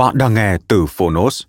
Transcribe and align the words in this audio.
Bạn 0.00 0.18
đang 0.18 0.34
nghe 0.34 0.56
từ 0.68 0.86
Phonos. 0.86 1.42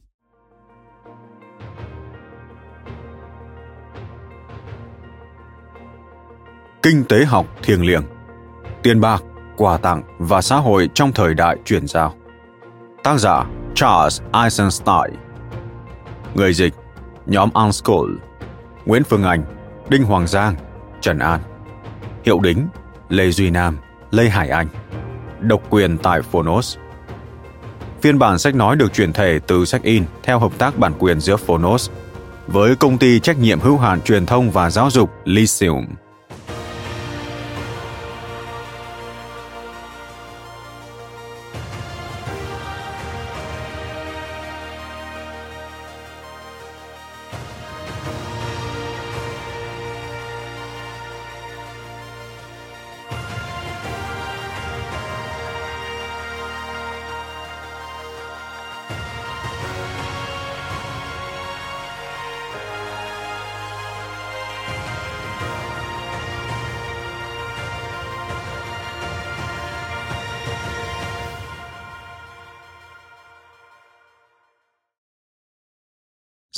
Kinh 6.83 7.03
tế 7.09 7.25
học 7.25 7.45
thiêng 7.63 7.85
liêng 7.85 8.03
Tiền 8.83 9.02
bạc, 9.02 9.23
quà 9.58 9.77
tặng 9.77 10.03
và 10.19 10.41
xã 10.41 10.58
hội 10.58 10.89
trong 10.93 11.11
thời 11.11 11.33
đại 11.33 11.58
chuyển 11.66 11.88
giao. 11.88 12.13
Tác 13.03 13.19
giả 13.19 13.45
Charles 13.75 14.21
Eisenstein. 14.33 15.19
Người 16.33 16.53
dịch 16.53 16.73
Nhóm 17.25 17.49
Unschool 17.53 18.09
Nguyễn 18.86 19.03
Phương 19.03 19.23
Anh 19.23 19.43
Đinh 19.89 20.03
Hoàng 20.03 20.27
Giang 20.27 20.55
Trần 21.02 21.19
An. 21.19 21.39
Hiệu 22.23 22.39
đính 22.39 22.67
Lê 23.09 23.31
Duy 23.31 23.49
Nam 23.49 23.77
Lê 24.11 24.30
Hải 24.30 24.49
Anh. 24.49 24.67
Độc 25.39 25.61
quyền 25.69 25.97
tại 25.97 26.21
Phonos. 26.21 26.77
Phiên 28.02 28.19
bản 28.19 28.39
sách 28.39 28.55
nói 28.55 28.75
được 28.75 28.94
chuyển 28.94 29.13
thể 29.13 29.39
từ 29.47 29.66
sách 29.66 29.83
in 29.83 30.03
theo 30.23 30.39
hợp 30.39 30.52
tác 30.57 30.77
bản 30.77 30.94
quyền 30.99 31.19
giữa 31.19 31.38
Phonos 31.38 31.89
với 32.47 32.75
công 32.75 32.97
ty 32.97 33.19
trách 33.19 33.39
nhiệm 33.39 33.59
hữu 33.59 33.77
hạn 33.77 34.02
truyền 34.02 34.25
thông 34.25 34.52
và 34.52 34.69
giáo 34.69 34.89
dục 34.89 35.09
Lyceum. 35.25 35.85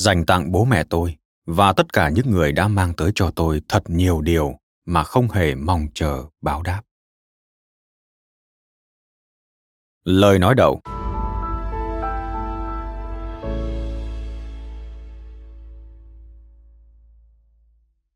Dành 0.03 0.25
tặng 0.25 0.51
bố 0.51 0.65
mẹ 0.65 0.83
tôi 0.83 1.17
và 1.45 1.73
tất 1.73 1.93
cả 1.93 2.09
những 2.09 2.31
người 2.31 2.51
đã 2.51 2.67
mang 2.67 2.93
tới 2.93 3.11
cho 3.15 3.31
tôi 3.31 3.61
thật 3.67 3.83
nhiều 3.87 4.21
điều 4.21 4.59
mà 4.85 5.03
không 5.03 5.29
hề 5.29 5.55
mong 5.55 5.87
chờ 5.93 6.23
báo 6.41 6.61
đáp. 6.61 6.81
Lời 10.03 10.39
nói 10.39 10.55
đầu. 10.55 10.81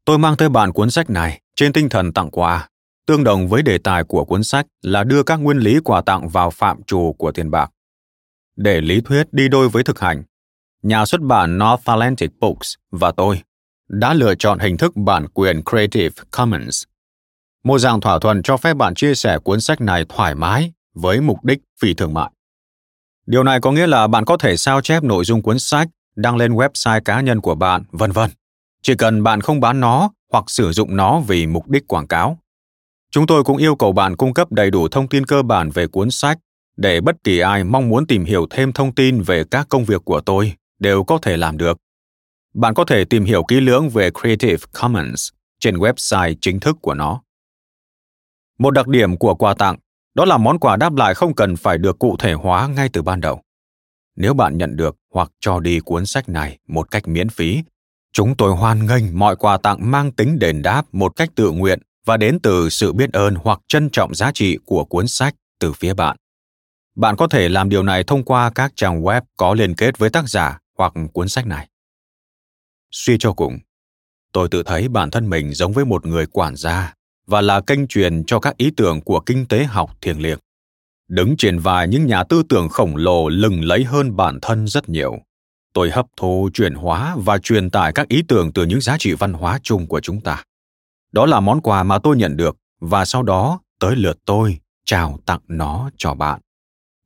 Tôi 0.05 0.17
mang 0.17 0.37
tới 0.37 0.49
bạn 0.49 0.71
cuốn 0.71 0.91
sách 0.91 1.09
này 1.09 1.41
trên 1.55 1.73
tinh 1.73 1.89
thần 1.89 2.13
tặng 2.13 2.31
quà, 2.31 2.69
tương 3.05 3.23
đồng 3.23 3.47
với 3.47 3.61
đề 3.61 3.77
tài 3.77 4.03
của 4.03 4.25
cuốn 4.25 4.43
sách 4.43 4.67
là 4.81 5.03
đưa 5.03 5.23
các 5.23 5.35
nguyên 5.35 5.57
lý 5.57 5.79
quà 5.79 6.01
tặng 6.01 6.29
vào 6.29 6.49
phạm 6.49 6.83
trù 6.83 7.15
của 7.17 7.31
tiền 7.31 7.51
bạc. 7.51 7.71
Để 8.55 8.81
lý 8.81 9.01
thuyết 9.01 9.33
đi 9.33 9.47
đôi 9.47 9.69
với 9.69 9.83
thực 9.83 9.99
hành 9.99 10.23
nhà 10.83 11.05
xuất 11.05 11.21
bản 11.21 11.57
North 11.57 11.85
Atlantic 11.85 12.31
Books 12.39 12.73
và 12.91 13.11
tôi 13.11 13.41
đã 13.89 14.13
lựa 14.13 14.35
chọn 14.35 14.59
hình 14.59 14.77
thức 14.77 14.95
bản 14.95 15.27
quyền 15.27 15.61
Creative 15.63 16.23
Commons, 16.31 16.83
một 17.63 17.77
dạng 17.77 18.01
thỏa 18.01 18.19
thuận 18.19 18.43
cho 18.43 18.57
phép 18.57 18.73
bạn 18.73 18.95
chia 18.95 19.15
sẻ 19.15 19.37
cuốn 19.43 19.61
sách 19.61 19.81
này 19.81 20.05
thoải 20.09 20.35
mái 20.35 20.73
với 20.93 21.21
mục 21.21 21.43
đích 21.43 21.59
phi 21.81 21.93
thương 21.93 22.13
mại. 22.13 22.29
Điều 23.25 23.43
này 23.43 23.59
có 23.59 23.71
nghĩa 23.71 23.87
là 23.87 24.07
bạn 24.07 24.25
có 24.25 24.37
thể 24.37 24.57
sao 24.57 24.81
chép 24.81 25.03
nội 25.03 25.25
dung 25.25 25.41
cuốn 25.41 25.59
sách, 25.59 25.87
đăng 26.15 26.37
lên 26.37 26.53
website 26.53 27.01
cá 27.01 27.21
nhân 27.21 27.41
của 27.41 27.55
bạn, 27.55 27.83
vân 27.91 28.11
vân. 28.11 28.29
Chỉ 28.81 28.95
cần 28.95 29.23
bạn 29.23 29.41
không 29.41 29.59
bán 29.59 29.79
nó 29.79 30.11
hoặc 30.33 30.43
sử 30.47 30.71
dụng 30.71 30.95
nó 30.95 31.19
vì 31.19 31.47
mục 31.47 31.67
đích 31.67 31.87
quảng 31.87 32.07
cáo. 32.07 32.37
Chúng 33.11 33.27
tôi 33.27 33.43
cũng 33.43 33.57
yêu 33.57 33.75
cầu 33.75 33.91
bạn 33.91 34.15
cung 34.15 34.33
cấp 34.33 34.51
đầy 34.51 34.71
đủ 34.71 34.87
thông 34.87 35.07
tin 35.07 35.25
cơ 35.25 35.41
bản 35.41 35.69
về 35.69 35.87
cuốn 35.87 36.11
sách 36.11 36.37
để 36.77 37.01
bất 37.01 37.15
kỳ 37.23 37.39
ai 37.39 37.63
mong 37.63 37.89
muốn 37.89 38.07
tìm 38.07 38.25
hiểu 38.25 38.47
thêm 38.49 38.73
thông 38.73 38.95
tin 38.95 39.21
về 39.21 39.43
các 39.51 39.69
công 39.69 39.85
việc 39.85 40.01
của 40.05 40.21
tôi 40.21 40.53
đều 40.79 41.03
có 41.03 41.17
thể 41.21 41.37
làm 41.37 41.57
được. 41.57 41.77
Bạn 42.53 42.73
có 42.73 42.85
thể 42.85 43.05
tìm 43.05 43.25
hiểu 43.25 43.43
kỹ 43.47 43.59
lưỡng 43.59 43.89
về 43.89 44.11
Creative 44.11 44.63
Commons 44.81 45.29
trên 45.59 45.75
website 45.75 46.35
chính 46.41 46.59
thức 46.59 46.77
của 46.81 46.93
nó. 46.93 47.21
Một 48.59 48.71
đặc 48.71 48.87
điểm 48.87 49.17
của 49.17 49.35
quà 49.35 49.53
tặng 49.53 49.77
đó 50.15 50.25
là 50.25 50.37
món 50.37 50.59
quà 50.59 50.75
đáp 50.75 50.95
lại 50.95 51.13
không 51.13 51.35
cần 51.35 51.55
phải 51.55 51.77
được 51.77 51.99
cụ 51.99 52.15
thể 52.19 52.33
hóa 52.33 52.67
ngay 52.67 52.89
từ 52.93 53.01
ban 53.01 53.21
đầu. 53.21 53.41
Nếu 54.15 54.33
bạn 54.33 54.57
nhận 54.57 54.75
được 54.75 54.95
hoặc 55.13 55.31
cho 55.39 55.59
đi 55.59 55.79
cuốn 55.79 56.05
sách 56.05 56.29
này 56.29 56.57
một 56.67 56.91
cách 56.91 57.07
miễn 57.07 57.29
phí, 57.29 57.63
chúng 58.13 58.35
tôi 58.37 58.55
hoan 58.55 58.85
nghênh 58.85 59.19
mọi 59.19 59.35
quà 59.35 59.57
tặng 59.57 59.91
mang 59.91 60.11
tính 60.11 60.39
đền 60.39 60.61
đáp 60.61 60.85
một 60.91 61.15
cách 61.15 61.29
tự 61.35 61.51
nguyện 61.51 61.79
và 62.05 62.17
đến 62.17 62.39
từ 62.43 62.69
sự 62.69 62.93
biết 62.93 63.13
ơn 63.13 63.35
hoặc 63.35 63.59
trân 63.67 63.89
trọng 63.89 64.15
giá 64.15 64.31
trị 64.31 64.57
của 64.65 64.85
cuốn 64.85 65.07
sách 65.07 65.35
từ 65.59 65.73
phía 65.73 65.93
bạn. 65.93 66.17
Bạn 66.95 67.15
có 67.15 67.27
thể 67.27 67.49
làm 67.49 67.69
điều 67.69 67.83
này 67.83 68.03
thông 68.03 68.23
qua 68.23 68.51
các 68.55 68.71
trang 68.75 69.01
web 69.01 69.21
có 69.37 69.53
liên 69.53 69.75
kết 69.75 69.97
với 69.97 70.09
tác 70.09 70.29
giả 70.29 70.59
hoặc 70.77 70.93
cuốn 71.13 71.29
sách 71.29 71.45
này. 71.47 71.67
Suy 72.91 73.17
cho 73.19 73.33
cùng, 73.33 73.59
tôi 74.33 74.47
tự 74.51 74.63
thấy 74.63 74.87
bản 74.87 75.11
thân 75.11 75.29
mình 75.29 75.53
giống 75.53 75.73
với 75.73 75.85
một 75.85 76.05
người 76.05 76.25
quản 76.25 76.55
gia 76.55 76.93
và 77.27 77.41
là 77.41 77.61
kênh 77.61 77.87
truyền 77.87 78.23
cho 78.23 78.39
các 78.39 78.57
ý 78.57 78.71
tưởng 78.77 79.01
của 79.01 79.19
kinh 79.19 79.45
tế 79.45 79.63
học 79.63 79.97
thiêng 80.01 80.21
liêng. 80.21 80.39
Đứng 81.07 81.37
trên 81.37 81.59
vai 81.59 81.87
những 81.87 82.05
nhà 82.05 82.23
tư 82.23 82.43
tưởng 82.49 82.69
khổng 82.69 82.95
lồ 82.95 83.29
lừng 83.29 83.63
lấy 83.63 83.83
hơn 83.83 84.15
bản 84.15 84.39
thân 84.41 84.67
rất 84.67 84.89
nhiều. 84.89 85.17
Tôi 85.73 85.91
hấp 85.91 86.05
thu, 86.17 86.49
chuyển 86.53 86.73
hóa 86.73 87.15
và 87.19 87.37
truyền 87.37 87.69
tải 87.69 87.91
các 87.93 88.07
ý 88.07 88.23
tưởng 88.27 88.53
từ 88.53 88.65
những 88.65 88.81
giá 88.81 88.97
trị 88.99 89.13
văn 89.13 89.33
hóa 89.33 89.59
chung 89.63 89.87
của 89.87 89.99
chúng 89.99 90.21
ta. 90.21 90.43
Đó 91.11 91.25
là 91.25 91.39
món 91.39 91.61
quà 91.61 91.83
mà 91.83 91.99
tôi 91.99 92.17
nhận 92.17 92.37
được 92.37 92.57
và 92.79 93.05
sau 93.05 93.23
đó 93.23 93.59
tới 93.79 93.95
lượt 93.95 94.17
tôi 94.25 94.59
trao 94.85 95.19
tặng 95.25 95.41
nó 95.47 95.89
cho 95.97 96.13
bạn. 96.13 96.41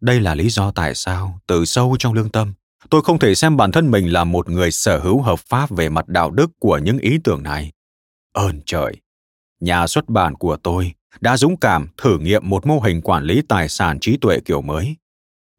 Đây 0.01 0.21
là 0.21 0.35
lý 0.35 0.49
do 0.49 0.71
tại 0.71 0.95
sao, 0.95 1.39
từ 1.47 1.65
sâu 1.65 1.95
trong 1.99 2.13
lương 2.13 2.29
tâm, 2.29 2.53
tôi 2.89 3.01
không 3.01 3.19
thể 3.19 3.35
xem 3.35 3.57
bản 3.57 3.71
thân 3.71 3.91
mình 3.91 4.13
là 4.13 4.23
một 4.23 4.49
người 4.49 4.71
sở 4.71 4.99
hữu 4.99 5.21
hợp 5.21 5.39
pháp 5.39 5.69
về 5.69 5.89
mặt 5.89 6.07
đạo 6.07 6.31
đức 6.31 6.51
của 6.59 6.77
những 6.77 6.97
ý 6.97 7.17
tưởng 7.23 7.43
này. 7.43 7.71
Ơn 8.33 8.61
trời! 8.65 8.95
Nhà 9.59 9.87
xuất 9.87 10.09
bản 10.09 10.35
của 10.35 10.57
tôi 10.57 10.93
đã 11.21 11.37
dũng 11.37 11.57
cảm 11.57 11.87
thử 11.97 12.19
nghiệm 12.19 12.49
một 12.49 12.65
mô 12.65 12.79
hình 12.79 13.01
quản 13.01 13.23
lý 13.23 13.41
tài 13.47 13.69
sản 13.69 13.99
trí 13.99 14.17
tuệ 14.17 14.39
kiểu 14.45 14.61
mới. 14.61 14.95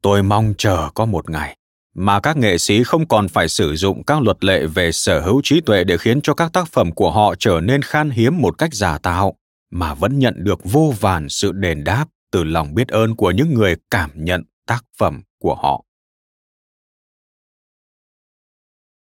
Tôi 0.03 0.23
mong 0.23 0.55
chờ 0.59 0.89
có 0.95 1.07
một 1.07 1.31
ngày 1.31 1.57
mà 1.95 2.21
các 2.21 2.37
nghệ 2.37 2.59
sĩ 2.59 2.83
không 2.85 3.09
còn 3.09 3.29
phải 3.29 3.49
sử 3.49 3.77
dụng 3.77 4.05
các 4.05 4.23
luật 4.23 4.45
lệ 4.45 4.67
về 4.67 4.93
sở 4.93 5.21
hữu 5.21 5.41
trí 5.45 5.61
tuệ 5.61 5.85
để 5.85 5.97
khiến 5.97 6.21
cho 6.21 6.35
các 6.35 6.53
tác 6.53 6.69
phẩm 6.69 6.93
của 6.93 7.11
họ 7.11 7.35
trở 7.39 7.61
nên 7.61 7.83
khan 7.83 8.11
hiếm 8.11 8.41
một 8.41 8.59
cách 8.59 8.75
giả 8.75 8.99
tạo, 8.99 9.35
mà 9.71 9.95
vẫn 9.95 10.19
nhận 10.19 10.35
được 10.45 10.61
vô 10.65 10.95
vàn 11.01 11.29
sự 11.29 11.53
đền 11.53 11.85
đáp 11.85 12.07
từ 12.31 12.45
lòng 12.45 12.75
biết 12.75 12.89
ơn 12.89 13.17
của 13.17 13.31
những 13.31 13.55
người 13.55 13.77
cảm 13.91 14.11
nhận 14.15 14.43
tác 14.67 14.85
phẩm 14.99 15.23
của 15.39 15.55
họ. 15.55 15.85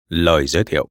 Lời 0.08 0.46
giới 0.46 0.64
thiệu. 0.64 0.88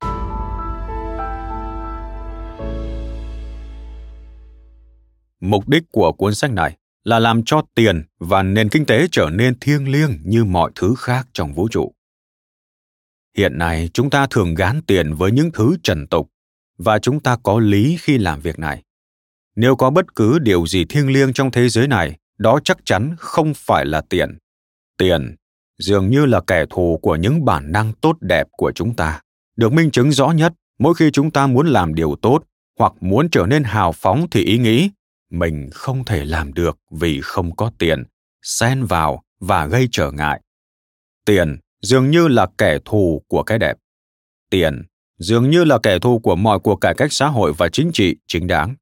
Mục 5.39 5.69
đích 5.69 5.83
của 5.91 6.11
cuốn 6.11 6.35
sách 6.35 6.51
này 6.51 6.77
là 7.03 7.19
làm 7.19 7.43
cho 7.43 7.61
tiền 7.75 8.03
và 8.19 8.43
nền 8.43 8.69
kinh 8.69 8.85
tế 8.85 9.07
trở 9.11 9.29
nên 9.33 9.59
thiêng 9.59 9.91
liêng 9.91 10.21
như 10.23 10.45
mọi 10.45 10.71
thứ 10.75 10.93
khác 10.97 11.27
trong 11.33 11.53
vũ 11.53 11.67
trụ. 11.71 11.93
Hiện 13.37 13.57
nay, 13.57 13.89
chúng 13.93 14.09
ta 14.09 14.27
thường 14.29 14.55
gán 14.55 14.81
tiền 14.87 15.13
với 15.13 15.31
những 15.31 15.51
thứ 15.53 15.77
trần 15.83 16.07
tục 16.07 16.31
và 16.77 16.99
chúng 16.99 17.19
ta 17.19 17.37
có 17.43 17.59
lý 17.59 17.97
khi 17.99 18.17
làm 18.17 18.39
việc 18.41 18.59
này. 18.59 18.83
Nếu 19.55 19.75
có 19.75 19.89
bất 19.89 20.15
cứ 20.15 20.39
điều 20.39 20.67
gì 20.67 20.85
thiêng 20.85 21.13
liêng 21.13 21.33
trong 21.33 21.51
thế 21.51 21.69
giới 21.69 21.87
này, 21.87 22.17
đó 22.37 22.59
chắc 22.63 22.77
chắn 22.85 23.15
không 23.19 23.53
phải 23.55 23.85
là 23.85 24.01
tiền. 24.01 24.37
Tiền 24.97 25.35
dường 25.79 26.09
như 26.09 26.25
là 26.25 26.41
kẻ 26.47 26.65
thù 26.69 26.99
của 27.01 27.15
những 27.15 27.45
bản 27.45 27.71
năng 27.71 27.93
tốt 27.93 28.17
đẹp 28.21 28.47
của 28.51 28.71
chúng 28.71 28.95
ta. 28.95 29.21
Được 29.55 29.73
minh 29.73 29.91
chứng 29.91 30.11
rõ 30.11 30.31
nhất, 30.31 30.53
mỗi 30.79 30.93
khi 30.93 31.11
chúng 31.11 31.31
ta 31.31 31.47
muốn 31.47 31.67
làm 31.67 31.95
điều 31.95 32.15
tốt 32.21 32.43
hoặc 32.79 32.93
muốn 33.01 33.29
trở 33.29 33.45
nên 33.45 33.63
hào 33.63 33.91
phóng 33.91 34.27
thì 34.31 34.43
ý 34.43 34.57
nghĩ, 34.57 34.89
mình 35.31 35.69
không 35.73 36.05
thể 36.05 36.25
làm 36.25 36.53
được 36.53 36.77
vì 36.91 37.21
không 37.21 37.55
có 37.55 37.71
tiền, 37.77 38.03
xen 38.41 38.85
vào 38.85 39.23
và 39.39 39.65
gây 39.65 39.87
trở 39.91 40.11
ngại. 40.11 40.41
Tiền 41.25 41.57
dường 41.81 42.11
như 42.11 42.27
là 42.27 42.47
kẻ 42.57 42.77
thù 42.85 43.21
của 43.27 43.43
cái 43.43 43.59
đẹp. 43.59 43.77
Tiền 44.49 44.83
dường 45.19 45.49
như 45.49 45.63
là 45.63 45.77
kẻ 45.83 45.99
thù 45.99 46.19
của 46.19 46.35
mọi 46.35 46.59
cuộc 46.59 46.75
cải 46.75 46.93
cách 46.97 47.13
xã 47.13 47.27
hội 47.27 47.53
và 47.57 47.69
chính 47.69 47.91
trị 47.93 48.15
chính 48.27 48.47
đáng. 48.47 48.75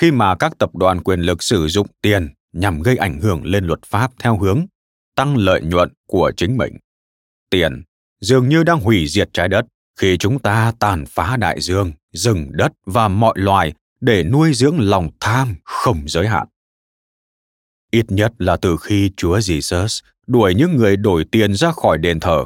Khi 0.00 0.10
mà 0.10 0.36
các 0.36 0.58
tập 0.58 0.76
đoàn 0.76 1.02
quyền 1.02 1.20
lực 1.20 1.42
sử 1.42 1.68
dụng 1.68 1.86
tiền 2.02 2.28
nhằm 2.52 2.82
gây 2.82 2.96
ảnh 2.96 3.20
hưởng 3.20 3.44
lên 3.44 3.64
luật 3.64 3.82
pháp 3.86 4.10
theo 4.18 4.38
hướng 4.38 4.66
tăng 5.18 5.36
lợi 5.36 5.60
nhuận 5.62 5.92
của 6.06 6.32
chính 6.36 6.56
mình. 6.56 6.76
Tiền 7.50 7.82
dường 8.20 8.48
như 8.48 8.62
đang 8.62 8.80
hủy 8.80 9.06
diệt 9.08 9.28
trái 9.32 9.48
đất 9.48 9.66
khi 10.00 10.16
chúng 10.16 10.38
ta 10.38 10.72
tàn 10.78 11.04
phá 11.06 11.36
đại 11.36 11.60
dương, 11.60 11.92
rừng 12.12 12.48
đất 12.52 12.72
và 12.86 13.08
mọi 13.08 13.34
loài 13.36 13.72
để 14.00 14.24
nuôi 14.24 14.54
dưỡng 14.54 14.80
lòng 14.80 15.10
tham 15.20 15.54
không 15.64 16.08
giới 16.08 16.28
hạn. 16.28 16.48
Ít 17.90 18.06
nhất 18.08 18.32
là 18.38 18.56
từ 18.56 18.76
khi 18.80 19.10
chúa 19.16 19.38
jesus 19.38 20.02
đuổi 20.26 20.54
những 20.54 20.76
người 20.76 20.96
đổi 20.96 21.24
tiền 21.32 21.54
ra 21.54 21.72
khỏi 21.72 21.98
đền 21.98 22.20
thờ, 22.20 22.44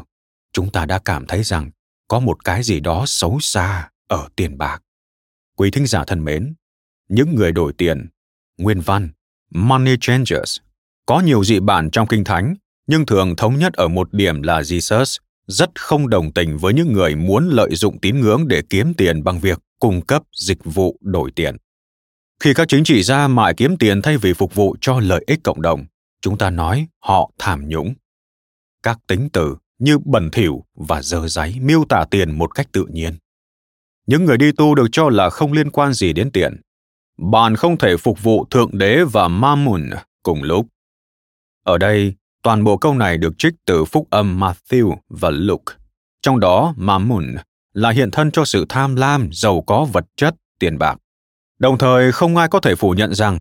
chúng 0.53 0.71
ta 0.71 0.87
đã 0.87 0.99
cảm 1.05 1.27
thấy 1.27 1.43
rằng 1.43 1.71
có 2.09 2.21
một 2.21 2.45
cái 2.45 2.63
gì 2.63 2.81
đó 2.81 3.05
xấu 3.07 3.41
xa 3.41 3.91
ở 4.09 4.29
tiền 4.37 4.59
bạc. 4.59 4.83
Quý 5.57 5.71
thính 5.71 5.87
giả 5.87 6.05
thân 6.05 6.25
mến, 6.25 6.55
những 7.09 7.35
người 7.35 7.53
đổi 7.53 7.73
tiền, 7.73 8.09
nguyên 8.59 8.81
văn, 8.81 9.09
money 9.51 9.97
changers 10.01 10.59
có 11.07 11.21
nhiều 11.21 11.45
dị 11.45 11.61
bản 11.61 11.91
trong 11.91 12.07
kinh 12.07 12.25
thánh, 12.25 12.55
nhưng 12.87 13.07
thường 13.07 13.37
thống 13.37 13.59
nhất 13.59 13.73
ở 13.73 13.89
một 13.89 14.13
điểm 14.13 14.43
là 14.43 14.61
jesus 14.61 15.19
rất 15.47 15.71
không 15.81 16.09
đồng 16.09 16.33
tình 16.33 16.59
với 16.59 16.75
những 16.75 16.93
người 16.93 17.15
muốn 17.15 17.49
lợi 17.49 17.75
dụng 17.75 18.01
tín 18.01 18.21
ngưỡng 18.21 18.49
để 18.49 18.63
kiếm 18.71 18.95
tiền 18.95 19.25
bằng 19.25 19.41
việc 19.41 19.59
cung 19.79 20.07
cấp 20.07 20.23
dịch 20.41 20.65
vụ 20.65 20.97
đổi 21.01 21.31
tiền. 21.31 21.57
Khi 22.43 22.55
các 22.55 22.69
chính 22.69 22.85
trị 22.85 23.03
gia 23.03 23.29
mãi 23.29 23.55
kiếm 23.57 23.77
tiền 23.77 24.03
thay 24.03 24.17
vì 24.17 24.33
phục 24.33 24.55
vụ 24.55 24.77
cho 24.81 25.01
lợi 25.01 25.25
ích 25.27 25.41
cộng 25.45 25.63
đồng, 25.63 25.85
chúng 26.21 26.39
ta 26.39 26.51
nói 26.51 26.87
họ 27.01 27.31
tham 27.39 27.69
nhũng. 27.69 27.95
Các 28.83 28.99
tính 29.07 29.29
từ 29.33 29.57
như 29.79 29.99
bẩn 30.05 30.31
thỉu 30.31 30.65
và 30.75 31.03
dơ 31.03 31.29
giấy 31.29 31.57
miêu 31.61 31.85
tả 31.89 32.05
tiền 32.11 32.39
một 32.39 32.55
cách 32.55 32.67
tự 32.73 32.87
nhiên. 32.87 33.17
Những 34.07 34.25
người 34.25 34.37
đi 34.37 34.53
tu 34.53 34.75
được 34.75 34.87
cho 34.93 35.09
là 35.09 35.31
không 35.31 35.53
liên 35.53 35.71
quan 35.71 35.93
gì 35.93 36.13
đến 36.13 36.31
tiền. 36.31 36.61
Bạn 37.33 37.57
không 37.57 37.79
thể 37.79 37.97
phục 37.97 38.23
vụ 38.23 38.47
thượng 38.51 38.79
đế 38.79 39.05
và 39.13 39.29
mammon 39.29 39.91
cùng 40.23 40.43
lúc 40.43 40.67
ở 41.65 41.79
đây, 41.79 42.15
toàn 42.43 42.65
bộ 42.65 42.77
câu 42.77 42.95
này 42.95 43.19
được 43.19 43.39
trích 43.39 43.55
từ 43.67 43.85
phúc 43.85 44.07
âm 44.11 44.41
matthew 44.41 44.97
và 45.09 45.31
luke. 45.31 45.75
Trong 46.23 46.41
đó 46.41 46.75
mammon 46.77 47.35
là 47.73 47.91
hiện 47.91 48.11
thân 48.11 48.31
cho 48.31 48.45
sự 48.45 48.67
tham 48.69 48.97
lam 48.97 49.29
giàu 49.33 49.61
có 49.61 49.85
vật 49.93 50.05
chất 50.17 50.35
tiền 50.59 50.79
bạc. 50.79 50.97
Đồng 51.59 51.79
thời, 51.79 52.13
không 52.13 52.37
ai 52.37 52.49
có 52.49 52.61
thể 52.61 52.75
phủ 52.75 52.91
nhận 52.91 53.15
rằng 53.15 53.39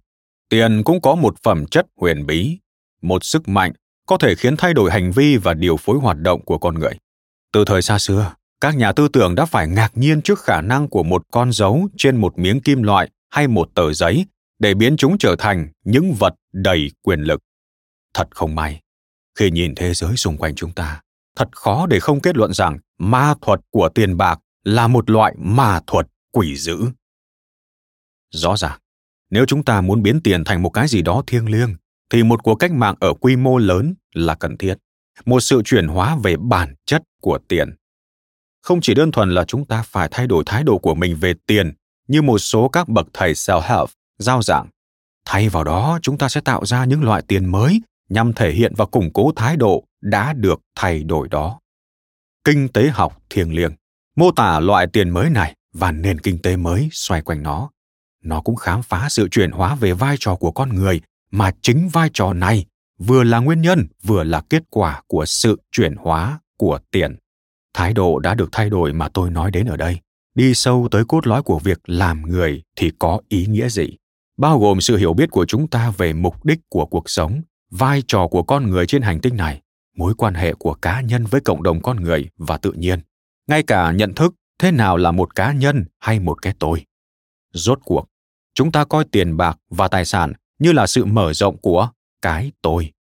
tiền 0.50 0.84
cũng 0.84 1.02
có 1.02 1.16
một 1.16 1.36
phẩm 1.44 1.66
chất 1.66 1.86
huyền 1.96 2.26
bí, 2.26 2.60
một 3.02 3.24
sức 3.24 3.48
mạnh 3.48 3.72
có 4.08 4.18
thể 4.18 4.36
khiến 4.36 4.58
thay 4.58 4.74
đổi 4.74 4.92
hành 4.92 5.12
vi 5.12 5.38
và 5.38 5.54
điều 5.54 5.78
phối 5.78 5.98
hoạt 5.98 6.18
động 6.18 6.46
của 6.46 6.58
con 6.58 6.80
người. 6.80 6.94
Từ 7.54 7.66
thời 7.66 7.82
xa 7.82 8.00
xưa, 8.00 8.34
các 8.62 8.76
nhà 8.76 8.92
tư 8.92 9.08
tưởng 9.08 9.36
đã 9.36 9.46
phải 9.46 9.68
ngạc 9.68 9.92
nhiên 9.96 10.22
trước 10.22 10.40
khả 10.40 10.62
năng 10.62 10.88
của 10.88 11.04
một 11.04 11.24
con 11.32 11.52
dấu 11.52 11.88
trên 11.98 12.18
một 12.18 12.40
miếng 12.40 12.62
kim 12.62 12.84
loại 12.84 13.10
hay 13.30 13.48
một 13.48 13.70
tờ 13.76 13.94
giấy 13.94 14.26
để 14.60 14.74
biến 14.74 14.98
chúng 14.98 15.18
trở 15.18 15.36
thành 15.40 15.68
những 15.84 16.14
vật 16.14 16.34
đầy 16.54 16.92
quyền 17.02 17.22
lực 17.22 17.42
thật 18.14 18.28
không 18.32 18.56
may. 18.56 18.82
Khi 19.40 19.52
nhìn 19.52 19.76
thế 19.76 19.94
giới 19.94 20.16
xung 20.16 20.38
quanh 20.38 20.56
chúng 20.56 20.72
ta, 20.72 21.02
thật 21.36 21.50
khó 21.52 21.86
để 21.86 22.00
không 22.00 22.22
kết 22.22 22.38
luận 22.38 22.54
rằng 22.54 22.78
ma 22.98 23.34
thuật 23.42 23.60
của 23.72 23.90
tiền 23.90 24.18
bạc 24.18 24.40
là 24.64 24.88
một 24.88 25.10
loại 25.10 25.36
ma 25.38 25.80
thuật 25.88 26.08
quỷ 26.32 26.56
dữ. 26.56 26.78
Rõ 28.32 28.58
ràng, 28.58 28.80
nếu 29.30 29.46
chúng 29.46 29.64
ta 29.64 29.82
muốn 29.82 30.04
biến 30.04 30.22
tiền 30.24 30.44
thành 30.44 30.64
một 30.64 30.70
cái 30.70 30.88
gì 30.88 31.02
đó 31.02 31.24
thiêng 31.28 31.50
liêng, 31.50 31.76
thì 32.10 32.24
một 32.24 32.44
cuộc 32.44 32.56
cách 32.56 32.72
mạng 32.72 32.96
ở 33.00 33.14
quy 33.14 33.36
mô 33.36 33.58
lớn 33.58 33.94
là 34.14 34.36
cần 34.36 34.58
thiết. 34.58 34.76
Một 35.26 35.40
sự 35.40 35.62
chuyển 35.66 35.88
hóa 35.88 36.18
về 36.24 36.36
bản 36.38 36.76
chất 36.86 37.04
của 37.22 37.40
tiền. 37.48 37.76
Không 38.62 38.82
chỉ 38.82 38.94
đơn 38.94 39.12
thuần 39.12 39.32
là 39.32 39.44
chúng 39.44 39.66
ta 39.66 39.84
phải 39.84 40.08
thay 40.12 40.28
đổi 40.28 40.44
thái 40.46 40.64
độ 40.64 40.78
của 40.78 40.96
mình 40.96 41.16
về 41.16 41.34
tiền, 41.46 41.74
như 42.08 42.22
một 42.22 42.40
số 42.40 42.70
các 42.70 42.90
bậc 42.90 43.08
thầy 43.14 43.34
self-help 43.34 43.88
giao 44.20 44.42
giảng. 44.42 44.68
Thay 45.26 45.50
vào 45.50 45.64
đó, 45.64 46.00
chúng 46.02 46.18
ta 46.18 46.30
sẽ 46.30 46.42
tạo 46.42 46.66
ra 46.66 46.86
những 46.86 47.04
loại 47.04 47.22
tiền 47.28 47.46
mới 47.46 47.82
nhằm 48.12 48.34
thể 48.34 48.52
hiện 48.52 48.74
và 48.78 48.86
củng 48.86 49.14
cố 49.14 49.32
thái 49.36 49.58
độ 49.58 49.84
đã 50.02 50.34
được 50.34 50.62
thay 50.76 51.04
đổi 51.04 51.28
đó. 51.30 51.60
Kinh 52.44 52.68
tế 52.70 52.90
học 52.90 53.18
thiêng 53.30 53.56
liêng. 53.56 53.72
Mô 54.16 54.32
tả 54.32 54.60
loại 54.60 54.88
tiền 54.88 55.10
mới 55.10 55.30
này 55.30 55.56
và 55.74 55.92
nền 55.92 56.20
kinh 56.20 56.42
tế 56.42 56.56
mới 56.56 56.90
xoay 56.92 57.22
quanh 57.22 57.44
nó. 57.44 57.70
Nó 58.24 58.42
cũng 58.42 58.56
khám 58.56 58.82
phá 58.84 59.10
sự 59.10 59.28
chuyển 59.32 59.52
hóa 59.52 59.76
về 59.76 59.94
vai 59.94 60.16
trò 60.20 60.36
của 60.36 60.52
con 60.52 60.76
người 60.76 61.02
mà 61.32 61.52
chính 61.62 61.90
vai 61.90 62.10
trò 62.14 62.34
này 62.34 62.66
vừa 62.98 63.24
là 63.24 63.40
nguyên 63.40 63.62
nhân, 63.62 63.88
vừa 64.04 64.24
là 64.24 64.42
kết 64.50 64.64
quả 64.70 65.02
của 65.08 65.26
sự 65.26 65.62
chuyển 65.72 65.96
hóa 65.96 66.40
của 66.58 66.80
tiền. 66.92 67.16
Thái 67.74 67.94
độ 67.94 68.20
đã 68.20 68.36
được 68.36 68.50
thay 68.52 68.70
đổi 68.70 68.94
mà 68.94 69.10
tôi 69.10 69.30
nói 69.30 69.52
đến 69.52 69.66
ở 69.66 69.78
đây. 69.78 70.00
Đi 70.36 70.54
sâu 70.54 70.88
tới 70.92 71.06
cốt 71.06 71.28
lõi 71.28 71.44
của 71.44 71.60
việc 71.60 71.80
làm 71.86 72.22
người 72.22 72.64
thì 72.76 72.92
có 73.00 73.20
ý 73.30 73.46
nghĩa 73.46 73.70
gì? 73.70 73.98
Bao 74.38 74.60
gồm 74.60 74.82
sự 74.82 74.98
hiểu 74.98 75.14
biết 75.14 75.32
của 75.32 75.46
chúng 75.46 75.68
ta 75.68 75.92
về 75.98 76.14
mục 76.14 76.46
đích 76.46 76.60
của 76.70 76.86
cuộc 76.86 77.10
sống 77.10 77.42
vai 77.72 78.04
trò 78.08 78.28
của 78.28 78.44
con 78.44 78.70
người 78.70 78.88
trên 78.88 79.02
hành 79.02 79.20
tinh 79.22 79.38
này, 79.38 79.62
mối 79.96 80.14
quan 80.18 80.34
hệ 80.34 80.54
của 80.54 80.74
cá 80.74 81.02
nhân 81.02 81.26
với 81.26 81.42
cộng 81.42 81.64
đồng 81.64 81.82
con 81.82 81.98
người 82.04 82.30
và 82.38 82.58
tự 82.58 82.72
nhiên. 82.72 83.00
Ngay 83.48 83.64
cả 83.64 83.92
nhận 83.92 84.14
thức, 84.14 84.36
thế 84.60 84.72
nào 84.72 84.98
là 84.98 85.12
một 85.12 85.36
cá 85.36 85.52
nhân 85.52 85.86
hay 86.00 86.20
một 86.20 86.42
cái 86.42 86.54
tôi. 86.60 86.86
Rốt 87.54 87.80
cuộc, 87.86 88.06
chúng 88.54 88.72
ta 88.72 88.86
coi 88.86 89.06
tiền 89.12 89.38
bạc 89.38 89.60
và 89.70 89.88
tài 89.88 90.06
sản 90.06 90.34
như 90.60 90.72
là 90.72 90.88
sự 90.88 91.06
mở 91.06 91.34
rộng 91.34 91.58
của 91.58 91.90
cái 92.22 92.52
tôi. 92.62 92.92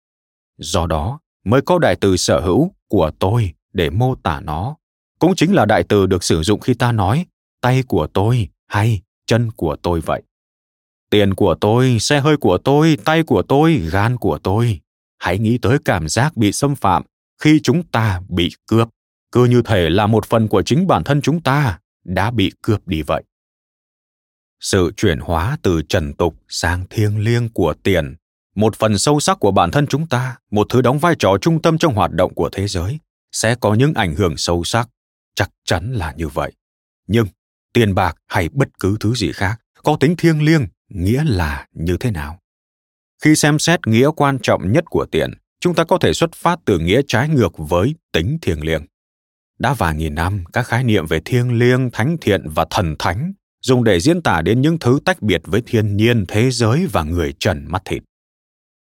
Do 0.59 0.87
đó 0.87 1.21
mới 1.45 1.61
có 1.63 1.79
đại 1.79 1.97
từ 2.01 2.17
sở 2.17 2.41
hữu 2.41 2.73
của 2.89 3.11
tôi 3.19 3.53
để 3.73 3.91
mô 3.91 4.15
tả 4.15 4.41
nó. 4.41 4.77
Cũng 5.19 5.35
chính 5.37 5.55
là 5.55 5.65
đại 5.67 5.85
từ 5.89 6.07
được 6.07 6.25
sử 6.25 6.43
dụng 6.43 6.61
khi 6.61 6.75
ta 6.75 6.93
nói, 6.93 7.27
tay 7.61 7.83
của 7.83 8.07
tôi 8.07 8.49
hay 8.67 9.01
chân 9.27 9.51
của 9.51 9.77
tôi 9.77 10.01
vậy 10.01 10.23
tiền 11.11 11.35
của 11.35 11.55
tôi, 11.61 11.97
xe 12.01 12.21
hơi 12.21 12.37
của 12.37 12.59
tôi, 12.59 12.99
tay 13.05 13.23
của 13.23 13.43
tôi, 13.43 13.75
gan 13.75 14.17
của 14.17 14.39
tôi. 14.43 14.81
Hãy 15.19 15.39
nghĩ 15.39 15.59
tới 15.59 15.79
cảm 15.85 16.09
giác 16.09 16.37
bị 16.37 16.53
xâm 16.53 16.75
phạm 16.75 17.03
khi 17.43 17.61
chúng 17.63 17.83
ta 17.83 18.21
bị 18.29 18.51
cướp. 18.67 18.89
Cứ 19.33 19.45
như 19.45 19.63
thể 19.63 19.91
là 19.91 20.07
một 20.07 20.27
phần 20.27 20.49
của 20.49 20.63
chính 20.63 20.87
bản 20.87 21.05
thân 21.05 21.23
chúng 21.23 21.41
ta 21.41 21.79
đã 22.05 22.31
bị 22.31 22.53
cướp 22.63 22.89
đi 22.89 23.03
vậy. 23.03 23.23
Sự 24.61 24.93
chuyển 24.97 25.19
hóa 25.19 25.59
từ 25.63 25.83
trần 25.89 26.15
tục 26.15 26.37
sang 26.49 26.85
thiêng 26.91 27.19
liêng 27.19 27.49
của 27.49 27.75
tiền, 27.83 28.17
một 28.55 28.77
phần 28.77 28.99
sâu 28.99 29.21
sắc 29.21 29.39
của 29.41 29.51
bản 29.51 29.71
thân 29.71 29.87
chúng 29.87 30.07
ta, 30.07 30.37
một 30.51 30.67
thứ 30.71 30.81
đóng 30.81 30.99
vai 30.99 31.15
trò 31.19 31.37
trung 31.41 31.63
tâm 31.63 31.79
trong 31.79 31.95
hoạt 31.95 32.13
động 32.13 32.35
của 32.35 32.49
thế 32.53 32.69
giới, 32.69 32.99
sẽ 33.33 33.55
có 33.55 33.75
những 33.75 33.95
ảnh 33.95 34.15
hưởng 34.15 34.37
sâu 34.37 34.65
sắc. 34.65 34.89
Chắc 35.35 35.51
chắn 35.65 35.93
là 35.93 36.13
như 36.13 36.29
vậy. 36.29 36.53
Nhưng 37.07 37.27
tiền 37.73 37.95
bạc 37.95 38.17
hay 38.27 38.49
bất 38.49 38.69
cứ 38.81 38.97
thứ 39.01 39.15
gì 39.15 39.33
khác 39.33 39.61
có 39.83 39.97
tính 40.01 40.17
thiêng 40.17 40.43
liêng 40.43 40.67
nghĩa 40.91 41.25
là 41.25 41.67
như 41.73 41.97
thế 42.01 42.11
nào 42.11 42.39
khi 43.23 43.37
xem 43.37 43.59
xét 43.59 43.87
nghĩa 43.87 44.11
quan 44.17 44.39
trọng 44.43 44.73
nhất 44.73 44.85
của 44.91 45.07
tiền 45.11 45.31
chúng 45.61 45.75
ta 45.75 45.85
có 45.85 45.99
thể 45.99 46.13
xuất 46.13 46.33
phát 46.35 46.59
từ 46.65 46.79
nghĩa 46.79 47.01
trái 47.09 47.29
ngược 47.29 47.53
với 47.57 47.95
tính 48.13 48.39
thiêng 48.43 48.65
liêng 48.65 48.87
đã 49.59 49.75
vài 49.75 49.95
nghìn 49.95 50.15
năm 50.15 50.45
các 50.53 50.67
khái 50.67 50.85
niệm 50.85 51.07
về 51.07 51.21
thiêng 51.25 51.59
liêng 51.59 51.91
thánh 51.91 52.17
thiện 52.21 52.43
và 52.49 52.67
thần 52.71 52.95
thánh 52.99 53.33
dùng 53.63 53.85
để 53.85 54.01
diễn 54.01 54.23
tả 54.23 54.43
đến 54.43 54.61
những 54.61 54.79
thứ 54.79 54.99
tách 55.05 55.23
biệt 55.23 55.43
với 55.45 55.63
thiên 55.67 55.97
nhiên, 55.97 56.25
thế 56.29 56.51
giới 56.51 56.87
và 56.93 57.03
người 57.03 57.35
trần 57.39 57.65
mắt 57.69 57.83
thịt. 57.85 58.03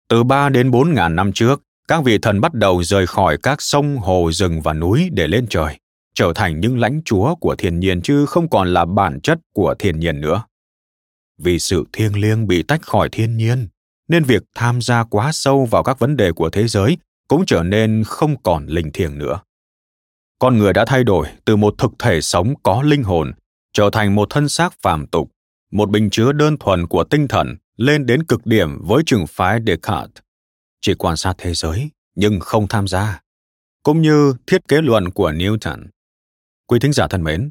Từ 0.09 0.25
3 0.25 0.49
đến 0.49 0.71
4 0.71 0.95
ngàn 0.95 1.17
năm 1.17 1.33
trước, 1.33 1.63
các 1.89 2.05
vị 2.05 2.19
thần 2.19 2.41
bắt 2.41 2.55
đầu 2.55 2.83
rời 2.83 3.07
khỏi 3.07 3.39
các 3.43 3.63
sông, 3.63 3.97
hồ, 3.97 4.33
rừng 4.33 4.61
và 4.61 4.73
núi 4.73 5.09
để 5.13 5.29
lên 5.29 5.47
trời, 5.51 5.79
trở 6.15 6.33
thành 6.35 6.61
những 6.61 6.79
lãnh 6.79 7.03
chúa 7.05 7.35
của 7.35 7.57
thiên 7.57 7.81
nhiên 7.81 8.03
chứ 8.03 8.27
không 8.27 8.49
còn 8.49 8.69
là 8.69 8.85
bản 8.85 9.21
chất 9.21 9.39
của 9.55 9.75
thiên 9.79 10.01
nhiên 10.01 10.21
nữa. 10.21 10.43
Vì 11.39 11.59
sự 11.59 11.85
thiêng 11.93 12.21
liêng 12.21 12.47
bị 12.47 12.63
tách 12.63 12.83
khỏi 12.83 13.09
thiên 13.13 13.37
nhiên, 13.37 13.69
nên 14.09 14.25
việc 14.25 14.43
tham 14.55 14.83
gia 14.83 15.05
quá 15.05 15.33
sâu 15.33 15.65
vào 15.65 15.83
các 15.83 15.99
vấn 15.99 16.17
đề 16.17 16.33
của 16.33 16.51
thế 16.51 16.69
giới 16.69 16.99
cũng 17.29 17.47
trở 17.47 17.63
nên 17.63 18.03
không 18.07 18.43
còn 18.43 18.67
linh 18.67 18.93
thiêng 18.93 19.19
nữa. 19.19 19.41
Con 20.39 20.59
người 20.59 20.73
đã 20.73 20.85
thay 20.85 21.05
đổi 21.05 21.27
từ 21.45 21.57
một 21.57 21.75
thực 21.79 21.91
thể 21.99 22.21
sống 22.21 22.55
có 22.63 22.83
linh 22.83 23.03
hồn 23.03 23.33
trở 23.73 23.91
thành 23.93 24.15
một 24.15 24.31
thân 24.31 24.49
xác 24.49 24.83
phàm 24.83 25.07
tục, 25.07 25.31
một 25.73 25.91
bình 25.91 26.11
chứa 26.11 26.33
đơn 26.33 26.57
thuần 26.61 26.87
của 26.87 27.05
tinh 27.05 27.29
thần 27.29 27.57
lên 27.77 28.07
đến 28.07 28.23
cực 28.23 28.47
điểm 28.47 28.79
với 28.83 29.03
trường 29.07 29.27
phái 29.27 29.61
Descartes, 29.67 30.23
chỉ 30.81 30.95
quan 30.95 31.17
sát 31.17 31.35
thế 31.39 31.55
giới 31.55 31.91
nhưng 32.15 32.41
không 32.41 32.69
tham 32.69 32.89
gia, 32.89 33.21
cũng 33.83 34.03
như 34.03 34.35
thiết 34.47 34.69
kế 34.69 34.83
luận 34.83 35.11
của 35.11 35.33
Newton. 35.33 35.87
Quý 36.67 36.79
thính 36.79 36.93
giả 36.93 37.07
thân 37.11 37.23
mến, 37.23 37.51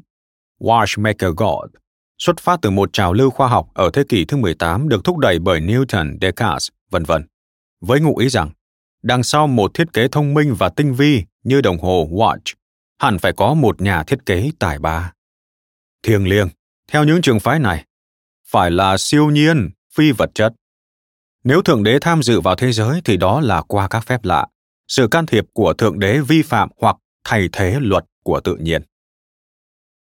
Watchmaker 0.60 1.32
God 1.32 1.70
xuất 2.18 2.40
phát 2.40 2.58
từ 2.62 2.70
một 2.70 2.92
trào 2.92 3.12
lưu 3.12 3.30
khoa 3.30 3.48
học 3.48 3.68
ở 3.74 3.90
thế 3.92 4.04
kỷ 4.08 4.24
thứ 4.24 4.36
18 4.36 4.88
được 4.88 5.04
thúc 5.04 5.18
đẩy 5.18 5.38
bởi 5.38 5.60
Newton, 5.60 6.18
Descartes, 6.20 6.68
vân 6.90 7.04
vân, 7.04 7.26
với 7.80 8.00
ngụ 8.00 8.16
ý 8.16 8.28
rằng 8.28 8.50
đằng 9.02 9.22
sau 9.22 9.46
một 9.46 9.74
thiết 9.74 9.92
kế 9.92 10.08
thông 10.08 10.34
minh 10.34 10.54
và 10.58 10.68
tinh 10.68 10.94
vi 10.94 11.24
như 11.44 11.60
đồng 11.60 11.78
hồ 11.78 12.08
watch 12.10 12.54
hẳn 12.98 13.18
phải 13.18 13.32
có 13.32 13.54
một 13.54 13.80
nhà 13.80 14.02
thiết 14.02 14.26
kế 14.26 14.50
tài 14.58 14.78
ba. 14.78 15.12
Thiêng 16.02 16.28
liêng, 16.28 16.48
theo 16.88 17.04
những 17.04 17.22
trường 17.22 17.40
phái 17.40 17.58
này, 17.58 17.84
phải 18.46 18.70
là 18.70 18.96
siêu 18.98 19.30
nhiên, 19.30 19.70
phi 19.94 20.12
vật 20.12 20.30
chất. 20.34 20.52
Nếu 21.44 21.62
Thượng 21.62 21.82
Đế 21.82 21.98
tham 22.00 22.22
dự 22.22 22.40
vào 22.40 22.54
thế 22.54 22.72
giới 22.72 23.00
thì 23.04 23.16
đó 23.16 23.40
là 23.40 23.62
qua 23.62 23.88
các 23.88 24.06
phép 24.06 24.24
lạ, 24.24 24.46
sự 24.88 25.08
can 25.10 25.26
thiệp 25.26 25.44
của 25.52 25.74
Thượng 25.74 25.98
Đế 25.98 26.20
vi 26.20 26.42
phạm 26.42 26.68
hoặc 26.80 26.96
thay 27.24 27.48
thế 27.52 27.78
luật 27.80 28.04
của 28.22 28.40
tự 28.40 28.56
nhiên. 28.56 28.82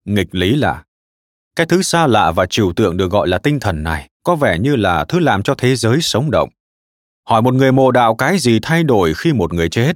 Nghịch 0.04 0.34
lý 0.34 0.56
là, 0.56 0.84
cái 1.56 1.66
thứ 1.66 1.82
xa 1.82 2.06
lạ 2.06 2.32
và 2.32 2.46
trừu 2.46 2.72
tượng 2.72 2.96
được 2.96 3.10
gọi 3.10 3.28
là 3.28 3.38
tinh 3.38 3.60
thần 3.60 3.82
này 3.82 4.08
có 4.24 4.36
vẻ 4.36 4.58
như 4.58 4.76
là 4.76 5.04
thứ 5.04 5.18
làm 5.18 5.42
cho 5.42 5.54
thế 5.54 5.76
giới 5.76 6.00
sống 6.00 6.30
động. 6.30 6.48
Hỏi 7.28 7.42
một 7.42 7.54
người 7.54 7.72
mộ 7.72 7.90
đạo 7.90 8.14
cái 8.14 8.38
gì 8.38 8.58
thay 8.62 8.82
đổi 8.84 9.14
khi 9.14 9.32
một 9.32 9.52
người 9.52 9.68
chết, 9.68 9.92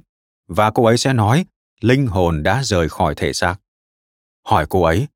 và 0.49 0.71
cô 0.71 0.85
ấy 0.85 0.99
sẽ 0.99 1.13
nói 1.13 1.45
linh 1.81 2.07
hồn 2.07 2.43
đã 2.43 2.63
rời 2.65 2.89
khỏi 2.89 3.15
thể 3.15 3.33
xác. 3.33 3.57
Hỏi 4.47 4.67
cô 4.69 4.83
ấy, 4.83 5.07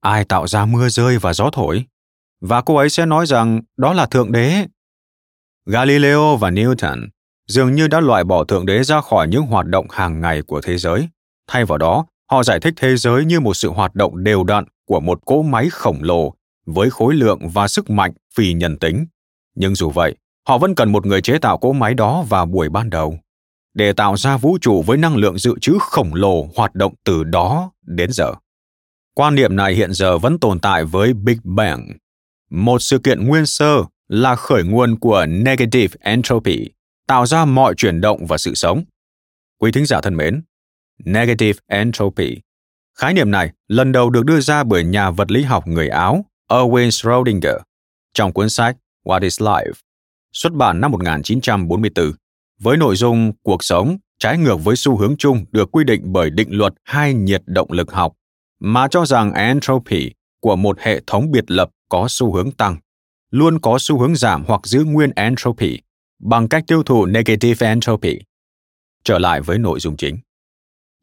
ai 0.00 0.24
tạo 0.24 0.46
ra 0.46 0.64
mưa 0.64 0.88
rơi 0.88 1.18
và 1.18 1.32
gió 1.32 1.50
thổi? 1.52 1.84
Và 2.40 2.62
cô 2.62 2.76
ấy 2.76 2.90
sẽ 2.90 3.06
nói 3.06 3.26
rằng 3.26 3.60
đó 3.76 3.92
là 3.92 4.06
Thượng 4.06 4.32
Đế. 4.32 4.66
Galileo 5.66 6.36
và 6.36 6.50
Newton 6.50 7.08
dường 7.48 7.74
như 7.74 7.88
đã 7.88 8.00
loại 8.00 8.24
bỏ 8.24 8.44
Thượng 8.44 8.66
Đế 8.66 8.84
ra 8.84 9.00
khỏi 9.00 9.28
những 9.28 9.42
hoạt 9.42 9.66
động 9.66 9.86
hàng 9.90 10.20
ngày 10.20 10.42
của 10.42 10.60
thế 10.60 10.78
giới. 10.78 11.08
Thay 11.46 11.64
vào 11.64 11.78
đó, 11.78 12.06
họ 12.32 12.42
giải 12.42 12.60
thích 12.60 12.74
thế 12.76 12.96
giới 12.96 13.24
như 13.24 13.40
một 13.40 13.54
sự 13.54 13.70
hoạt 13.70 13.94
động 13.94 14.24
đều 14.24 14.44
đặn 14.44 14.64
của 14.86 15.00
một 15.00 15.20
cỗ 15.26 15.42
máy 15.42 15.68
khổng 15.70 16.02
lồ 16.02 16.34
với 16.66 16.90
khối 16.90 17.14
lượng 17.14 17.48
và 17.48 17.68
sức 17.68 17.90
mạnh 17.90 18.12
phi 18.34 18.52
nhân 18.52 18.76
tính. 18.78 19.06
Nhưng 19.54 19.74
dù 19.74 19.90
vậy, 19.90 20.16
họ 20.48 20.58
vẫn 20.58 20.74
cần 20.74 20.92
một 20.92 21.06
người 21.06 21.22
chế 21.22 21.38
tạo 21.38 21.58
cỗ 21.58 21.72
máy 21.72 21.94
đó 21.94 22.24
vào 22.28 22.46
buổi 22.46 22.68
ban 22.68 22.90
đầu 22.90 23.18
để 23.74 23.92
tạo 23.92 24.16
ra 24.16 24.36
vũ 24.36 24.58
trụ 24.60 24.82
với 24.82 24.96
năng 24.96 25.16
lượng 25.16 25.38
dự 25.38 25.54
trữ 25.60 25.78
khổng 25.80 26.14
lồ 26.14 26.48
hoạt 26.56 26.74
động 26.74 26.94
từ 27.04 27.24
đó 27.24 27.70
đến 27.82 28.10
giờ. 28.12 28.32
Quan 29.14 29.34
niệm 29.34 29.56
này 29.56 29.74
hiện 29.74 29.92
giờ 29.92 30.18
vẫn 30.18 30.38
tồn 30.38 30.60
tại 30.60 30.84
với 30.84 31.12
Big 31.12 31.38
Bang, 31.44 31.92
một 32.50 32.82
sự 32.82 32.98
kiện 32.98 33.26
nguyên 33.26 33.46
sơ 33.46 33.84
là 34.08 34.36
khởi 34.36 34.64
nguồn 34.64 34.98
của 34.98 35.26
negative 35.26 35.96
entropy, 36.00 36.68
tạo 37.06 37.26
ra 37.26 37.44
mọi 37.44 37.74
chuyển 37.76 38.00
động 38.00 38.26
và 38.26 38.38
sự 38.38 38.54
sống. 38.54 38.84
Quý 39.58 39.72
thính 39.72 39.86
giả 39.86 40.00
thân 40.00 40.16
mến, 40.16 40.42
negative 41.04 41.58
entropy. 41.66 42.36
Khái 42.98 43.14
niệm 43.14 43.30
này 43.30 43.50
lần 43.68 43.92
đầu 43.92 44.10
được 44.10 44.24
đưa 44.24 44.40
ra 44.40 44.64
bởi 44.64 44.84
nhà 44.84 45.10
vật 45.10 45.30
lý 45.30 45.42
học 45.42 45.66
người 45.66 45.88
Áo 45.88 46.24
Erwin 46.48 46.90
Schrödinger 46.90 47.56
trong 48.14 48.32
cuốn 48.32 48.50
sách 48.50 48.76
What 49.04 49.22
is 49.22 49.40
Life, 49.40 49.72
xuất 50.32 50.52
bản 50.52 50.80
năm 50.80 50.90
1944 50.90 52.12
với 52.60 52.76
nội 52.76 52.96
dung 52.96 53.32
cuộc 53.42 53.64
sống 53.64 53.96
trái 54.18 54.38
ngược 54.38 54.56
với 54.64 54.76
xu 54.76 54.96
hướng 54.96 55.16
chung 55.16 55.44
được 55.52 55.72
quy 55.72 55.84
định 55.84 56.02
bởi 56.04 56.30
định 56.30 56.48
luật 56.50 56.74
hai 56.84 57.14
nhiệt 57.14 57.42
động 57.46 57.72
lực 57.72 57.92
học, 57.92 58.12
mà 58.60 58.88
cho 58.88 59.06
rằng 59.06 59.32
entropy 59.32 60.10
của 60.40 60.56
một 60.56 60.80
hệ 60.80 61.00
thống 61.06 61.30
biệt 61.30 61.50
lập 61.50 61.70
có 61.88 62.06
xu 62.08 62.34
hướng 62.34 62.50
tăng, 62.50 62.76
luôn 63.30 63.60
có 63.60 63.76
xu 63.80 63.98
hướng 63.98 64.16
giảm 64.16 64.44
hoặc 64.46 64.60
giữ 64.64 64.84
nguyên 64.84 65.10
entropy 65.16 65.80
bằng 66.20 66.48
cách 66.48 66.64
tiêu 66.66 66.82
thụ 66.82 67.06
negative 67.06 67.66
entropy. 67.68 68.18
Trở 69.04 69.18
lại 69.18 69.40
với 69.40 69.58
nội 69.58 69.80
dung 69.80 69.96
chính. 69.96 70.18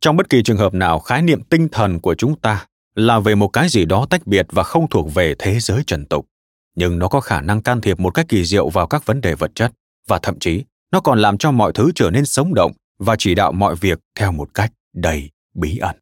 Trong 0.01 0.17
bất 0.17 0.29
kỳ 0.29 0.43
trường 0.43 0.57
hợp 0.57 0.73
nào, 0.73 0.99
khái 0.99 1.21
niệm 1.21 1.43
tinh 1.43 1.67
thần 1.71 1.99
của 1.99 2.15
chúng 2.15 2.39
ta 2.39 2.65
là 2.95 3.19
về 3.19 3.35
một 3.35 3.47
cái 3.47 3.69
gì 3.69 3.85
đó 3.85 4.07
tách 4.09 4.27
biệt 4.27 4.47
và 4.49 4.63
không 4.63 4.89
thuộc 4.89 5.13
về 5.13 5.35
thế 5.39 5.59
giới 5.59 5.83
trần 5.87 6.05
tục, 6.05 6.27
nhưng 6.75 6.99
nó 6.99 7.07
có 7.07 7.21
khả 7.21 7.41
năng 7.41 7.61
can 7.61 7.81
thiệp 7.81 7.99
một 7.99 8.09
cách 8.09 8.25
kỳ 8.29 8.45
diệu 8.45 8.69
vào 8.69 8.87
các 8.87 9.05
vấn 9.05 9.21
đề 9.21 9.35
vật 9.35 9.51
chất 9.55 9.71
và 10.07 10.19
thậm 10.19 10.39
chí 10.39 10.63
nó 10.91 10.99
còn 10.99 11.19
làm 11.19 11.37
cho 11.37 11.51
mọi 11.51 11.71
thứ 11.73 11.91
trở 11.95 12.09
nên 12.09 12.25
sống 12.25 12.53
động 12.53 12.71
và 12.99 13.15
chỉ 13.19 13.35
đạo 13.35 13.51
mọi 13.51 13.75
việc 13.75 13.99
theo 14.15 14.31
một 14.31 14.53
cách 14.53 14.71
đầy 14.93 15.29
bí 15.55 15.77
ẩn. 15.77 15.95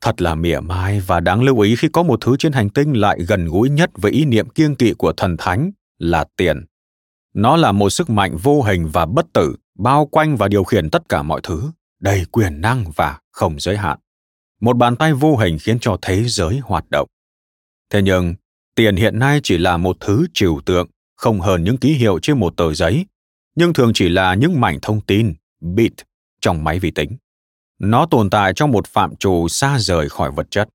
Thật 0.00 0.22
là 0.22 0.34
mỉa 0.34 0.60
mai 0.60 1.00
và 1.00 1.20
đáng 1.20 1.42
lưu 1.42 1.60
ý 1.60 1.76
khi 1.76 1.88
có 1.88 2.02
một 2.02 2.20
thứ 2.20 2.36
trên 2.36 2.52
hành 2.52 2.70
tinh 2.70 2.92
lại 2.92 3.18
gần 3.28 3.46
gũi 3.46 3.70
nhất 3.70 3.90
với 3.94 4.12
ý 4.12 4.24
niệm 4.24 4.48
kiêng 4.48 4.74
kỵ 4.74 4.94
của 4.98 5.12
thần 5.12 5.36
thánh 5.36 5.70
là 5.98 6.24
tiền. 6.36 6.64
Nó 7.34 7.56
là 7.56 7.72
một 7.72 7.90
sức 7.90 8.10
mạnh 8.10 8.36
vô 8.36 8.62
hình 8.62 8.88
và 8.92 9.06
bất 9.06 9.26
tử 9.32 9.56
bao 9.78 10.06
quanh 10.06 10.36
và 10.36 10.48
điều 10.48 10.64
khiển 10.64 10.90
tất 10.90 11.08
cả 11.08 11.22
mọi 11.22 11.40
thứ 11.42 11.70
đầy 12.04 12.24
quyền 12.32 12.60
năng 12.60 12.84
và 12.96 13.18
không 13.30 13.60
giới 13.60 13.76
hạn 13.76 13.98
một 14.60 14.76
bàn 14.76 14.96
tay 14.96 15.12
vô 15.12 15.36
hình 15.36 15.58
khiến 15.60 15.78
cho 15.80 15.96
thế 16.02 16.24
giới 16.24 16.58
hoạt 16.58 16.84
động 16.90 17.08
thế 17.90 18.02
nhưng 18.02 18.34
tiền 18.74 18.96
hiện 18.96 19.18
nay 19.18 19.40
chỉ 19.42 19.58
là 19.58 19.76
một 19.76 19.96
thứ 20.00 20.26
trừu 20.34 20.60
tượng 20.66 20.88
không 21.16 21.40
hơn 21.40 21.64
những 21.64 21.76
ký 21.76 21.92
hiệu 21.92 22.18
trên 22.18 22.38
một 22.38 22.56
tờ 22.56 22.74
giấy 22.74 23.06
nhưng 23.54 23.72
thường 23.72 23.92
chỉ 23.94 24.08
là 24.08 24.34
những 24.34 24.60
mảnh 24.60 24.78
thông 24.82 25.00
tin, 25.00 25.34
bit, 25.60 25.92
trong 26.40 26.64
máy 26.64 26.78
vi 26.78 26.90
tính. 26.90 27.16
Nó 27.80 28.06
tồn 28.06 28.30
tại 28.30 28.52
trong 28.56 28.72
một 28.72 28.86
phạm 28.86 29.16
trù 29.16 29.48
xa 29.48 29.78
rời 29.78 30.08
khỏi 30.08 30.30
vật 30.30 30.46
chất. 30.50 30.68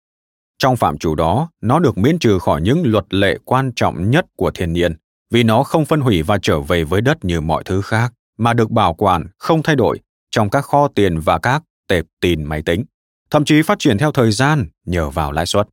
Trong 0.58 0.76
phạm 0.76 0.98
trù 0.98 1.16
đó, 1.16 1.50
nó 1.62 1.80
được 1.80 1.98
miễn 1.98 2.20
trừ 2.20 2.40
khỏi 2.40 2.62
những 2.62 2.84
luật 2.86 3.14
lệ 3.14 3.38
quan 3.46 3.72
trọng 3.76 4.12
nhất 4.12 4.26
của 4.36 4.52
thiên 4.52 4.74
nhiên, 4.74 4.96
vì 5.32 5.44
nó 5.44 5.64
không 5.64 5.86
phân 5.86 6.02
hủy 6.02 6.22
và 6.22 6.38
trở 6.42 6.60
về 6.60 6.84
với 6.84 7.02
đất 7.02 7.26
như 7.26 7.42
mọi 7.42 7.64
thứ 7.64 7.82
khác, 7.82 8.14
mà 8.38 8.54
được 8.54 8.72
bảo 8.72 8.94
quản, 8.94 9.28
không 9.38 9.64
thay 9.64 9.76
đổi, 9.76 10.00
trong 10.32 10.50
các 10.50 10.62
kho 10.62 10.88
tiền 10.88 11.20
và 11.20 11.38
các 11.40 11.64
tệp 11.88 12.06
tin 12.22 12.44
máy 12.44 12.62
tính, 12.62 12.86
thậm 13.32 13.46
chí 13.46 13.62
phát 13.62 13.80
triển 13.80 13.98
theo 13.98 14.12
thời 14.12 14.32
gian 14.32 14.66
nhờ 14.86 15.10
vào 15.10 15.32
lãi 15.32 15.46
suất. 15.46 15.68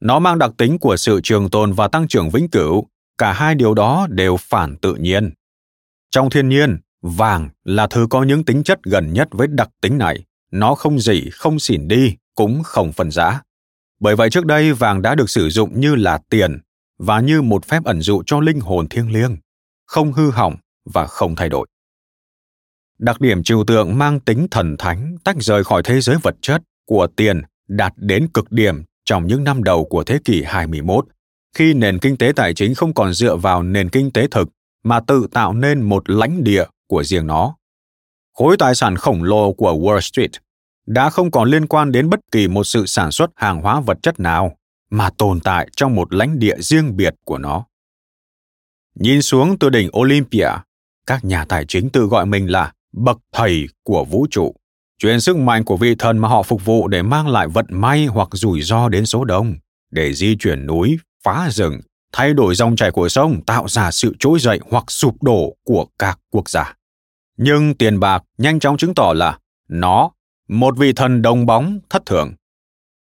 Nó 0.00 0.18
mang 0.18 0.38
đặc 0.38 0.50
tính 0.56 0.78
của 0.78 0.96
sự 0.96 1.20
trường 1.22 1.50
tồn 1.50 1.72
và 1.72 1.88
tăng 1.88 2.08
trưởng 2.08 2.30
vĩnh 2.30 2.48
cửu, 2.48 2.88
cả 3.18 3.32
hai 3.32 3.54
điều 3.54 3.74
đó 3.74 4.06
đều 4.10 4.36
phản 4.36 4.76
tự 4.76 4.94
nhiên 4.94 5.30
trong 6.14 6.30
thiên 6.30 6.48
nhiên, 6.48 6.78
vàng 7.02 7.48
là 7.64 7.86
thứ 7.86 8.06
có 8.10 8.22
những 8.22 8.44
tính 8.44 8.62
chất 8.62 8.82
gần 8.82 9.12
nhất 9.12 9.28
với 9.30 9.46
đặc 9.46 9.68
tính 9.80 9.98
này. 9.98 10.24
Nó 10.50 10.74
không 10.74 10.98
dỉ, 10.98 11.30
không 11.32 11.58
xỉn 11.58 11.88
đi, 11.88 12.16
cũng 12.34 12.62
không 12.62 12.92
phân 12.92 13.10
giá. 13.10 13.40
Bởi 14.00 14.16
vậy 14.16 14.30
trước 14.30 14.46
đây 14.46 14.72
vàng 14.72 15.02
đã 15.02 15.14
được 15.14 15.30
sử 15.30 15.50
dụng 15.50 15.80
như 15.80 15.94
là 15.94 16.18
tiền 16.28 16.58
và 16.98 17.20
như 17.20 17.42
một 17.42 17.64
phép 17.64 17.84
ẩn 17.84 18.00
dụ 18.00 18.22
cho 18.26 18.40
linh 18.40 18.60
hồn 18.60 18.88
thiêng 18.88 19.12
liêng, 19.12 19.36
không 19.86 20.12
hư 20.12 20.30
hỏng 20.30 20.56
và 20.84 21.06
không 21.06 21.36
thay 21.36 21.48
đổi. 21.48 21.66
Đặc 22.98 23.20
điểm 23.20 23.42
trừu 23.42 23.64
tượng 23.64 23.98
mang 23.98 24.20
tính 24.20 24.46
thần 24.50 24.76
thánh 24.78 25.16
tách 25.24 25.36
rời 25.40 25.64
khỏi 25.64 25.82
thế 25.84 26.00
giới 26.00 26.16
vật 26.22 26.36
chất 26.40 26.62
của 26.86 27.06
tiền 27.16 27.42
đạt 27.68 27.92
đến 27.96 28.28
cực 28.34 28.52
điểm 28.52 28.82
trong 29.04 29.26
những 29.26 29.44
năm 29.44 29.64
đầu 29.64 29.84
của 29.84 30.04
thế 30.04 30.18
kỷ 30.24 30.42
21, 30.42 31.06
khi 31.56 31.74
nền 31.74 31.98
kinh 31.98 32.16
tế 32.16 32.32
tài 32.36 32.54
chính 32.54 32.74
không 32.74 32.94
còn 32.94 33.12
dựa 33.12 33.36
vào 33.36 33.62
nền 33.62 33.88
kinh 33.88 34.10
tế 34.10 34.26
thực 34.30 34.48
mà 34.84 35.00
tự 35.00 35.26
tạo 35.32 35.52
nên 35.52 35.82
một 35.82 36.10
lãnh 36.10 36.44
địa 36.44 36.64
của 36.88 37.04
riêng 37.04 37.26
nó. 37.26 37.56
Khối 38.34 38.56
tài 38.56 38.74
sản 38.74 38.96
khổng 38.96 39.22
lồ 39.22 39.52
của 39.52 39.72
Wall 39.72 40.00
Street 40.00 40.30
đã 40.86 41.10
không 41.10 41.30
còn 41.30 41.50
liên 41.50 41.66
quan 41.66 41.92
đến 41.92 42.10
bất 42.10 42.20
kỳ 42.32 42.48
một 42.48 42.64
sự 42.64 42.86
sản 42.86 43.10
xuất 43.10 43.30
hàng 43.36 43.60
hóa 43.60 43.80
vật 43.80 43.98
chất 44.02 44.20
nào 44.20 44.56
mà 44.90 45.10
tồn 45.10 45.40
tại 45.40 45.68
trong 45.76 45.94
một 45.94 46.14
lãnh 46.14 46.38
địa 46.38 46.56
riêng 46.58 46.96
biệt 46.96 47.14
của 47.24 47.38
nó. 47.38 47.64
Nhìn 48.94 49.22
xuống 49.22 49.58
từ 49.58 49.70
đỉnh 49.70 49.90
Olympia, 49.98 50.48
các 51.06 51.24
nhà 51.24 51.44
tài 51.44 51.64
chính 51.68 51.90
tự 51.90 52.06
gọi 52.06 52.26
mình 52.26 52.50
là 52.50 52.72
bậc 52.96 53.18
thầy 53.32 53.66
của 53.82 54.04
vũ 54.04 54.26
trụ, 54.30 54.54
truyền 54.98 55.20
sức 55.20 55.36
mạnh 55.36 55.64
của 55.64 55.76
vị 55.76 55.94
thần 55.98 56.18
mà 56.18 56.28
họ 56.28 56.42
phục 56.42 56.64
vụ 56.64 56.88
để 56.88 57.02
mang 57.02 57.28
lại 57.28 57.48
vận 57.48 57.66
may 57.68 58.06
hoặc 58.06 58.28
rủi 58.32 58.62
ro 58.62 58.88
đến 58.88 59.06
số 59.06 59.24
đông, 59.24 59.54
để 59.90 60.12
di 60.12 60.36
chuyển 60.36 60.66
núi, 60.66 60.98
phá 61.24 61.48
rừng, 61.50 61.80
thay 62.12 62.34
đổi 62.34 62.54
dòng 62.54 62.76
chảy 62.76 62.90
của 62.90 63.08
sông 63.08 63.44
tạo 63.46 63.68
ra 63.68 63.90
sự 63.90 64.14
trỗi 64.18 64.38
dậy 64.40 64.60
hoặc 64.70 64.84
sụp 64.88 65.22
đổ 65.22 65.56
của 65.64 65.86
các 65.98 66.18
quốc 66.30 66.48
gia. 66.48 66.74
Nhưng 67.36 67.74
tiền 67.74 68.00
bạc 68.00 68.22
nhanh 68.38 68.60
chóng 68.60 68.76
chứng 68.76 68.94
tỏ 68.94 69.12
là 69.12 69.38
nó, 69.68 70.10
một 70.48 70.78
vị 70.78 70.92
thần 70.92 71.22
đồng 71.22 71.46
bóng 71.46 71.78
thất 71.90 72.06
thường. 72.06 72.32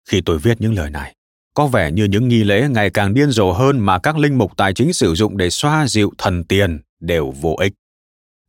Khi 0.10 0.22
tôi 0.22 0.38
viết 0.38 0.62
những 0.62 0.74
lời 0.74 0.90
này, 0.90 1.16
có 1.54 1.68
vẻ 1.68 1.92
như 1.92 2.04
những 2.04 2.28
nghi 2.28 2.44
lễ 2.44 2.68
ngày 2.70 2.90
càng 2.90 3.14
điên 3.14 3.32
rồ 3.32 3.52
hơn 3.52 3.80
mà 3.80 4.00
các 4.00 4.18
linh 4.18 4.38
mục 4.38 4.58
tài 4.58 4.74
chính 4.74 4.94
sử 4.94 5.16
dụng 5.16 5.38
để 5.38 5.50
xoa 5.50 5.88
dịu 5.88 6.12
thần 6.18 6.44
tiền 6.44 6.80
đều 7.00 7.34
vô 7.42 7.56
ích. 7.60 7.74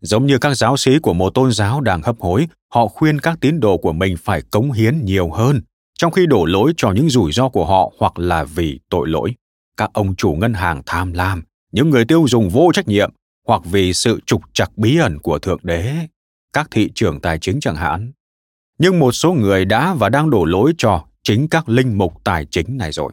Giống 0.01 0.27
như 0.27 0.39
các 0.39 0.55
giáo 0.55 0.77
sĩ 0.77 0.99
của 0.99 1.15
một 1.15 1.31
tôn 1.31 1.53
giáo 1.53 1.81
đang 1.81 2.03
hấp 2.03 2.17
hối, 2.21 2.47
họ 2.73 2.87
khuyên 2.87 3.21
các 3.21 3.39
tín 3.41 3.61
đồ 3.61 3.77
của 3.77 3.93
mình 3.93 4.17
phải 4.17 4.43
cống 4.51 4.73
hiến 4.73 5.05
nhiều 5.05 5.31
hơn, 5.31 5.61
trong 5.99 6.13
khi 6.13 6.27
đổ 6.27 6.45
lỗi 6.45 6.73
cho 6.77 6.93
những 6.93 7.11
rủi 7.11 7.33
ro 7.33 7.49
của 7.49 7.67
họ 7.67 7.93
hoặc 7.99 8.19
là 8.19 8.45
vì 8.45 8.81
tội 8.89 9.09
lỗi 9.09 9.35
các 9.81 9.91
ông 9.93 10.17
chủ 10.17 10.33
ngân 10.33 10.55
hàng 10.55 10.83
tham 10.87 11.13
lam, 11.13 11.43
những 11.73 11.91
người 11.91 12.05
tiêu 12.05 12.25
dùng 12.29 12.49
vô 12.49 12.71
trách 12.75 12.89
nhiệm 12.89 13.11
hoặc 13.47 13.63
vì 13.65 13.93
sự 13.95 14.21
trục 14.27 14.43
trặc 14.53 14.79
bí 14.79 14.97
ẩn 14.99 15.19
của 15.19 15.39
thượng 15.39 15.61
đế, 15.63 15.95
các 16.53 16.69
thị 16.71 16.91
trường 16.95 17.21
tài 17.21 17.39
chính 17.39 17.61
chẳng 17.61 17.77
hạn. 17.77 18.13
Nhưng 18.79 18.99
một 18.99 19.13
số 19.13 19.33
người 19.33 19.65
đã 19.65 19.95
và 19.95 20.09
đang 20.09 20.31
đổ 20.31 20.45
lỗi 20.45 20.73
cho 20.79 21.05
chính 21.23 21.49
các 21.49 21.69
linh 21.69 21.99
mục 21.99 22.25
tài 22.25 22.47
chính 22.51 22.77
này 22.77 22.93
rồi. 22.93 23.13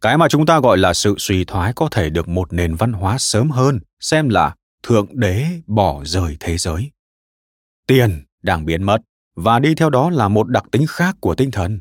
Cái 0.00 0.18
mà 0.18 0.28
chúng 0.28 0.46
ta 0.46 0.60
gọi 0.60 0.78
là 0.78 0.94
sự 0.94 1.14
suy 1.18 1.44
thoái 1.44 1.72
có 1.72 1.88
thể 1.90 2.10
được 2.10 2.28
một 2.28 2.52
nền 2.52 2.74
văn 2.74 2.92
hóa 2.92 3.18
sớm 3.18 3.50
hơn 3.50 3.80
xem 4.00 4.28
là 4.28 4.54
thượng 4.82 5.06
đế 5.12 5.46
bỏ 5.66 6.04
rời 6.04 6.36
thế 6.40 6.58
giới. 6.58 6.90
Tiền 7.86 8.24
đang 8.42 8.64
biến 8.64 8.82
mất 8.82 8.98
và 9.36 9.58
đi 9.58 9.74
theo 9.74 9.90
đó 9.90 10.10
là 10.10 10.28
một 10.28 10.48
đặc 10.48 10.64
tính 10.70 10.86
khác 10.88 11.16
của 11.20 11.34
tinh 11.34 11.50
thần. 11.50 11.80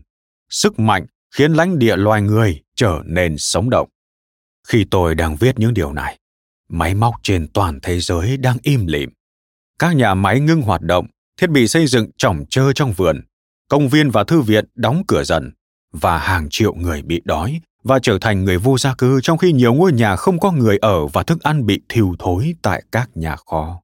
Sức 0.50 0.80
mạnh 0.80 1.06
khiến 1.36 1.54
lãnh 1.54 1.80
địa 1.80 1.96
loài 1.98 2.22
người 2.22 2.62
trở 2.75 3.01
nên 3.06 3.38
sống 3.38 3.70
động. 3.70 3.89
Khi 4.68 4.86
tôi 4.92 5.16
đang 5.16 5.36
viết 5.36 5.60
những 5.60 5.74
điều 5.74 5.94
này, 5.94 6.20
máy 6.70 6.96
móc 6.96 7.16
trên 7.24 7.48
toàn 7.54 7.80
thế 7.82 8.00
giới 8.00 8.38
đang 8.38 8.58
im 8.62 8.88
lìm. 8.88 9.10
Các 9.80 9.96
nhà 9.96 10.13
máy 10.13 10.39
ngưng 10.39 10.62
hoạt 10.62 10.82
động, 10.82 11.08
thiết 11.38 11.50
bị 11.50 11.68
xây 11.68 11.88
dựng 11.88 12.10
trỏng 12.18 12.46
trơ 12.50 12.74
trong 12.74 12.94
vườn, 12.94 13.22
công 13.70 13.89
viên 13.89 14.10
và 14.10 14.24
thư 14.24 14.42
viện 14.42 14.66
đóng 14.75 15.04
cửa 15.08 15.24
dần, 15.24 15.51
và 15.92 16.18
hàng 16.18 16.48
triệu 16.50 16.74
người 16.74 17.01
bị 17.01 17.22
đói 17.25 17.62
và 17.88 18.00
trở 18.00 18.17
thành 18.22 18.44
người 18.44 18.58
vô 18.58 18.77
gia 18.77 18.96
cư 18.96 19.22
trong 19.22 19.38
khi 19.38 19.51
nhiều 19.51 19.74
ngôi 19.74 19.94
nhà 19.94 20.15
không 20.15 20.39
có 20.39 20.51
người 20.51 20.77
ở 20.77 21.08
và 21.08 21.24
thức 21.24 21.44
ăn 21.44 21.65
bị 21.65 21.82
thiêu 21.89 22.15
thối 22.20 22.53
tại 22.62 22.84
các 22.91 23.10
nhà 23.15 23.36
kho. 23.36 23.82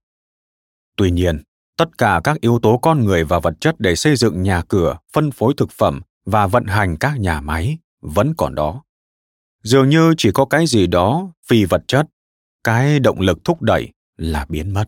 Tuy 0.96 1.12
nhiên, 1.12 1.42
tất 1.78 1.98
cả 1.98 2.22
các 2.24 2.42
yếu 2.42 2.60
tố 2.60 2.78
con 2.78 3.06
người 3.06 3.24
và 3.24 3.40
vật 3.40 3.54
chất 3.60 3.76
để 3.80 3.96
xây 3.96 4.16
dựng 4.16 4.42
nhà 4.42 4.62
cửa, 4.68 4.98
phân 5.14 5.32
phối 5.32 5.54
thực 5.58 5.72
phẩm 5.72 6.02
và 6.26 6.48
vận 6.48 6.66
hành 6.66 6.98
các 6.98 7.20
nhà 7.20 7.42
máy 7.42 7.78
vẫn 8.02 8.34
còn 8.38 8.56
đó. 8.56 8.84
Dường 9.64 9.90
như 9.90 10.14
chỉ 10.18 10.32
có 10.32 10.46
cái 10.46 10.68
gì 10.68 10.88
đó 10.88 11.32
phi 11.48 11.66
vật 11.66 11.84
chất, 11.88 12.08
cái 12.64 13.00
động 13.00 13.20
lực 13.20 13.44
thúc 13.44 13.62
đẩy 13.62 13.90
là 14.18 14.46
biến 14.50 14.74
mất. 14.74 14.86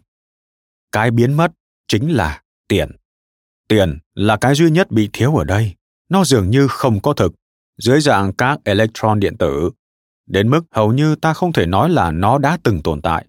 Cái 0.91 1.11
biến 1.11 1.33
mất 1.33 1.51
chính 1.87 2.11
là 2.11 2.41
tiền. 2.67 2.91
Tiền 3.67 3.99
là 4.13 4.37
cái 4.37 4.55
duy 4.55 4.69
nhất 4.69 4.91
bị 4.91 5.09
thiếu 5.13 5.35
ở 5.35 5.43
đây. 5.43 5.75
Nó 6.09 6.23
dường 6.23 6.49
như 6.49 6.67
không 6.67 6.99
có 6.99 7.13
thực, 7.13 7.33
dưới 7.77 8.01
dạng 8.01 8.33
các 8.33 8.59
electron 8.63 9.19
điện 9.19 9.37
tử, 9.37 9.71
đến 10.27 10.49
mức 10.49 10.61
hầu 10.71 10.93
như 10.93 11.15
ta 11.15 11.33
không 11.33 11.53
thể 11.53 11.65
nói 11.65 11.89
là 11.89 12.11
nó 12.11 12.37
đã 12.37 12.57
từng 12.63 12.81
tồn 12.81 13.01
tại. 13.01 13.25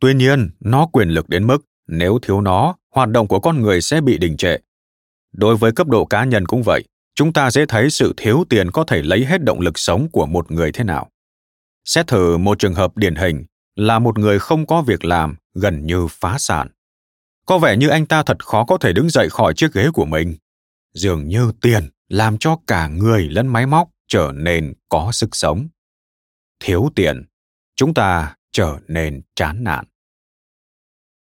Tuy 0.00 0.14
nhiên, 0.14 0.50
nó 0.60 0.86
quyền 0.86 1.08
lực 1.08 1.28
đến 1.28 1.46
mức 1.46 1.58
nếu 1.86 2.18
thiếu 2.22 2.40
nó, 2.40 2.76
hoạt 2.94 3.08
động 3.08 3.28
của 3.28 3.40
con 3.40 3.62
người 3.62 3.80
sẽ 3.80 4.00
bị 4.00 4.18
đình 4.18 4.36
trệ. 4.36 4.56
Đối 5.32 5.56
với 5.56 5.72
cấp 5.72 5.86
độ 5.86 6.04
cá 6.04 6.24
nhân 6.24 6.46
cũng 6.46 6.62
vậy, 6.62 6.84
chúng 7.14 7.32
ta 7.32 7.50
dễ 7.50 7.66
thấy 7.66 7.90
sự 7.90 8.14
thiếu 8.16 8.44
tiền 8.48 8.70
có 8.70 8.84
thể 8.84 9.02
lấy 9.02 9.24
hết 9.24 9.44
động 9.44 9.60
lực 9.60 9.78
sống 9.78 10.08
của 10.08 10.26
một 10.26 10.50
người 10.50 10.72
thế 10.72 10.84
nào. 10.84 11.10
Xét 11.84 12.06
thử 12.06 12.36
một 12.36 12.58
trường 12.58 12.74
hợp 12.74 12.96
điển 12.96 13.14
hình 13.14 13.44
là 13.76 13.98
một 13.98 14.18
người 14.18 14.38
không 14.38 14.66
có 14.66 14.82
việc 14.82 15.04
làm, 15.04 15.36
gần 15.54 15.86
như 15.86 16.06
phá 16.10 16.38
sản. 16.38 16.68
Có 17.46 17.58
vẻ 17.58 17.76
như 17.76 17.88
anh 17.88 18.06
ta 18.06 18.22
thật 18.22 18.46
khó 18.46 18.64
có 18.64 18.78
thể 18.78 18.92
đứng 18.92 19.10
dậy 19.10 19.28
khỏi 19.30 19.54
chiếc 19.54 19.72
ghế 19.72 19.88
của 19.94 20.04
mình. 20.04 20.36
Dường 20.94 21.28
như 21.28 21.52
tiền 21.60 21.88
làm 22.12 22.38
cho 22.38 22.56
cả 22.66 22.88
người 22.88 23.28
lẫn 23.28 23.46
máy 23.46 23.66
móc 23.66 23.88
trở 24.08 24.32
nên 24.34 24.72
có 24.88 25.12
sức 25.12 25.36
sống. 25.36 25.68
Thiếu 26.64 26.90
tiền, 26.94 27.24
chúng 27.76 27.94
ta 27.94 28.34
trở 28.52 28.78
nên 28.88 29.22
chán 29.34 29.64
nản. 29.64 29.84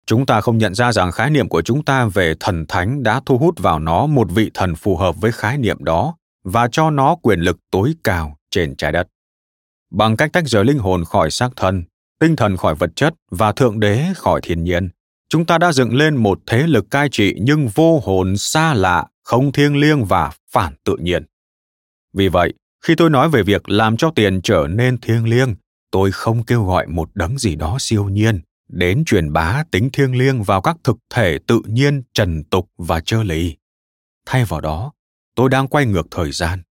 Chúng 0.05 0.25
ta 0.25 0.41
không 0.41 0.57
nhận 0.57 0.75
ra 0.75 0.91
rằng 0.91 1.11
khái 1.11 1.29
niệm 1.29 1.49
của 1.49 1.61
chúng 1.61 1.85
ta 1.85 2.05
về 2.05 2.33
thần 2.39 2.65
thánh 2.67 3.03
đã 3.03 3.21
thu 3.25 3.37
hút 3.37 3.59
vào 3.59 3.79
nó 3.79 4.05
một 4.05 4.27
vị 4.31 4.51
thần 4.53 4.75
phù 4.75 4.97
hợp 4.97 5.15
với 5.21 5.31
khái 5.31 5.57
niệm 5.57 5.83
đó 5.83 6.17
và 6.43 6.67
cho 6.71 6.89
nó 6.89 7.15
quyền 7.15 7.39
lực 7.39 7.57
tối 7.71 7.93
cao 8.03 8.37
trên 8.49 8.75
trái 8.75 8.91
đất. 8.91 9.07
Bằng 9.91 10.17
cách 10.17 10.33
tách 10.33 10.47
rời 10.47 10.65
linh 10.65 10.79
hồn 10.79 11.05
khỏi 11.05 11.31
xác 11.31 11.49
thân, 11.55 11.83
tinh 12.19 12.35
thần 12.35 12.57
khỏi 12.57 12.75
vật 12.75 12.89
chất 12.95 13.13
và 13.31 13.51
thượng 13.51 13.79
đế 13.79 14.05
khỏi 14.15 14.39
thiên 14.43 14.63
nhiên, 14.63 14.89
chúng 15.31 15.45
ta 15.45 15.57
đã 15.57 15.71
dựng 15.71 15.95
lên 15.95 16.15
một 16.15 16.39
thế 16.47 16.67
lực 16.67 16.91
cai 16.91 17.09
trị 17.09 17.35
nhưng 17.41 17.67
vô 17.67 17.99
hồn 17.99 18.37
xa 18.37 18.73
lạ, 18.73 19.05
không 19.23 19.51
thiêng 19.51 19.77
liêng 19.77 20.05
và 20.05 20.31
phản 20.51 20.73
tự 20.83 20.95
nhiên. 20.97 21.25
Vì 22.13 22.27
vậy, 22.27 22.53
khi 22.83 22.95
tôi 22.95 23.09
nói 23.09 23.29
về 23.29 23.43
việc 23.43 23.69
làm 23.69 23.97
cho 23.97 24.11
tiền 24.15 24.41
trở 24.41 24.67
nên 24.69 24.97
thiêng 24.97 25.27
liêng, 25.27 25.55
tôi 25.91 26.11
không 26.11 26.43
kêu 26.43 26.65
gọi 26.65 26.87
một 26.87 27.09
đấng 27.13 27.37
gì 27.37 27.55
đó 27.55 27.77
siêu 27.79 28.09
nhiên 28.09 28.41
đến 28.69 29.03
truyền 29.05 29.33
bá 29.33 29.63
tính 29.71 29.89
thiêng 29.93 30.17
liêng 30.17 30.43
vào 30.43 30.61
các 30.61 30.77
thực 30.83 30.97
thể 31.09 31.39
tự 31.47 31.61
nhiên 31.65 32.03
trần 32.13 32.43
tục 32.43 32.69
và 32.77 32.99
trơ 32.99 33.23
lì. 33.23 33.55
Thay 34.25 34.45
vào 34.45 34.61
đó, 34.61 34.91
tôi 35.35 35.49
đang 35.49 35.67
quay 35.67 35.85
ngược 35.85 36.07
thời 36.11 36.31
gian, 36.31 36.61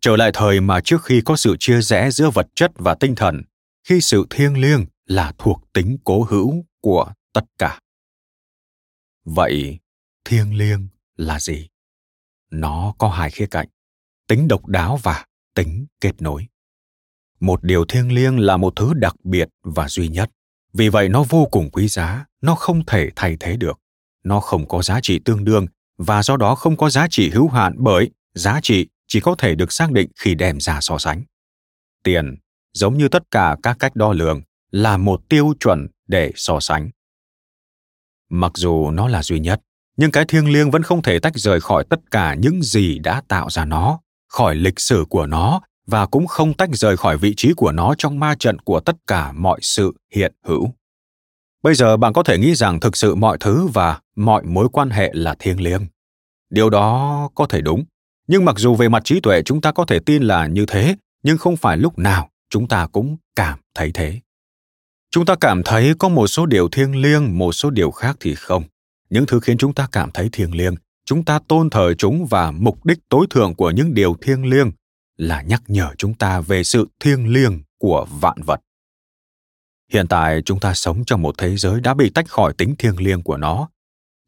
trở 0.00 0.16
lại 0.16 0.30
thời 0.34 0.60
mà 0.60 0.80
trước 0.80 1.04
khi 1.04 1.20
có 1.20 1.36
sự 1.36 1.56
chia 1.58 1.80
rẽ 1.80 2.10
giữa 2.10 2.30
vật 2.30 2.46
chất 2.54 2.72
và 2.74 2.94
tinh 2.94 3.14
thần, 3.14 3.42
khi 3.88 4.00
sự 4.00 4.26
thiêng 4.30 4.60
liêng 4.60 4.84
là 5.06 5.32
thuộc 5.38 5.62
tính 5.72 5.98
cố 6.04 6.26
hữu 6.30 6.64
của 6.80 7.12
tất 7.32 7.44
cả. 7.58 7.78
Vậy, 9.26 9.78
thiêng 10.24 10.54
liêng 10.54 10.88
là 11.16 11.40
gì? 11.40 11.68
Nó 12.50 12.94
có 12.98 13.08
hai 13.08 13.30
khía 13.30 13.46
cạnh, 13.46 13.68
tính 14.28 14.48
độc 14.48 14.66
đáo 14.66 14.98
và 15.02 15.24
tính 15.54 15.86
kết 16.00 16.22
nối. 16.22 16.46
Một 17.40 17.64
điều 17.64 17.84
thiêng 17.84 18.12
liêng 18.12 18.38
là 18.38 18.56
một 18.56 18.72
thứ 18.76 18.94
đặc 18.94 19.14
biệt 19.24 19.48
và 19.62 19.88
duy 19.88 20.08
nhất 20.08 20.30
vì 20.76 20.88
vậy 20.88 21.08
nó 21.08 21.24
vô 21.28 21.48
cùng 21.50 21.70
quý 21.70 21.88
giá 21.88 22.24
nó 22.40 22.54
không 22.54 22.84
thể 22.84 23.10
thay 23.16 23.36
thế 23.40 23.56
được 23.56 23.80
nó 24.24 24.40
không 24.40 24.68
có 24.68 24.82
giá 24.82 25.00
trị 25.02 25.18
tương 25.24 25.44
đương 25.44 25.66
và 25.98 26.22
do 26.22 26.36
đó 26.36 26.54
không 26.54 26.76
có 26.76 26.90
giá 26.90 27.06
trị 27.10 27.30
hữu 27.30 27.48
hạn 27.48 27.74
bởi 27.78 28.10
giá 28.34 28.60
trị 28.62 28.86
chỉ 29.06 29.20
có 29.20 29.34
thể 29.38 29.54
được 29.54 29.72
xác 29.72 29.92
định 29.92 30.10
khi 30.16 30.34
đem 30.34 30.60
ra 30.60 30.80
so 30.80 30.98
sánh 30.98 31.22
tiền 32.02 32.36
giống 32.72 32.98
như 32.98 33.08
tất 33.08 33.30
cả 33.30 33.56
các 33.62 33.76
cách 33.78 33.96
đo 33.96 34.12
lường 34.12 34.42
là 34.70 34.96
một 34.96 35.20
tiêu 35.28 35.54
chuẩn 35.60 35.86
để 36.06 36.32
so 36.34 36.60
sánh 36.60 36.90
mặc 38.30 38.52
dù 38.54 38.90
nó 38.90 39.08
là 39.08 39.22
duy 39.22 39.40
nhất, 39.40 39.60
nhưng 39.96 40.10
cái 40.10 40.24
thiêng 40.24 40.52
liêng 40.52 40.70
vẫn 40.70 40.82
không 40.82 41.02
thể 41.02 41.18
tách 41.18 41.36
rời 41.36 41.60
khỏi 41.60 41.84
tất 41.90 42.10
cả 42.10 42.34
những 42.34 42.62
gì 42.62 42.98
đã 42.98 43.22
tạo 43.28 43.50
ra 43.50 43.64
nó, 43.64 44.00
khỏi 44.28 44.54
lịch 44.54 44.80
sử 44.80 45.04
của 45.08 45.26
nó, 45.26 45.60
và 45.86 46.06
cũng 46.06 46.26
không 46.26 46.54
tách 46.54 46.70
rời 46.72 46.96
khỏi 46.96 47.16
vị 47.16 47.34
trí 47.36 47.52
của 47.52 47.72
nó 47.72 47.94
trong 47.98 48.20
ma 48.20 48.34
trận 48.38 48.58
của 48.58 48.80
tất 48.80 48.96
cả 49.06 49.32
mọi 49.32 49.58
sự 49.62 49.94
hiện 50.14 50.32
hữu. 50.44 50.70
Bây 51.62 51.74
giờ 51.74 51.96
bạn 51.96 52.12
có 52.12 52.22
thể 52.22 52.38
nghĩ 52.38 52.54
rằng 52.54 52.80
thực 52.80 52.96
sự 52.96 53.14
mọi 53.14 53.36
thứ 53.40 53.66
và 53.66 54.00
mọi 54.16 54.42
mối 54.42 54.68
quan 54.72 54.90
hệ 54.90 55.10
là 55.14 55.34
thiêng 55.38 55.60
liêng. 55.60 55.86
Điều 56.50 56.70
đó 56.70 57.30
có 57.34 57.46
thể 57.46 57.60
đúng, 57.60 57.84
nhưng 58.28 58.44
mặc 58.44 58.58
dù 58.58 58.74
về 58.74 58.88
mặt 58.88 59.04
trí 59.04 59.20
tuệ 59.20 59.42
chúng 59.42 59.60
ta 59.60 59.72
có 59.72 59.84
thể 59.84 59.98
tin 59.98 60.22
là 60.22 60.46
như 60.46 60.66
thế, 60.66 60.96
nhưng 61.22 61.38
không 61.38 61.56
phải 61.56 61.76
lúc 61.76 61.98
nào 61.98 62.30
chúng 62.50 62.68
ta 62.68 62.86
cũng 62.86 63.16
cảm 63.36 63.58
thấy 63.74 63.90
thế 63.94 64.20
chúng 65.16 65.26
ta 65.26 65.34
cảm 65.40 65.62
thấy 65.62 65.94
có 65.98 66.08
một 66.08 66.26
số 66.26 66.46
điều 66.46 66.68
thiêng 66.68 66.96
liêng, 66.96 67.38
một 67.38 67.52
số 67.52 67.70
điều 67.70 67.90
khác 67.90 68.16
thì 68.20 68.34
không. 68.34 68.64
Những 69.10 69.26
thứ 69.26 69.40
khiến 69.40 69.58
chúng 69.58 69.74
ta 69.74 69.88
cảm 69.92 70.10
thấy 70.10 70.28
thiêng 70.32 70.54
liêng, 70.54 70.74
chúng 71.04 71.24
ta 71.24 71.38
tôn 71.48 71.70
thờ 71.70 71.94
chúng 71.94 72.26
và 72.26 72.50
mục 72.50 72.86
đích 72.86 72.98
tối 73.08 73.26
thượng 73.30 73.54
của 73.54 73.70
những 73.70 73.94
điều 73.94 74.16
thiêng 74.20 74.50
liêng 74.50 74.70
là 75.16 75.42
nhắc 75.42 75.62
nhở 75.66 75.90
chúng 75.98 76.14
ta 76.14 76.40
về 76.40 76.64
sự 76.64 76.88
thiêng 77.00 77.32
liêng 77.32 77.62
của 77.78 78.06
vạn 78.20 78.42
vật. 78.42 78.60
Hiện 79.92 80.06
tại 80.08 80.42
chúng 80.42 80.60
ta 80.60 80.74
sống 80.74 81.04
trong 81.04 81.22
một 81.22 81.34
thế 81.38 81.56
giới 81.56 81.80
đã 81.80 81.94
bị 81.94 82.10
tách 82.10 82.28
khỏi 82.28 82.52
tính 82.58 82.74
thiêng 82.78 83.00
liêng 83.00 83.22
của 83.22 83.36
nó. 83.36 83.68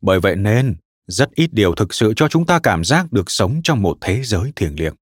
Bởi 0.00 0.20
vậy 0.20 0.36
nên, 0.36 0.76
rất 1.06 1.30
ít 1.34 1.50
điều 1.52 1.74
thực 1.74 1.94
sự 1.94 2.12
cho 2.16 2.28
chúng 2.28 2.46
ta 2.46 2.58
cảm 2.58 2.84
giác 2.84 3.12
được 3.12 3.30
sống 3.30 3.60
trong 3.64 3.82
một 3.82 3.98
thế 4.00 4.22
giới 4.24 4.52
thiêng 4.56 4.80
liêng. 4.80 4.94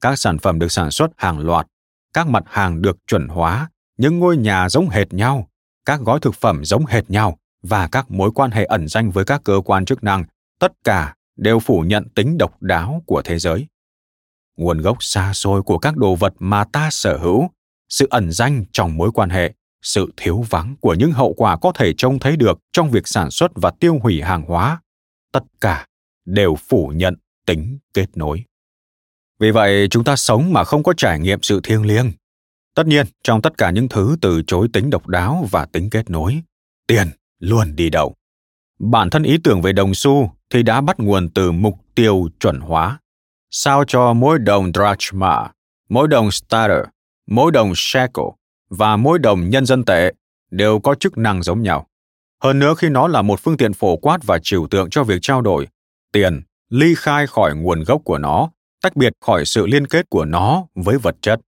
Các 0.00 0.18
sản 0.18 0.38
phẩm 0.38 0.58
được 0.58 0.72
sản 0.72 0.90
xuất 0.90 1.10
hàng 1.16 1.38
loạt, 1.38 1.66
các 2.14 2.28
mặt 2.28 2.44
hàng 2.46 2.82
được 2.82 2.96
chuẩn 3.06 3.28
hóa 3.28 3.68
những 3.98 4.18
ngôi 4.18 4.36
nhà 4.36 4.68
giống 4.68 4.88
hệt 4.88 5.12
nhau, 5.12 5.48
các 5.84 6.00
gói 6.00 6.18
thực 6.22 6.34
phẩm 6.34 6.64
giống 6.64 6.86
hệt 6.86 7.10
nhau 7.10 7.38
và 7.62 7.88
các 7.88 8.10
mối 8.10 8.30
quan 8.34 8.50
hệ 8.50 8.64
ẩn 8.64 8.88
danh 8.88 9.10
với 9.10 9.24
các 9.24 9.40
cơ 9.44 9.60
quan 9.64 9.84
chức 9.84 10.04
năng, 10.04 10.24
tất 10.58 10.72
cả 10.84 11.14
đều 11.36 11.58
phủ 11.58 11.80
nhận 11.80 12.08
tính 12.08 12.38
độc 12.38 12.62
đáo 12.62 13.02
của 13.06 13.22
thế 13.22 13.38
giới. 13.38 13.66
Nguồn 14.56 14.78
gốc 14.78 14.96
xa 15.00 15.32
xôi 15.32 15.62
của 15.62 15.78
các 15.78 15.96
đồ 15.96 16.14
vật 16.14 16.34
mà 16.38 16.64
ta 16.64 16.88
sở 16.90 17.16
hữu, 17.16 17.50
sự 17.88 18.06
ẩn 18.10 18.32
danh 18.32 18.64
trong 18.72 18.96
mối 18.96 19.10
quan 19.14 19.30
hệ, 19.30 19.52
sự 19.82 20.12
thiếu 20.16 20.44
vắng 20.50 20.76
của 20.80 20.94
những 20.94 21.12
hậu 21.12 21.34
quả 21.34 21.56
có 21.56 21.72
thể 21.74 21.92
trông 21.96 22.18
thấy 22.18 22.36
được 22.36 22.58
trong 22.72 22.90
việc 22.90 23.08
sản 23.08 23.30
xuất 23.30 23.50
và 23.54 23.70
tiêu 23.80 23.98
hủy 24.02 24.22
hàng 24.22 24.42
hóa, 24.42 24.80
tất 25.32 25.42
cả 25.60 25.86
đều 26.24 26.56
phủ 26.68 26.92
nhận 26.94 27.14
tính 27.46 27.78
kết 27.94 28.06
nối. 28.14 28.44
Vì 29.40 29.50
vậy, 29.50 29.88
chúng 29.90 30.04
ta 30.04 30.16
sống 30.16 30.52
mà 30.52 30.64
không 30.64 30.82
có 30.82 30.92
trải 30.96 31.18
nghiệm 31.18 31.42
sự 31.42 31.60
thiêng 31.64 31.86
liêng 31.86 32.12
tất 32.78 32.86
nhiên 32.86 33.06
trong 33.24 33.42
tất 33.42 33.58
cả 33.58 33.70
những 33.70 33.88
thứ 33.88 34.16
từ 34.20 34.42
chối 34.46 34.68
tính 34.72 34.90
độc 34.90 35.06
đáo 35.06 35.46
và 35.50 35.64
tính 35.64 35.90
kết 35.90 36.10
nối 36.10 36.42
tiền 36.86 37.08
luôn 37.38 37.76
đi 37.76 37.90
đầu 37.90 38.14
bản 38.78 39.10
thân 39.10 39.22
ý 39.22 39.38
tưởng 39.44 39.62
về 39.62 39.72
đồng 39.72 39.94
xu 39.94 40.32
thì 40.50 40.62
đã 40.62 40.80
bắt 40.80 41.00
nguồn 41.00 41.28
từ 41.28 41.52
mục 41.52 41.74
tiêu 41.94 42.28
chuẩn 42.40 42.60
hóa 42.60 42.98
sao 43.50 43.84
cho 43.84 44.12
mỗi 44.12 44.38
đồng 44.38 44.72
drachma, 44.74 45.50
mỗi 45.88 46.08
đồng 46.08 46.30
stater, 46.30 46.80
mỗi 47.26 47.52
đồng 47.52 47.72
shekel 47.76 48.24
và 48.70 48.96
mỗi 48.96 49.18
đồng 49.18 49.50
nhân 49.50 49.66
dân 49.66 49.84
tệ 49.84 50.12
đều 50.50 50.80
có 50.80 50.94
chức 50.94 51.18
năng 51.18 51.42
giống 51.42 51.62
nhau. 51.62 51.86
Hơn 52.42 52.58
nữa 52.58 52.74
khi 52.78 52.88
nó 52.88 53.08
là 53.08 53.22
một 53.22 53.40
phương 53.40 53.56
tiện 53.56 53.72
phổ 53.72 53.96
quát 53.96 54.18
và 54.24 54.38
trừu 54.42 54.66
tượng 54.68 54.90
cho 54.90 55.04
việc 55.04 55.18
trao 55.22 55.40
đổi, 55.40 55.66
tiền 56.12 56.42
ly 56.68 56.94
khai 56.96 57.26
khỏi 57.26 57.54
nguồn 57.56 57.84
gốc 57.84 58.00
của 58.04 58.18
nó, 58.18 58.50
tách 58.82 58.96
biệt 58.96 59.12
khỏi 59.20 59.44
sự 59.44 59.66
liên 59.66 59.86
kết 59.86 60.06
của 60.10 60.24
nó 60.24 60.66
với 60.74 60.98
vật 60.98 61.16
chất. 61.20 61.40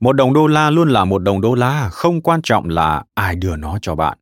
Một 0.00 0.12
đồng 0.12 0.32
đô 0.32 0.46
la 0.46 0.70
luôn 0.70 0.88
là 0.88 1.04
một 1.04 1.18
đồng 1.18 1.40
đô 1.40 1.54
la, 1.54 1.88
không 1.88 2.20
quan 2.20 2.42
trọng 2.42 2.68
là 2.68 3.04
ai 3.14 3.36
đưa 3.36 3.56
nó 3.56 3.78
cho 3.82 3.94
bạn. 3.94 4.18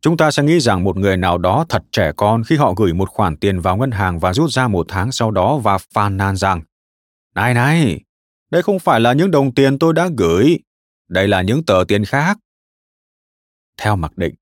Chúng 0.00 0.16
ta 0.16 0.30
sẽ 0.30 0.42
nghĩ 0.42 0.60
rằng 0.60 0.84
một 0.84 0.96
người 0.96 1.16
nào 1.16 1.38
đó 1.38 1.64
thật 1.68 1.82
trẻ 1.92 2.12
con 2.16 2.44
khi 2.44 2.56
họ 2.56 2.74
gửi 2.76 2.92
một 2.92 3.10
khoản 3.10 3.36
tiền 3.36 3.60
vào 3.60 3.76
ngân 3.76 3.90
hàng 3.90 4.18
và 4.18 4.34
rút 4.34 4.50
ra 4.50 4.68
một 4.68 4.86
tháng 4.88 5.12
sau 5.12 5.30
đó 5.30 5.56
và 5.56 5.78
phàn 5.78 6.16
nàn 6.16 6.36
rằng 6.36 6.62
Này 7.34 7.54
này, 7.54 8.00
đây 8.50 8.62
không 8.62 8.78
phải 8.78 9.00
là 9.00 9.12
những 9.12 9.30
đồng 9.30 9.54
tiền 9.54 9.78
tôi 9.78 9.92
đã 9.92 10.08
gửi, 10.18 10.58
đây 11.08 11.28
là 11.28 11.42
những 11.42 11.64
tờ 11.64 11.84
tiền 11.88 12.04
khác. 12.04 12.38
Theo 13.76 13.96
mặc 13.96 14.16
định, 14.16 14.34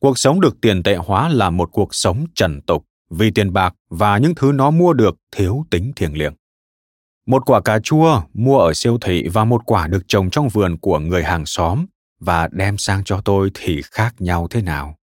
cuộc 0.00 0.18
sống 0.18 0.40
được 0.40 0.60
tiền 0.60 0.82
tệ 0.82 0.96
hóa 0.96 1.28
là 1.28 1.50
một 1.50 1.68
cuộc 1.72 1.94
sống 1.94 2.26
trần 2.34 2.60
tục 2.62 2.86
vì 3.10 3.30
tiền 3.30 3.52
bạc 3.52 3.74
và 3.90 4.18
những 4.18 4.34
thứ 4.34 4.52
nó 4.52 4.70
mua 4.70 4.92
được 4.92 5.16
thiếu 5.32 5.64
tính 5.70 5.92
thiêng 5.96 6.18
liêng. 6.18 6.34
Một 7.26 7.42
quả 7.46 7.60
cà 7.60 7.78
chua 7.78 8.22
mua 8.34 8.58
ở 8.58 8.72
siêu 8.74 8.98
thị 9.00 9.28
và 9.28 9.44
một 9.44 9.62
quả 9.66 9.86
được 9.86 10.02
trồng 10.08 10.30
trong 10.30 10.48
vườn 10.48 10.76
của 10.76 10.98
người 10.98 11.24
hàng 11.24 11.46
xóm 11.46 11.86
và 12.20 12.48
đem 12.52 12.78
sang 12.78 13.04
cho 13.04 13.20
tôi 13.20 13.50
thì 13.54 13.82
khác 13.82 14.14
nhau 14.18 14.46
thế 14.50 14.62
nào? 14.62 14.96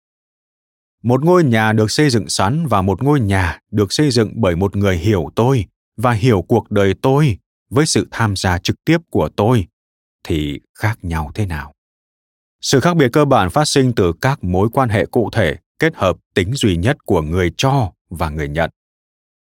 Một 1.03 1.23
ngôi 1.23 1.43
nhà 1.43 1.73
được 1.73 1.91
xây 1.91 2.09
dựng 2.09 2.29
sẵn 2.29 2.67
và 2.67 2.81
một 2.81 3.03
ngôi 3.03 3.19
nhà 3.19 3.59
được 3.71 3.93
xây 3.93 4.11
dựng 4.11 4.31
bởi 4.35 4.55
một 4.55 4.75
người 4.75 4.97
hiểu 4.97 5.29
tôi 5.35 5.65
và 5.97 6.11
hiểu 6.11 6.41
cuộc 6.41 6.71
đời 6.71 6.93
tôi 7.01 7.37
với 7.69 7.85
sự 7.85 8.07
tham 8.11 8.35
gia 8.35 8.57
trực 8.57 8.75
tiếp 8.85 8.97
của 9.09 9.29
tôi 9.35 9.67
thì 10.23 10.59
khác 10.79 10.99
nhau 11.01 11.31
thế 11.33 11.45
nào? 11.45 11.73
Sự 12.61 12.79
khác 12.79 12.93
biệt 12.93 13.09
cơ 13.13 13.25
bản 13.25 13.49
phát 13.49 13.65
sinh 13.65 13.93
từ 13.95 14.13
các 14.21 14.43
mối 14.43 14.69
quan 14.73 14.89
hệ 14.89 15.05
cụ 15.05 15.29
thể 15.33 15.55
kết 15.79 15.95
hợp 15.95 16.17
tính 16.33 16.53
duy 16.53 16.77
nhất 16.77 16.97
của 17.05 17.21
người 17.21 17.51
cho 17.57 17.91
và 18.09 18.29
người 18.29 18.49
nhận. 18.49 18.69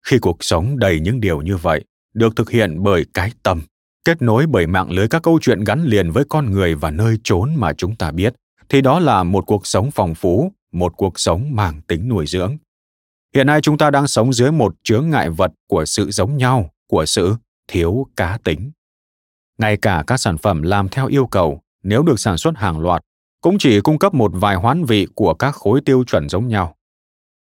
Khi 0.06 0.18
cuộc 0.20 0.38
sống 0.40 0.80
đầy 0.80 1.00
những 1.00 1.20
điều 1.20 1.42
như 1.42 1.58
vậy, 1.58 1.86
được 2.16 2.36
thực 2.36 2.50
hiện 2.50 2.84
bởi 2.84 3.06
cái 3.14 3.32
tâm, 3.44 3.62
kết 4.06 4.22
nối 4.22 4.46
bởi 4.48 4.68
mạng 4.68 4.92
lưới 4.92 5.08
các 5.08 5.24
câu 5.24 5.40
chuyện 5.42 5.64
gắn 5.64 5.84
liền 5.84 6.12
với 6.12 6.24
con 6.30 6.52
người 6.52 6.76
và 6.76 6.92
nơi 6.92 7.18
chốn 7.24 7.56
mà 7.56 7.74
chúng 7.74 7.96
ta 7.96 8.12
biết, 8.12 8.34
thì 8.70 8.82
đó 8.82 9.00
là 9.00 9.24
một 9.24 9.44
cuộc 9.48 9.68
sống 9.68 9.90
phong 9.92 10.16
phú, 10.16 10.52
một 10.72 10.94
cuộc 10.98 11.20
sống 11.20 11.56
mang 11.56 11.82
tính 11.82 12.10
nuôi 12.10 12.26
dưỡng. 12.28 12.58
Hiện 13.36 13.48
nay 13.48 13.62
chúng 13.62 13.78
ta 13.78 13.92
đang 13.92 14.08
sống 14.08 14.34
dưới 14.34 14.52
một 14.52 14.76
chướng 14.84 15.10
ngại 15.10 15.30
vật 15.30 15.52
của 15.68 15.86
sự 15.86 16.12
giống 16.12 16.38
nhau, 16.38 16.70
của 16.88 17.06
sự 17.06 17.36
thiếu 17.68 18.08
cá 18.16 18.38
tính. 18.44 18.72
Ngay 19.58 19.78
cả 19.78 20.04
các 20.08 20.18
sản 20.18 20.38
phẩm 20.38 20.62
làm 20.62 20.90
theo 20.90 21.08
yêu 21.08 21.28
cầu, 21.28 21.62
nếu 21.84 22.04
được 22.04 22.20
sản 22.20 22.38
xuất 22.38 22.58
hàng 22.58 22.80
loạt, 22.80 23.02
cũng 23.42 23.58
chỉ 23.60 23.82
cung 23.82 24.00
cấp 24.00 24.14
một 24.14 24.32
vài 24.34 24.56
hoán 24.56 24.86
vị 24.86 25.08
của 25.16 25.34
các 25.34 25.52
khối 25.52 25.82
tiêu 25.86 26.04
chuẩn 26.08 26.30
giống 26.30 26.48
nhau. 26.48 26.76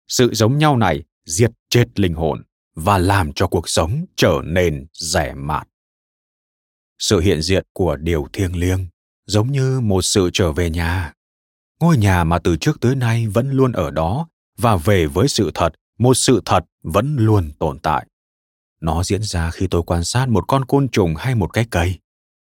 Sự 0.09 0.35
giống 0.35 0.59
nhau 0.59 0.77
này 0.77 1.03
diệt 1.27 1.51
chết 1.71 2.01
linh 2.01 2.15
hồn 2.15 2.43
và 2.75 2.99
làm 2.99 3.33
cho 3.33 3.47
cuộc 3.47 3.69
sống 3.69 4.05
trở 4.17 4.41
nên 4.45 4.87
rẻ 4.93 5.35
mạt. 5.35 5.69
Sự 6.99 7.21
hiện 7.21 7.43
diện 7.43 7.67
của 7.73 7.97
điều 7.97 8.27
thiêng 8.33 8.57
liêng 8.57 8.87
giống 9.27 9.53
như 9.53 9.81
một 9.81 10.03
sự 10.03 10.31
trở 10.33 10.53
về 10.53 10.71
nhà. 10.71 11.13
Ngôi 11.81 11.97
nhà 11.97 12.25
mà 12.25 12.39
từ 12.39 12.57
trước 12.57 12.81
tới 12.81 12.95
nay 12.95 13.27
vẫn 13.27 13.51
luôn 13.51 13.73
ở 13.73 13.91
đó 13.91 14.29
và 14.59 14.77
về 14.77 15.07
với 15.07 15.29
sự 15.29 15.51
thật, 15.55 15.75
một 15.99 16.15
sự 16.15 16.43
thật 16.45 16.65
vẫn 16.83 17.17
luôn 17.17 17.51
tồn 17.59 17.79
tại. 17.79 18.07
Nó 18.81 19.03
diễn 19.03 19.23
ra 19.23 19.51
khi 19.51 19.67
tôi 19.67 19.83
quan 19.83 20.05
sát 20.05 20.29
một 20.29 20.45
con 20.49 20.65
côn 20.65 20.89
trùng 20.89 21.15
hay 21.19 21.35
một 21.35 21.53
cái 21.53 21.67
cây, 21.71 21.99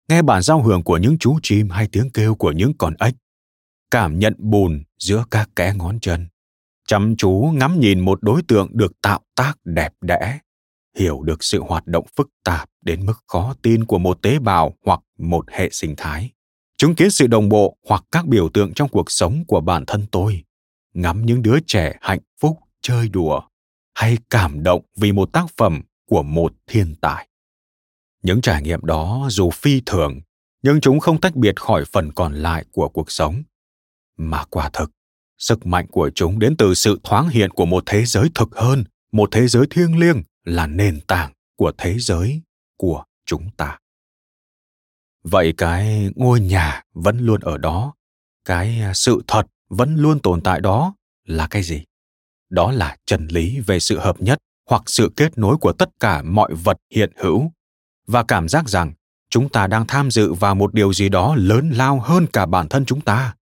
nghe 0.09 0.23
bản 0.23 0.43
giao 0.43 0.63
hưởng 0.63 0.83
của 0.83 0.97
những 0.97 1.19
chú 1.19 1.39
chim 1.43 1.71
hay 1.71 1.89
tiếng 1.93 2.11
kêu 2.11 2.35
của 2.35 2.53
những 2.53 2.73
con 2.79 2.95
ếch, 2.99 3.15
cảm 3.91 4.19
nhận 4.19 4.35
bùn 4.39 4.83
giữa 4.99 5.25
các 5.31 5.49
kẽ 5.57 5.75
ngón 5.77 6.01
chân, 6.01 6.29
chăm 6.87 7.17
chú 7.17 7.53
ngắm 7.55 7.81
nhìn 7.81 8.01
một 8.01 8.23
đối 8.23 8.43
tượng 8.43 8.69
được 8.73 8.93
tạo 9.03 9.21
tác 9.35 9.55
đẹp 9.65 9.93
đẽ, 10.01 10.39
hiểu 10.99 11.23
được 11.23 11.45
sự 11.45 11.63
hoạt 11.63 11.87
động 11.87 12.07
phức 12.17 12.29
tạp 12.45 12.71
đến 12.83 13.07
mức 13.07 13.25
khó 13.27 13.55
tin 13.63 13.85
của 13.85 13.99
một 13.99 14.23
tế 14.23 14.39
bào 14.39 14.75
hoặc 14.85 15.01
một 15.19 15.51
hệ 15.51 15.69
sinh 15.73 15.95
thái, 15.97 16.31
chứng 16.77 16.95
kiến 16.95 17.11
sự 17.11 17.27
đồng 17.27 17.49
bộ 17.49 17.77
hoặc 17.89 18.05
các 18.11 18.27
biểu 18.27 18.49
tượng 18.49 18.75
trong 18.75 18.89
cuộc 18.89 19.11
sống 19.11 19.45
của 19.49 19.61
bản 19.61 19.85
thân 19.87 20.07
tôi, 20.11 20.45
ngắm 20.95 21.27
những 21.27 21.43
đứa 21.43 21.59
trẻ 21.67 21.97
hạnh 22.01 22.21
phúc 22.41 22.59
chơi 22.83 23.09
đùa 23.09 23.41
hay 23.95 24.19
cảm 24.31 24.63
động 24.63 24.83
vì 24.97 25.13
một 25.13 25.33
tác 25.33 25.47
phẩm 25.57 25.83
của 26.09 26.23
một 26.23 26.53
thiên 26.67 26.95
tài. 27.01 27.29
Những 28.23 28.41
trải 28.41 28.63
nghiệm 28.63 28.85
đó 28.85 29.27
dù 29.31 29.51
phi 29.51 29.83
thường, 29.87 30.21
nhưng 30.63 30.81
chúng 30.81 31.01
không 31.01 31.21
tách 31.21 31.37
biệt 31.37 31.61
khỏi 31.61 31.85
phần 31.93 32.13
còn 32.13 32.35
lại 32.35 32.65
của 32.73 32.89
cuộc 32.89 33.11
sống, 33.11 33.43
mà 34.17 34.45
quả 34.45 34.71
thực 34.73 34.91
sức 35.39 35.67
mạnh 35.67 35.87
của 35.87 36.11
chúng 36.15 36.39
đến 36.39 36.57
từ 36.57 36.75
sự 36.75 37.01
thoáng 37.05 37.29
hiện 37.29 37.51
của 37.51 37.67
một 37.67 37.83
thế 37.87 38.05
giới 38.05 38.29
thực 38.35 38.49
hơn, 38.57 38.85
một 39.13 39.29
thế 39.33 39.49
giới 39.49 39.67
thiêng 39.71 39.99
liêng 39.99 40.23
là 40.45 40.67
nền 40.67 41.01
tảng 41.01 41.33
của 41.57 41.73
thế 41.79 41.99
giới 41.99 42.43
của 42.77 43.05
chúng 43.27 43.51
ta. 43.57 43.79
Vậy 45.25 45.55
cái 45.57 46.11
ngôi 46.17 46.41
nhà 46.41 46.83
vẫn 46.95 47.19
luôn 47.19 47.41
ở 47.41 47.59
đó, 47.59 47.95
cái 48.45 48.81
à, 48.81 48.95
sự 48.95 49.23
thật 49.27 49.47
vẫn 49.69 49.97
luôn 49.97 50.19
tồn 50.21 50.41
tại 50.41 50.61
đó 50.61 50.95
là 51.25 51.47
cái 51.47 51.63
gì? 51.63 51.85
Đó 52.51 52.73
là 52.73 52.97
chân 53.07 53.27
lý 53.27 53.61
về 53.61 53.81
sự 53.81 53.99
hợp 53.99 54.21
nhất 54.21 54.39
hoặc 54.71 54.83
sự 54.87 55.13
kết 55.17 55.39
nối 55.39 55.57
của 55.57 55.73
tất 55.73 55.89
cả 56.01 56.23
mọi 56.23 56.55
vật 56.55 56.77
hiện 56.95 57.13
hữu. 57.17 57.53
Và 58.07 58.25
cảm 58.25 58.49
giác 58.49 58.69
rằng 58.69 58.93
chúng 59.31 59.49
ta 59.49 59.67
đang 59.67 59.87
tham 59.87 60.11
dự 60.11 60.33
vào 60.33 60.55
một 60.55 60.75
điều 60.75 60.93
gì 60.93 61.09
đó 61.09 61.35
lớn 61.39 61.71
lao 61.71 62.01
hơn 62.01 62.27
cả 62.33 62.47
bản 62.47 62.69
thân 62.69 62.85
chúng 62.85 63.01
ta. 63.01 63.35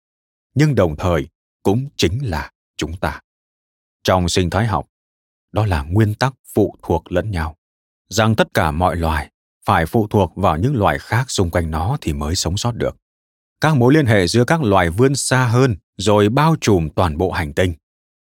Nhưng 0.55 0.75
đồng 0.75 0.97
thời 0.97 1.29
cũng 1.63 1.89
chính 1.97 2.31
là 2.31 2.51
chúng 2.77 2.97
ta. 2.97 3.21
Trong 4.05 4.29
sinh 4.29 4.51
thái 4.51 4.67
học, 4.67 4.87
đó 5.53 5.67
là 5.67 5.83
nguyên 5.83 6.15
tắc 6.15 6.35
phụ 6.55 6.77
thuộc 6.83 7.13
lẫn 7.13 7.31
nhau. 7.31 7.57
Rằng 8.09 8.35
tất 8.35 8.49
cả 8.55 8.71
mọi 8.71 8.97
loài 8.97 9.31
phải 9.67 9.87
phụ 9.87 10.07
thuộc 10.11 10.33
vào 10.37 10.57
những 10.57 10.77
loài 10.77 10.99
khác 10.99 11.31
xung 11.31 11.51
quanh 11.51 11.71
nó 11.71 11.97
thì 12.01 12.13
mới 12.13 12.37
sống 12.37 12.57
sót 12.57 12.73
được. 12.75 12.97
Các 13.61 13.77
mối 13.77 13.95
liên 13.95 14.07
hệ 14.07 14.27
giữa 14.27 14.45
các 14.45 14.63
loài 14.63 14.91
vươn 14.91 15.15
xa 15.15 15.47
hơn 15.47 15.77
rồi 15.97 16.29
bao 16.29 16.57
trùm 16.61 16.89
toàn 16.89 17.19
bộ 17.19 17.31
hành 17.31 17.53
tinh. 17.53 17.75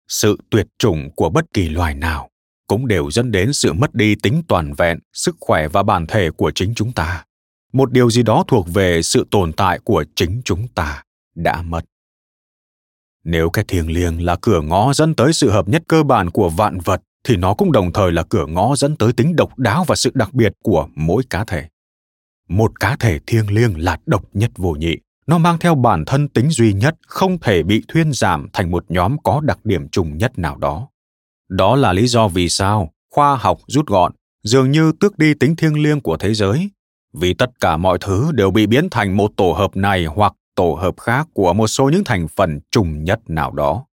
Sự 0.07 0.37
tuyệt 0.49 0.67
chủng 0.77 1.09
của 1.15 1.29
bất 1.29 1.45
kỳ 1.53 1.69
loài 1.69 1.95
nào 1.95 2.29
cũng 2.67 2.87
đều 2.87 3.11
dẫn 3.11 3.31
đến 3.31 3.53
sự 3.53 3.73
mất 3.73 3.95
đi 3.95 4.15
tính 4.15 4.43
toàn 4.47 4.73
vẹn, 4.73 4.99
sức 5.13 5.35
khỏe 5.39 5.67
và 5.67 5.83
bản 5.83 6.07
thể 6.07 6.29
của 6.31 6.51
chính 6.55 6.73
chúng 6.75 6.91
ta. 6.91 7.25
Một 7.73 7.91
điều 7.91 8.09
gì 8.09 8.23
đó 8.23 8.43
thuộc 8.47 8.67
về 8.73 9.01
sự 9.01 9.27
tồn 9.31 9.53
tại 9.53 9.79
của 9.79 10.05
chính 10.15 10.41
chúng 10.45 10.67
ta 10.67 11.03
đã 11.35 11.61
mất 11.61 11.81
nếu 13.23 13.49
cái 13.49 13.65
thiêng 13.67 13.91
liêng 13.91 14.25
là 14.25 14.35
cửa 14.41 14.61
ngõ 14.61 14.93
dẫn 14.93 15.15
tới 15.15 15.33
sự 15.33 15.51
hợp 15.51 15.67
nhất 15.67 15.83
cơ 15.87 16.03
bản 16.03 16.29
của 16.29 16.49
vạn 16.49 16.79
vật, 16.79 17.01
thì 17.23 17.37
nó 17.37 17.53
cũng 17.53 17.71
đồng 17.71 17.93
thời 17.93 18.11
là 18.11 18.23
cửa 18.23 18.45
ngõ 18.45 18.75
dẫn 18.75 18.95
tới 18.95 19.13
tính 19.13 19.35
độc 19.35 19.59
đáo 19.59 19.83
và 19.87 19.95
sự 19.95 20.11
đặc 20.13 20.33
biệt 20.33 20.53
của 20.63 20.87
mỗi 20.95 21.23
cá 21.29 21.43
thể. 21.43 21.67
Một 22.49 22.79
cá 22.79 22.95
thể 22.99 23.19
thiêng 23.27 23.51
liêng 23.51 23.83
là 23.83 23.97
độc 24.05 24.23
nhất 24.33 24.51
vô 24.55 24.71
nhị. 24.71 24.97
Nó 25.27 25.37
mang 25.37 25.57
theo 25.59 25.75
bản 25.75 26.05
thân 26.05 26.27
tính 26.27 26.49
duy 26.49 26.73
nhất, 26.73 26.95
không 27.07 27.39
thể 27.39 27.63
bị 27.63 27.83
thuyên 27.87 28.13
giảm 28.13 28.47
thành 28.53 28.71
một 28.71 28.85
nhóm 28.89 29.17
có 29.23 29.41
đặc 29.43 29.59
điểm 29.63 29.89
chung 29.89 30.17
nhất 30.17 30.39
nào 30.39 30.57
đó. 30.57 30.87
Đó 31.49 31.75
là 31.75 31.93
lý 31.93 32.07
do 32.07 32.27
vì 32.27 32.49
sao 32.49 32.91
khoa 33.11 33.35
học 33.35 33.59
rút 33.67 33.87
gọn, 33.87 34.11
dường 34.43 34.71
như 34.71 34.91
tước 34.99 35.17
đi 35.17 35.33
tính 35.33 35.55
thiêng 35.55 35.83
liêng 35.83 36.01
của 36.01 36.17
thế 36.17 36.33
giới. 36.33 36.69
Vì 37.13 37.33
tất 37.33 37.49
cả 37.59 37.77
mọi 37.77 37.97
thứ 38.01 38.31
đều 38.31 38.51
bị 38.51 38.67
biến 38.67 38.89
thành 38.91 39.17
một 39.17 39.31
tổ 39.37 39.51
hợp 39.51 39.75
này 39.75 40.05
hoặc 40.05 40.33
tổ 40.55 40.73
hợp 40.73 40.99
khác 40.99 41.27
của 41.33 41.53
một 41.53 41.67
số 41.67 41.89
những 41.89 42.03
thành 42.03 42.27
phần 42.27 42.59
trùng 42.71 43.03
nhất 43.03 43.19
nào 43.27 43.51
đó. 43.51 43.85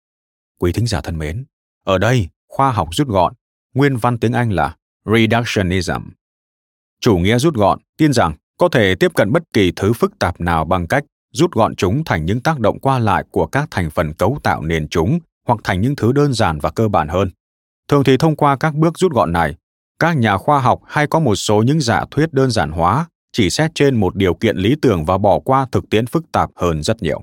Quý 0.58 0.72
thính 0.72 0.86
giả 0.86 1.00
thân 1.00 1.18
mến, 1.18 1.44
ở 1.84 1.98
đây 1.98 2.28
khoa 2.48 2.72
học 2.72 2.88
rút 2.92 3.08
gọn, 3.08 3.34
nguyên 3.74 3.96
văn 3.96 4.18
tiếng 4.18 4.32
Anh 4.32 4.52
là 4.52 4.76
reductionism. 5.04 6.08
Chủ 7.00 7.18
nghĩa 7.18 7.38
rút 7.38 7.54
gọn 7.54 7.78
tin 7.96 8.12
rằng 8.12 8.34
có 8.58 8.68
thể 8.68 8.94
tiếp 8.94 9.12
cận 9.14 9.32
bất 9.32 9.42
kỳ 9.52 9.72
thứ 9.76 9.92
phức 9.92 10.18
tạp 10.18 10.40
nào 10.40 10.64
bằng 10.64 10.86
cách 10.86 11.04
rút 11.32 11.52
gọn 11.52 11.76
chúng 11.76 12.04
thành 12.04 12.24
những 12.24 12.40
tác 12.40 12.60
động 12.60 12.78
qua 12.78 12.98
lại 12.98 13.24
của 13.30 13.46
các 13.46 13.68
thành 13.70 13.90
phần 13.90 14.12
cấu 14.14 14.38
tạo 14.42 14.62
nền 14.62 14.88
chúng 14.88 15.18
hoặc 15.46 15.60
thành 15.64 15.80
những 15.80 15.96
thứ 15.96 16.12
đơn 16.12 16.32
giản 16.32 16.58
và 16.58 16.70
cơ 16.70 16.88
bản 16.88 17.08
hơn. 17.08 17.30
Thường 17.88 18.04
thì 18.04 18.16
thông 18.16 18.36
qua 18.36 18.56
các 18.56 18.74
bước 18.74 18.98
rút 18.98 19.12
gọn 19.12 19.32
này, 19.32 19.54
các 19.98 20.16
nhà 20.16 20.36
khoa 20.36 20.60
học 20.60 20.80
hay 20.86 21.06
có 21.06 21.20
một 21.20 21.34
số 21.34 21.62
những 21.62 21.80
giả 21.80 22.04
thuyết 22.10 22.32
đơn 22.32 22.50
giản 22.50 22.70
hóa 22.70 23.06
chỉ 23.32 23.50
xét 23.50 23.70
trên 23.74 23.96
một 23.96 24.16
điều 24.16 24.34
kiện 24.34 24.56
lý 24.56 24.76
tưởng 24.82 25.04
và 25.04 25.18
bỏ 25.18 25.40
qua 25.40 25.66
thực 25.72 25.90
tiễn 25.90 26.06
phức 26.06 26.32
tạp 26.32 26.50
hơn 26.56 26.82
rất 26.82 27.02
nhiều. 27.02 27.22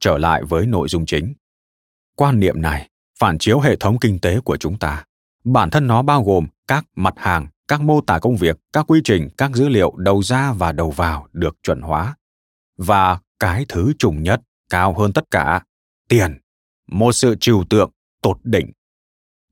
Trở 0.00 0.18
lại 0.18 0.42
với 0.42 0.66
nội 0.66 0.88
dung 0.88 1.06
chính. 1.06 1.34
Quan 2.16 2.40
niệm 2.40 2.62
này 2.62 2.88
phản 3.18 3.38
chiếu 3.38 3.60
hệ 3.60 3.76
thống 3.76 3.98
kinh 3.98 4.18
tế 4.18 4.40
của 4.40 4.56
chúng 4.56 4.78
ta. 4.78 5.04
Bản 5.44 5.70
thân 5.70 5.86
nó 5.86 6.02
bao 6.02 6.24
gồm 6.24 6.46
các 6.68 6.84
mặt 6.96 7.14
hàng, 7.16 7.46
các 7.68 7.80
mô 7.80 8.00
tả 8.00 8.18
công 8.18 8.36
việc, 8.36 8.56
các 8.72 8.84
quy 8.88 9.00
trình, 9.04 9.28
các 9.36 9.50
dữ 9.54 9.68
liệu 9.68 9.92
đầu 9.96 10.22
ra 10.22 10.52
và 10.52 10.72
đầu 10.72 10.90
vào 10.90 11.28
được 11.32 11.56
chuẩn 11.62 11.80
hóa. 11.80 12.16
Và 12.76 13.18
cái 13.38 13.66
thứ 13.68 13.92
trùng 13.98 14.22
nhất, 14.22 14.40
cao 14.70 14.94
hơn 14.94 15.12
tất 15.12 15.30
cả, 15.30 15.62
tiền. 16.08 16.38
Một 16.88 17.12
sự 17.12 17.36
trừu 17.40 17.64
tượng, 17.70 17.90
tột 18.22 18.38
đỉnh. 18.44 18.72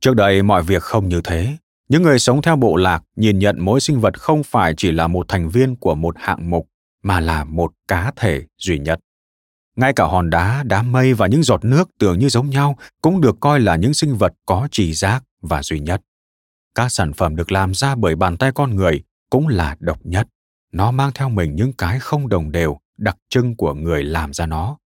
Trước 0.00 0.16
đây 0.16 0.42
mọi 0.42 0.62
việc 0.62 0.82
không 0.82 1.08
như 1.08 1.20
thế 1.24 1.56
những 1.88 2.02
người 2.02 2.18
sống 2.18 2.42
theo 2.42 2.56
bộ 2.56 2.76
lạc 2.76 3.02
nhìn 3.16 3.38
nhận 3.38 3.56
mỗi 3.60 3.80
sinh 3.80 4.00
vật 4.00 4.20
không 4.20 4.42
phải 4.42 4.74
chỉ 4.76 4.92
là 4.92 5.06
một 5.06 5.28
thành 5.28 5.48
viên 5.48 5.76
của 5.76 5.94
một 5.94 6.14
hạng 6.18 6.50
mục, 6.50 6.68
mà 7.02 7.20
là 7.20 7.44
một 7.44 7.72
cá 7.88 8.12
thể 8.16 8.42
duy 8.58 8.78
nhất. 8.78 9.00
Ngay 9.76 9.92
cả 9.92 10.04
hòn 10.04 10.30
đá 10.30 10.62
đám 10.66 10.92
mây 10.92 11.14
và 11.14 11.26
những 11.26 11.42
giọt 11.42 11.64
nước 11.64 11.90
tưởng 11.98 12.18
như 12.18 12.28
giống 12.28 12.50
nhau 12.50 12.76
cũng 13.02 13.20
được 13.20 13.36
coi 13.40 13.60
là 13.60 13.76
những 13.76 13.94
sinh 13.94 14.16
vật 14.16 14.32
có 14.46 14.68
trì 14.70 14.92
giác 14.92 15.24
và 15.42 15.62
duy 15.62 15.80
nhất. 15.80 16.02
Các 16.74 16.88
sản 16.88 17.12
phẩm 17.12 17.36
được 17.36 17.52
làm 17.52 17.74
ra 17.74 17.94
bởi 17.94 18.16
bàn 18.16 18.36
tay 18.36 18.52
con 18.54 18.76
người 18.76 19.02
cũng 19.30 19.48
là 19.48 19.76
độc 19.80 19.98
nhất. 20.06 20.28
Nó 20.72 20.90
mang 20.90 21.10
theo 21.14 21.28
mình 21.28 21.56
những 21.56 21.72
cái 21.72 21.98
không 21.98 22.28
đồng 22.28 22.52
đều, 22.52 22.78
đặc 22.96 23.16
trưng 23.28 23.56
của 23.56 23.74
người 23.74 24.04
làm 24.04 24.32
ra 24.32 24.46
nó. 24.46 24.78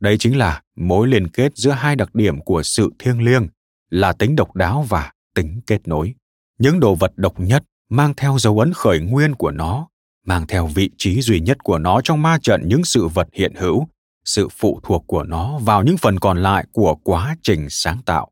Đây 0.00 0.18
chính 0.18 0.38
là 0.38 0.62
mối 0.76 1.08
liên 1.08 1.28
kết 1.28 1.56
giữa 1.56 1.70
hai 1.70 1.96
đặc 1.96 2.14
điểm 2.14 2.40
của 2.40 2.62
sự 2.62 2.90
thiêng 2.98 3.22
liêng 3.22 3.48
là 3.90 4.12
tính 4.12 4.36
độc 4.36 4.54
đáo 4.54 4.86
và 4.88 5.12
tính 5.34 5.60
kết 5.66 5.88
nối. 5.88 6.14
Những 6.58 6.80
đồ 6.80 6.94
vật 6.94 7.12
độc 7.16 7.40
nhất 7.40 7.64
mang 7.88 8.14
theo 8.16 8.38
dấu 8.38 8.58
ấn 8.58 8.72
khởi 8.72 9.00
nguyên 9.00 9.34
của 9.34 9.50
nó, 9.50 9.88
mang 10.26 10.46
theo 10.46 10.66
vị 10.66 10.90
trí 10.98 11.20
duy 11.20 11.40
nhất 11.40 11.58
của 11.62 11.78
nó 11.78 12.00
trong 12.04 12.22
ma 12.22 12.38
trận 12.42 12.62
những 12.68 12.84
sự 12.84 13.06
vật 13.06 13.28
hiện 13.32 13.54
hữu, 13.54 13.86
sự 14.24 14.48
phụ 14.48 14.80
thuộc 14.82 15.04
của 15.06 15.22
nó 15.22 15.58
vào 15.58 15.82
những 15.82 15.96
phần 15.96 16.18
còn 16.18 16.42
lại 16.42 16.66
của 16.72 16.94
quá 16.94 17.36
trình 17.42 17.66
sáng 17.70 18.02
tạo. 18.06 18.30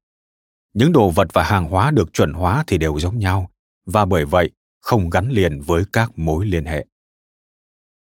Những 0.75 0.93
đồ 0.93 1.11
vật 1.11 1.29
và 1.33 1.43
hàng 1.43 1.65
hóa 1.65 1.91
được 1.91 2.13
chuẩn 2.13 2.33
hóa 2.33 2.65
thì 2.67 2.79
đều 2.79 2.99
giống 2.99 3.19
nhau, 3.19 3.51
và 3.87 4.05
bởi 4.05 4.25
vậy 4.25 4.51
không 4.81 5.11
gắn 5.11 5.31
liền 5.31 5.61
với 5.61 5.85
các 5.93 6.19
mối 6.19 6.47
liên 6.47 6.65
hệ. 6.65 6.87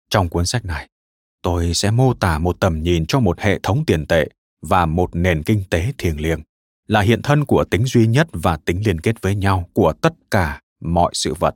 Trong 0.10 0.30
cuốn 0.30 0.45
sách 0.45 0.65
này, 0.65 0.89
tôi 1.41 1.74
sẽ 1.74 1.91
mô 1.91 2.13
tả 2.13 2.38
một 2.38 2.60
tầm 2.60 2.84
nhìn 2.84 3.06
cho 3.06 3.19
một 3.19 3.39
hệ 3.39 3.60
thống 3.63 3.84
tiền 3.88 4.06
tệ 4.06 4.30
và 4.62 4.86
một 4.86 5.15
nền 5.15 5.43
kinh 5.43 5.63
tế 5.69 5.93
thiêng 5.98 6.21
liêng 6.21 6.41
là 6.88 7.02
hiện 7.02 7.21
thân 7.21 7.45
của 7.45 7.63
tính 7.63 7.86
duy 7.86 8.08
nhất 8.08 8.28
và 8.34 8.58
tính 8.58 8.82
liên 8.86 9.02
kết 9.02 9.21
với 9.21 9.36
nhau 9.36 9.69
của 9.74 9.93
tất 10.02 10.13
cả 10.32 10.62
mọi 10.82 11.12
sự 11.13 11.34
vật. 11.34 11.56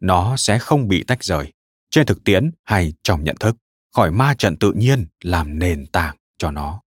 Nó 0.00 0.36
sẽ 0.36 0.58
không 0.58 0.88
bị 0.88 1.04
tách 1.04 1.24
rời. 1.24 1.52
Trên 1.90 2.06
thực 2.06 2.24
tiễn 2.24 2.50
hay 2.64 2.92
trong 3.02 3.24
nhận 3.24 3.36
thức, 3.40 3.56
khỏi 3.94 4.10
ma 4.10 4.34
trận 4.38 4.56
tự 4.56 4.72
nhiên 4.72 5.06
làm 5.22 5.58
nền 5.58 5.86
tảng 5.86 6.16
cho 6.38 6.50
nó. 6.50 6.80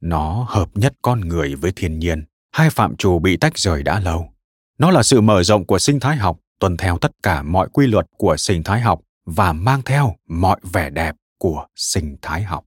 Nó 0.00 0.46
hợp 0.48 0.68
nhất 0.74 0.94
con 1.02 1.20
người 1.20 1.54
với 1.54 1.72
thiên 1.76 1.98
nhiên. 1.98 2.24
Hai 2.52 2.70
phạm 2.70 2.96
trù 2.96 3.18
bị 3.18 3.36
tách 3.36 3.58
rời 3.58 3.82
đã 3.82 4.00
lâu. 4.00 4.32
Nó 4.78 4.90
là 4.90 5.02
sự 5.02 5.20
mở 5.20 5.42
rộng 5.42 5.66
của 5.66 5.78
sinh 5.78 6.00
thái 6.00 6.16
học, 6.16 6.38
tuân 6.58 6.76
theo 6.76 6.98
tất 6.98 7.12
cả 7.22 7.42
mọi 7.42 7.68
quy 7.72 7.86
luật 7.86 8.06
của 8.16 8.36
sinh 8.36 8.62
thái 8.62 8.80
học 8.80 9.00
và 9.26 9.52
mang 9.52 9.82
theo 9.82 10.16
mọi 10.28 10.60
vẻ 10.72 10.90
đẹp 10.90 11.16
của 11.38 11.66
sinh 11.76 12.16
thái 12.22 12.42
học. 12.42 12.64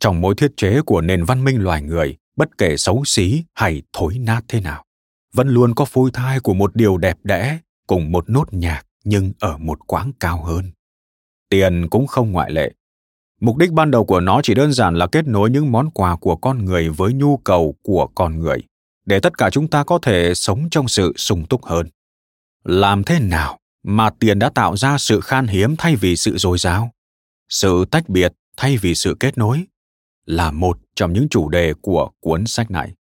Trong 0.00 0.20
mối 0.20 0.34
thiết 0.36 0.52
chế 0.56 0.80
của 0.86 1.00
nền 1.00 1.24
văn 1.24 1.44
minh 1.44 1.62
loài 1.62 1.82
người 1.82 2.16
bất 2.36 2.58
kể 2.58 2.76
xấu 2.76 3.04
xí 3.04 3.44
hay 3.54 3.82
thối 3.92 4.18
nát 4.18 4.40
thế 4.48 4.60
nào, 4.60 4.84
vẫn 5.32 5.48
luôn 5.48 5.74
có 5.74 5.84
phôi 5.84 6.10
thai 6.10 6.40
của 6.40 6.54
một 6.54 6.76
điều 6.76 6.96
đẹp 6.96 7.18
đẽ 7.22 7.58
cùng 7.86 8.12
một 8.12 8.30
nốt 8.30 8.54
nhạc 8.54 8.82
nhưng 9.04 9.32
ở 9.40 9.58
một 9.58 9.78
quãng 9.86 10.12
cao 10.20 10.44
hơn. 10.44 10.72
Tiền 11.48 11.88
cũng 11.90 12.06
không 12.06 12.32
ngoại 12.32 12.50
lệ. 12.50 12.72
Mục 13.40 13.56
đích 13.56 13.72
ban 13.72 13.90
đầu 13.90 14.04
của 14.04 14.20
nó 14.20 14.40
chỉ 14.42 14.54
đơn 14.54 14.72
giản 14.72 14.94
là 14.94 15.06
kết 15.06 15.26
nối 15.26 15.50
những 15.50 15.72
món 15.72 15.90
quà 15.90 16.16
của 16.16 16.36
con 16.36 16.64
người 16.64 16.88
với 16.88 17.12
nhu 17.12 17.36
cầu 17.36 17.74
của 17.82 18.08
con 18.14 18.38
người, 18.38 18.58
để 19.06 19.20
tất 19.20 19.38
cả 19.38 19.50
chúng 19.50 19.68
ta 19.68 19.84
có 19.84 19.98
thể 20.02 20.34
sống 20.34 20.68
trong 20.70 20.88
sự 20.88 21.12
sung 21.16 21.46
túc 21.46 21.64
hơn. 21.64 21.88
Làm 22.64 23.04
thế 23.04 23.20
nào 23.20 23.58
mà 23.82 24.10
tiền 24.10 24.38
đã 24.38 24.50
tạo 24.50 24.76
ra 24.76 24.98
sự 24.98 25.20
khan 25.20 25.46
hiếm 25.46 25.76
thay 25.76 25.96
vì 25.96 26.16
sự 26.16 26.36
dồi 26.36 26.58
dào? 26.58 26.90
Sự 27.48 27.84
tách 27.90 28.08
biệt 28.08 28.32
thay 28.56 28.76
vì 28.76 28.94
sự 28.94 29.16
kết 29.20 29.38
nối? 29.38 29.64
Là 30.26 30.50
một 30.50 30.78
trong 30.94 31.12
những 31.12 31.28
chủ 31.28 31.48
đề 31.48 31.74
của 31.80 32.10
cuốn 32.20 32.46
sách 32.46 32.70
này. 32.70 32.92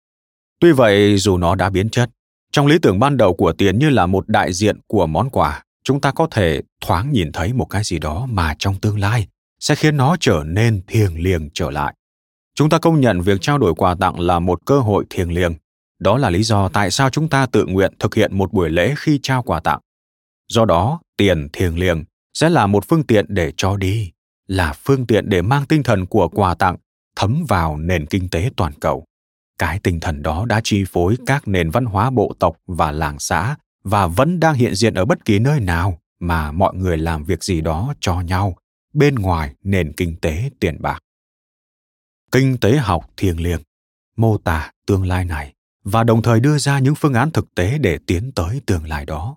Tuy 0.61 0.73
vậy, 0.73 1.17
dù 1.19 1.37
nó 1.37 1.55
đã 1.55 1.71
biến 1.71 1.89
chất, 1.91 2.11
trong 2.53 2.67
lý 2.67 2.79
tưởng 2.83 2.99
ban 2.99 3.17
đầu 3.17 3.35
của 3.35 3.53
tiền 3.53 3.79
như 3.79 3.91
là 3.91 4.07
một 4.07 4.29
đại 4.29 4.53
diện 4.53 4.81
của 4.87 5.07
món 5.07 5.31
quà, 5.31 5.63
chúng 5.85 6.01
ta 6.01 6.11
có 6.11 6.29
thể 6.31 6.63
thoáng 6.81 7.13
nhìn 7.13 7.33
thấy 7.33 7.53
một 7.53 7.65
cái 7.65 7.85
gì 7.85 7.99
đó 7.99 8.27
mà 8.31 8.55
trong 8.59 8.75
tương 8.81 8.99
lai 8.99 9.27
sẽ 9.61 9.75
khiến 9.75 9.97
nó 9.97 10.17
trở 10.21 10.43
nên 10.47 10.83
thiêng 10.87 11.23
liêng 11.23 11.49
trở 11.55 11.71
lại. 11.71 11.95
Chúng 12.55 12.71
ta 12.71 12.79
công 12.79 13.01
nhận 13.01 13.21
việc 13.21 13.41
trao 13.41 13.59
đổi 13.59 13.75
quà 13.75 13.95
tặng 13.95 14.21
là 14.21 14.39
một 14.39 14.61
cơ 14.67 14.81
hội 14.81 15.05
thiêng 15.11 15.33
liêng. 15.33 15.55
Đó 15.99 16.19
là 16.19 16.31
lý 16.31 16.43
do 16.43 16.69
tại 16.69 16.91
sao 16.91 17.11
chúng 17.11 17.29
ta 17.29 17.47
tự 17.47 17.67
nguyện 17.67 17.93
thực 17.99 18.15
hiện 18.15 18.39
một 18.39 18.53
buổi 18.53 18.71
lễ 18.71 18.95
khi 18.97 19.21
trao 19.23 19.43
quà 19.43 19.61
tặng. 19.61 19.81
Do 20.49 20.65
đó, 20.65 21.01
tiền 21.17 21.49
thiêng 21.53 21.79
liêng 21.79 22.05
sẽ 22.35 22.51
là 22.51 22.67
một 22.67 22.85
phương 22.89 23.03
tiện 23.03 23.27
để 23.29 23.53
cho 23.57 23.77
đi, 23.77 24.13
là 24.47 24.73
phương 24.73 25.07
tiện 25.07 25.29
để 25.29 25.43
mang 25.43 25.67
tinh 25.67 25.83
thần 25.83 26.07
của 26.07 26.29
quà 26.29 26.55
tặng 26.55 26.77
thấm 27.17 27.45
vào 27.49 27.77
nền 27.77 28.07
kinh 28.07 28.29
tế 28.29 28.51
toàn 28.57 28.73
cầu. 28.81 29.05
Cái 29.59 29.79
tinh 29.79 30.01
thần 30.01 30.23
đó 30.23 30.45
đã 30.49 30.61
chi 30.65 30.85
phối 30.93 31.17
các 31.27 31.49
nền 31.49 31.71
văn 31.71 31.85
hóa 31.85 32.11
bộ 32.11 32.35
tộc 32.39 32.57
và 32.67 32.93
làng 32.93 33.19
xã 33.19 33.57
và 33.85 34.07
vẫn 34.07 34.41
đang 34.41 34.55
hiện 34.55 34.75
diện 34.75 34.95
ở 34.95 35.05
bất 35.05 35.25
kỳ 35.25 35.39
nơi 35.39 35.61
nào 35.61 35.99
mà 36.21 36.53
mọi 36.53 36.75
người 36.75 36.99
làm 36.99 37.25
việc 37.25 37.45
gì 37.45 37.61
đó 37.61 37.95
cho 38.01 38.21
nhau 38.21 38.57
bên 38.93 39.15
ngoài 39.15 39.55
nền 39.63 39.93
kinh 39.93 40.17
tế 40.17 40.51
tiền 40.61 40.83
bạc. 40.83 40.99
Kinh 42.33 42.57
tế 42.59 42.77
học 42.77 43.11
thiêng 43.17 43.41
liêng, 43.41 43.61
mô 44.17 44.39
tả 44.39 44.71
tương 44.87 45.07
lai 45.07 45.25
này 45.25 45.55
và 45.85 46.05
đồng 46.05 46.23
thời 46.23 46.41
đưa 46.41 46.59
ra 46.59 46.79
những 46.79 46.95
phương 46.95 47.15
án 47.15 47.31
thực 47.31 47.55
tế 47.55 47.79
để 47.79 47.99
tiến 48.07 48.33
tới 48.35 48.61
tương 48.67 48.89
lai 48.89 49.07
đó 49.07 49.37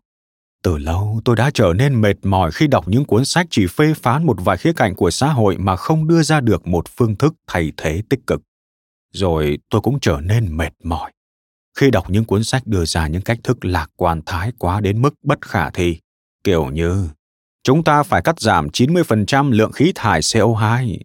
từ 0.68 0.78
lâu 0.78 1.22
tôi 1.26 1.36
đã 1.36 1.52
trở 1.54 1.74
nên 1.76 2.02
mệt 2.02 2.16
mỏi 2.24 2.52
khi 2.52 2.68
đọc 2.68 2.88
những 2.88 3.06
cuốn 3.06 3.26
sách 3.26 3.48
chỉ 3.50 3.68
phê 3.68 3.94
phán 3.94 4.26
một 4.26 4.38
vài 4.40 4.58
khía 4.58 4.74
cạnh 4.74 4.96
của 4.96 5.12
xã 5.12 5.28
hội 5.28 5.58
mà 5.58 5.76
không 5.76 6.08
đưa 6.08 6.24
ra 6.24 6.40
được 6.40 6.68
một 6.68 6.86
phương 6.98 7.16
thức 7.16 7.34
thay 7.48 7.72
thế 7.78 8.02
tích 8.10 8.20
cực 8.28 8.42
rồi 9.14 9.58
tôi 9.70 9.82
cũng 9.82 10.00
trở 10.00 10.20
nên 10.24 10.58
mệt 10.58 10.74
mỏi 10.84 11.12
khi 11.78 11.92
đọc 11.92 12.10
những 12.10 12.26
cuốn 12.26 12.44
sách 12.44 12.68
đưa 12.68 12.86
ra 12.86 13.08
những 13.08 13.22
cách 13.22 13.40
thức 13.44 13.66
lạc 13.66 13.88
quan 13.96 14.22
thái 14.26 14.52
quá 14.58 14.82
đến 14.82 15.02
mức 15.02 15.14
bất 15.24 15.42
khả 15.42 15.70
thi, 15.70 15.98
kiểu 16.44 16.70
như 16.70 17.10
chúng 17.64 17.84
ta 17.84 18.04
phải 18.04 18.22
cắt 18.22 18.40
giảm 18.40 18.68
90% 18.68 19.52
lượng 19.52 19.72
khí 19.72 19.92
thải 19.96 20.22
CO2. 20.22 20.98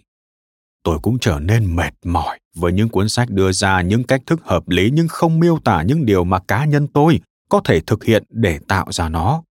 Tôi 0.82 0.98
cũng 1.02 1.18
trở 1.18 1.38
nên 1.38 1.76
mệt 1.76 1.94
mỏi 2.04 2.38
với 2.56 2.72
những 2.72 2.88
cuốn 2.88 3.08
sách 3.08 3.30
đưa 3.30 3.52
ra 3.52 3.80
những 3.80 4.04
cách 4.04 4.22
thức 4.26 4.40
hợp 4.44 4.68
lý 4.68 4.90
nhưng 4.92 5.08
không 5.08 5.40
miêu 5.40 5.58
tả 5.64 5.82
những 5.82 6.06
điều 6.06 6.24
mà 6.24 6.38
cá 6.38 6.64
nhân 6.64 6.86
tôi 6.86 7.20
có 7.48 7.60
thể 7.64 7.80
thực 7.80 8.04
hiện 8.04 8.24
để 8.30 8.58
tạo 8.68 8.92
ra 8.92 9.08
nó. 9.08 9.42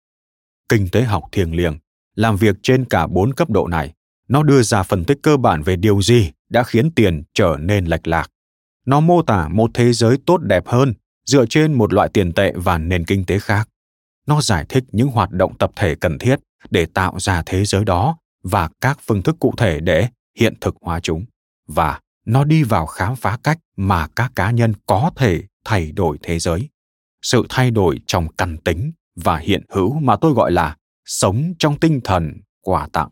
Kinh 0.70 0.88
tế 0.88 1.02
học 1.02 1.24
thiêng 1.32 1.56
liêng, 1.56 1.78
làm 2.14 2.36
việc 2.36 2.56
trên 2.62 2.84
cả 2.84 3.06
bốn 3.06 3.34
cấp 3.34 3.50
độ 3.50 3.66
này. 3.66 3.92
Nó 4.28 4.42
đưa 4.42 4.62
ra 4.62 4.82
phân 4.82 5.04
tích 5.04 5.18
cơ 5.22 5.36
bản 5.36 5.62
về 5.62 5.76
điều 5.76 6.02
gì 6.02 6.30
đã 6.48 6.62
khiến 6.62 6.90
tiền 6.90 7.22
trở 7.34 7.56
nên 7.60 7.84
lệch 7.84 8.06
lạc. 8.06 8.30
Nó 8.86 9.00
mô 9.00 9.22
tả 9.22 9.48
một 9.48 9.70
thế 9.74 9.92
giới 9.92 10.16
tốt 10.26 10.38
đẹp 10.38 10.66
hơn 10.66 10.94
dựa 11.30 11.46
trên 11.46 11.72
một 11.72 11.92
loại 11.92 12.08
tiền 12.12 12.32
tệ 12.32 12.52
và 12.56 12.78
nền 12.78 13.04
kinh 13.04 13.24
tế 13.24 13.38
khác 13.38 13.68
nó 14.26 14.40
giải 14.40 14.66
thích 14.68 14.84
những 14.92 15.08
hoạt 15.08 15.30
động 15.30 15.58
tập 15.58 15.70
thể 15.76 15.94
cần 15.94 16.18
thiết 16.18 16.40
để 16.70 16.86
tạo 16.86 17.14
ra 17.18 17.42
thế 17.46 17.64
giới 17.64 17.84
đó 17.84 18.18
và 18.42 18.68
các 18.80 18.98
phương 19.06 19.22
thức 19.22 19.36
cụ 19.40 19.54
thể 19.56 19.80
để 19.80 20.08
hiện 20.38 20.54
thực 20.60 20.74
hóa 20.80 21.00
chúng 21.00 21.24
và 21.68 22.00
nó 22.26 22.44
đi 22.44 22.62
vào 22.62 22.86
khám 22.86 23.16
phá 23.16 23.38
cách 23.42 23.58
mà 23.76 24.06
các 24.16 24.32
cá 24.34 24.50
nhân 24.50 24.72
có 24.86 25.10
thể 25.16 25.42
thay 25.64 25.92
đổi 25.92 26.18
thế 26.22 26.38
giới 26.38 26.68
sự 27.22 27.46
thay 27.48 27.70
đổi 27.70 28.00
trong 28.06 28.28
căn 28.38 28.56
tính 28.58 28.92
và 29.24 29.36
hiện 29.36 29.62
hữu 29.68 30.00
mà 30.00 30.16
tôi 30.16 30.32
gọi 30.32 30.52
là 30.52 30.76
sống 31.04 31.54
trong 31.58 31.78
tinh 31.78 32.00
thần 32.04 32.32
quà 32.60 32.88
tặng. 32.92 33.08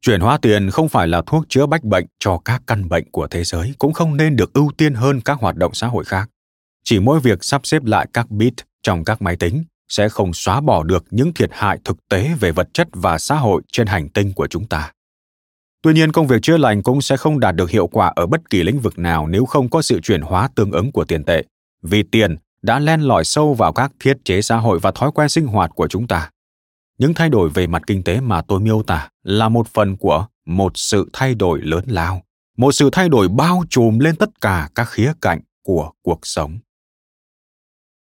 Chuyển 0.00 0.20
hóa 0.20 0.38
tiền 0.42 0.70
không 0.70 0.88
phải 0.88 1.08
là 1.08 1.22
thuốc 1.26 1.44
chữa 1.48 1.66
bách 1.66 1.84
bệnh 1.84 2.06
cho 2.18 2.38
các 2.44 2.62
căn 2.66 2.88
bệnh 2.88 3.10
của 3.10 3.26
thế 3.26 3.44
giới, 3.44 3.74
cũng 3.78 3.92
không 3.92 4.16
nên 4.16 4.36
được 4.36 4.52
ưu 4.52 4.70
tiên 4.78 4.94
hơn 4.94 5.20
các 5.20 5.38
hoạt 5.40 5.56
động 5.56 5.74
xã 5.74 5.86
hội 5.86 6.04
khác. 6.04 6.30
Chỉ 6.84 7.00
mỗi 7.00 7.20
việc 7.20 7.44
sắp 7.44 7.60
xếp 7.64 7.84
lại 7.84 8.08
các 8.12 8.30
bit 8.30 8.54
trong 8.82 9.04
các 9.04 9.22
máy 9.22 9.36
tính 9.36 9.64
sẽ 9.88 10.08
không 10.08 10.32
xóa 10.32 10.60
bỏ 10.60 10.82
được 10.82 11.04
những 11.10 11.34
thiệt 11.34 11.50
hại 11.52 11.78
thực 11.84 12.08
tế 12.08 12.34
về 12.40 12.52
vật 12.52 12.68
chất 12.72 12.88
và 12.92 13.18
xã 13.18 13.34
hội 13.34 13.62
trên 13.72 13.86
hành 13.86 14.08
tinh 14.08 14.32
của 14.32 14.46
chúng 14.46 14.66
ta. 14.66 14.92
Tuy 15.82 15.92
nhiên, 15.92 16.12
công 16.12 16.26
việc 16.26 16.42
chữa 16.42 16.56
lành 16.56 16.82
cũng 16.82 17.00
sẽ 17.00 17.16
không 17.16 17.40
đạt 17.40 17.54
được 17.54 17.70
hiệu 17.70 17.86
quả 17.86 18.12
ở 18.16 18.26
bất 18.26 18.50
kỳ 18.50 18.62
lĩnh 18.62 18.80
vực 18.80 18.98
nào 18.98 19.26
nếu 19.26 19.44
không 19.44 19.70
có 19.70 19.82
sự 19.82 20.00
chuyển 20.00 20.20
hóa 20.20 20.48
tương 20.54 20.70
ứng 20.70 20.92
của 20.92 21.04
tiền 21.04 21.24
tệ. 21.24 21.44
Vì 21.82 22.02
tiền 22.02 22.36
đã 22.68 22.78
len 22.78 23.00
lỏi 23.00 23.24
sâu 23.24 23.54
vào 23.54 23.72
các 23.72 23.92
thiết 24.00 24.24
chế 24.24 24.42
xã 24.42 24.56
hội 24.56 24.78
và 24.78 24.90
thói 24.90 25.10
quen 25.14 25.28
sinh 25.28 25.46
hoạt 25.46 25.70
của 25.74 25.88
chúng 25.88 26.06
ta. 26.06 26.30
Những 26.98 27.14
thay 27.14 27.28
đổi 27.28 27.50
về 27.50 27.66
mặt 27.66 27.82
kinh 27.86 28.02
tế 28.02 28.20
mà 28.20 28.42
tôi 28.42 28.60
miêu 28.60 28.82
tả 28.82 29.08
là 29.22 29.48
một 29.48 29.68
phần 29.68 29.96
của 29.96 30.26
một 30.46 30.72
sự 30.74 31.10
thay 31.12 31.34
đổi 31.34 31.60
lớn 31.62 31.84
lao, 31.86 32.22
một 32.56 32.72
sự 32.72 32.88
thay 32.92 33.08
đổi 33.08 33.28
bao 33.28 33.64
trùm 33.70 33.98
lên 33.98 34.16
tất 34.16 34.40
cả 34.40 34.68
các 34.74 34.88
khía 34.90 35.12
cạnh 35.20 35.40
của 35.62 35.90
cuộc 36.02 36.20
sống. 36.22 36.58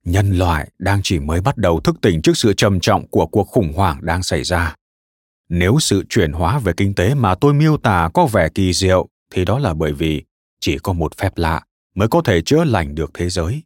Nhân 0.04 0.38
loại 0.38 0.70
đang 0.78 1.00
chỉ 1.02 1.18
mới 1.18 1.40
bắt 1.40 1.56
đầu 1.56 1.80
thức 1.80 1.96
tỉnh 2.02 2.22
trước 2.22 2.36
sự 2.36 2.52
trầm 2.52 2.80
trọng 2.80 3.08
của 3.08 3.26
cuộc 3.26 3.44
khủng 3.44 3.72
hoảng 3.72 3.98
đang 4.02 4.22
xảy 4.22 4.42
ra. 4.42 4.74
Nếu 5.48 5.76
sự 5.80 6.04
chuyển 6.08 6.32
hóa 6.32 6.58
về 6.58 6.72
kinh 6.76 6.94
tế 6.94 7.14
mà 7.14 7.34
tôi 7.34 7.54
miêu 7.54 7.76
tả 7.76 8.10
có 8.14 8.26
vẻ 8.26 8.48
kỳ 8.48 8.72
diệu, 8.72 9.08
thì 9.32 9.44
đó 9.44 9.58
là 9.58 9.74
bởi 9.74 9.92
vì 9.92 10.22
chỉ 10.60 10.78
có 10.78 10.92
một 10.92 11.16
phép 11.16 11.38
lạ 11.38 11.62
mới 11.94 12.08
có 12.08 12.22
thể 12.22 12.42
chữa 12.42 12.64
lành 12.64 12.94
được 12.94 13.10
thế 13.14 13.30
giới 13.30 13.62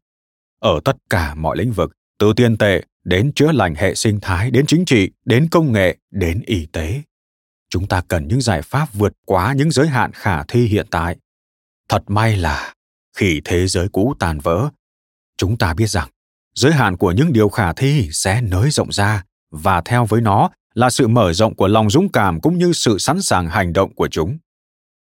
ở 0.63 0.81
tất 0.85 0.97
cả 1.11 1.35
mọi 1.35 1.57
lĩnh 1.57 1.73
vực, 1.73 1.93
từ 2.19 2.33
tiền 2.37 2.57
tệ 2.57 2.83
đến 3.05 3.33
chữa 3.35 3.53
lành 3.53 3.75
hệ 3.75 3.95
sinh 3.95 4.19
thái, 4.23 4.51
đến 4.51 4.67
chính 4.67 4.85
trị, 4.85 5.11
đến 5.25 5.49
công 5.51 5.73
nghệ, 5.73 5.97
đến 6.11 6.43
y 6.47 6.67
tế. 6.67 7.03
Chúng 7.69 7.87
ta 7.87 8.03
cần 8.09 8.29
những 8.29 8.41
giải 8.41 8.63
pháp 8.63 8.89
vượt 8.95 9.13
quá 9.27 9.55
những 9.57 9.71
giới 9.71 9.89
hạn 9.89 10.13
khả 10.13 10.43
thi 10.43 10.67
hiện 10.67 10.87
tại. 10.91 11.17
Thật 11.89 12.03
may 12.07 12.37
là, 12.37 12.75
khi 13.17 13.41
thế 13.45 13.67
giới 13.67 13.89
cũ 13.89 14.15
tàn 14.19 14.39
vỡ, 14.39 14.69
chúng 15.37 15.59
ta 15.59 15.75
biết 15.75 15.91
rằng, 15.91 16.09
giới 16.55 16.73
hạn 16.73 16.97
của 16.97 17.13
những 17.13 17.33
điều 17.33 17.49
khả 17.49 17.73
thi 17.73 18.09
sẽ 18.13 18.41
nới 18.41 18.71
rộng 18.71 18.93
ra, 18.93 19.25
và 19.51 19.81
theo 19.85 20.05
với 20.05 20.21
nó 20.21 20.51
là 20.75 20.91
sự 20.91 21.09
mở 21.09 21.33
rộng 21.33 21.55
của 21.55 21.69
lòng 21.69 21.91
dũng 21.91 22.13
cảm 22.13 22.41
cũng 22.41 22.59
như 22.59 22.73
sự 22.73 22.99
sẵn 22.99 23.23
sàng 23.23 23.49
hành 23.49 23.73
động 23.73 23.95
của 23.95 24.09
chúng. 24.09 24.39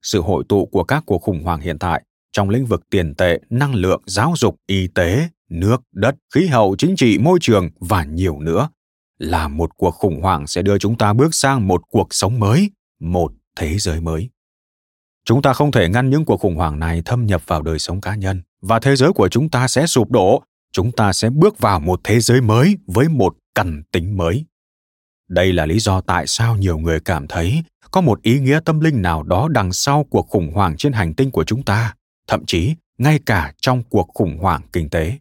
Sự 0.03 0.21
hội 0.21 0.45
tụ 0.49 0.67
của 0.67 0.85
các 0.85 1.03
cuộc 1.07 1.23
khủng 1.23 1.43
hoảng 1.43 1.61
hiện 1.61 1.79
tại 1.79 2.03
trong 2.35 2.51
lĩnh 2.51 2.67
vực 2.67 2.91
tiền 2.91 3.15
tệ, 3.15 3.39
năng 3.51 3.75
lượng, 3.75 4.03
giáo 4.07 4.35
dục, 4.37 4.57
y 4.67 4.87
tế, 4.87 5.29
nước, 5.51 5.83
đất, 5.93 6.15
khí 6.35 6.47
hậu, 6.47 6.77
chính 6.79 6.97
trị, 6.97 7.19
môi 7.19 7.39
trường 7.43 7.71
và 7.81 8.05
nhiều 8.05 8.41
nữa. 8.41 8.69
Là 9.19 9.49
một 9.49 9.71
cuộc 9.77 9.91
khủng 9.91 10.21
hoảng 10.23 10.47
sẽ 10.47 10.63
đưa 10.63 10.79
chúng 10.79 10.99
ta 10.99 11.13
bước 11.13 11.35
sang 11.35 11.69
một 11.69 11.83
cuộc 11.91 12.15
sống 12.15 12.41
mới, 12.41 12.71
một 13.01 13.33
thế 13.57 13.79
giới 13.79 14.01
mới. 14.01 14.31
Chúng 15.25 15.43
ta 15.43 15.53
không 15.53 15.73
thể 15.73 15.89
ngăn 15.89 16.11
những 16.11 16.25
cuộc 16.25 16.41
khủng 16.41 16.57
hoảng 16.57 16.79
này 16.79 17.03
thâm 17.05 17.27
nhập 17.27 17.43
vào 17.47 17.63
đời 17.63 17.79
sống 17.79 18.01
cá 18.01 18.15
nhân 18.15 18.43
và 18.63 18.81
thế 18.81 18.97
giới 18.97 19.13
của 19.13 19.29
chúng 19.29 19.49
ta 19.49 19.69
sẽ 19.69 19.87
sụp 19.87 20.11
đổ. 20.11 20.43
Chúng 20.73 20.93
ta 20.93 21.13
sẽ 21.13 21.31
bước 21.31 21.59
vào 21.59 21.81
một 21.81 22.01
thế 22.05 22.21
giới 22.21 22.41
mới 22.41 22.77
với 22.87 23.09
một 23.09 23.37
căn 23.55 23.83
tính 23.93 24.17
mới. 24.17 24.45
Đây 25.29 25.53
là 25.53 25.67
lý 25.67 25.79
do 25.79 26.01
tại 26.01 26.27
sao 26.27 26.57
nhiều 26.57 26.79
người 26.79 27.01
cảm 27.01 27.27
thấy 27.29 27.63
có 27.91 28.01
một 28.01 28.23
ý 28.23 28.41
nghĩa 28.41 28.61
tâm 28.65 28.81
linh 28.81 29.03
nào 29.03 29.23
đó 29.23 29.49
đằng 29.49 29.73
sau 29.73 30.05
cuộc 30.11 30.29
khủng 30.29 30.53
hoảng 30.53 30.77
trên 30.77 30.93
hành 30.93 31.15
tinh 31.15 31.31
của 31.31 31.45
chúng 31.45 31.63
ta 31.63 31.95
thậm 32.27 32.47
chí 32.47 32.75
ngay 32.99 33.19
cả 33.27 33.53
trong 33.61 33.83
cuộc 33.83 34.09
khủng 34.15 34.39
hoảng 34.39 34.63
kinh 34.73 34.91
tế. 34.91 35.19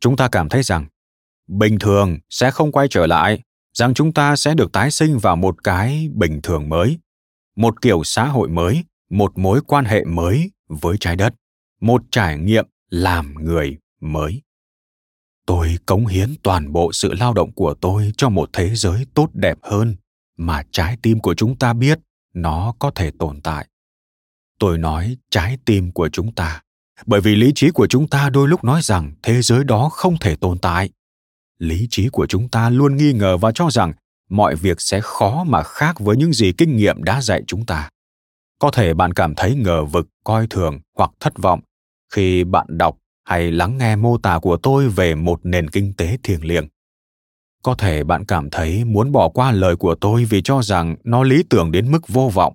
Chúng 0.00 0.16
ta 0.16 0.28
cảm 0.28 0.48
thấy 0.48 0.62
rằng 0.62 0.86
bình 1.48 1.78
thường 1.78 2.18
sẽ 2.30 2.50
không 2.50 2.72
quay 2.72 2.86
trở 2.90 3.06
lại, 3.06 3.42
rằng 3.72 3.94
chúng 3.94 4.12
ta 4.12 4.36
sẽ 4.36 4.54
được 4.54 4.72
tái 4.72 4.90
sinh 4.90 5.18
vào 5.18 5.36
một 5.36 5.64
cái 5.64 6.08
bình 6.14 6.40
thường 6.42 6.68
mới, 6.68 6.98
một 7.56 7.82
kiểu 7.82 8.04
xã 8.04 8.24
hội 8.24 8.48
mới, 8.48 8.84
một 9.10 9.38
mối 9.38 9.60
quan 9.66 9.84
hệ 9.84 10.04
mới 10.04 10.50
với 10.68 10.96
trái 11.00 11.16
đất, 11.16 11.34
một 11.80 12.02
trải 12.10 12.38
nghiệm 12.38 12.66
làm 12.90 13.34
người 13.34 13.78
mới. 14.00 14.42
Tôi 15.46 15.78
cống 15.86 16.06
hiến 16.06 16.34
toàn 16.42 16.72
bộ 16.72 16.92
sự 16.92 17.12
lao 17.12 17.34
động 17.34 17.52
của 17.52 17.74
tôi 17.74 18.12
cho 18.16 18.28
một 18.28 18.50
thế 18.52 18.74
giới 18.74 19.06
tốt 19.14 19.30
đẹp 19.32 19.58
hơn 19.62 19.96
mà 20.36 20.62
trái 20.70 20.96
tim 21.02 21.20
của 21.20 21.34
chúng 21.34 21.56
ta 21.56 21.72
biết 21.72 21.98
nó 22.34 22.74
có 22.78 22.90
thể 22.90 23.10
tồn 23.18 23.40
tại 23.40 23.66
tôi 24.58 24.78
nói 24.78 25.16
trái 25.30 25.58
tim 25.64 25.92
của 25.92 26.08
chúng 26.08 26.34
ta. 26.34 26.60
Bởi 27.06 27.20
vì 27.20 27.34
lý 27.36 27.52
trí 27.54 27.70
của 27.70 27.86
chúng 27.86 28.08
ta 28.08 28.30
đôi 28.30 28.48
lúc 28.48 28.64
nói 28.64 28.80
rằng 28.82 29.12
thế 29.22 29.42
giới 29.42 29.64
đó 29.64 29.88
không 29.88 30.18
thể 30.18 30.36
tồn 30.36 30.58
tại. 30.58 30.90
Lý 31.58 31.86
trí 31.90 32.08
của 32.08 32.26
chúng 32.26 32.48
ta 32.48 32.70
luôn 32.70 32.96
nghi 32.96 33.12
ngờ 33.12 33.36
và 33.36 33.52
cho 33.52 33.70
rằng 33.70 33.92
mọi 34.30 34.54
việc 34.54 34.80
sẽ 34.80 35.00
khó 35.00 35.44
mà 35.44 35.62
khác 35.62 36.00
với 36.00 36.16
những 36.16 36.32
gì 36.32 36.52
kinh 36.52 36.76
nghiệm 36.76 37.02
đã 37.02 37.20
dạy 37.20 37.42
chúng 37.46 37.66
ta. 37.66 37.88
Có 38.58 38.70
thể 38.70 38.94
bạn 38.94 39.12
cảm 39.12 39.34
thấy 39.34 39.54
ngờ 39.54 39.84
vực, 39.84 40.08
coi 40.24 40.46
thường 40.46 40.80
hoặc 40.96 41.10
thất 41.20 41.38
vọng 41.38 41.60
khi 42.12 42.44
bạn 42.44 42.66
đọc 42.68 42.98
hay 43.24 43.52
lắng 43.52 43.78
nghe 43.78 43.96
mô 43.96 44.18
tả 44.18 44.38
của 44.38 44.56
tôi 44.56 44.88
về 44.88 45.14
một 45.14 45.40
nền 45.42 45.70
kinh 45.70 45.92
tế 45.96 46.18
thiêng 46.22 46.44
liêng. 46.44 46.68
Có 47.62 47.74
thể 47.74 48.04
bạn 48.04 48.24
cảm 48.24 48.50
thấy 48.50 48.84
muốn 48.84 49.12
bỏ 49.12 49.28
qua 49.28 49.52
lời 49.52 49.76
của 49.76 49.94
tôi 49.94 50.24
vì 50.24 50.42
cho 50.42 50.62
rằng 50.62 50.96
nó 51.04 51.22
lý 51.22 51.42
tưởng 51.50 51.72
đến 51.72 51.90
mức 51.90 52.08
vô 52.08 52.30
vọng 52.34 52.54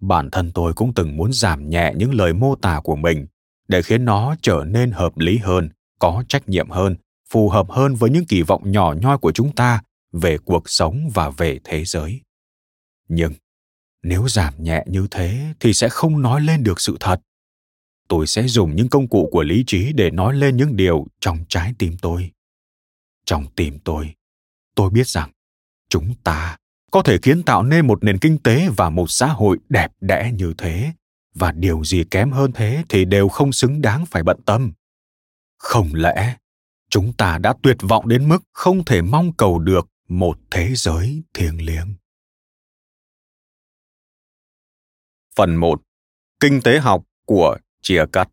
bản 0.00 0.30
thân 0.30 0.52
tôi 0.52 0.72
cũng 0.72 0.94
từng 0.94 1.16
muốn 1.16 1.32
giảm 1.32 1.70
nhẹ 1.70 1.92
những 1.96 2.14
lời 2.14 2.32
mô 2.32 2.56
tả 2.56 2.80
của 2.84 2.96
mình 2.96 3.26
để 3.68 3.82
khiến 3.82 4.04
nó 4.04 4.36
trở 4.42 4.64
nên 4.66 4.90
hợp 4.90 5.18
lý 5.18 5.38
hơn, 5.38 5.68
có 5.98 6.24
trách 6.28 6.48
nhiệm 6.48 6.70
hơn, 6.70 6.96
phù 7.30 7.48
hợp 7.48 7.70
hơn 7.70 7.94
với 7.94 8.10
những 8.10 8.24
kỳ 8.24 8.42
vọng 8.42 8.72
nhỏ 8.72 8.94
nhoi 9.00 9.18
của 9.18 9.32
chúng 9.32 9.54
ta 9.54 9.82
về 10.12 10.38
cuộc 10.38 10.62
sống 10.66 11.10
và 11.14 11.30
về 11.30 11.58
thế 11.64 11.84
giới. 11.84 12.20
Nhưng, 13.08 13.32
nếu 14.02 14.28
giảm 14.28 14.54
nhẹ 14.58 14.84
như 14.86 15.06
thế 15.10 15.54
thì 15.60 15.72
sẽ 15.72 15.88
không 15.88 16.22
nói 16.22 16.40
lên 16.40 16.64
được 16.64 16.80
sự 16.80 16.96
thật. 17.00 17.20
Tôi 18.08 18.26
sẽ 18.26 18.48
dùng 18.48 18.76
những 18.76 18.88
công 18.88 19.08
cụ 19.08 19.28
của 19.32 19.42
lý 19.42 19.64
trí 19.66 19.92
để 19.92 20.10
nói 20.10 20.36
lên 20.36 20.56
những 20.56 20.76
điều 20.76 21.06
trong 21.20 21.38
trái 21.48 21.74
tim 21.78 21.96
tôi. 22.02 22.30
Trong 23.24 23.46
tim 23.56 23.78
tôi 23.84 24.14
tôi 24.78 24.90
biết 24.90 25.08
rằng 25.08 25.30
chúng 25.88 26.14
ta 26.24 26.56
có 26.90 27.02
thể 27.02 27.18
kiến 27.18 27.42
tạo 27.42 27.62
nên 27.62 27.86
một 27.86 28.04
nền 28.04 28.18
kinh 28.18 28.38
tế 28.38 28.68
và 28.76 28.90
một 28.90 29.10
xã 29.10 29.26
hội 29.26 29.58
đẹp 29.68 29.92
đẽ 30.00 30.32
như 30.34 30.54
thế. 30.58 30.92
Và 31.34 31.52
điều 31.52 31.84
gì 31.84 32.04
kém 32.10 32.30
hơn 32.30 32.52
thế 32.52 32.84
thì 32.88 33.04
đều 33.04 33.28
không 33.28 33.52
xứng 33.52 33.82
đáng 33.82 34.06
phải 34.06 34.22
bận 34.22 34.40
tâm. 34.46 34.72
Không 35.58 35.88
lẽ, 35.94 36.36
chúng 36.90 37.12
ta 37.12 37.38
đã 37.38 37.54
tuyệt 37.62 37.76
vọng 37.80 38.08
đến 38.08 38.28
mức 38.28 38.38
không 38.52 38.84
thể 38.84 39.02
mong 39.02 39.32
cầu 39.32 39.58
được 39.58 39.88
một 40.08 40.38
thế 40.50 40.74
giới 40.74 41.22
thiêng 41.34 41.66
liêng? 41.66 41.94
Phần 45.36 45.56
1 45.56 45.82
kinh 46.40 46.60
tế 46.62 46.78
học 46.78 47.04
của 47.24 47.56
chia 47.82 48.04
cắt. 48.12 48.28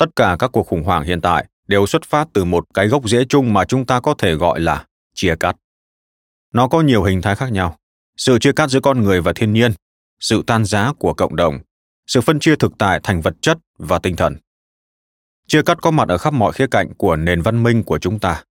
Tất 0.00 0.16
cả 0.16 0.36
các 0.38 0.52
cuộc 0.52 0.66
khủng 0.66 0.82
hoảng 0.82 1.04
hiện 1.04 1.20
tại 1.20 1.46
đều 1.68 1.86
xuất 1.86 2.04
phát 2.04 2.28
từ 2.32 2.44
một 2.44 2.64
cái 2.74 2.88
gốc 2.88 3.08
rễ 3.08 3.24
chung 3.28 3.52
mà 3.52 3.64
chúng 3.64 3.86
ta 3.86 4.00
có 4.00 4.14
thể 4.18 4.34
gọi 4.34 4.60
là 4.60 4.86
chia 5.14 5.34
cắt. 5.40 5.56
Nó 6.52 6.68
có 6.68 6.80
nhiều 6.80 7.02
hình 7.02 7.22
thái 7.22 7.36
khác 7.36 7.52
nhau. 7.52 7.76
Sự 8.16 8.38
chia 8.38 8.52
cắt 8.52 8.70
giữa 8.70 8.80
con 8.80 9.02
người 9.02 9.20
và 9.20 9.32
thiên 9.32 9.52
nhiên, 9.52 9.72
sự 10.20 10.42
tan 10.46 10.64
giá 10.64 10.92
của 10.98 11.14
cộng 11.14 11.36
đồng, 11.36 11.58
sự 12.06 12.20
phân 12.20 12.40
chia 12.40 12.56
thực 12.56 12.72
tại 12.78 13.00
thành 13.02 13.20
vật 13.20 13.34
chất 13.40 13.58
và 13.78 13.98
tinh 13.98 14.16
thần. 14.16 14.36
Chia 15.48 15.62
cắt 15.62 15.78
có 15.82 15.90
mặt 15.90 16.08
ở 16.08 16.18
khắp 16.18 16.32
mọi 16.32 16.52
khía 16.52 16.66
cạnh 16.66 16.94
của 16.94 17.16
nền 17.16 17.42
văn 17.42 17.62
minh 17.62 17.82
của 17.82 17.98
chúng 17.98 18.18
ta. 18.18 18.44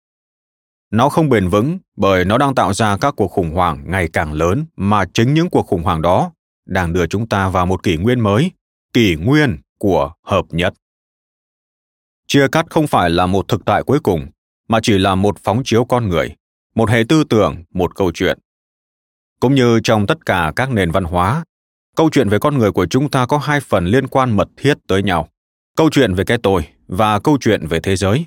Nó 0.90 1.08
không 1.08 1.28
bền 1.28 1.48
vững 1.48 1.78
bởi 1.96 2.24
nó 2.24 2.38
đang 2.38 2.54
tạo 2.54 2.72
ra 2.74 2.96
các 2.96 3.14
cuộc 3.16 3.28
khủng 3.28 3.50
hoảng 3.50 3.82
ngày 3.86 4.08
càng 4.12 4.32
lớn 4.32 4.66
mà 4.76 5.04
chính 5.14 5.34
những 5.34 5.50
cuộc 5.50 5.66
khủng 5.66 5.82
hoảng 5.82 6.02
đó 6.02 6.32
đang 6.66 6.92
đưa 6.92 7.06
chúng 7.06 7.28
ta 7.28 7.48
vào 7.48 7.66
một 7.66 7.82
kỷ 7.82 7.96
nguyên 7.96 8.20
mới, 8.20 8.50
kỷ 8.92 9.16
nguyên 9.16 9.58
của 9.78 10.12
hợp 10.24 10.44
nhất 10.50 10.74
chia 12.28 12.48
cắt 12.48 12.66
không 12.70 12.86
phải 12.86 13.10
là 13.10 13.26
một 13.26 13.48
thực 13.48 13.64
tại 13.64 13.82
cuối 13.82 14.00
cùng, 14.00 14.26
mà 14.68 14.78
chỉ 14.82 14.98
là 14.98 15.14
một 15.14 15.38
phóng 15.44 15.62
chiếu 15.64 15.84
con 15.84 16.08
người, 16.08 16.34
một 16.74 16.90
hệ 16.90 17.04
tư 17.08 17.24
tưởng, 17.24 17.64
một 17.74 17.94
câu 17.94 18.12
chuyện. 18.14 18.38
Cũng 19.40 19.54
như 19.54 19.80
trong 19.84 20.06
tất 20.06 20.26
cả 20.26 20.52
các 20.56 20.70
nền 20.70 20.90
văn 20.90 21.04
hóa, 21.04 21.44
câu 21.96 22.10
chuyện 22.12 22.28
về 22.28 22.38
con 22.38 22.58
người 22.58 22.72
của 22.72 22.86
chúng 22.86 23.10
ta 23.10 23.26
có 23.26 23.38
hai 23.38 23.60
phần 23.60 23.84
liên 23.86 24.06
quan 24.06 24.36
mật 24.36 24.48
thiết 24.56 24.74
tới 24.86 25.02
nhau. 25.02 25.28
Câu 25.76 25.90
chuyện 25.90 26.14
về 26.14 26.24
cái 26.24 26.38
tôi 26.42 26.68
và 26.88 27.18
câu 27.18 27.38
chuyện 27.40 27.66
về 27.66 27.80
thế 27.80 27.96
giới. 27.96 28.24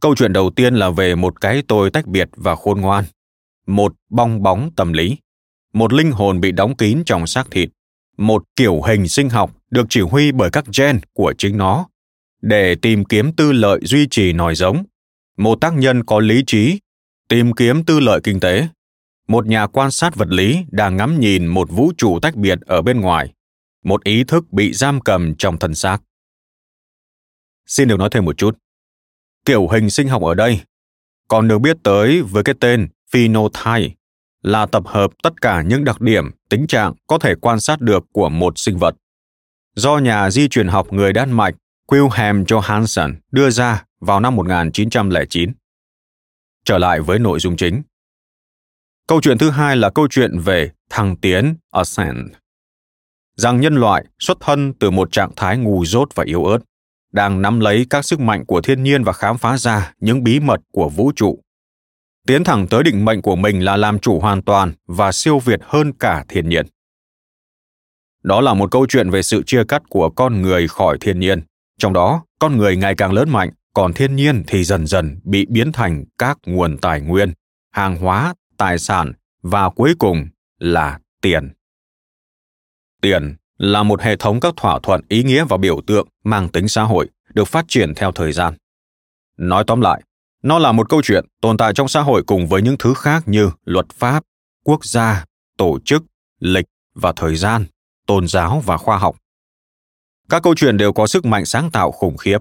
Câu 0.00 0.14
chuyện 0.14 0.32
đầu 0.32 0.50
tiên 0.50 0.74
là 0.74 0.90
về 0.90 1.14
một 1.14 1.40
cái 1.40 1.62
tôi 1.68 1.90
tách 1.90 2.06
biệt 2.06 2.28
và 2.36 2.56
khôn 2.56 2.80
ngoan, 2.80 3.04
một 3.66 3.94
bong 4.08 4.42
bóng 4.42 4.70
tâm 4.76 4.92
lý, 4.92 5.16
một 5.72 5.92
linh 5.92 6.12
hồn 6.12 6.40
bị 6.40 6.52
đóng 6.52 6.76
kín 6.76 7.02
trong 7.06 7.26
xác 7.26 7.50
thịt, 7.50 7.70
một 8.16 8.44
kiểu 8.56 8.82
hình 8.82 9.08
sinh 9.08 9.28
học 9.28 9.56
được 9.70 9.86
chỉ 9.88 10.00
huy 10.00 10.32
bởi 10.32 10.50
các 10.50 10.64
gen 10.78 11.00
của 11.12 11.34
chính 11.38 11.58
nó 11.58 11.86
để 12.42 12.74
tìm 12.74 13.04
kiếm 13.04 13.32
tư 13.32 13.52
lợi 13.52 13.80
duy 13.82 14.06
trì 14.10 14.32
nòi 14.32 14.54
giống. 14.54 14.84
Một 15.36 15.60
tác 15.60 15.74
nhân 15.74 16.04
có 16.04 16.20
lý 16.20 16.44
trí, 16.46 16.78
tìm 17.28 17.52
kiếm 17.52 17.84
tư 17.84 18.00
lợi 18.00 18.20
kinh 18.24 18.40
tế. 18.40 18.68
Một 19.28 19.46
nhà 19.46 19.66
quan 19.66 19.90
sát 19.90 20.16
vật 20.16 20.28
lý 20.28 20.58
đang 20.70 20.96
ngắm 20.96 21.20
nhìn 21.20 21.46
một 21.46 21.70
vũ 21.70 21.92
trụ 21.96 22.18
tách 22.22 22.36
biệt 22.36 22.58
ở 22.60 22.82
bên 22.82 23.00
ngoài. 23.00 23.32
Một 23.84 24.04
ý 24.04 24.24
thức 24.24 24.52
bị 24.52 24.72
giam 24.72 25.00
cầm 25.00 25.34
trong 25.34 25.58
thân 25.58 25.74
xác. 25.74 25.98
Xin 27.66 27.88
được 27.88 27.98
nói 27.98 28.08
thêm 28.12 28.24
một 28.24 28.36
chút. 28.36 28.58
Kiểu 29.44 29.68
hình 29.68 29.90
sinh 29.90 30.08
học 30.08 30.22
ở 30.22 30.34
đây. 30.34 30.60
Còn 31.28 31.48
được 31.48 31.58
biết 31.58 31.76
tới 31.82 32.22
với 32.22 32.42
cái 32.42 32.54
tên 32.60 32.88
phenotype 33.12 33.94
là 34.42 34.66
tập 34.66 34.82
hợp 34.86 35.10
tất 35.22 35.40
cả 35.40 35.62
những 35.62 35.84
đặc 35.84 36.00
điểm, 36.00 36.30
tính 36.48 36.66
trạng 36.66 36.94
có 37.06 37.18
thể 37.18 37.34
quan 37.34 37.60
sát 37.60 37.80
được 37.80 38.04
của 38.12 38.28
một 38.28 38.58
sinh 38.58 38.78
vật. 38.78 38.96
Do 39.74 39.98
nhà 39.98 40.30
di 40.30 40.48
truyền 40.48 40.68
học 40.68 40.92
người 40.92 41.12
Đan 41.12 41.32
Mạch 41.32 41.54
Wilhelm 41.90 42.44
Johansson 42.44 43.14
đưa 43.30 43.50
ra 43.50 43.84
vào 44.00 44.20
năm 44.20 44.36
1909. 44.36 45.52
Trở 46.64 46.78
lại 46.78 47.00
với 47.00 47.18
nội 47.18 47.40
dung 47.40 47.56
chính. 47.56 47.82
Câu 49.06 49.20
chuyện 49.20 49.38
thứ 49.38 49.50
hai 49.50 49.76
là 49.76 49.90
câu 49.90 50.08
chuyện 50.10 50.38
về 50.38 50.70
thăng 50.90 51.16
tiến 51.16 51.54
Ascend, 51.70 52.18
Rằng 53.36 53.60
nhân 53.60 53.74
loại 53.74 54.04
xuất 54.18 54.38
thân 54.40 54.72
từ 54.72 54.90
một 54.90 55.12
trạng 55.12 55.32
thái 55.36 55.58
ngu 55.58 55.84
dốt 55.84 56.08
và 56.14 56.24
yếu 56.24 56.44
ớt, 56.44 56.58
đang 57.12 57.42
nắm 57.42 57.60
lấy 57.60 57.86
các 57.90 58.04
sức 58.04 58.20
mạnh 58.20 58.46
của 58.46 58.60
thiên 58.60 58.82
nhiên 58.82 59.04
và 59.04 59.12
khám 59.12 59.38
phá 59.38 59.56
ra 59.56 59.92
những 60.00 60.24
bí 60.24 60.40
mật 60.40 60.60
của 60.72 60.88
vũ 60.88 61.12
trụ. 61.16 61.40
Tiến 62.26 62.44
thẳng 62.44 62.66
tới 62.70 62.82
định 62.82 63.04
mệnh 63.04 63.22
của 63.22 63.36
mình 63.36 63.64
là 63.64 63.76
làm 63.76 63.98
chủ 63.98 64.20
hoàn 64.20 64.42
toàn 64.42 64.72
và 64.86 65.12
siêu 65.12 65.38
việt 65.38 65.60
hơn 65.62 65.92
cả 65.92 66.24
thiên 66.28 66.48
nhiên. 66.48 66.66
Đó 68.22 68.40
là 68.40 68.54
một 68.54 68.70
câu 68.70 68.86
chuyện 68.88 69.10
về 69.10 69.22
sự 69.22 69.42
chia 69.46 69.64
cắt 69.64 69.82
của 69.88 70.10
con 70.10 70.42
người 70.42 70.68
khỏi 70.68 70.98
thiên 71.00 71.20
nhiên, 71.20 71.42
trong 71.80 71.92
đó, 71.92 72.24
con 72.38 72.56
người 72.56 72.76
ngày 72.76 72.94
càng 72.94 73.12
lớn 73.12 73.30
mạnh, 73.30 73.50
còn 73.74 73.92
thiên 73.92 74.16
nhiên 74.16 74.44
thì 74.46 74.64
dần 74.64 74.86
dần 74.86 75.20
bị 75.24 75.46
biến 75.48 75.72
thành 75.72 76.04
các 76.18 76.38
nguồn 76.46 76.78
tài 76.78 77.00
nguyên, 77.00 77.32
hàng 77.70 77.96
hóa, 77.96 78.34
tài 78.56 78.78
sản 78.78 79.12
và 79.42 79.70
cuối 79.70 79.94
cùng 79.98 80.28
là 80.58 80.98
tiền. 81.20 81.52
Tiền 83.00 83.36
là 83.58 83.82
một 83.82 84.00
hệ 84.00 84.16
thống 84.16 84.40
các 84.40 84.54
thỏa 84.56 84.78
thuận 84.82 85.00
ý 85.08 85.22
nghĩa 85.22 85.44
và 85.44 85.56
biểu 85.56 85.80
tượng 85.86 86.08
mang 86.24 86.48
tính 86.48 86.68
xã 86.68 86.82
hội 86.82 87.08
được 87.34 87.44
phát 87.44 87.64
triển 87.68 87.94
theo 87.94 88.12
thời 88.12 88.32
gian. 88.32 88.54
Nói 89.36 89.64
tóm 89.66 89.80
lại, 89.80 90.02
nó 90.42 90.58
là 90.58 90.72
một 90.72 90.88
câu 90.88 91.02
chuyện 91.02 91.24
tồn 91.40 91.56
tại 91.56 91.72
trong 91.74 91.88
xã 91.88 92.00
hội 92.00 92.22
cùng 92.26 92.46
với 92.46 92.62
những 92.62 92.76
thứ 92.78 92.94
khác 92.94 93.22
như 93.26 93.50
luật 93.64 93.86
pháp, 93.94 94.24
quốc 94.64 94.84
gia, 94.84 95.24
tổ 95.56 95.78
chức, 95.84 96.02
lịch 96.40 96.66
và 96.94 97.12
thời 97.16 97.36
gian, 97.36 97.64
tôn 98.06 98.28
giáo 98.28 98.62
và 98.66 98.76
khoa 98.76 98.98
học. 98.98 99.16
Các 100.30 100.42
câu 100.42 100.54
chuyện 100.54 100.76
đều 100.76 100.92
có 100.92 101.06
sức 101.06 101.24
mạnh 101.24 101.46
sáng 101.46 101.70
tạo 101.70 101.90
khủng 101.90 102.16
khiếp. 102.16 102.38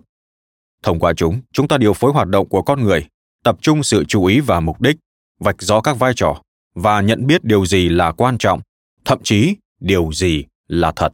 Thông 0.84 1.00
qua 1.00 1.14
chúng, 1.14 1.42
chúng 1.54 1.68
ta 1.68 1.78
điều 1.78 1.94
phối 1.94 2.12
hoạt 2.12 2.28
động 2.28 2.50
của 2.50 2.62
con 2.62 2.84
người, 2.84 3.08
tập 3.44 3.58
trung 3.62 3.84
sự 3.84 4.04
chú 4.08 4.26
ý 4.26 4.40
và 4.40 4.60
mục 4.60 4.82
đích, 4.82 4.98
vạch 5.40 5.62
rõ 5.62 5.82
các 5.82 6.00
vai 6.00 6.14
trò 6.16 6.42
và 6.76 7.02
nhận 7.02 7.28
biết 7.28 7.44
điều 7.44 7.66
gì 7.66 7.90
là 7.90 8.12
quan 8.12 8.38
trọng, 8.38 8.62
thậm 9.06 9.20
chí 9.24 9.56
điều 9.80 10.12
gì 10.14 10.46
là 10.68 10.92
thật. 10.96 11.14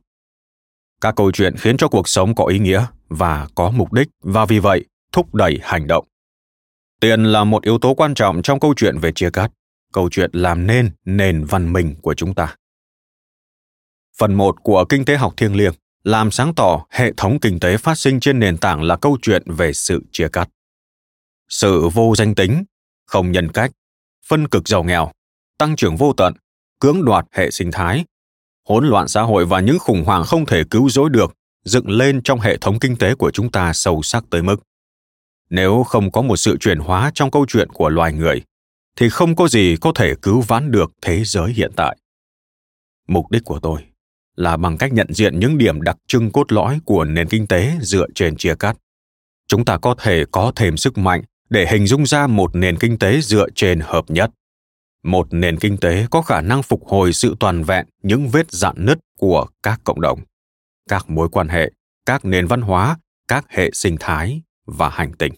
Các 1.01 1.15
câu 1.15 1.31
chuyện 1.31 1.55
khiến 1.57 1.77
cho 1.77 1.87
cuộc 1.87 2.07
sống 2.07 2.35
có 2.35 2.45
ý 2.45 2.59
nghĩa 2.59 2.85
và 3.09 3.47
có 3.55 3.71
mục 3.71 3.93
đích 3.93 4.07
và 4.23 4.45
vì 4.45 4.59
vậy 4.59 4.85
thúc 5.11 5.35
đẩy 5.35 5.59
hành 5.63 5.87
động. 5.87 6.05
tiền 7.01 7.23
là 7.23 7.43
một 7.43 7.63
yếu 7.63 7.79
tố 7.79 7.93
quan 7.93 8.13
trọng 8.13 8.41
trong 8.41 8.59
câu 8.59 8.73
chuyện 8.77 8.97
về 8.97 9.11
chia 9.11 9.29
cắt 9.29 9.51
câu 9.93 10.09
chuyện 10.09 10.29
làm 10.33 10.67
nên 10.67 10.91
nền 11.05 11.45
văn 11.45 11.73
minh 11.73 11.95
của 12.01 12.13
chúng 12.13 12.33
ta 12.33 12.55
phần 14.17 14.33
một 14.33 14.63
của 14.63 14.85
kinh 14.89 15.05
tế 15.05 15.17
học 15.17 15.33
thiêng 15.37 15.55
liêng 15.55 15.73
làm 16.05 16.31
sáng 16.31 16.55
tỏ 16.55 16.85
hệ 16.89 17.13
thống 17.17 17.39
kinh 17.39 17.59
tế 17.59 17.77
phát 17.77 17.97
sinh 17.97 18.19
trên 18.19 18.39
nền 18.39 18.57
tảng 18.57 18.83
là 18.83 18.95
câu 18.95 19.17
chuyện 19.21 19.43
về 19.45 19.73
sự 19.73 20.03
chia 20.11 20.27
cắt. 20.33 20.49
Sự 21.49 21.89
vô 21.93 22.15
danh 22.17 22.35
tính, 22.35 22.63
không 23.05 23.31
nhân 23.31 23.51
cách, 23.51 23.71
phân 24.27 24.47
cực 24.47 24.67
giàu 24.67 24.83
nghèo, 24.83 25.11
tăng 25.57 25.75
trưởng 25.75 25.95
vô 25.95 26.13
tận, 26.17 26.33
cưỡng 26.79 27.05
đoạt 27.05 27.25
hệ 27.31 27.51
sinh 27.51 27.71
thái, 27.71 28.05
hỗn 28.67 28.87
loạn 28.87 29.07
xã 29.07 29.21
hội 29.21 29.45
và 29.45 29.59
những 29.59 29.79
khủng 29.79 30.03
hoảng 30.03 30.23
không 30.23 30.45
thể 30.45 30.63
cứu 30.69 30.89
rỗi 30.89 31.09
được 31.09 31.33
dựng 31.63 31.89
lên 31.89 32.21
trong 32.23 32.39
hệ 32.39 32.57
thống 32.57 32.79
kinh 32.79 32.97
tế 32.97 33.15
của 33.15 33.31
chúng 33.31 33.51
ta 33.51 33.73
sâu 33.73 34.01
sắc 34.03 34.23
tới 34.29 34.43
mức. 34.43 34.57
Nếu 35.49 35.83
không 35.83 36.11
có 36.11 36.21
một 36.21 36.37
sự 36.37 36.57
chuyển 36.59 36.79
hóa 36.79 37.11
trong 37.13 37.31
câu 37.31 37.45
chuyện 37.47 37.69
của 37.69 37.89
loài 37.89 38.13
người, 38.13 38.41
thì 38.95 39.09
không 39.09 39.35
có 39.35 39.47
gì 39.47 39.75
có 39.81 39.91
thể 39.95 40.13
cứu 40.21 40.41
vãn 40.41 40.71
được 40.71 40.91
thế 41.01 41.23
giới 41.23 41.53
hiện 41.53 41.71
tại. 41.75 41.97
Mục 43.07 43.31
đích 43.31 43.43
của 43.43 43.59
tôi 43.59 43.94
là 44.35 44.57
bằng 44.57 44.77
cách 44.77 44.93
nhận 44.93 45.13
diện 45.13 45.39
những 45.39 45.57
điểm 45.57 45.81
đặc 45.81 45.97
trưng 46.07 46.31
cốt 46.31 46.51
lõi 46.51 46.79
của 46.85 47.03
nền 47.05 47.29
kinh 47.29 47.47
tế 47.47 47.77
dựa 47.81 48.07
trên 48.15 48.37
chia 48.37 48.55
cắt. 48.55 48.77
Chúng 49.47 49.65
ta 49.65 49.77
có 49.77 49.95
thể 50.01 50.25
có 50.31 50.51
thêm 50.55 50.77
sức 50.77 50.97
mạnh 50.97 51.23
để 51.49 51.67
hình 51.71 51.87
dung 51.87 52.05
ra 52.05 52.27
một 52.27 52.55
nền 52.55 52.77
kinh 52.77 52.99
tế 52.99 53.21
dựa 53.21 53.47
trên 53.55 53.79
hợp 53.79 54.05
nhất. 54.07 54.31
Một 55.03 55.27
nền 55.31 55.59
kinh 55.59 55.77
tế 55.77 56.07
có 56.11 56.21
khả 56.21 56.41
năng 56.41 56.63
phục 56.63 56.87
hồi 56.87 57.13
sự 57.13 57.35
toàn 57.39 57.63
vẹn 57.63 57.85
những 58.03 58.29
vết 58.29 58.51
dạn 58.51 58.75
nứt 58.77 58.99
của 59.17 59.45
các 59.63 59.81
cộng 59.83 60.01
đồng, 60.01 60.19
các 60.89 61.09
mối 61.09 61.29
quan 61.31 61.47
hệ, 61.47 61.71
các 62.05 62.25
nền 62.25 62.47
văn 62.47 62.61
hóa, 62.61 62.97
các 63.27 63.45
hệ 63.49 63.69
sinh 63.73 63.97
thái 63.99 64.41
và 64.65 64.89
hành 64.89 65.13
tinh. 65.13 65.33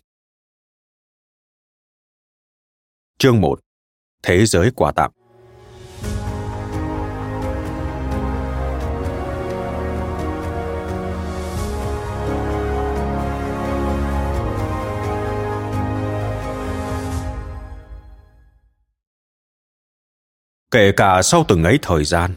Chương 3.17 3.41
1 3.41 3.59
Thế 4.23 4.45
giới 4.45 4.71
quà 4.71 4.91
tặng. 4.91 5.11
Kể 20.77 20.91
cả 20.91 21.21
sau 21.21 21.45
từng 21.47 21.63
ấy 21.63 21.79
thời 21.81 22.05
gian, 22.05 22.31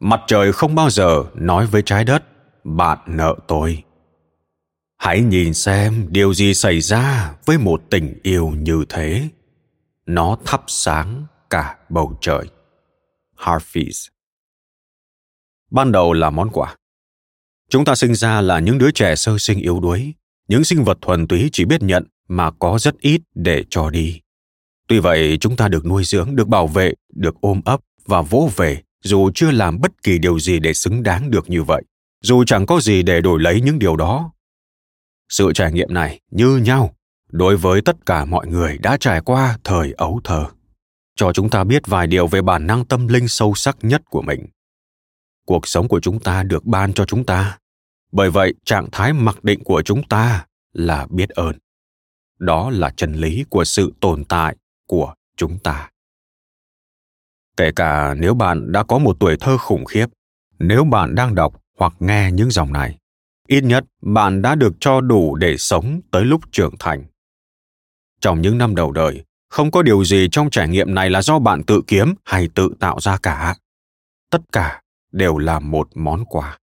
mặt 0.00 0.20
trời 0.26 0.52
không 0.52 0.74
bao 0.74 0.90
giờ 0.90 1.24
nói 1.34 1.66
với 1.66 1.82
trái 1.82 2.04
đất, 2.04 2.24
bạn 2.64 2.98
nợ 3.06 3.36
tôi. 3.48 3.82
Hãy 4.98 5.20
nhìn 5.20 5.54
xem 5.54 6.06
điều 6.10 6.34
gì 6.34 6.54
xảy 6.54 6.80
ra 6.80 7.34
với 7.44 7.58
một 7.58 7.82
tình 7.90 8.18
yêu 8.22 8.52
như 8.58 8.84
thế. 8.88 9.28
Nó 10.06 10.36
thắp 10.44 10.62
sáng 10.66 11.26
cả 11.50 11.76
bầu 11.88 12.18
trời. 12.20 12.46
Harfies 13.36 14.08
ban 15.70 15.92
đầu 15.92 16.12
là 16.12 16.30
món 16.30 16.50
quà. 16.52 16.76
Chúng 17.70 17.84
ta 17.84 17.94
sinh 17.94 18.14
ra 18.14 18.40
là 18.40 18.58
những 18.58 18.78
đứa 18.78 18.90
trẻ 18.90 19.16
sơ 19.16 19.38
sinh 19.38 19.58
yếu 19.58 19.80
đuối. 19.80 20.14
Những 20.48 20.64
sinh 20.64 20.84
vật 20.84 20.98
thuần 21.00 21.28
túy 21.28 21.50
chỉ 21.52 21.64
biết 21.64 21.82
nhận 21.82 22.04
mà 22.28 22.50
có 22.50 22.78
rất 22.78 23.00
ít 23.00 23.20
để 23.34 23.64
cho 23.70 23.90
đi. 23.90 24.20
Tuy 24.92 24.98
vậy, 24.98 25.38
chúng 25.40 25.56
ta 25.56 25.68
được 25.68 25.86
nuôi 25.86 26.04
dưỡng, 26.04 26.36
được 26.36 26.48
bảo 26.48 26.66
vệ, 26.66 26.92
được 27.14 27.34
ôm 27.40 27.60
ấp 27.64 27.80
và 28.06 28.22
vỗ 28.22 28.50
về 28.56 28.82
dù 29.04 29.30
chưa 29.34 29.50
làm 29.50 29.80
bất 29.80 30.02
kỳ 30.02 30.18
điều 30.18 30.38
gì 30.38 30.58
để 30.58 30.74
xứng 30.74 31.02
đáng 31.02 31.30
được 31.30 31.50
như 31.50 31.62
vậy, 31.62 31.82
dù 32.22 32.44
chẳng 32.44 32.66
có 32.66 32.80
gì 32.80 33.02
để 33.02 33.20
đổi 33.20 33.40
lấy 33.40 33.60
những 33.60 33.78
điều 33.78 33.96
đó. 33.96 34.32
Sự 35.28 35.52
trải 35.54 35.72
nghiệm 35.72 35.94
này 35.94 36.20
như 36.30 36.56
nhau 36.56 36.94
đối 37.30 37.56
với 37.56 37.80
tất 37.82 38.06
cả 38.06 38.24
mọi 38.24 38.46
người 38.46 38.78
đã 38.78 38.96
trải 38.96 39.20
qua 39.20 39.58
thời 39.64 39.92
ấu 39.92 40.20
thơ, 40.24 40.46
cho 41.16 41.32
chúng 41.32 41.50
ta 41.50 41.64
biết 41.64 41.86
vài 41.86 42.06
điều 42.06 42.26
về 42.26 42.42
bản 42.42 42.66
năng 42.66 42.84
tâm 42.84 43.08
linh 43.08 43.28
sâu 43.28 43.54
sắc 43.54 43.76
nhất 43.82 44.02
của 44.10 44.22
mình. 44.22 44.46
Cuộc 45.46 45.66
sống 45.68 45.88
của 45.88 46.00
chúng 46.00 46.20
ta 46.20 46.42
được 46.42 46.64
ban 46.64 46.92
cho 46.92 47.04
chúng 47.04 47.24
ta, 47.24 47.58
bởi 48.12 48.30
vậy 48.30 48.54
trạng 48.64 48.88
thái 48.92 49.12
mặc 49.12 49.44
định 49.44 49.64
của 49.64 49.82
chúng 49.82 50.02
ta 50.08 50.46
là 50.72 51.06
biết 51.10 51.28
ơn. 51.28 51.54
Đó 52.38 52.70
là 52.70 52.90
chân 52.96 53.12
lý 53.12 53.44
của 53.50 53.64
sự 53.64 53.92
tồn 54.00 54.24
tại 54.24 54.56
của 54.92 55.14
chúng 55.36 55.58
ta. 55.58 55.90
Kể 57.56 57.70
cả 57.76 58.14
nếu 58.14 58.34
bạn 58.34 58.72
đã 58.72 58.82
có 58.82 58.98
một 58.98 59.16
tuổi 59.20 59.36
thơ 59.40 59.58
khủng 59.58 59.84
khiếp, 59.84 60.06
nếu 60.58 60.84
bạn 60.84 61.14
đang 61.14 61.34
đọc 61.34 61.62
hoặc 61.78 61.92
nghe 61.98 62.30
những 62.32 62.50
dòng 62.50 62.72
này, 62.72 62.98
ít 63.48 63.60
nhất 63.64 63.84
bạn 64.02 64.42
đã 64.42 64.54
được 64.54 64.72
cho 64.80 65.00
đủ 65.00 65.34
để 65.34 65.56
sống 65.56 66.00
tới 66.10 66.24
lúc 66.24 66.40
trưởng 66.52 66.74
thành. 66.78 67.04
Trong 68.20 68.40
những 68.40 68.58
năm 68.58 68.74
đầu 68.74 68.92
đời, 68.92 69.24
không 69.48 69.70
có 69.70 69.82
điều 69.82 70.04
gì 70.04 70.28
trong 70.32 70.50
trải 70.50 70.68
nghiệm 70.68 70.94
này 70.94 71.10
là 71.10 71.22
do 71.22 71.38
bạn 71.38 71.62
tự 71.62 71.82
kiếm 71.86 72.14
hay 72.24 72.48
tự 72.54 72.74
tạo 72.80 73.00
ra 73.00 73.18
cả. 73.22 73.56
Tất 74.30 74.40
cả 74.52 74.82
đều 75.12 75.38
là 75.38 75.60
một 75.60 75.88
món 75.94 76.24
quà. 76.24 76.58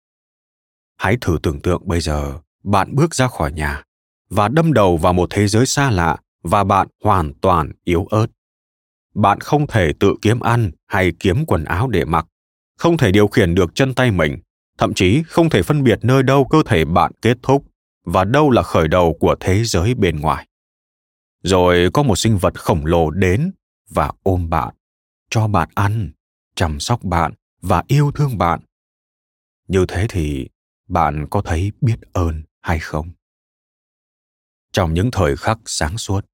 Hãy 0.97 1.17
thử 1.21 1.39
tưởng 1.43 1.61
tượng 1.61 1.83
bây 1.89 2.01
giờ 2.01 2.39
bạn 2.63 2.95
bước 2.95 3.15
ra 3.15 3.29
khỏi 3.29 3.53
nhà 3.53 3.83
và 4.31 4.49
đâm 4.49 4.73
đầu 4.73 4.97
vào 4.97 5.13
một 5.13 5.27
thế 5.31 5.49
giới 5.49 5.67
xa 5.67 5.91
lạ 5.91 6.19
và 6.45 6.65
bạn 6.65 6.89
hoàn 7.05 7.33
toàn 7.41 7.73
yếu 7.85 8.05
ớt. 8.05 8.27
Bạn 9.15 9.41
không 9.41 9.67
thể 9.67 9.93
tự 10.01 10.15
kiếm 10.23 10.41
ăn 10.41 10.71
hay 10.87 11.13
kiếm 11.19 11.45
quần 11.47 11.65
áo 11.65 11.89
để 11.89 12.05
mặc, 12.05 12.27
không 12.79 12.97
thể 12.97 13.13
điều 13.13 13.29
khiển 13.29 13.55
được 13.55 13.75
chân 13.75 13.95
tay 13.95 14.11
mình, 14.11 14.39
thậm 14.79 14.95
chí 14.95 15.23
không 15.27 15.51
thể 15.51 15.63
phân 15.63 15.83
biệt 15.83 15.99
nơi 16.03 16.23
đâu 16.23 16.45
cơ 16.45 16.63
thể 16.67 16.85
bạn 16.85 17.13
kết 17.23 17.39
thúc 17.43 17.65
và 18.05 18.25
đâu 18.25 18.51
là 18.51 18.63
khởi 18.63 18.89
đầu 18.89 19.17
của 19.21 19.37
thế 19.41 19.65
giới 19.65 19.95
bên 19.95 20.21
ngoài. 20.21 20.49
Rồi 21.43 21.91
có 21.93 22.03
một 22.03 22.17
sinh 22.17 22.39
vật 22.39 22.61
khổng 22.61 22.87
lồ 22.87 23.11
đến 23.11 23.53
và 23.91 24.13
ôm 24.23 24.51
bạn, 24.51 24.75
cho 25.31 25.49
bạn 25.49 25.69
ăn, 25.75 26.13
chăm 26.55 26.81
sóc 26.81 27.05
bạn 27.05 27.33
và 27.61 27.83
yêu 27.89 28.13
thương 28.15 28.39
bạn. 28.39 28.61
Như 29.69 29.85
thế 29.89 30.07
thì 30.09 30.49
bạn 30.89 31.27
có 31.31 31.43
thấy 31.43 31.73
biết 31.81 31.97
ơn 32.13 32.43
hay 32.61 32.79
không? 32.79 33.11
Trong 34.73 34.95
những 34.95 35.11
thời 35.11 35.37
khắc 35.37 35.59
sáng 35.67 35.99
suốt 35.99 36.27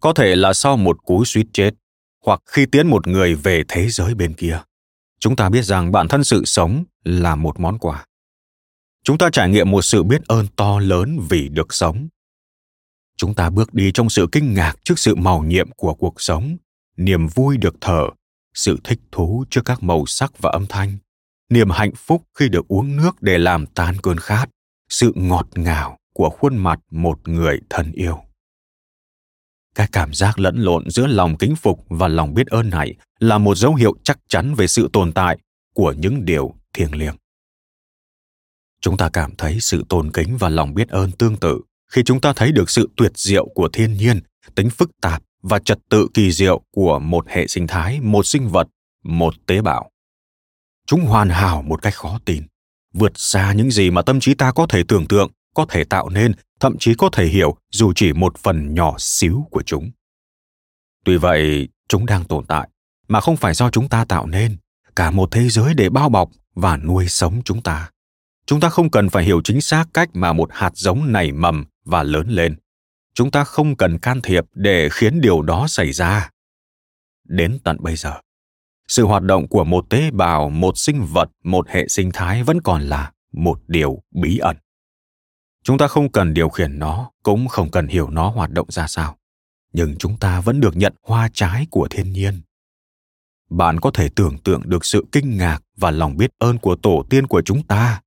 có 0.00 0.12
thể 0.12 0.36
là 0.36 0.52
sau 0.52 0.76
một 0.76 1.02
cú 1.04 1.24
suýt 1.24 1.46
chết, 1.52 1.74
hoặc 2.24 2.42
khi 2.46 2.66
tiến 2.66 2.86
một 2.86 3.06
người 3.06 3.34
về 3.34 3.62
thế 3.68 3.88
giới 3.88 4.14
bên 4.14 4.34
kia. 4.34 4.62
Chúng 5.20 5.36
ta 5.36 5.48
biết 5.48 5.64
rằng 5.64 5.92
bản 5.92 6.08
thân 6.08 6.24
sự 6.24 6.44
sống 6.44 6.84
là 7.04 7.36
một 7.36 7.60
món 7.60 7.78
quà. 7.78 8.06
Chúng 9.04 9.18
ta 9.18 9.30
trải 9.32 9.48
nghiệm 9.48 9.70
một 9.70 9.82
sự 9.82 10.02
biết 10.02 10.22
ơn 10.26 10.46
to 10.56 10.80
lớn 10.80 11.26
vì 11.30 11.48
được 11.48 11.74
sống. 11.74 12.08
Chúng 13.16 13.34
ta 13.34 13.50
bước 13.50 13.74
đi 13.74 13.92
trong 13.94 14.10
sự 14.10 14.28
kinh 14.32 14.54
ngạc 14.54 14.74
trước 14.84 14.98
sự 14.98 15.14
màu 15.14 15.42
nhiệm 15.42 15.70
của 15.70 15.94
cuộc 15.94 16.20
sống, 16.20 16.56
niềm 16.96 17.26
vui 17.26 17.56
được 17.56 17.74
thở 17.80 18.08
sự 18.54 18.78
thích 18.84 19.00
thú 19.12 19.44
trước 19.50 19.60
các 19.64 19.82
màu 19.82 20.06
sắc 20.06 20.32
và 20.38 20.50
âm 20.50 20.66
thanh, 20.66 20.98
niềm 21.50 21.70
hạnh 21.70 21.94
phúc 21.96 22.22
khi 22.38 22.48
được 22.48 22.68
uống 22.68 22.96
nước 22.96 23.22
để 23.22 23.38
làm 23.38 23.66
tan 23.66 23.96
cơn 24.02 24.18
khát, 24.18 24.46
sự 24.88 25.12
ngọt 25.14 25.48
ngào 25.54 25.96
của 26.14 26.30
khuôn 26.30 26.56
mặt 26.56 26.80
một 26.90 27.28
người 27.28 27.60
thân 27.70 27.92
yêu 27.92 28.29
cái 29.80 29.88
cảm 29.92 30.14
giác 30.14 30.38
lẫn 30.38 30.56
lộn 30.56 30.90
giữa 30.90 31.06
lòng 31.06 31.36
kính 31.36 31.56
phục 31.56 31.86
và 31.88 32.08
lòng 32.08 32.34
biết 32.34 32.46
ơn 32.46 32.70
này 32.70 32.94
là 33.18 33.38
một 33.38 33.54
dấu 33.54 33.74
hiệu 33.74 33.94
chắc 34.04 34.18
chắn 34.28 34.54
về 34.54 34.66
sự 34.66 34.88
tồn 34.92 35.12
tại 35.12 35.38
của 35.74 35.92
những 35.92 36.24
điều 36.24 36.54
thiêng 36.74 36.94
liêng. 36.94 37.14
Chúng 38.80 38.96
ta 38.96 39.10
cảm 39.12 39.36
thấy 39.38 39.60
sự 39.60 39.84
tôn 39.88 40.10
kính 40.12 40.36
và 40.36 40.48
lòng 40.48 40.74
biết 40.74 40.88
ơn 40.88 41.12
tương 41.12 41.36
tự 41.36 41.60
khi 41.92 42.02
chúng 42.04 42.20
ta 42.20 42.32
thấy 42.36 42.52
được 42.52 42.70
sự 42.70 42.90
tuyệt 42.96 43.12
diệu 43.14 43.48
của 43.54 43.68
thiên 43.72 43.92
nhiên, 43.92 44.20
tính 44.54 44.70
phức 44.70 44.90
tạp 45.00 45.22
và 45.42 45.58
trật 45.58 45.78
tự 45.88 46.08
kỳ 46.14 46.32
diệu 46.32 46.60
của 46.70 46.98
một 46.98 47.28
hệ 47.28 47.46
sinh 47.46 47.66
thái, 47.66 48.00
một 48.00 48.26
sinh 48.26 48.48
vật, 48.48 48.68
một 49.04 49.34
tế 49.46 49.62
bào. 49.62 49.90
Chúng 50.86 51.00
hoàn 51.00 51.28
hảo 51.28 51.62
một 51.62 51.82
cách 51.82 51.94
khó 51.94 52.20
tin, 52.24 52.46
vượt 52.94 53.12
xa 53.14 53.52
những 53.52 53.70
gì 53.70 53.90
mà 53.90 54.02
tâm 54.02 54.20
trí 54.20 54.34
ta 54.34 54.52
có 54.52 54.66
thể 54.66 54.82
tưởng 54.88 55.06
tượng 55.06 55.30
có 55.54 55.66
thể 55.68 55.84
tạo 55.84 56.08
nên, 56.08 56.32
thậm 56.60 56.76
chí 56.78 56.94
có 56.94 57.08
thể 57.12 57.26
hiểu 57.26 57.56
dù 57.70 57.92
chỉ 57.96 58.12
một 58.12 58.38
phần 58.38 58.74
nhỏ 58.74 58.94
xíu 58.98 59.46
của 59.50 59.62
chúng. 59.62 59.90
Tuy 61.04 61.16
vậy, 61.16 61.68
chúng 61.88 62.06
đang 62.06 62.24
tồn 62.24 62.46
tại, 62.46 62.68
mà 63.08 63.20
không 63.20 63.36
phải 63.36 63.54
do 63.54 63.70
chúng 63.70 63.88
ta 63.88 64.04
tạo 64.04 64.26
nên. 64.26 64.56
Cả 64.96 65.10
một 65.10 65.28
thế 65.32 65.48
giới 65.48 65.74
để 65.74 65.88
bao 65.88 66.08
bọc 66.08 66.30
và 66.54 66.76
nuôi 66.76 67.08
sống 67.08 67.42
chúng 67.44 67.62
ta. 67.62 67.90
Chúng 68.46 68.60
ta 68.60 68.68
không 68.68 68.90
cần 68.90 69.08
phải 69.08 69.24
hiểu 69.24 69.40
chính 69.44 69.60
xác 69.60 69.84
cách 69.94 70.08
mà 70.12 70.32
một 70.32 70.48
hạt 70.52 70.70
giống 70.74 71.12
nảy 71.12 71.32
mầm 71.32 71.64
và 71.84 72.02
lớn 72.02 72.28
lên. 72.28 72.56
Chúng 73.14 73.30
ta 73.30 73.44
không 73.44 73.76
cần 73.76 73.98
can 73.98 74.20
thiệp 74.20 74.44
để 74.54 74.88
khiến 74.92 75.20
điều 75.20 75.42
đó 75.42 75.66
xảy 75.68 75.92
ra. 75.92 76.30
Đến 77.28 77.58
tận 77.64 77.76
bây 77.80 77.96
giờ, 77.96 78.20
sự 78.88 79.06
hoạt 79.06 79.22
động 79.22 79.48
của 79.48 79.64
một 79.64 79.86
tế 79.90 80.10
bào, 80.10 80.50
một 80.50 80.78
sinh 80.78 81.06
vật, 81.12 81.30
một 81.44 81.68
hệ 81.68 81.88
sinh 81.88 82.10
thái 82.12 82.42
vẫn 82.42 82.60
còn 82.60 82.82
là 82.82 83.12
một 83.32 83.60
điều 83.68 84.02
bí 84.10 84.38
ẩn 84.38 84.56
chúng 85.64 85.78
ta 85.78 85.88
không 85.88 86.12
cần 86.12 86.34
điều 86.34 86.48
khiển 86.48 86.78
nó, 86.78 87.10
cũng 87.22 87.48
không 87.48 87.70
cần 87.70 87.88
hiểu 87.88 88.10
nó 88.10 88.30
hoạt 88.30 88.50
động 88.50 88.70
ra 88.70 88.86
sao. 88.86 89.16
Nhưng 89.72 89.96
chúng 89.98 90.16
ta 90.16 90.40
vẫn 90.40 90.60
được 90.60 90.76
nhận 90.76 90.94
hoa 91.02 91.28
trái 91.32 91.66
của 91.70 91.88
thiên 91.90 92.12
nhiên. 92.12 92.40
Bạn 93.50 93.80
có 93.80 93.90
thể 93.94 94.08
tưởng 94.16 94.38
tượng 94.38 94.62
được 94.64 94.84
sự 94.84 95.04
kinh 95.12 95.36
ngạc 95.36 95.62
và 95.76 95.90
lòng 95.90 96.16
biết 96.16 96.30
ơn 96.38 96.58
của 96.58 96.76
tổ 96.76 97.04
tiên 97.10 97.26
của 97.26 97.42
chúng 97.42 97.62
ta 97.62 98.00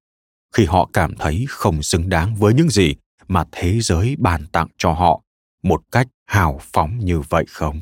khi 0.53 0.65
họ 0.65 0.89
cảm 0.93 1.15
thấy 1.15 1.45
không 1.49 1.83
xứng 1.83 2.09
đáng 2.09 2.35
với 2.35 2.53
những 2.53 2.69
gì 2.69 2.95
mà 3.27 3.43
thế 3.51 3.79
giới 3.81 4.15
bàn 4.19 4.45
tặng 4.51 4.67
cho 4.77 4.91
họ 4.91 5.21
một 5.63 5.81
cách 5.91 6.07
hào 6.25 6.59
phóng 6.73 6.99
như 6.99 7.19
vậy 7.19 7.45
không? 7.49 7.81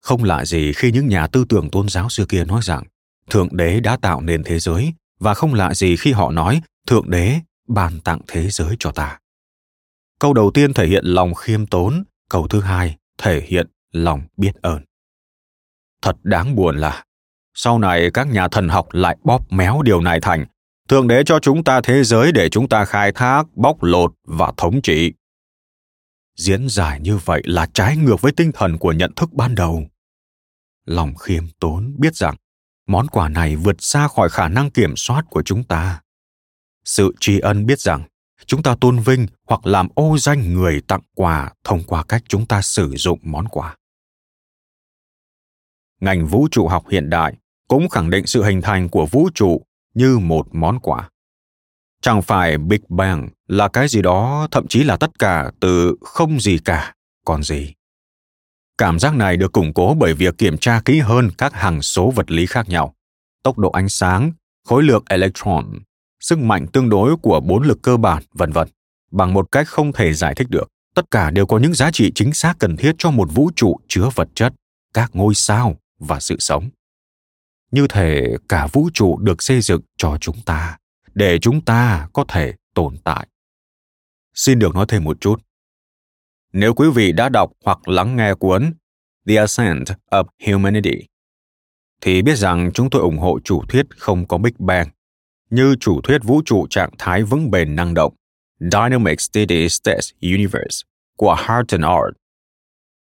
Không 0.00 0.24
lạ 0.24 0.44
gì 0.44 0.72
khi 0.72 0.92
những 0.92 1.08
nhà 1.08 1.26
tư 1.26 1.44
tưởng 1.48 1.70
tôn 1.70 1.88
giáo 1.88 2.08
xưa 2.08 2.24
kia 2.28 2.44
nói 2.44 2.60
rằng, 2.64 2.84
thượng 3.30 3.56
đế 3.56 3.80
đã 3.80 3.96
tạo 3.96 4.20
nên 4.20 4.44
thế 4.44 4.58
giới. 4.58 4.92
Và 5.20 5.34
không 5.34 5.54
lạ 5.54 5.74
gì 5.74 5.96
khi 5.96 6.12
họ 6.12 6.30
nói, 6.30 6.60
thượng 6.86 7.10
đế 7.10 7.40
ban 7.68 8.00
tặng 8.00 8.20
thế 8.26 8.50
giới 8.50 8.76
cho 8.78 8.92
ta. 8.92 9.18
Câu 10.18 10.32
đầu 10.32 10.50
tiên 10.54 10.74
thể 10.74 10.86
hiện 10.86 11.04
lòng 11.04 11.34
khiêm 11.34 11.66
tốn, 11.66 12.04
câu 12.30 12.48
thứ 12.48 12.60
hai 12.60 12.96
thể 13.18 13.40
hiện 13.46 13.66
lòng 13.92 14.20
biết 14.36 14.52
ơn. 14.62 14.80
Thật 16.02 16.16
đáng 16.22 16.54
buồn 16.54 16.76
là, 16.76 17.04
sau 17.54 17.78
này 17.78 18.10
các 18.14 18.26
nhà 18.26 18.48
thần 18.48 18.68
học 18.68 18.86
lại 18.92 19.16
bóp 19.24 19.52
méo 19.52 19.82
điều 19.82 20.00
này 20.00 20.20
thành, 20.20 20.46
thượng 20.88 21.08
đế 21.08 21.22
cho 21.26 21.38
chúng 21.38 21.64
ta 21.64 21.80
thế 21.80 22.04
giới 22.04 22.32
để 22.32 22.48
chúng 22.48 22.68
ta 22.68 22.84
khai 22.84 23.12
thác, 23.12 23.56
bóc 23.56 23.82
lột 23.82 24.14
và 24.24 24.52
thống 24.56 24.82
trị. 24.82 25.12
Diễn 26.36 26.68
giải 26.68 27.00
như 27.00 27.16
vậy 27.24 27.42
là 27.44 27.66
trái 27.74 27.96
ngược 27.96 28.20
với 28.20 28.32
tinh 28.32 28.50
thần 28.54 28.78
của 28.78 28.92
nhận 28.92 29.12
thức 29.16 29.32
ban 29.32 29.54
đầu. 29.54 29.86
Lòng 30.84 31.14
khiêm 31.14 31.44
tốn 31.60 31.94
biết 31.98 32.16
rằng, 32.16 32.36
món 32.86 33.06
quà 33.06 33.28
này 33.28 33.56
vượt 33.56 33.76
xa 33.78 34.08
khỏi 34.08 34.28
khả 34.28 34.48
năng 34.48 34.70
kiểm 34.70 34.96
soát 34.96 35.24
của 35.30 35.42
chúng 35.42 35.64
ta 35.64 36.00
sự 36.86 37.14
tri 37.20 37.38
ân 37.38 37.66
biết 37.66 37.80
rằng 37.80 38.02
chúng 38.46 38.62
ta 38.62 38.76
tôn 38.80 38.98
vinh 38.98 39.26
hoặc 39.48 39.66
làm 39.66 39.88
ô 39.94 40.18
danh 40.18 40.54
người 40.54 40.80
tặng 40.80 41.02
quà 41.14 41.52
thông 41.64 41.82
qua 41.82 42.04
cách 42.08 42.22
chúng 42.28 42.46
ta 42.46 42.62
sử 42.62 42.94
dụng 42.96 43.18
món 43.22 43.48
quà. 43.48 43.76
Ngành 46.00 46.26
vũ 46.26 46.48
trụ 46.50 46.68
học 46.68 46.84
hiện 46.90 47.10
đại 47.10 47.34
cũng 47.68 47.88
khẳng 47.88 48.10
định 48.10 48.26
sự 48.26 48.42
hình 48.44 48.62
thành 48.62 48.88
của 48.88 49.06
vũ 49.06 49.30
trụ 49.34 49.62
như 49.94 50.18
một 50.18 50.46
món 50.52 50.80
quà. 50.80 51.10
Chẳng 52.02 52.22
phải 52.22 52.58
big 52.58 52.80
bang 52.88 53.28
là 53.46 53.68
cái 53.68 53.88
gì 53.88 54.02
đó, 54.02 54.48
thậm 54.50 54.68
chí 54.68 54.84
là 54.84 54.96
tất 54.96 55.18
cả 55.18 55.50
từ 55.60 55.96
không 56.00 56.40
gì 56.40 56.58
cả, 56.64 56.94
còn 57.24 57.42
gì? 57.42 57.72
Cảm 58.78 58.98
giác 58.98 59.14
này 59.14 59.36
được 59.36 59.52
củng 59.52 59.74
cố 59.74 59.94
bởi 59.94 60.14
việc 60.14 60.38
kiểm 60.38 60.58
tra 60.58 60.80
kỹ 60.84 60.98
hơn 60.98 61.30
các 61.38 61.52
hằng 61.54 61.82
số 61.82 62.10
vật 62.10 62.30
lý 62.30 62.46
khác 62.46 62.68
nhau. 62.68 62.94
Tốc 63.42 63.58
độ 63.58 63.70
ánh 63.70 63.88
sáng, 63.88 64.32
khối 64.64 64.82
lượng 64.82 65.04
electron 65.08 65.72
sức 66.20 66.38
mạnh 66.38 66.66
tương 66.72 66.88
đối 66.88 67.16
của 67.16 67.40
bốn 67.40 67.62
lực 67.62 67.78
cơ 67.82 67.96
bản 67.96 68.22
vân 68.32 68.52
vân 68.52 68.68
bằng 69.10 69.34
một 69.34 69.52
cách 69.52 69.68
không 69.68 69.92
thể 69.92 70.12
giải 70.12 70.34
thích 70.34 70.50
được. 70.50 70.68
Tất 70.94 71.10
cả 71.10 71.30
đều 71.30 71.46
có 71.46 71.58
những 71.58 71.74
giá 71.74 71.90
trị 71.90 72.12
chính 72.14 72.32
xác 72.32 72.54
cần 72.58 72.76
thiết 72.76 72.94
cho 72.98 73.10
một 73.10 73.28
vũ 73.34 73.50
trụ 73.56 73.76
chứa 73.88 74.08
vật 74.14 74.28
chất 74.34 74.54
các 74.94 75.10
ngôi 75.12 75.34
sao 75.34 75.76
và 75.98 76.20
sự 76.20 76.36
sống. 76.38 76.68
Như 77.70 77.86
thể 77.88 78.36
cả 78.48 78.66
vũ 78.72 78.90
trụ 78.94 79.18
được 79.18 79.42
xây 79.42 79.60
dựng 79.60 79.80
cho 79.96 80.18
chúng 80.20 80.42
ta 80.42 80.78
để 81.14 81.38
chúng 81.38 81.60
ta 81.60 82.08
có 82.12 82.24
thể 82.28 82.54
tồn 82.74 82.96
tại. 83.04 83.26
Xin 84.34 84.58
được 84.58 84.74
nói 84.74 84.86
thêm 84.88 85.04
một 85.04 85.20
chút. 85.20 85.42
Nếu 86.52 86.74
quý 86.74 86.88
vị 86.94 87.12
đã 87.12 87.28
đọc 87.28 87.52
hoặc 87.64 87.88
lắng 87.88 88.16
nghe 88.16 88.34
cuốn 88.34 88.74
The 89.28 89.36
Ascent 89.36 89.86
of 90.10 90.24
Humanity, 90.46 91.06
thì 92.00 92.22
biết 92.22 92.36
rằng 92.36 92.70
chúng 92.74 92.90
tôi 92.90 93.02
ủng 93.02 93.18
hộ 93.18 93.38
chủ 93.44 93.62
thuyết 93.68 93.86
không 93.98 94.28
có 94.28 94.38
Big 94.38 94.52
Bang, 94.58 94.88
như 95.50 95.76
chủ 95.80 96.00
thuyết 96.00 96.24
vũ 96.24 96.42
trụ 96.44 96.66
trạng 96.70 96.90
thái 96.98 97.22
vững 97.22 97.50
bền 97.50 97.76
năng 97.76 97.94
động 97.94 98.14
Dynamic 98.60 99.20
Steady 99.20 99.68
State 99.68 100.00
Universe 100.22 100.86
của 101.16 101.34
Harton 101.34 101.80
Art, 101.80 102.16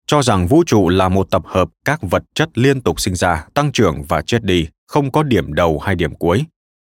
cho 0.06 0.22
rằng 0.22 0.46
vũ 0.46 0.64
trụ 0.66 0.88
là 0.88 1.08
một 1.08 1.30
tập 1.30 1.42
hợp 1.46 1.68
các 1.84 2.00
vật 2.02 2.22
chất 2.34 2.58
liên 2.58 2.80
tục 2.80 3.00
sinh 3.00 3.14
ra, 3.14 3.46
tăng 3.54 3.72
trưởng 3.72 4.02
và 4.02 4.22
chết 4.22 4.44
đi, 4.44 4.68
không 4.86 5.12
có 5.12 5.22
điểm 5.22 5.52
đầu 5.52 5.78
hay 5.78 5.94
điểm 5.94 6.14
cuối. 6.14 6.44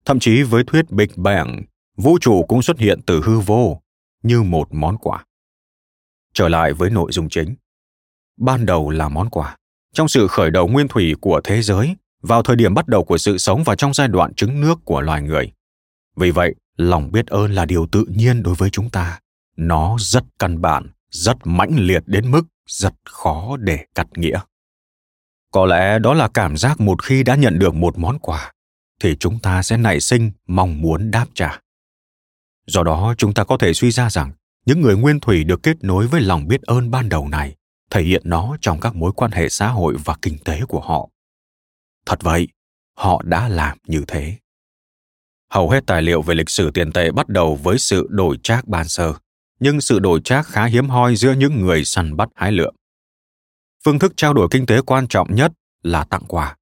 Thậm 0.04 0.18
chí 0.18 0.42
với 0.42 0.64
thuyết 0.64 0.90
Big 0.90 1.08
Bang, 1.16 1.62
vũ 1.96 2.18
trụ 2.20 2.44
cũng 2.48 2.62
xuất 2.62 2.78
hiện 2.78 3.00
từ 3.06 3.22
hư 3.24 3.38
vô, 3.38 3.80
như 4.22 4.42
một 4.42 4.68
món 4.70 4.98
quà. 4.98 5.24
Trở 6.34 6.48
lại 6.48 6.72
với 6.72 6.90
nội 6.90 7.12
dung 7.12 7.28
chính. 7.28 7.54
Ban 8.36 8.66
đầu 8.66 8.90
là 8.90 9.08
món 9.08 9.30
quà. 9.30 9.56
Trong 9.92 10.08
sự 10.08 10.26
khởi 10.28 10.50
đầu 10.50 10.68
nguyên 10.68 10.88
thủy 10.88 11.14
của 11.20 11.40
thế 11.44 11.62
giới 11.62 11.96
vào 12.26 12.42
thời 12.42 12.56
điểm 12.56 12.74
bắt 12.74 12.88
đầu 12.88 13.04
của 13.04 13.18
sự 13.18 13.38
sống 13.38 13.62
và 13.64 13.74
trong 13.74 13.94
giai 13.94 14.08
đoạn 14.08 14.34
trứng 14.34 14.60
nước 14.60 14.78
của 14.84 15.00
loài 15.00 15.22
người. 15.22 15.52
Vì 16.16 16.30
vậy, 16.30 16.54
lòng 16.76 17.12
biết 17.12 17.26
ơn 17.26 17.52
là 17.52 17.64
điều 17.64 17.86
tự 17.92 18.04
nhiên 18.08 18.42
đối 18.42 18.54
với 18.54 18.70
chúng 18.70 18.90
ta. 18.90 19.20
Nó 19.56 19.96
rất 20.00 20.24
căn 20.38 20.60
bản, 20.60 20.90
rất 21.10 21.36
mãnh 21.44 21.76
liệt 21.76 22.02
đến 22.06 22.30
mức 22.30 22.42
rất 22.66 22.94
khó 23.04 23.56
để 23.56 23.78
cắt 23.94 24.06
nghĩa. 24.16 24.40
Có 25.52 25.66
lẽ 25.66 25.98
đó 25.98 26.14
là 26.14 26.28
cảm 26.28 26.56
giác 26.56 26.80
một 26.80 27.02
khi 27.02 27.22
đã 27.22 27.34
nhận 27.34 27.58
được 27.58 27.74
một 27.74 27.98
món 27.98 28.18
quà, 28.18 28.52
thì 29.00 29.16
chúng 29.16 29.38
ta 29.38 29.62
sẽ 29.62 29.76
nảy 29.76 30.00
sinh 30.00 30.30
mong 30.46 30.80
muốn 30.82 31.10
đáp 31.10 31.26
trả. 31.34 31.60
Do 32.66 32.82
đó, 32.82 33.14
chúng 33.18 33.34
ta 33.34 33.44
có 33.44 33.56
thể 33.56 33.74
suy 33.74 33.90
ra 33.90 34.10
rằng, 34.10 34.32
những 34.66 34.80
người 34.80 34.96
nguyên 34.96 35.20
thủy 35.20 35.44
được 35.44 35.62
kết 35.62 35.84
nối 35.84 36.06
với 36.06 36.20
lòng 36.20 36.48
biết 36.48 36.62
ơn 36.62 36.90
ban 36.90 37.08
đầu 37.08 37.28
này, 37.28 37.54
thể 37.90 38.02
hiện 38.02 38.22
nó 38.24 38.56
trong 38.60 38.80
các 38.80 38.94
mối 38.94 39.12
quan 39.16 39.30
hệ 39.30 39.48
xã 39.48 39.68
hội 39.68 39.96
và 40.04 40.16
kinh 40.22 40.38
tế 40.38 40.60
của 40.68 40.80
họ 40.80 41.08
thật 42.06 42.22
vậy, 42.22 42.48
họ 42.94 43.22
đã 43.24 43.48
làm 43.48 43.78
như 43.86 44.04
thế. 44.08 44.36
Hầu 45.50 45.70
hết 45.70 45.86
tài 45.86 46.02
liệu 46.02 46.22
về 46.22 46.34
lịch 46.34 46.50
sử 46.50 46.70
tiền 46.70 46.92
tệ 46.92 47.10
bắt 47.10 47.28
đầu 47.28 47.56
với 47.56 47.78
sự 47.78 48.06
đổi 48.10 48.38
trác 48.42 48.68
ban 48.68 48.88
sơ, 48.88 49.14
nhưng 49.60 49.80
sự 49.80 49.98
đổi 49.98 50.20
trác 50.24 50.46
khá 50.46 50.64
hiếm 50.64 50.88
hoi 50.88 51.16
giữa 51.16 51.32
những 51.32 51.60
người 51.60 51.84
săn 51.84 52.16
bắt 52.16 52.28
hái 52.34 52.52
lượm. 52.52 52.74
Phương 53.84 53.98
thức 53.98 54.12
trao 54.16 54.34
đổi 54.34 54.48
kinh 54.50 54.66
tế 54.66 54.80
quan 54.80 55.08
trọng 55.08 55.34
nhất 55.34 55.52
là 55.82 56.04
tặng 56.04 56.24
quà. 56.28 56.56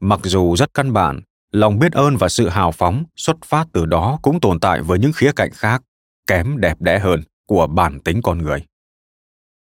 Mặc 0.00 0.20
dù 0.24 0.56
rất 0.56 0.74
căn 0.74 0.92
bản, 0.92 1.20
lòng 1.52 1.78
biết 1.78 1.92
ơn 1.92 2.16
và 2.16 2.28
sự 2.28 2.48
hào 2.48 2.72
phóng 2.72 3.04
xuất 3.16 3.36
phát 3.44 3.68
từ 3.72 3.86
đó 3.86 4.18
cũng 4.22 4.40
tồn 4.40 4.60
tại 4.60 4.82
với 4.82 4.98
những 4.98 5.12
khía 5.12 5.32
cạnh 5.36 5.50
khác, 5.52 5.82
kém 6.26 6.60
đẹp 6.60 6.80
đẽ 6.80 6.98
hơn 6.98 7.22
của 7.46 7.66
bản 7.66 8.00
tính 8.00 8.22
con 8.22 8.38
người. 8.38 8.64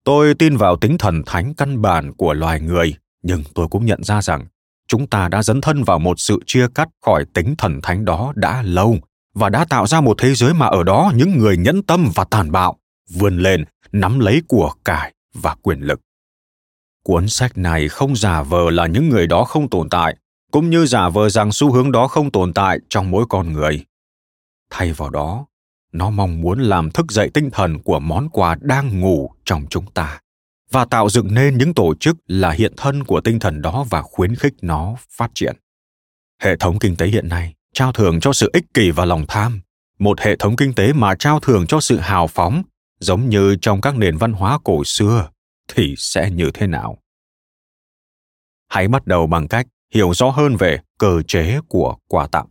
Tôi 0.04 0.34
tin 0.34 0.58
vào 0.58 0.76
tính 0.76 0.98
thần 0.98 1.24
thánh 1.26 1.54
căn 1.56 1.82
bản 1.82 2.14
của 2.14 2.34
loài 2.34 2.60
người 2.60 2.94
nhưng 3.22 3.44
tôi 3.56 3.68
cũng 3.68 3.86
nhận 3.86 4.04
ra 4.04 4.22
rằng, 4.22 4.46
chúng 4.88 5.08
ta 5.08 5.28
đã 5.28 5.44
dấn 5.44 5.62
thân 5.62 5.84
vào 5.84 6.00
một 6.00 6.20
sự 6.20 6.40
chia 6.46 6.68
cắt 6.76 6.90
khỏi 7.06 7.26
tính 7.34 7.56
thần 7.58 7.80
thánh 7.84 8.06
đó 8.06 8.34
đã 8.36 8.62
lâu 8.62 8.98
và 9.34 9.50
đã 9.50 9.66
tạo 9.66 9.88
ra 9.88 10.02
một 10.02 10.18
thế 10.18 10.34
giới 10.34 10.54
mà 10.54 10.66
ở 10.66 10.84
đó 10.84 11.12
những 11.16 11.38
người 11.38 11.58
nhẫn 11.58 11.84
tâm 11.84 12.10
và 12.16 12.24
tàn 12.24 12.52
bạo, 12.52 12.78
vươn 13.14 13.38
lên, 13.38 13.66
nắm 13.92 14.20
lấy 14.20 14.42
của 14.48 14.74
cải 14.86 15.14
và 15.34 15.56
quyền 15.62 15.80
lực. 15.80 16.02
Cuốn 17.04 17.30
sách 17.30 17.58
này 17.58 17.90
không 17.90 18.16
giả 18.16 18.42
vờ 18.42 18.70
là 18.70 18.88
những 18.88 19.10
người 19.10 19.28
đó 19.28 19.44
không 19.44 19.70
tồn 19.70 19.90
tại, 19.90 20.16
cũng 20.52 20.70
như 20.70 20.86
giả 20.86 21.10
vờ 21.10 21.30
rằng 21.30 21.52
xu 21.52 21.72
hướng 21.72 21.92
đó 21.92 22.08
không 22.08 22.32
tồn 22.32 22.54
tại 22.54 22.80
trong 22.90 23.12
mỗi 23.12 23.26
con 23.30 23.54
người. 23.54 23.86
Thay 24.70 24.94
vào 24.94 25.10
đó, 25.10 25.46
nó 25.92 26.10
mong 26.10 26.42
muốn 26.42 26.60
làm 26.60 26.92
thức 26.92 27.12
dậy 27.12 27.30
tinh 27.34 27.50
thần 27.52 27.80
của 27.80 28.00
món 28.00 28.30
quà 28.30 28.58
đang 28.62 29.00
ngủ 29.00 29.32
trong 29.46 29.66
chúng 29.70 29.86
ta 29.92 30.20
và 30.72 30.86
tạo 30.86 31.10
dựng 31.10 31.34
nên 31.34 31.58
những 31.58 31.74
tổ 31.74 31.94
chức 32.00 32.18
là 32.28 32.52
hiện 32.52 32.74
thân 32.78 33.04
của 33.04 33.22
tinh 33.22 33.40
thần 33.40 33.62
đó 33.62 33.86
và 33.90 34.02
khuyến 34.02 34.36
khích 34.36 34.54
nó 34.62 34.96
phát 35.10 35.32
triển. 35.34 35.56
Hệ 36.42 36.56
thống 36.56 36.80
kinh 36.80 36.96
tế 36.96 37.08
hiện 37.08 37.30
nay 37.30 37.54
trao 37.74 37.92
thưởng 37.92 38.20
cho 38.20 38.34
sự 38.34 38.50
ích 38.54 38.66
kỷ 38.74 38.92
và 38.92 39.06
lòng 39.06 39.26
tham. 39.28 39.62
Một 40.00 40.20
hệ 40.20 40.36
thống 40.36 40.56
kinh 40.56 40.74
tế 40.74 40.94
mà 40.94 41.16
trao 41.16 41.40
thưởng 41.40 41.68
cho 41.68 41.80
sự 41.80 41.98
hào 41.98 42.28
phóng, 42.28 42.64
giống 43.00 43.30
như 43.30 43.56
trong 43.62 43.82
các 43.82 43.98
nền 43.98 44.18
văn 44.18 44.34
hóa 44.34 44.60
cổ 44.64 44.84
xưa, 44.84 45.30
thì 45.68 45.96
sẽ 45.98 46.32
như 46.32 46.52
thế 46.54 46.68
nào? 46.68 46.98
Hãy 48.68 48.88
bắt 48.88 49.08
đầu 49.08 49.28
bằng 49.28 49.48
cách 49.48 49.68
hiểu 49.94 50.14
rõ 50.14 50.30
hơn 50.30 50.56
về 50.56 50.80
cơ 50.98 51.22
chế 51.28 51.60
của 51.68 51.98
quà 52.08 52.28
tặng. 52.28 52.48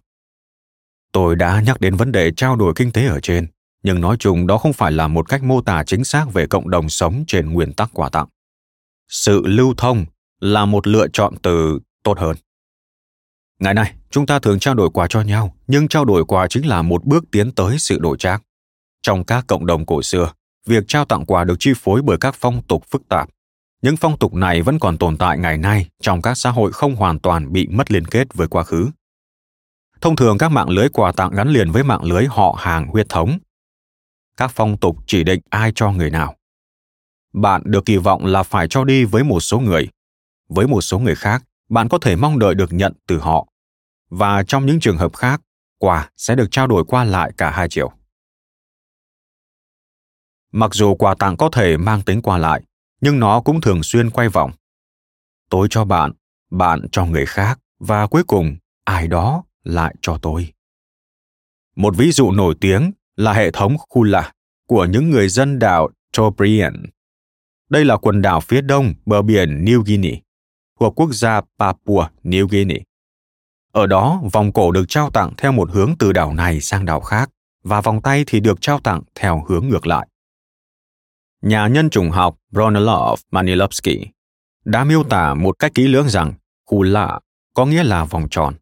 Tôi 1.12 1.36
đã 1.36 1.62
nhắc 1.66 1.80
đến 1.80 1.96
vấn 1.96 2.12
đề 2.12 2.30
trao 2.36 2.56
đổi 2.56 2.72
kinh 2.76 2.92
tế 2.92 3.06
ở 3.06 3.20
trên 3.20 3.46
nhưng 3.82 4.00
nói 4.00 4.16
chung 4.18 4.46
đó 4.46 4.58
không 4.58 4.72
phải 4.72 4.92
là 4.92 5.08
một 5.08 5.28
cách 5.28 5.42
mô 5.42 5.60
tả 5.60 5.84
chính 5.86 6.04
xác 6.04 6.24
về 6.32 6.46
cộng 6.46 6.70
đồng 6.70 6.88
sống 6.88 7.24
trên 7.26 7.52
nguyên 7.52 7.72
tắc 7.72 7.90
quà 7.92 8.08
tặng. 8.08 8.28
Sự 9.08 9.42
lưu 9.46 9.74
thông 9.76 10.04
là 10.40 10.64
một 10.64 10.86
lựa 10.86 11.06
chọn 11.12 11.34
từ 11.42 11.78
tốt 12.02 12.18
hơn. 12.18 12.36
Ngày 13.58 13.74
nay 13.74 13.94
chúng 14.10 14.26
ta 14.26 14.38
thường 14.38 14.58
trao 14.58 14.74
đổi 14.74 14.90
quà 14.90 15.06
cho 15.06 15.20
nhau, 15.20 15.54
nhưng 15.66 15.88
trao 15.88 16.04
đổi 16.04 16.24
quà 16.24 16.46
chính 16.48 16.66
là 16.66 16.82
một 16.82 17.04
bước 17.04 17.24
tiến 17.30 17.52
tới 17.52 17.78
sự 17.78 17.98
đổi 17.98 18.16
trác. 18.18 18.42
Trong 19.02 19.24
các 19.24 19.44
cộng 19.46 19.66
đồng 19.66 19.86
cổ 19.86 20.02
xưa, 20.02 20.32
việc 20.66 20.84
trao 20.88 21.04
tặng 21.04 21.26
quà 21.26 21.44
được 21.44 21.56
chi 21.58 21.72
phối 21.76 22.02
bởi 22.02 22.16
các 22.20 22.34
phong 22.38 22.62
tục 22.62 22.84
phức 22.90 23.08
tạp. 23.08 23.28
Những 23.82 23.96
phong 23.96 24.18
tục 24.18 24.34
này 24.34 24.62
vẫn 24.62 24.78
còn 24.78 24.98
tồn 24.98 25.16
tại 25.16 25.38
ngày 25.38 25.58
nay 25.58 25.88
trong 26.02 26.22
các 26.22 26.34
xã 26.34 26.50
hội 26.50 26.72
không 26.72 26.96
hoàn 26.96 27.18
toàn 27.18 27.52
bị 27.52 27.68
mất 27.68 27.90
liên 27.90 28.04
kết 28.04 28.34
với 28.34 28.48
quá 28.48 28.62
khứ. 28.62 28.90
Thông 30.00 30.16
thường 30.16 30.38
các 30.38 30.48
mạng 30.48 30.68
lưới 30.68 30.88
quà 30.88 31.12
tặng 31.12 31.30
gắn 31.30 31.48
liền 31.48 31.70
với 31.70 31.84
mạng 31.84 32.04
lưới 32.04 32.26
họ 32.26 32.56
hàng 32.58 32.86
huyết 32.88 33.08
thống 33.08 33.38
các 34.38 34.50
phong 34.54 34.76
tục 34.76 34.96
chỉ 35.06 35.24
định 35.24 35.40
ai 35.50 35.72
cho 35.74 35.90
người 35.90 36.10
nào. 36.10 36.36
Bạn 37.32 37.62
được 37.64 37.84
kỳ 37.84 37.96
vọng 37.96 38.26
là 38.26 38.42
phải 38.42 38.66
cho 38.70 38.84
đi 38.84 39.04
với 39.04 39.24
một 39.24 39.40
số 39.40 39.60
người. 39.60 39.88
Với 40.48 40.66
một 40.66 40.80
số 40.80 40.98
người 40.98 41.14
khác, 41.14 41.44
bạn 41.68 41.88
có 41.88 41.98
thể 41.98 42.16
mong 42.16 42.38
đợi 42.38 42.54
được 42.54 42.72
nhận 42.72 42.92
từ 43.06 43.18
họ. 43.18 43.48
Và 44.10 44.42
trong 44.42 44.66
những 44.66 44.80
trường 44.80 44.98
hợp 44.98 45.16
khác, 45.16 45.40
quà 45.78 46.10
sẽ 46.16 46.34
được 46.34 46.48
trao 46.50 46.66
đổi 46.66 46.84
qua 46.84 47.04
lại 47.04 47.32
cả 47.36 47.50
hai 47.50 47.68
chiều. 47.70 47.92
Mặc 50.52 50.74
dù 50.74 50.94
quà 50.94 51.14
tặng 51.18 51.36
có 51.36 51.48
thể 51.52 51.76
mang 51.76 52.02
tính 52.02 52.22
qua 52.22 52.38
lại, 52.38 52.62
nhưng 53.00 53.20
nó 53.20 53.40
cũng 53.40 53.60
thường 53.60 53.82
xuyên 53.82 54.10
quay 54.10 54.28
vòng. 54.28 54.52
Tôi 55.50 55.66
cho 55.70 55.84
bạn 55.84 56.12
bạn 56.50 56.86
cho 56.92 57.06
người 57.06 57.26
khác, 57.26 57.60
và 57.78 58.06
cuối 58.06 58.24
cùng, 58.24 58.56
ai 58.84 59.08
đó 59.08 59.44
lại 59.62 59.94
cho 60.02 60.18
tôi. 60.22 60.52
Một 61.76 61.96
ví 61.96 62.12
dụ 62.12 62.32
nổi 62.32 62.54
tiếng 62.60 62.92
là 63.18 63.32
hệ 63.32 63.50
thống 63.50 63.76
kula 63.88 64.32
của 64.66 64.84
những 64.84 65.10
người 65.10 65.28
dân 65.28 65.58
đảo 65.58 65.88
Trobriand. 66.12 66.76
Đây 67.70 67.84
là 67.84 67.96
quần 67.96 68.22
đảo 68.22 68.40
phía 68.40 68.60
đông 68.60 68.94
bờ 69.06 69.22
biển 69.22 69.64
New 69.64 69.82
Guinea, 69.82 70.16
thuộc 70.80 71.00
quốc 71.00 71.12
gia 71.12 71.40
Papua 71.58 72.06
New 72.24 72.46
Guinea. 72.46 72.78
Ở 73.72 73.86
đó, 73.86 74.22
vòng 74.32 74.52
cổ 74.52 74.70
được 74.72 74.84
trao 74.88 75.10
tặng 75.10 75.32
theo 75.36 75.52
một 75.52 75.70
hướng 75.72 75.94
từ 75.98 76.12
đảo 76.12 76.34
này 76.34 76.60
sang 76.60 76.84
đảo 76.84 77.00
khác, 77.00 77.30
và 77.64 77.80
vòng 77.80 78.02
tay 78.02 78.24
thì 78.26 78.40
được 78.40 78.60
trao 78.60 78.80
tặng 78.80 79.02
theo 79.14 79.44
hướng 79.48 79.68
ngược 79.68 79.86
lại. 79.86 80.08
Nhà 81.42 81.68
nhân 81.68 81.90
chủng 81.90 82.10
học 82.10 82.36
Bronislaw 82.52 83.16
Manilovsky 83.30 84.06
đã 84.64 84.84
miêu 84.84 85.04
tả 85.04 85.34
một 85.34 85.58
cách 85.58 85.74
kỹ 85.74 85.88
lưỡng 85.88 86.08
rằng 86.08 86.32
Kula 86.64 87.20
có 87.54 87.66
nghĩa 87.66 87.84
là 87.84 88.04
vòng 88.04 88.26
tròn, 88.30 88.54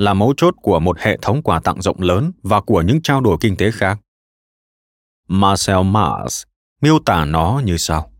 là 0.00 0.14
mấu 0.14 0.34
chốt 0.36 0.54
của 0.62 0.80
một 0.80 0.98
hệ 0.98 1.18
thống 1.22 1.42
quà 1.42 1.60
tặng 1.60 1.82
rộng 1.82 2.00
lớn 2.00 2.32
và 2.42 2.60
của 2.60 2.82
những 2.82 3.02
trao 3.02 3.20
đổi 3.20 3.36
kinh 3.40 3.56
tế 3.56 3.70
khác. 3.70 3.98
Marcel 5.28 5.82
Mars 5.84 6.42
miêu 6.82 6.98
tả 6.98 7.24
nó 7.24 7.62
như 7.64 7.76
sau. 7.76 8.12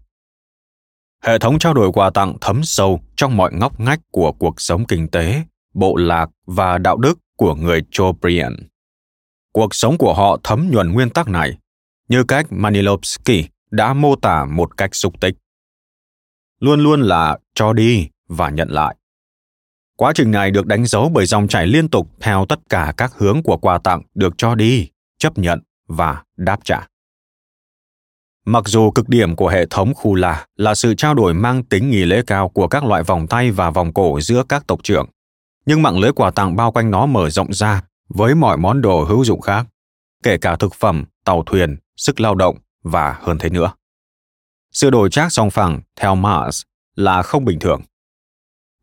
Hệ 1.24 1.38
thống 1.38 1.58
trao 1.58 1.74
đổi 1.74 1.92
quà 1.92 2.10
tặng 2.10 2.36
thấm 2.40 2.60
sâu 2.64 3.00
trong 3.16 3.36
mọi 3.36 3.50
ngóc 3.54 3.80
ngách 3.80 4.00
của 4.10 4.32
cuộc 4.32 4.60
sống 4.60 4.84
kinh 4.86 5.08
tế, 5.08 5.42
bộ 5.74 5.96
lạc 5.96 6.30
và 6.46 6.78
đạo 6.78 6.96
đức 6.96 7.18
của 7.36 7.54
người 7.54 7.82
Chobrian. 7.90 8.56
Cuộc 9.52 9.74
sống 9.74 9.98
của 9.98 10.14
họ 10.14 10.38
thấm 10.44 10.68
nhuần 10.70 10.92
nguyên 10.92 11.10
tắc 11.10 11.28
này, 11.28 11.58
như 12.08 12.24
cách 12.24 12.46
Manilovsky 12.50 13.44
đã 13.70 13.94
mô 13.94 14.16
tả 14.16 14.44
một 14.44 14.76
cách 14.76 14.94
xúc 14.94 15.20
tích. 15.20 15.34
Luôn 16.60 16.80
luôn 16.80 17.00
là 17.00 17.38
cho 17.54 17.72
đi 17.72 18.08
và 18.28 18.50
nhận 18.50 18.68
lại. 18.68 18.96
Quá 20.00 20.12
trình 20.14 20.30
này 20.30 20.50
được 20.50 20.66
đánh 20.66 20.86
dấu 20.86 21.08
bởi 21.08 21.26
dòng 21.26 21.48
chảy 21.48 21.66
liên 21.66 21.88
tục 21.88 22.08
theo 22.20 22.46
tất 22.48 22.58
cả 22.68 22.92
các 22.96 23.12
hướng 23.14 23.42
của 23.42 23.56
quà 23.56 23.78
tặng 23.78 24.02
được 24.14 24.34
cho 24.38 24.54
đi, 24.54 24.88
chấp 25.18 25.38
nhận 25.38 25.60
và 25.88 26.22
đáp 26.36 26.60
trả. 26.64 26.86
Mặc 28.46 28.64
dù 28.66 28.90
cực 28.90 29.08
điểm 29.08 29.36
của 29.36 29.48
hệ 29.48 29.66
thống 29.66 29.94
khu 29.94 30.14
là 30.14 30.46
là 30.56 30.74
sự 30.74 30.94
trao 30.94 31.14
đổi 31.14 31.34
mang 31.34 31.64
tính 31.64 31.90
nghi 31.90 32.04
lễ 32.04 32.22
cao 32.26 32.48
của 32.48 32.68
các 32.68 32.84
loại 32.84 33.02
vòng 33.02 33.26
tay 33.26 33.50
và 33.50 33.70
vòng 33.70 33.92
cổ 33.92 34.20
giữa 34.20 34.42
các 34.48 34.66
tộc 34.66 34.80
trưởng, 34.82 35.06
nhưng 35.66 35.82
mạng 35.82 35.98
lưới 35.98 36.12
quà 36.12 36.30
tặng 36.30 36.56
bao 36.56 36.72
quanh 36.72 36.90
nó 36.90 37.06
mở 37.06 37.30
rộng 37.30 37.52
ra 37.52 37.82
với 38.08 38.34
mọi 38.34 38.56
món 38.56 38.82
đồ 38.82 39.04
hữu 39.04 39.24
dụng 39.24 39.40
khác, 39.40 39.66
kể 40.22 40.38
cả 40.38 40.56
thực 40.56 40.74
phẩm, 40.74 41.04
tàu 41.24 41.42
thuyền, 41.46 41.76
sức 41.96 42.20
lao 42.20 42.34
động 42.34 42.56
và 42.82 43.16
hơn 43.20 43.38
thế 43.38 43.48
nữa. 43.48 43.72
Sự 44.72 44.90
đổi 44.90 45.10
trác 45.10 45.32
song 45.32 45.50
phẳng 45.50 45.80
theo 45.96 46.14
Mars 46.14 46.62
là 46.96 47.22
không 47.22 47.44
bình 47.44 47.58
thường. 47.58 47.82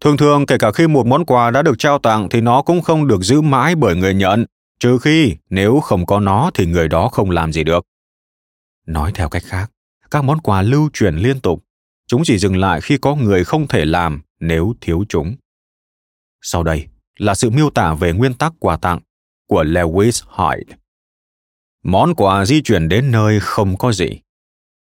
Thường 0.01 0.17
thường 0.17 0.45
kể 0.45 0.57
cả 0.59 0.71
khi 0.71 0.87
một 0.87 1.05
món 1.05 1.25
quà 1.25 1.51
đã 1.51 1.61
được 1.61 1.79
trao 1.79 1.99
tặng 1.99 2.29
thì 2.29 2.41
nó 2.41 2.61
cũng 2.61 2.81
không 2.81 3.07
được 3.07 3.21
giữ 3.21 3.41
mãi 3.41 3.75
bởi 3.75 3.95
người 3.95 4.13
nhận, 4.13 4.45
trừ 4.79 4.97
khi 5.01 5.35
nếu 5.49 5.79
không 5.79 6.05
có 6.05 6.19
nó 6.19 6.51
thì 6.53 6.65
người 6.65 6.87
đó 6.87 7.09
không 7.09 7.29
làm 7.31 7.53
gì 7.53 7.63
được. 7.63 7.85
Nói 8.85 9.11
theo 9.15 9.29
cách 9.29 9.43
khác, 9.45 9.71
các 10.11 10.23
món 10.23 10.41
quà 10.41 10.61
lưu 10.61 10.89
truyền 10.93 11.15
liên 11.15 11.39
tục, 11.39 11.63
chúng 12.07 12.21
chỉ 12.25 12.37
dừng 12.37 12.57
lại 12.57 12.81
khi 12.81 12.97
có 12.97 13.15
người 13.15 13.43
không 13.43 13.67
thể 13.67 13.85
làm 13.85 14.21
nếu 14.39 14.73
thiếu 14.81 15.05
chúng. 15.09 15.35
Sau 16.41 16.63
đây 16.63 16.87
là 17.17 17.35
sự 17.35 17.49
miêu 17.49 17.69
tả 17.69 17.93
về 17.93 18.13
nguyên 18.13 18.33
tắc 18.33 18.53
quà 18.59 18.77
tặng 18.77 18.99
của 19.47 19.63
Lewis 19.63 20.23
Hyde. 20.37 20.77
Món 21.83 22.15
quà 22.15 22.45
di 22.45 22.61
chuyển 22.61 22.89
đến 22.89 23.11
nơi 23.11 23.39
không 23.39 23.77
có 23.77 23.91
gì. 23.91 24.09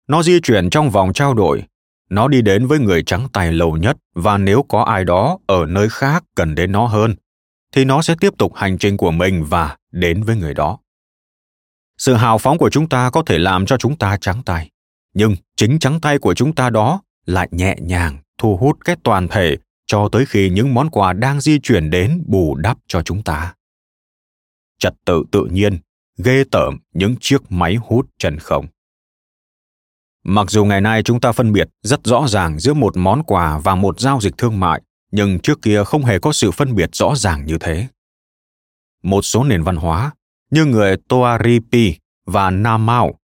Nó 0.08 0.22
di 0.22 0.40
chuyển 0.40 0.70
trong 0.70 0.90
vòng 0.90 1.12
trao 1.12 1.34
đổi. 1.34 1.62
Nó 2.10 2.28
đi 2.28 2.42
đến 2.42 2.66
với 2.66 2.78
người 2.78 3.02
trắng 3.02 3.28
tay 3.32 3.52
lâu 3.52 3.76
nhất 3.76 3.96
và 4.14 4.38
nếu 4.38 4.62
có 4.62 4.82
ai 4.82 5.04
đó 5.04 5.38
ở 5.46 5.66
nơi 5.66 5.88
khác 5.88 6.24
cần 6.34 6.54
đến 6.54 6.72
nó 6.72 6.86
hơn, 6.86 7.14
thì 7.72 7.84
nó 7.84 8.02
sẽ 8.02 8.14
tiếp 8.20 8.32
tục 8.38 8.52
hành 8.54 8.78
trình 8.78 8.96
của 8.96 9.10
mình 9.10 9.44
và 9.44 9.76
đến 9.90 10.22
với 10.22 10.36
người 10.36 10.54
đó. 10.54 10.78
Sự 11.98 12.14
hào 12.14 12.38
phóng 12.38 12.58
của 12.58 12.70
chúng 12.70 12.88
ta 12.88 13.10
có 13.10 13.22
thể 13.26 13.38
làm 13.38 13.66
cho 13.66 13.76
chúng 13.76 13.96
ta 13.96 14.16
trắng 14.20 14.42
tay, 14.46 14.70
nhưng 15.14 15.36
chính 15.56 15.78
trắng 15.78 16.00
tay 16.00 16.18
của 16.18 16.34
chúng 16.34 16.54
ta 16.54 16.70
đó 16.70 17.02
lại 17.26 17.48
nhẹ 17.50 17.76
nhàng 17.80 18.18
thu 18.38 18.56
hút 18.56 18.78
cái 18.84 18.96
toàn 19.02 19.28
thể 19.28 19.56
cho 19.86 20.08
tới 20.12 20.26
khi 20.26 20.50
những 20.50 20.74
món 20.74 20.90
quà 20.90 21.12
đang 21.12 21.40
di 21.40 21.58
chuyển 21.58 21.90
đến 21.90 22.22
bù 22.26 22.56
đắp 22.56 22.78
cho 22.86 23.02
chúng 23.02 23.22
ta. 23.22 23.54
Trật 24.78 24.94
tự 25.04 25.24
tự 25.32 25.44
nhiên, 25.44 25.78
ghê 26.18 26.44
tởm 26.50 26.78
những 26.92 27.14
chiếc 27.20 27.52
máy 27.52 27.74
hút 27.74 28.06
chân 28.18 28.38
không. 28.38 28.66
Mặc 30.30 30.50
dù 30.50 30.64
ngày 30.64 30.80
nay 30.80 31.02
chúng 31.02 31.20
ta 31.20 31.32
phân 31.32 31.52
biệt 31.52 31.68
rất 31.82 32.00
rõ 32.04 32.26
ràng 32.28 32.58
giữa 32.58 32.74
một 32.74 32.96
món 32.96 33.22
quà 33.22 33.58
và 33.58 33.74
một 33.74 34.00
giao 34.00 34.20
dịch 34.20 34.38
thương 34.38 34.60
mại, 34.60 34.82
nhưng 35.10 35.38
trước 35.38 35.62
kia 35.62 35.84
không 35.84 36.04
hề 36.04 36.18
có 36.18 36.32
sự 36.32 36.50
phân 36.50 36.74
biệt 36.74 36.90
rõ 36.92 37.14
ràng 37.16 37.46
như 37.46 37.58
thế. 37.60 37.86
Một 39.02 39.22
số 39.22 39.44
nền 39.44 39.62
văn 39.62 39.76
hóa, 39.76 40.10
như 40.50 40.64
người 40.64 40.96
Toaripi 41.08 41.94
và 42.26 42.50
Namao, 42.50 43.18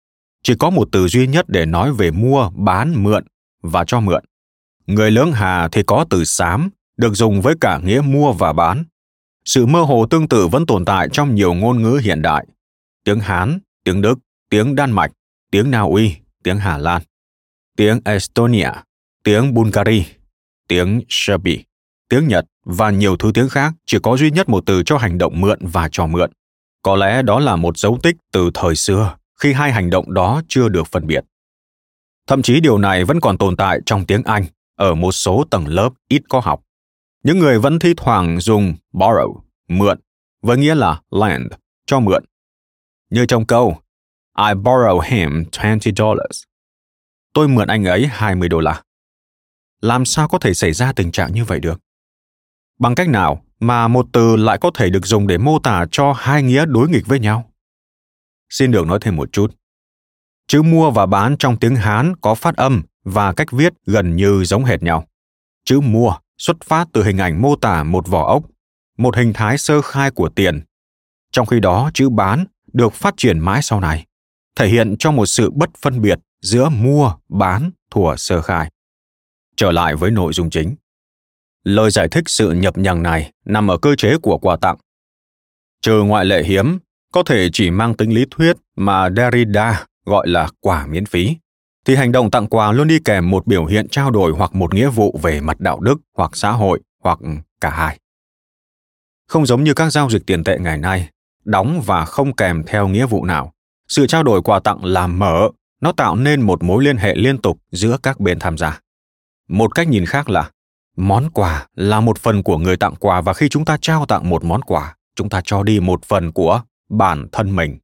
chỉ 0.44 0.56
có 0.60 0.70
một 0.70 0.88
từ 0.92 1.08
duy 1.08 1.28
nhất 1.28 1.46
để 1.50 1.66
nói 1.66 1.94
về 1.94 2.12
mua, 2.12 2.50
bán, 2.56 3.04
mượn 3.04 3.24
và 3.62 3.84
cho 3.88 4.00
mượn. 4.00 4.24
Người 4.88 5.12
lưỡng 5.12 5.32
Hà 5.32 5.68
thì 5.68 5.84
có 5.84 6.06
từ 6.10 6.26
sám, 6.26 6.70
được 6.98 7.14
dùng 7.14 7.42
với 7.42 7.56
cả 7.62 7.80
nghĩa 7.84 8.02
mua 8.02 8.34
và 8.34 8.54
bán. 8.54 8.84
Sự 9.46 9.66
mơ 9.66 9.82
hồ 9.82 10.06
tương 10.06 10.28
tự 10.28 10.48
vẫn 10.48 10.66
tồn 10.66 10.86
tại 10.86 11.08
trong 11.12 11.36
nhiều 11.36 11.54
ngôn 11.54 11.82
ngữ 11.82 12.02
hiện 12.04 12.22
đại. 12.22 12.46
Tiếng 13.04 13.20
Hán, 13.20 13.60
tiếng 13.84 14.02
Đức, 14.02 14.20
tiếng 14.50 14.76
Đan 14.76 14.92
Mạch, 14.92 15.12
tiếng 15.52 15.72
Na 15.72 15.80
Uy, 15.80 16.16
tiếng 16.44 16.58
Hà 16.58 16.78
Lan, 16.78 17.02
tiếng 17.78 18.00
Estonia, 18.06 18.72
tiếng 19.24 19.54
Bulgaria, 19.54 20.04
tiếng 20.68 21.02
Serbia, 21.10 21.58
tiếng 22.10 22.28
Nhật 22.28 22.46
và 22.66 22.90
nhiều 22.90 23.18
thứ 23.18 23.32
tiếng 23.34 23.50
khác 23.50 23.74
chỉ 23.86 23.98
có 24.04 24.18
duy 24.18 24.32
nhất 24.32 24.50
một 24.50 24.64
từ 24.66 24.84
cho 24.84 24.98
hành 24.98 25.18
động 25.18 25.42
mượn 25.42 25.60
và 25.62 25.90
cho 25.92 26.08
mượn. 26.08 26.32
Có 26.82 26.96
lẽ 26.96 27.22
đó 27.22 27.40
là 27.40 27.56
một 27.56 27.78
dấu 27.78 28.00
tích 28.04 28.16
từ 28.32 28.52
thời 28.54 28.76
xưa, 28.76 29.16
khi 29.40 29.54
hai 29.54 29.72
hành 29.72 29.90
động 29.90 30.14
đó 30.14 30.42
chưa 30.48 30.70
được 30.70 30.88
phân 30.88 31.08
biệt. 31.08 31.26
Thậm 32.28 32.42
chí 32.42 32.60
điều 32.60 32.78
này 32.78 33.04
vẫn 33.06 33.22
còn 33.22 33.38
tồn 33.38 33.56
tại 33.56 33.80
trong 33.86 34.06
tiếng 34.06 34.24
Anh 34.24 34.46
ở 34.76 34.96
một 34.96 35.12
số 35.12 35.46
tầng 35.50 35.68
lớp 35.68 35.90
ít 36.08 36.22
có 36.30 36.40
học. 36.40 36.62
Những 37.24 37.40
người 37.40 37.60
vẫn 37.60 37.80
thi 37.80 37.94
thoảng 37.98 38.40
dùng 38.40 38.76
borrow, 38.94 39.40
mượn, 39.68 40.00
với 40.42 40.58
nghĩa 40.58 40.76
là 40.76 41.02
lend, 41.12 41.54
cho 41.86 42.00
mượn. 42.00 42.26
Như 43.10 43.26
trong 43.26 43.46
câu 43.46 43.78
I 44.38 44.54
borrow 44.54 45.00
him 45.00 45.44
twenty 45.52 45.92
dollars. 45.96 46.44
Tôi 47.34 47.48
mượn 47.48 47.68
anh 47.68 47.86
ấy 47.86 48.08
20 48.08 48.50
đô 48.50 48.60
la. 48.60 48.82
Làm 49.82 50.06
sao 50.06 50.28
có 50.28 50.40
thể 50.40 50.54
xảy 50.54 50.74
ra 50.74 50.94
tình 50.94 51.12
trạng 51.12 51.34
như 51.34 51.46
vậy 51.46 51.60
được? 51.60 51.82
Bằng 52.80 52.96
cách 52.96 53.10
nào 53.10 53.44
mà 53.60 53.88
một 53.88 54.08
từ 54.12 54.36
lại 54.36 54.58
có 54.62 54.72
thể 54.74 54.90
được 54.90 55.06
dùng 55.06 55.28
để 55.28 55.38
mô 55.38 55.60
tả 55.60 55.86
cho 55.92 56.14
hai 56.14 56.44
nghĩa 56.44 56.66
đối 56.66 56.90
nghịch 56.90 57.08
với 57.08 57.20
nhau? 57.20 57.52
Xin 58.50 58.72
được 58.72 58.88
nói 58.88 59.00
thêm 59.02 59.16
một 59.16 59.30
chút. 59.32 59.56
Chữ 60.48 60.62
mua 60.62 60.92
và 60.92 61.06
bán 61.06 61.36
trong 61.40 61.58
tiếng 61.58 61.76
Hán 61.76 62.16
có 62.22 62.36
phát 62.36 62.56
âm 62.56 62.84
và 63.04 63.34
cách 63.34 63.52
viết 63.52 63.74
gần 63.86 64.16
như 64.16 64.44
giống 64.44 64.66
hệt 64.66 64.84
nhau. 64.84 65.08
Chữ 65.66 65.80
mua 65.80 66.14
xuất 66.38 66.58
phát 66.64 66.88
từ 66.94 67.04
hình 67.04 67.18
ảnh 67.18 67.42
mô 67.42 67.56
tả 67.56 67.84
một 67.84 68.08
vỏ 68.08 68.28
ốc, 68.28 68.44
một 68.98 69.16
hình 69.16 69.34
thái 69.34 69.58
sơ 69.58 69.82
khai 69.82 70.12
của 70.12 70.30
tiền. 70.30 70.62
Trong 71.32 71.46
khi 71.46 71.60
đó, 71.60 71.92
chữ 71.94 72.10
bán 72.10 72.46
được 72.74 72.94
phát 72.94 73.14
triển 73.18 73.40
mãi 73.40 73.62
sau 73.62 73.80
này, 73.80 74.06
thể 74.56 74.68
hiện 74.68 74.96
cho 75.00 75.12
một 75.12 75.26
sự 75.26 75.52
bất 75.52 75.70
phân 75.82 76.02
biệt 76.02 76.20
giữa 76.42 76.70
mua, 76.70 77.14
bán, 77.30 77.72
thủa 77.92 78.16
sơ 78.16 78.42
khai. 78.42 78.72
Trở 79.56 79.72
lại 79.72 79.96
với 79.96 80.12
nội 80.12 80.34
dung 80.34 80.50
chính. 80.50 80.76
Lời 81.64 81.92
giải 81.92 82.08
thích 82.08 82.24
sự 82.28 82.52
nhập 82.52 82.78
nhằng 82.78 83.04
này 83.04 83.32
nằm 83.46 83.72
ở 83.72 83.78
cơ 83.78 83.96
chế 83.96 84.18
của 84.18 84.38
quà 84.38 84.56
tặng. 84.56 84.78
Trừ 85.82 86.04
ngoại 86.04 86.26
lệ 86.26 86.44
hiếm, 86.44 86.80
có 87.14 87.24
thể 87.24 87.50
chỉ 87.54 87.72
mang 87.72 87.94
tính 87.94 88.14
lý 88.14 88.26
thuyết 88.32 88.58
mà 88.76 89.10
Derrida 89.10 89.86
gọi 90.06 90.28
là 90.28 90.48
quà 90.60 90.88
miễn 90.88 91.06
phí, 91.06 91.38
thì 91.86 91.96
hành 91.96 92.12
động 92.12 92.32
tặng 92.32 92.48
quà 92.48 92.72
luôn 92.72 92.88
đi 92.88 93.00
kèm 93.06 93.30
một 93.30 93.48
biểu 93.48 93.66
hiện 93.66 93.88
trao 93.90 94.12
đổi 94.12 94.32
hoặc 94.32 94.56
một 94.56 94.74
nghĩa 94.74 94.90
vụ 94.90 95.20
về 95.24 95.42
mặt 95.42 95.60
đạo 95.60 95.80
đức 95.80 95.96
hoặc 96.18 96.32
xã 96.34 96.52
hội 96.52 96.80
hoặc 97.04 97.20
cả 97.62 97.70
hai. 97.70 98.00
Không 99.28 99.46
giống 99.46 99.64
như 99.64 99.74
các 99.74 99.90
giao 99.90 100.10
dịch 100.10 100.26
tiền 100.26 100.44
tệ 100.44 100.60
ngày 100.60 100.78
nay, 100.78 101.10
đóng 101.46 101.82
và 101.86 102.06
không 102.06 102.36
kèm 102.36 102.64
theo 102.68 102.88
nghĩa 102.88 103.06
vụ 103.06 103.26
nào, 103.26 103.54
sự 103.92 104.08
trao 104.08 104.24
đổi 104.24 104.42
quà 104.42 104.60
tặng 104.60 104.86
là 104.86 105.08
mở, 105.08 105.50
nó 105.82 105.92
tạo 105.92 106.16
nên 106.16 106.42
một 106.42 106.64
mối 106.64 106.84
liên 106.84 106.98
hệ 106.98 107.16
liên 107.16 107.38
tục 107.38 107.62
giữa 107.72 107.98
các 108.04 108.20
bên 108.20 108.40
tham 108.40 108.58
gia. 108.58 108.80
Một 109.50 109.76
cách 109.76 109.88
nhìn 109.88 110.06
khác 110.06 110.30
là 110.30 110.50
món 110.98 111.30
quà 111.30 111.68
là 111.76 112.00
một 112.00 112.18
phần 112.20 112.44
của 112.44 112.58
người 112.58 112.78
tặng 112.78 112.96
quà 112.96 113.22
và 113.22 113.34
khi 113.34 113.50
chúng 113.50 113.66
ta 113.66 113.78
trao 113.82 114.06
tặng 114.06 114.30
một 114.30 114.44
món 114.44 114.62
quà 114.62 114.96
chúng 115.16 115.30
ta 115.30 115.42
cho 115.46 115.64
đi 115.64 115.80
một 115.80 116.04
phần 116.04 116.32
của 116.32 116.62
bản 116.90 117.28
thân 117.32 117.56
mình. 117.56 117.78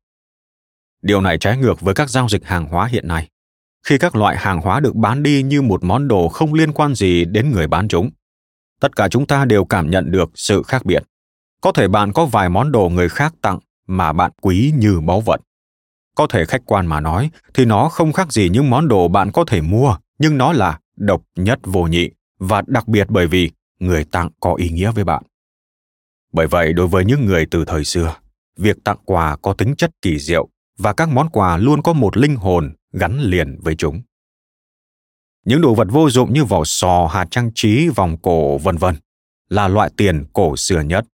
Điều 1.02 1.22
này 1.22 1.38
trái 1.38 1.58
ngược 1.58 1.82
với 1.82 1.94
các 1.94 2.10
giao 2.10 2.30
dịch 2.30 2.46
hàng 2.46 2.66
hóa 2.66 2.86
hiện 2.86 3.08
nay. 3.08 3.30
Khi 3.86 3.98
các 3.98 4.16
loại 4.16 4.38
hàng 4.38 4.62
hóa 4.62 4.80
được 4.80 4.96
bán 4.96 5.24
đi 5.24 5.44
như 5.44 5.62
một 5.62 5.84
món 5.84 6.08
đồ 6.08 6.28
không 6.28 6.54
liên 6.54 6.74
quan 6.74 6.96
gì 6.96 7.26
đến 7.26 7.52
người 7.52 7.68
bán 7.68 7.88
chúng 7.88 8.10
tất 8.80 8.96
cả 8.96 9.08
chúng 9.08 9.28
ta 9.28 9.46
đều 9.46 9.66
cảm 9.66 9.90
nhận 9.90 10.12
được 10.12 10.30
sự 10.36 10.64
khác 10.64 10.86
biệt. 10.86 11.04
Có 11.62 11.72
thể 11.72 11.88
bạn 11.88 12.14
có 12.14 12.26
vài 12.26 12.50
món 12.50 12.72
đồ 12.72 12.90
người 12.90 13.10
khác 13.10 13.34
tặng 13.42 13.60
mà 13.88 14.14
bạn 14.14 14.32
quý 14.42 14.74
như 14.78 15.00
báu 15.00 15.22
vật 15.22 15.42
có 16.18 16.28
thể 16.28 16.46
khách 16.46 16.62
quan 16.66 16.86
mà 16.86 17.00
nói 17.00 17.30
thì 17.54 17.66
nó 17.66 17.90
không 17.90 18.14
khác 18.14 18.32
gì 18.32 18.50
những 18.50 18.70
món 18.70 18.88
đồ 18.88 19.08
bạn 19.08 19.32
có 19.32 19.44
thể 19.48 19.62
mua 19.62 19.96
nhưng 20.20 20.38
nó 20.38 20.54
là 20.54 20.80
độc 20.96 21.22
nhất 21.36 21.60
vô 21.64 21.84
nhị 21.84 22.10
và 22.40 22.62
đặc 22.68 22.88
biệt 22.88 23.08
bởi 23.10 23.28
vì 23.28 23.52
người 23.80 24.04
tặng 24.04 24.30
có 24.40 24.54
ý 24.54 24.70
nghĩa 24.70 24.92
với 24.92 25.04
bạn. 25.04 25.24
Bởi 26.34 26.48
vậy, 26.48 26.74
đối 26.74 26.88
với 26.88 27.06
những 27.06 27.26
người 27.26 27.46
từ 27.52 27.66
thời 27.66 27.84
xưa, 27.84 28.16
việc 28.58 28.78
tặng 28.84 28.98
quà 29.06 29.36
có 29.36 29.54
tính 29.54 29.76
chất 29.76 29.92
kỳ 30.02 30.20
diệu 30.20 30.48
và 30.78 30.94
các 30.94 31.10
món 31.10 31.30
quà 31.30 31.58
luôn 31.58 31.82
có 31.82 31.94
một 31.94 32.18
linh 32.18 32.36
hồn 32.36 32.74
gắn 32.94 33.20
liền 33.20 33.60
với 33.62 33.76
chúng. 33.76 34.02
Những 35.46 35.62
đồ 35.62 35.76
vật 35.76 35.88
vô 35.92 36.10
dụng 36.10 36.34
như 36.34 36.46
vỏ 36.46 36.64
sò, 36.66 37.08
hạt 37.12 37.28
trang 37.32 37.52
trí, 37.56 37.90
vòng 37.96 38.18
cổ, 38.22 38.58
vân 38.58 38.78
vân 38.78 38.96
là 39.50 39.68
loại 39.68 39.90
tiền 39.98 40.26
cổ 40.34 40.56
xưa 40.58 40.82
nhất. 40.82 41.06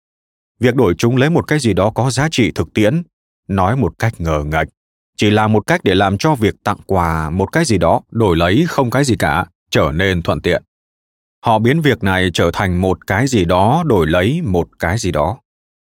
Việc 0.60 0.76
đổi 0.76 0.94
chúng 0.98 1.18
lấy 1.18 1.30
một 1.30 1.48
cái 1.48 1.60
gì 1.60 1.74
đó 1.74 1.92
có 1.96 2.12
giá 2.12 2.28
trị 2.32 2.52
thực 2.52 2.74
tiễn, 2.74 3.04
nói 3.48 3.76
một 3.78 4.00
cách 4.00 4.14
ngờ 4.18 4.44
ngạch, 4.46 4.68
chỉ 5.18 5.30
là 5.30 5.48
một 5.48 5.68
cách 5.68 5.82
để 5.84 5.96
làm 5.96 6.18
cho 6.18 6.36
việc 6.36 6.56
tặng 6.64 6.78
quà 6.86 7.30
một 7.30 7.52
cái 7.52 7.66
gì 7.66 7.78
đó 7.78 8.02
đổi 8.12 8.36
lấy 8.36 8.66
không 8.70 8.92
cái 8.92 9.04
gì 9.04 9.16
cả 9.16 9.46
trở 9.72 9.92
nên 9.94 10.22
thuận 10.22 10.42
tiện. 10.42 10.64
Họ 11.46 11.60
biến 11.60 11.82
việc 11.82 12.04
này 12.04 12.30
trở 12.34 12.52
thành 12.54 12.82
một 12.82 13.08
cái 13.08 13.28
gì 13.28 13.46
đó 13.46 13.84
đổi 13.86 14.08
lấy 14.08 14.42
một 14.42 14.68
cái 14.80 14.98
gì 14.98 15.12
đó. 15.12 15.38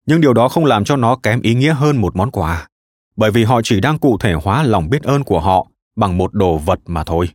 Nhưng 0.06 0.22
điều 0.22 0.34
đó 0.34 0.50
không 0.50 0.66
làm 0.66 0.84
cho 0.84 0.96
nó 0.96 1.16
kém 1.16 1.42
ý 1.42 1.54
nghĩa 1.54 1.74
hơn 1.74 1.98
một 1.98 2.16
món 2.16 2.32
quà, 2.32 2.68
bởi 3.16 3.32
vì 3.32 3.44
họ 3.44 3.62
chỉ 3.64 3.80
đang 3.80 4.00
cụ 4.00 4.18
thể 4.18 4.34
hóa 4.34 4.64
lòng 4.64 4.90
biết 4.90 5.04
ơn 5.04 5.24
của 5.24 5.40
họ 5.40 5.68
bằng 5.96 6.18
một 6.18 6.34
đồ 6.34 6.58
vật 6.58 6.80
mà 6.86 7.04
thôi. 7.04 7.30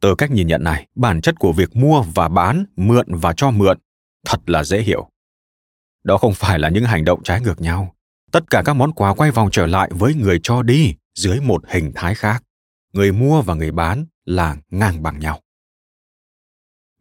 Từ 0.00 0.14
cách 0.14 0.30
nhìn 0.30 0.46
nhận 0.46 0.64
này, 0.64 0.86
bản 0.94 1.20
chất 1.20 1.34
của 1.38 1.52
việc 1.52 1.76
mua 1.76 2.02
và 2.14 2.28
bán, 2.28 2.64
mượn 2.76 3.06
và 3.08 3.32
cho 3.36 3.50
mượn 3.50 3.78
thật 4.26 4.40
là 4.46 4.64
dễ 4.64 4.80
hiểu. 4.80 5.08
Đó 6.04 6.18
không 6.18 6.34
phải 6.34 6.58
là 6.58 6.68
những 6.68 6.84
hành 6.84 7.04
động 7.04 7.22
trái 7.22 7.40
ngược 7.40 7.60
nhau. 7.60 7.94
Tất 8.32 8.50
cả 8.50 8.62
các 8.64 8.72
món 8.72 8.92
quà 8.92 9.14
quay 9.14 9.30
vòng 9.30 9.48
trở 9.52 9.66
lại 9.66 9.90
với 9.92 10.14
người 10.14 10.40
cho 10.42 10.62
đi 10.62 10.94
dưới 11.14 11.40
một 11.40 11.62
hình 11.68 11.92
thái 11.94 12.14
khác. 12.14 12.42
Người 12.92 13.12
mua 13.12 13.42
và 13.42 13.54
người 13.54 13.70
bán 13.70 14.04
là 14.24 14.56
ngang 14.70 15.02
bằng 15.02 15.18
nhau. 15.18 15.40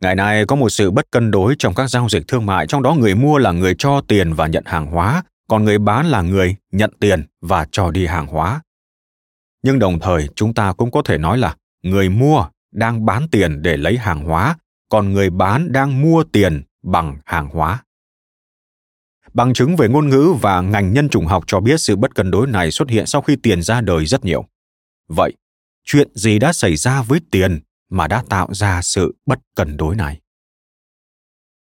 Ngày 0.02 0.16
nay 0.16 0.46
có 0.46 0.56
một 0.56 0.70
sự 0.70 0.92
bất 0.92 1.12
cân 1.12 1.32
đối 1.32 1.56
trong 1.60 1.74
các 1.74 1.88
giao 1.88 2.10
dịch 2.10 2.24
thương 2.28 2.46
mại, 2.46 2.68
trong 2.68 2.84
đó 2.84 2.94
người 2.94 3.16
mua 3.16 3.38
là 3.38 3.52
người 3.52 3.76
cho 3.78 4.02
tiền 4.08 4.34
và 4.34 4.48
nhận 4.48 4.64
hàng 4.66 4.86
hóa, 4.86 5.24
còn 5.48 5.66
người 5.66 5.80
bán 5.80 6.06
là 6.06 6.22
người 6.22 6.56
nhận 6.72 6.92
tiền 7.00 7.26
và 7.42 7.68
cho 7.72 7.92
đi 7.92 8.06
hàng 8.06 8.28
hóa. 8.28 8.62
Nhưng 9.64 9.80
đồng 9.80 10.00
thời 10.00 10.28
chúng 10.36 10.54
ta 10.54 10.74
cũng 10.74 10.92
có 10.92 11.02
thể 11.02 11.18
nói 11.18 11.38
là 11.38 11.56
người 11.84 12.10
mua 12.10 12.46
đang 12.72 13.06
bán 13.06 13.28
tiền 13.32 13.62
để 13.62 13.78
lấy 13.78 13.98
hàng 13.98 14.24
hóa, 14.24 14.56
còn 14.90 15.14
người 15.14 15.30
bán 15.30 15.72
đang 15.72 16.02
mua 16.02 16.24
tiền 16.24 16.64
bằng 16.84 17.18
hàng 17.26 17.50
hóa. 17.50 17.84
Bằng 19.38 19.54
chứng 19.54 19.76
về 19.76 19.88
ngôn 19.88 20.10
ngữ 20.10 20.34
và 20.42 20.62
ngành 20.62 20.94
nhân 20.94 21.10
chủng 21.10 21.26
học 21.26 21.44
cho 21.48 21.60
biết 21.60 21.78
sự 21.82 21.96
bất 21.96 22.16
cân 22.16 22.32
đối 22.32 22.48
này 22.48 22.72
xuất 22.72 22.90
hiện 22.90 23.06
sau 23.06 23.22
khi 23.22 23.36
tiền 23.36 23.62
ra 23.62 23.82
đời 23.82 24.06
rất 24.06 24.26
nhiều. 24.26 24.46
Vậy, 25.08 25.34
chuyện 25.84 26.08
gì 26.16 26.40
đã 26.40 26.54
xảy 26.54 26.76
ra 26.76 27.02
với 27.02 27.20
tiền 27.32 27.60
mà 27.90 28.08
đã 28.08 28.24
tạo 28.30 28.54
ra 28.54 28.82
sự 28.82 29.16
bất 29.26 29.40
cân 29.56 29.78
đối 29.78 29.96
này? 29.96 30.20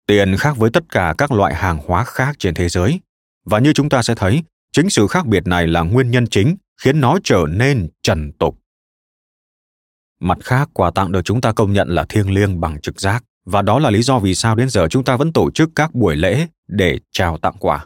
Tiền 0.07 0.37
khác 0.37 0.57
với 0.57 0.69
tất 0.73 0.83
cả 0.89 1.13
các 1.17 1.31
loại 1.31 1.55
hàng 1.55 1.79
hóa 1.85 2.03
khác 2.03 2.35
trên 2.39 2.53
thế 2.53 2.69
giới, 2.69 2.99
và 3.45 3.59
như 3.59 3.73
chúng 3.73 3.89
ta 3.89 4.01
sẽ 4.01 4.15
thấy, 4.15 4.43
chính 4.71 4.89
sự 4.89 5.07
khác 5.07 5.25
biệt 5.25 5.47
này 5.47 5.67
là 5.67 5.81
nguyên 5.81 6.11
nhân 6.11 6.27
chính 6.27 6.55
khiến 6.81 7.01
nó 7.01 7.17
trở 7.23 7.45
nên 7.49 7.89
trần 8.03 8.31
tục. 8.39 8.59
Mặt 10.19 10.37
khác, 10.43 10.69
quà 10.73 10.91
tặng 10.91 11.11
được 11.11 11.21
chúng 11.25 11.41
ta 11.41 11.51
công 11.51 11.73
nhận 11.73 11.89
là 11.89 12.05
thiêng 12.09 12.33
liêng 12.33 12.59
bằng 12.59 12.81
trực 12.81 13.01
giác, 13.01 13.23
và 13.45 13.61
đó 13.61 13.79
là 13.79 13.89
lý 13.89 14.01
do 14.01 14.19
vì 14.19 14.35
sao 14.35 14.55
đến 14.55 14.69
giờ 14.69 14.87
chúng 14.87 15.03
ta 15.03 15.17
vẫn 15.17 15.33
tổ 15.33 15.51
chức 15.51 15.69
các 15.75 15.95
buổi 15.95 16.15
lễ 16.15 16.47
để 16.67 16.99
trao 17.11 17.37
tặng 17.37 17.55
quà. 17.59 17.85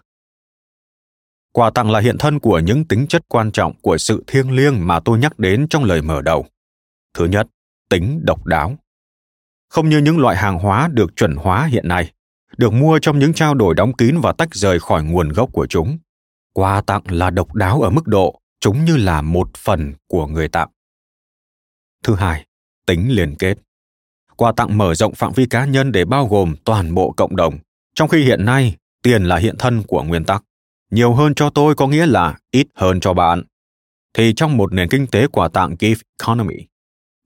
Quà 1.51 1.69
tặng 1.69 1.91
là 1.91 1.99
hiện 1.99 2.17
thân 2.17 2.39
của 2.39 2.59
những 2.59 2.85
tính 2.85 3.07
chất 3.07 3.25
quan 3.27 3.51
trọng 3.51 3.73
của 3.81 3.97
sự 3.97 4.23
thiêng 4.27 4.51
liêng 4.51 4.87
mà 4.87 4.99
tôi 4.99 5.19
nhắc 5.19 5.39
đến 5.39 5.67
trong 5.69 5.83
lời 5.83 6.01
mở 6.01 6.21
đầu. 6.21 6.45
Thứ 7.13 7.25
nhất, 7.25 7.47
tính 7.89 8.21
độc 8.23 8.45
đáo. 8.45 8.77
Không 9.69 9.89
như 9.89 9.97
những 9.97 10.19
loại 10.19 10.37
hàng 10.37 10.59
hóa 10.59 10.89
được 10.93 11.15
chuẩn 11.15 11.35
hóa 11.35 11.65
hiện 11.65 11.87
nay, 11.87 12.11
được 12.57 12.73
mua 12.73 12.99
trong 12.99 13.19
những 13.19 13.33
trao 13.33 13.53
đổi 13.53 13.75
đóng 13.75 13.93
kín 13.93 14.19
và 14.19 14.33
tách 14.33 14.55
rời 14.55 14.79
khỏi 14.79 15.03
nguồn 15.03 15.29
gốc 15.29 15.49
của 15.53 15.67
chúng. 15.67 15.97
Quà 16.53 16.81
tặng 16.81 17.01
là 17.09 17.29
độc 17.29 17.53
đáo 17.53 17.81
ở 17.81 17.89
mức 17.89 18.07
độ 18.07 18.39
chúng 18.59 18.85
như 18.85 18.97
là 18.97 19.21
một 19.21 19.49
phần 19.57 19.93
của 20.07 20.27
người 20.27 20.47
tặng. 20.47 20.69
Thứ 22.03 22.15
hai, 22.15 22.45
tính 22.85 23.07
liên 23.11 23.35
kết. 23.39 23.57
Quà 24.37 24.51
tặng 24.51 24.77
mở 24.77 24.95
rộng 24.95 25.15
phạm 25.15 25.33
vi 25.33 25.45
cá 25.45 25.65
nhân 25.65 25.91
để 25.91 26.05
bao 26.05 26.27
gồm 26.27 26.55
toàn 26.63 26.93
bộ 26.93 27.11
cộng 27.17 27.35
đồng, 27.35 27.57
trong 27.95 28.09
khi 28.09 28.23
hiện 28.23 28.45
nay 28.45 28.75
tiền 29.01 29.23
là 29.23 29.37
hiện 29.37 29.55
thân 29.59 29.83
của 29.83 30.03
nguyên 30.03 30.23
tắc. 30.23 30.43
Nhiều 30.91 31.13
hơn 31.13 31.35
cho 31.35 31.49
tôi 31.49 31.75
có 31.75 31.87
nghĩa 31.87 32.05
là 32.05 32.37
ít 32.51 32.67
hơn 32.75 32.99
cho 32.99 33.13
bạn. 33.13 33.43
Thì 34.13 34.33
trong 34.35 34.57
một 34.57 34.73
nền 34.73 34.89
kinh 34.89 35.07
tế 35.07 35.27
quà 35.27 35.47
tặng 35.47 35.75
(gift 35.79 35.95
economy, 36.19 36.55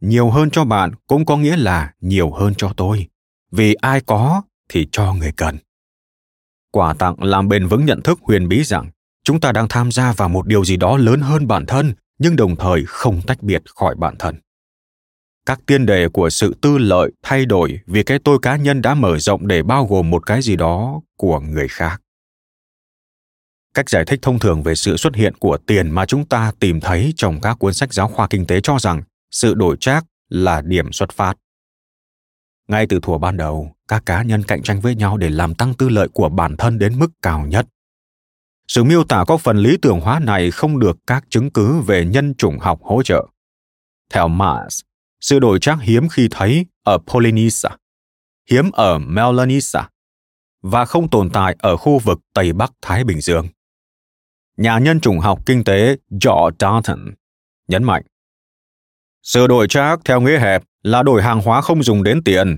nhiều 0.01 0.30
hơn 0.30 0.49
cho 0.49 0.66
bạn 0.66 0.91
cũng 1.07 1.26
có 1.26 1.38
nghĩa 1.38 1.57
là 1.57 1.93
nhiều 2.01 2.32
hơn 2.32 2.53
cho 2.57 2.74
tôi. 2.78 3.07
Vì 3.51 3.74
ai 3.74 4.01
có 4.01 4.41
thì 4.70 4.88
cho 4.91 5.14
người 5.14 5.32
cần. 5.38 5.57
Quà 6.72 6.93
tặng 6.93 7.24
làm 7.24 7.49
bền 7.49 7.68
vững 7.68 7.86
nhận 7.86 8.01
thức 8.01 8.20
huyền 8.22 8.47
bí 8.47 8.64
rằng 8.64 8.89
chúng 9.24 9.39
ta 9.39 9.51
đang 9.51 9.68
tham 9.68 9.91
gia 9.91 10.12
vào 10.12 10.30
một 10.30 10.47
điều 10.47 10.66
gì 10.66 10.78
đó 10.78 10.97
lớn 10.97 11.22
hơn 11.22 11.47
bản 11.47 11.66
thân 11.66 11.93
nhưng 12.20 12.36
đồng 12.36 12.55
thời 12.55 12.84
không 12.88 13.22
tách 13.22 13.43
biệt 13.43 13.64
khỏi 13.76 13.95
bản 13.95 14.16
thân 14.20 14.36
các 15.50 15.60
tiên 15.66 15.86
đề 15.86 16.10
của 16.10 16.30
sự 16.30 16.56
tư 16.62 16.78
lợi 16.78 17.12
thay 17.24 17.45
đổi 17.45 17.80
vì 17.86 18.04
cái 18.04 18.20
tôi 18.20 18.39
cá 18.41 18.56
nhân 18.56 18.82
đã 18.82 18.93
mở 18.93 19.20
rộng 19.20 19.47
để 19.47 19.64
bao 19.64 19.86
gồm 19.86 20.10
một 20.10 20.26
cái 20.26 20.41
gì 20.41 20.56
đó 20.56 21.02
của 21.18 21.39
người 21.39 21.68
khác. 21.68 22.02
Cách 23.74 23.89
giải 23.89 24.06
thích 24.06 24.20
thông 24.22 24.39
thường 24.39 24.64
về 24.64 24.76
sự 24.76 24.97
xuất 24.97 25.16
hiện 25.16 25.36
của 25.36 25.58
tiền 25.58 25.91
mà 25.91 26.06
chúng 26.06 26.26
ta 26.26 26.52
tìm 26.60 26.80
thấy 26.80 27.14
trong 27.16 27.41
các 27.41 27.60
cuốn 27.60 27.74
sách 27.74 27.93
giáo 27.93 28.08
khoa 28.08 28.28
kinh 28.28 28.45
tế 28.45 28.62
cho 28.62 28.80
rằng 28.80 29.02
sự 29.32 29.54
đổi 29.54 29.78
trác 29.80 30.06
là 30.30 30.62
điểm 30.62 30.91
xuất 30.91 31.12
phát. 31.12 31.38
Ngay 32.68 32.88
từ 32.89 33.00
thuở 33.02 33.18
ban 33.18 33.38
đầu 33.38 33.76
các 33.88 34.06
cá 34.06 34.24
nhân 34.24 34.43
cạnh 34.43 34.64
tranh 34.64 34.82
với 34.82 34.95
nhau 34.95 35.18
để 35.18 35.30
làm 35.30 35.56
tăng 35.56 35.74
tư 35.74 35.89
lợi 35.89 36.08
của 36.08 36.30
bản 36.30 36.58
thân 36.58 36.80
đến 36.80 37.00
mức 37.00 37.12
cao 37.22 37.45
nhất. 37.45 37.68
Sự 38.68 38.84
miêu 38.84 39.04
tả 39.04 39.24
có 39.28 39.38
phần 39.38 39.58
lý 39.58 39.78
tưởng 39.82 40.00
hóa 40.00 40.20
này 40.20 40.52
không 40.52 40.80
được 40.80 40.97
các 41.08 41.26
chứng 41.30 41.50
cứ 41.52 41.80
về 41.80 42.06
nhân 42.06 42.36
chủng 42.36 42.60
học 42.60 42.80
hỗ 42.82 43.04
trợ. 43.04 43.28
Theo 44.14 44.28
Marx, 44.28 44.82
sự 45.22 45.39
đổi 45.39 45.59
trác 45.59 45.78
hiếm 45.82 46.09
khi 46.09 46.28
thấy 46.32 46.65
ở 46.84 46.97
Polynesia, 46.97 47.70
hiếm 48.49 48.72
ở 48.72 48.99
Melanesia 48.99 49.80
và 50.61 50.86
không 50.86 51.09
tồn 51.09 51.30
tại 51.30 51.55
ở 51.59 51.78
khu 51.78 51.99
vực 51.99 52.20
Tây 52.34 52.53
Bắc 52.53 52.72
Thái 52.82 53.03
Bình 53.03 53.22
Dương. 53.22 53.47
Nhà 54.57 54.80
nhân 54.80 54.99
chủng 54.99 55.20
học 55.20 55.39
kinh 55.45 55.63
tế 55.63 55.97
George 56.09 56.55
Dalton 56.59 57.13
nhấn 57.67 57.84
mạnh 57.84 58.03
sự 59.24 59.47
đổi 59.47 59.67
trác 59.67 59.99
theo 60.05 60.22
nghĩa 60.22 60.39
hẹp 60.39 60.63
là 60.84 61.03
đổi 61.03 61.22
hàng 61.22 61.41
hóa 61.41 61.61
không 61.61 61.84
dùng 61.84 62.03
đến 62.03 62.24
tiền 62.24 62.57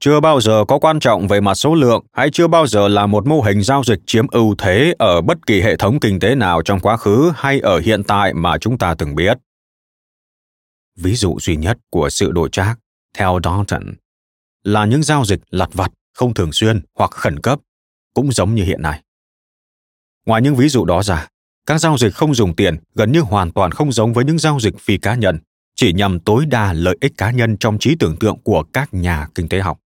chưa 0.00 0.20
bao 0.20 0.40
giờ 0.40 0.64
có 0.68 0.78
quan 0.78 1.00
trọng 1.00 1.28
về 1.28 1.40
mặt 1.40 1.54
số 1.54 1.74
lượng 1.74 2.04
hay 2.12 2.30
chưa 2.30 2.46
bao 2.48 2.66
giờ 2.66 2.88
là 2.88 3.06
một 3.06 3.26
mô 3.26 3.40
hình 3.40 3.62
giao 3.62 3.84
dịch 3.84 4.00
chiếm 4.06 4.26
ưu 4.30 4.54
thế 4.58 4.94
ở 4.98 5.20
bất 5.20 5.46
kỳ 5.46 5.60
hệ 5.60 5.76
thống 5.76 6.00
kinh 6.00 6.20
tế 6.20 6.34
nào 6.34 6.62
trong 6.62 6.80
quá 6.80 6.96
khứ 6.96 7.32
hay 7.36 7.60
ở 7.60 7.78
hiện 7.78 8.04
tại 8.04 8.34
mà 8.34 8.58
chúng 8.58 8.78
ta 8.78 8.94
từng 8.94 9.14
biết 9.14 9.38
ví 10.96 11.14
dụ 11.14 11.38
duy 11.40 11.56
nhất 11.56 11.78
của 11.90 12.10
sự 12.10 12.32
đổi 12.32 12.48
trác, 12.52 12.78
theo 13.14 13.40
Dalton, 13.44 13.94
là 14.62 14.84
những 14.84 15.02
giao 15.02 15.24
dịch 15.24 15.40
lặt 15.50 15.68
vặt, 15.72 15.92
không 16.14 16.34
thường 16.34 16.52
xuyên 16.52 16.80
hoặc 16.94 17.10
khẩn 17.10 17.40
cấp, 17.40 17.58
cũng 18.14 18.32
giống 18.32 18.54
như 18.54 18.64
hiện 18.64 18.82
nay. 18.82 19.02
Ngoài 20.26 20.42
những 20.42 20.54
ví 20.54 20.68
dụ 20.68 20.84
đó 20.84 21.02
ra, 21.02 21.28
các 21.66 21.78
giao 21.78 21.98
dịch 21.98 22.14
không 22.14 22.34
dùng 22.34 22.56
tiền 22.56 22.76
gần 22.94 23.12
như 23.12 23.20
hoàn 23.20 23.52
toàn 23.52 23.70
không 23.70 23.92
giống 23.92 24.12
với 24.12 24.24
những 24.24 24.38
giao 24.38 24.60
dịch 24.60 24.78
phi 24.78 24.98
cá 24.98 25.14
nhân, 25.14 25.38
chỉ 25.76 25.92
nhằm 25.92 26.20
tối 26.20 26.46
đa 26.46 26.72
lợi 26.72 26.96
ích 27.00 27.12
cá 27.16 27.30
nhân 27.30 27.56
trong 27.56 27.78
trí 27.78 27.94
tưởng 27.94 28.16
tượng 28.16 28.38
của 28.38 28.62
các 28.72 28.94
nhà 28.94 29.26
kinh 29.34 29.48
tế 29.48 29.60
học. 29.60 29.78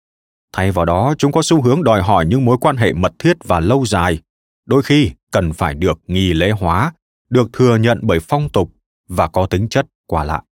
Thay 0.52 0.72
vào 0.72 0.84
đó, 0.84 1.14
chúng 1.18 1.32
có 1.32 1.42
xu 1.42 1.62
hướng 1.62 1.84
đòi 1.84 2.02
hỏi 2.02 2.26
những 2.26 2.44
mối 2.44 2.56
quan 2.60 2.76
hệ 2.76 2.92
mật 2.92 3.12
thiết 3.18 3.36
và 3.44 3.60
lâu 3.60 3.86
dài, 3.86 4.20
đôi 4.66 4.82
khi 4.82 5.10
cần 5.30 5.52
phải 5.52 5.74
được 5.74 6.00
nghi 6.06 6.32
lễ 6.32 6.50
hóa, 6.50 6.92
được 7.30 7.52
thừa 7.52 7.76
nhận 7.76 7.98
bởi 8.02 8.20
phong 8.20 8.48
tục 8.48 8.72
và 9.08 9.28
có 9.28 9.46
tính 9.46 9.68
chất 9.68 9.86
quả 10.06 10.24
lại 10.24 10.42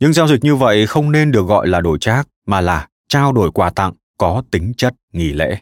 những 0.00 0.12
giao 0.12 0.28
dịch 0.28 0.44
như 0.44 0.56
vậy 0.56 0.86
không 0.86 1.12
nên 1.12 1.32
được 1.32 1.46
gọi 1.46 1.68
là 1.68 1.80
đổi 1.80 1.98
trác, 2.00 2.28
mà 2.46 2.60
là 2.60 2.88
trao 3.08 3.32
đổi 3.32 3.52
quà 3.52 3.70
tặng 3.70 3.92
có 4.18 4.42
tính 4.50 4.72
chất 4.76 4.94
nghỉ 5.12 5.32
lễ. 5.32 5.58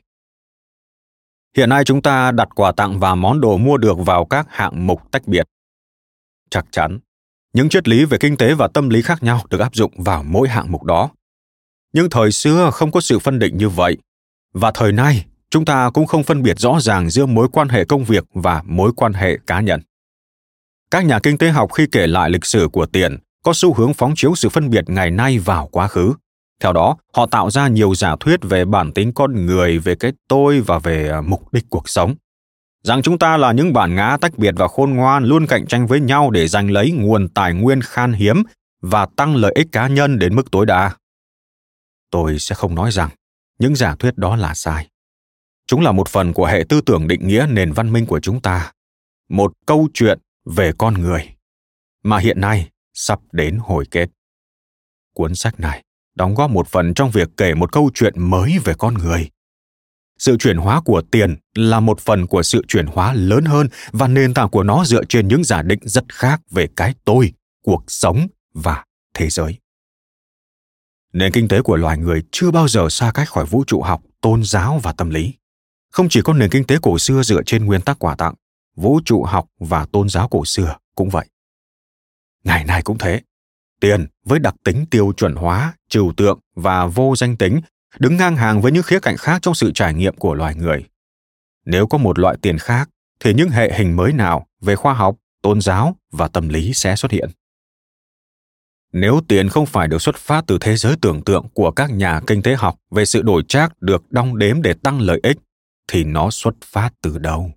Hiện 1.56 1.68
nay 1.68 1.84
chúng 1.84 2.02
ta 2.02 2.32
đặt 2.32 2.48
quà 2.54 2.72
tặng 2.72 3.00
và 3.00 3.14
món 3.14 3.40
đồ 3.40 3.56
mua 3.56 3.76
được 3.76 3.98
vào 3.98 4.24
các 4.24 4.46
hạng 4.50 4.86
mục 4.86 5.10
tách 5.10 5.26
biệt. 5.26 5.46
Chắc 6.50 6.66
chắn, 6.70 6.98
những 7.52 7.68
triết 7.68 7.88
lý 7.88 8.04
về 8.04 8.18
kinh 8.20 8.36
tế 8.36 8.54
và 8.54 8.68
tâm 8.68 8.88
lý 8.88 9.02
khác 9.02 9.22
nhau 9.22 9.40
được 9.50 9.60
áp 9.60 9.74
dụng 9.74 9.92
vào 9.96 10.22
mỗi 10.22 10.48
hạng 10.48 10.72
mục 10.72 10.82
đó. 10.82 11.10
Nhưng 11.92 12.10
thời 12.10 12.32
xưa 12.32 12.70
không 12.72 12.90
có 12.90 13.00
sự 13.00 13.18
phân 13.18 13.38
định 13.38 13.58
như 13.58 13.68
vậy, 13.68 13.96
và 14.52 14.70
thời 14.74 14.92
nay 14.92 15.24
chúng 15.50 15.64
ta 15.64 15.90
cũng 15.90 16.06
không 16.06 16.24
phân 16.24 16.42
biệt 16.42 16.58
rõ 16.58 16.80
ràng 16.80 17.10
giữa 17.10 17.26
mối 17.26 17.48
quan 17.52 17.68
hệ 17.68 17.84
công 17.84 18.04
việc 18.04 18.24
và 18.34 18.62
mối 18.66 18.92
quan 18.96 19.12
hệ 19.12 19.38
cá 19.46 19.60
nhân. 19.60 19.80
Các 20.90 21.04
nhà 21.04 21.18
kinh 21.22 21.38
tế 21.38 21.50
học 21.50 21.72
khi 21.72 21.86
kể 21.92 22.06
lại 22.06 22.30
lịch 22.30 22.44
sử 22.44 22.68
của 22.72 22.86
tiền 22.86 23.18
có 23.46 23.52
xu 23.54 23.74
hướng 23.74 23.94
phóng 23.94 24.12
chiếu 24.16 24.34
sự 24.34 24.48
phân 24.48 24.70
biệt 24.70 24.84
ngày 24.86 25.10
nay 25.10 25.38
vào 25.38 25.68
quá 25.72 25.88
khứ. 25.88 26.14
Theo 26.60 26.72
đó, 26.72 26.96
họ 27.12 27.26
tạo 27.26 27.50
ra 27.50 27.68
nhiều 27.68 27.94
giả 27.94 28.16
thuyết 28.20 28.40
về 28.42 28.64
bản 28.64 28.92
tính 28.92 29.12
con 29.12 29.46
người, 29.46 29.78
về 29.78 29.94
cái 29.94 30.12
tôi 30.28 30.60
và 30.60 30.78
về 30.78 31.08
à, 31.08 31.20
mục 31.20 31.52
đích 31.52 31.64
cuộc 31.70 31.88
sống. 31.88 32.14
Rằng 32.82 33.02
chúng 33.02 33.18
ta 33.18 33.36
là 33.36 33.52
những 33.52 33.72
bản 33.72 33.94
ngã 33.94 34.16
tách 34.20 34.38
biệt 34.38 34.54
và 34.56 34.68
khôn 34.68 34.90
ngoan, 34.90 35.24
luôn 35.24 35.46
cạnh 35.46 35.66
tranh 35.66 35.86
với 35.86 36.00
nhau 36.00 36.30
để 36.30 36.48
giành 36.48 36.70
lấy 36.70 36.90
nguồn 36.92 37.28
tài 37.28 37.54
nguyên 37.54 37.80
khan 37.82 38.12
hiếm 38.12 38.42
và 38.80 39.06
tăng 39.16 39.36
lợi 39.36 39.52
ích 39.54 39.66
cá 39.72 39.88
nhân 39.88 40.18
đến 40.18 40.36
mức 40.36 40.50
tối 40.50 40.66
đa. 40.66 40.90
Tôi 42.10 42.38
sẽ 42.38 42.54
không 42.54 42.74
nói 42.74 42.90
rằng 42.90 43.10
những 43.58 43.76
giả 43.76 43.96
thuyết 43.98 44.18
đó 44.18 44.36
là 44.36 44.54
sai. 44.54 44.88
Chúng 45.66 45.80
là 45.80 45.92
một 45.92 46.08
phần 46.08 46.32
của 46.32 46.46
hệ 46.46 46.64
tư 46.68 46.80
tưởng 46.80 47.08
định 47.08 47.26
nghĩa 47.26 47.46
nền 47.50 47.72
văn 47.72 47.92
minh 47.92 48.06
của 48.06 48.20
chúng 48.20 48.40
ta. 48.40 48.72
Một 49.28 49.52
câu 49.66 49.88
chuyện 49.94 50.18
về 50.44 50.72
con 50.78 50.94
người. 50.94 51.28
Mà 52.02 52.18
hiện 52.18 52.40
nay 52.40 52.68
sắp 52.96 53.20
đến 53.32 53.58
hồi 53.60 53.84
kết. 53.90 54.10
Cuốn 55.14 55.34
sách 55.34 55.60
này 55.60 55.82
đóng 56.14 56.34
góp 56.34 56.50
một 56.50 56.68
phần 56.68 56.94
trong 56.94 57.10
việc 57.10 57.28
kể 57.36 57.54
một 57.54 57.72
câu 57.72 57.90
chuyện 57.94 58.14
mới 58.16 58.58
về 58.64 58.74
con 58.78 58.94
người. 58.94 59.30
Sự 60.18 60.36
chuyển 60.36 60.56
hóa 60.56 60.80
của 60.84 61.02
tiền 61.10 61.36
là 61.54 61.80
một 61.80 62.00
phần 62.00 62.26
của 62.26 62.42
sự 62.42 62.64
chuyển 62.68 62.86
hóa 62.86 63.12
lớn 63.12 63.44
hơn 63.44 63.68
và 63.92 64.08
nền 64.08 64.34
tảng 64.34 64.48
của 64.48 64.62
nó 64.62 64.84
dựa 64.84 65.04
trên 65.04 65.28
những 65.28 65.44
giả 65.44 65.62
định 65.62 65.78
rất 65.82 66.04
khác 66.14 66.40
về 66.50 66.68
cái 66.76 66.94
tôi, 67.04 67.32
cuộc 67.62 67.84
sống 67.88 68.26
và 68.54 68.84
thế 69.14 69.30
giới. 69.30 69.58
Nền 71.12 71.32
kinh 71.32 71.48
tế 71.48 71.62
của 71.62 71.76
loài 71.76 71.98
người 71.98 72.22
chưa 72.30 72.50
bao 72.50 72.68
giờ 72.68 72.88
xa 72.90 73.10
cách 73.14 73.28
khỏi 73.28 73.46
vũ 73.46 73.64
trụ 73.66 73.82
học, 73.82 74.02
tôn 74.20 74.44
giáo 74.44 74.80
và 74.82 74.92
tâm 74.92 75.10
lý. 75.10 75.34
Không 75.92 76.08
chỉ 76.08 76.22
có 76.22 76.32
nền 76.32 76.50
kinh 76.50 76.64
tế 76.64 76.76
cổ 76.82 76.98
xưa 76.98 77.22
dựa 77.22 77.42
trên 77.42 77.64
nguyên 77.64 77.80
tắc 77.80 77.98
quà 77.98 78.14
tặng, 78.14 78.34
vũ 78.76 79.00
trụ 79.04 79.24
học 79.24 79.46
và 79.58 79.86
tôn 79.92 80.08
giáo 80.08 80.28
cổ 80.28 80.44
xưa 80.44 80.76
cũng 80.94 81.08
vậy. 81.08 81.28
Ngày 82.46 82.64
nay 82.64 82.82
cũng 82.82 82.98
thế. 82.98 83.20
Tiền 83.80 84.06
với 84.24 84.38
đặc 84.38 84.54
tính 84.64 84.86
tiêu 84.90 85.12
chuẩn 85.16 85.34
hóa, 85.34 85.74
trừu 85.88 86.12
tượng 86.16 86.38
và 86.54 86.86
vô 86.86 87.16
danh 87.16 87.36
tính 87.36 87.60
đứng 87.98 88.16
ngang 88.16 88.36
hàng 88.36 88.60
với 88.62 88.72
những 88.72 88.82
khía 88.82 89.00
cạnh 89.00 89.16
khác 89.16 89.38
trong 89.42 89.54
sự 89.54 89.72
trải 89.74 89.94
nghiệm 89.94 90.16
của 90.16 90.34
loài 90.34 90.54
người. 90.54 90.84
Nếu 91.64 91.86
có 91.86 91.98
một 91.98 92.18
loại 92.18 92.36
tiền 92.42 92.58
khác, 92.58 92.90
thì 93.20 93.34
những 93.34 93.48
hệ 93.48 93.72
hình 93.78 93.96
mới 93.96 94.12
nào 94.12 94.46
về 94.60 94.76
khoa 94.76 94.94
học, 94.94 95.16
tôn 95.42 95.60
giáo 95.60 95.96
và 96.12 96.28
tâm 96.28 96.48
lý 96.48 96.72
sẽ 96.74 96.96
xuất 96.96 97.12
hiện. 97.12 97.30
Nếu 98.92 99.20
tiền 99.28 99.48
không 99.48 99.66
phải 99.66 99.88
được 99.88 100.02
xuất 100.02 100.16
phát 100.16 100.44
từ 100.46 100.58
thế 100.60 100.76
giới 100.76 100.96
tưởng 101.02 101.24
tượng 101.24 101.48
của 101.54 101.70
các 101.70 101.90
nhà 101.90 102.20
kinh 102.26 102.42
tế 102.42 102.54
học 102.54 102.78
về 102.90 103.04
sự 103.04 103.22
đổi 103.22 103.42
trác 103.48 103.82
được 103.82 104.12
đong 104.12 104.38
đếm 104.38 104.62
để 104.62 104.74
tăng 104.82 105.00
lợi 105.00 105.20
ích, 105.22 105.36
thì 105.88 106.04
nó 106.04 106.30
xuất 106.30 106.54
phát 106.64 106.90
từ 107.02 107.18
đâu? 107.18 107.50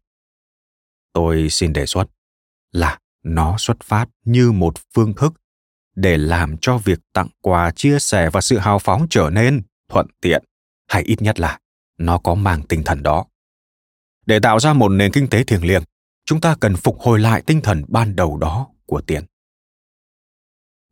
Tôi 1.13 1.49
xin 1.49 1.73
đề 1.73 1.85
xuất 1.85 2.05
là 2.71 2.99
nó 3.23 3.55
xuất 3.57 3.77
phát 3.83 4.09
như 4.25 4.51
một 4.51 4.73
phương 4.93 5.13
thức 5.13 5.33
để 5.95 6.17
làm 6.17 6.57
cho 6.57 6.77
việc 6.77 6.99
tặng 7.13 7.27
quà, 7.41 7.71
chia 7.71 7.99
sẻ 7.99 8.29
và 8.29 8.41
sự 8.41 8.57
hào 8.57 8.79
phóng 8.79 9.07
trở 9.09 9.29
nên 9.29 9.61
thuận 9.89 10.07
tiện, 10.21 10.43
hay 10.87 11.03
ít 11.03 11.21
nhất 11.21 11.39
là 11.39 11.59
nó 11.97 12.17
có 12.17 12.35
mang 12.35 12.61
tinh 12.61 12.83
thần 12.83 13.03
đó. 13.03 13.25
Để 14.25 14.39
tạo 14.39 14.59
ra 14.59 14.73
một 14.73 14.89
nền 14.89 15.11
kinh 15.11 15.27
tế 15.27 15.43
thiêng 15.43 15.65
liêng, 15.65 15.83
chúng 16.25 16.41
ta 16.41 16.55
cần 16.59 16.75
phục 16.75 16.99
hồi 16.99 17.19
lại 17.19 17.41
tinh 17.45 17.61
thần 17.61 17.83
ban 17.87 18.15
đầu 18.15 18.37
đó 18.37 18.67
của 18.85 19.01
tiền. 19.01 19.23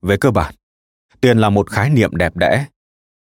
Về 0.01 0.17
cơ 0.17 0.31
bản, 0.31 0.55
tiền 1.21 1.37
là 1.37 1.49
một 1.49 1.69
khái 1.69 1.89
niệm 1.89 2.15
đẹp 2.15 2.35
đẽ. 2.35 2.65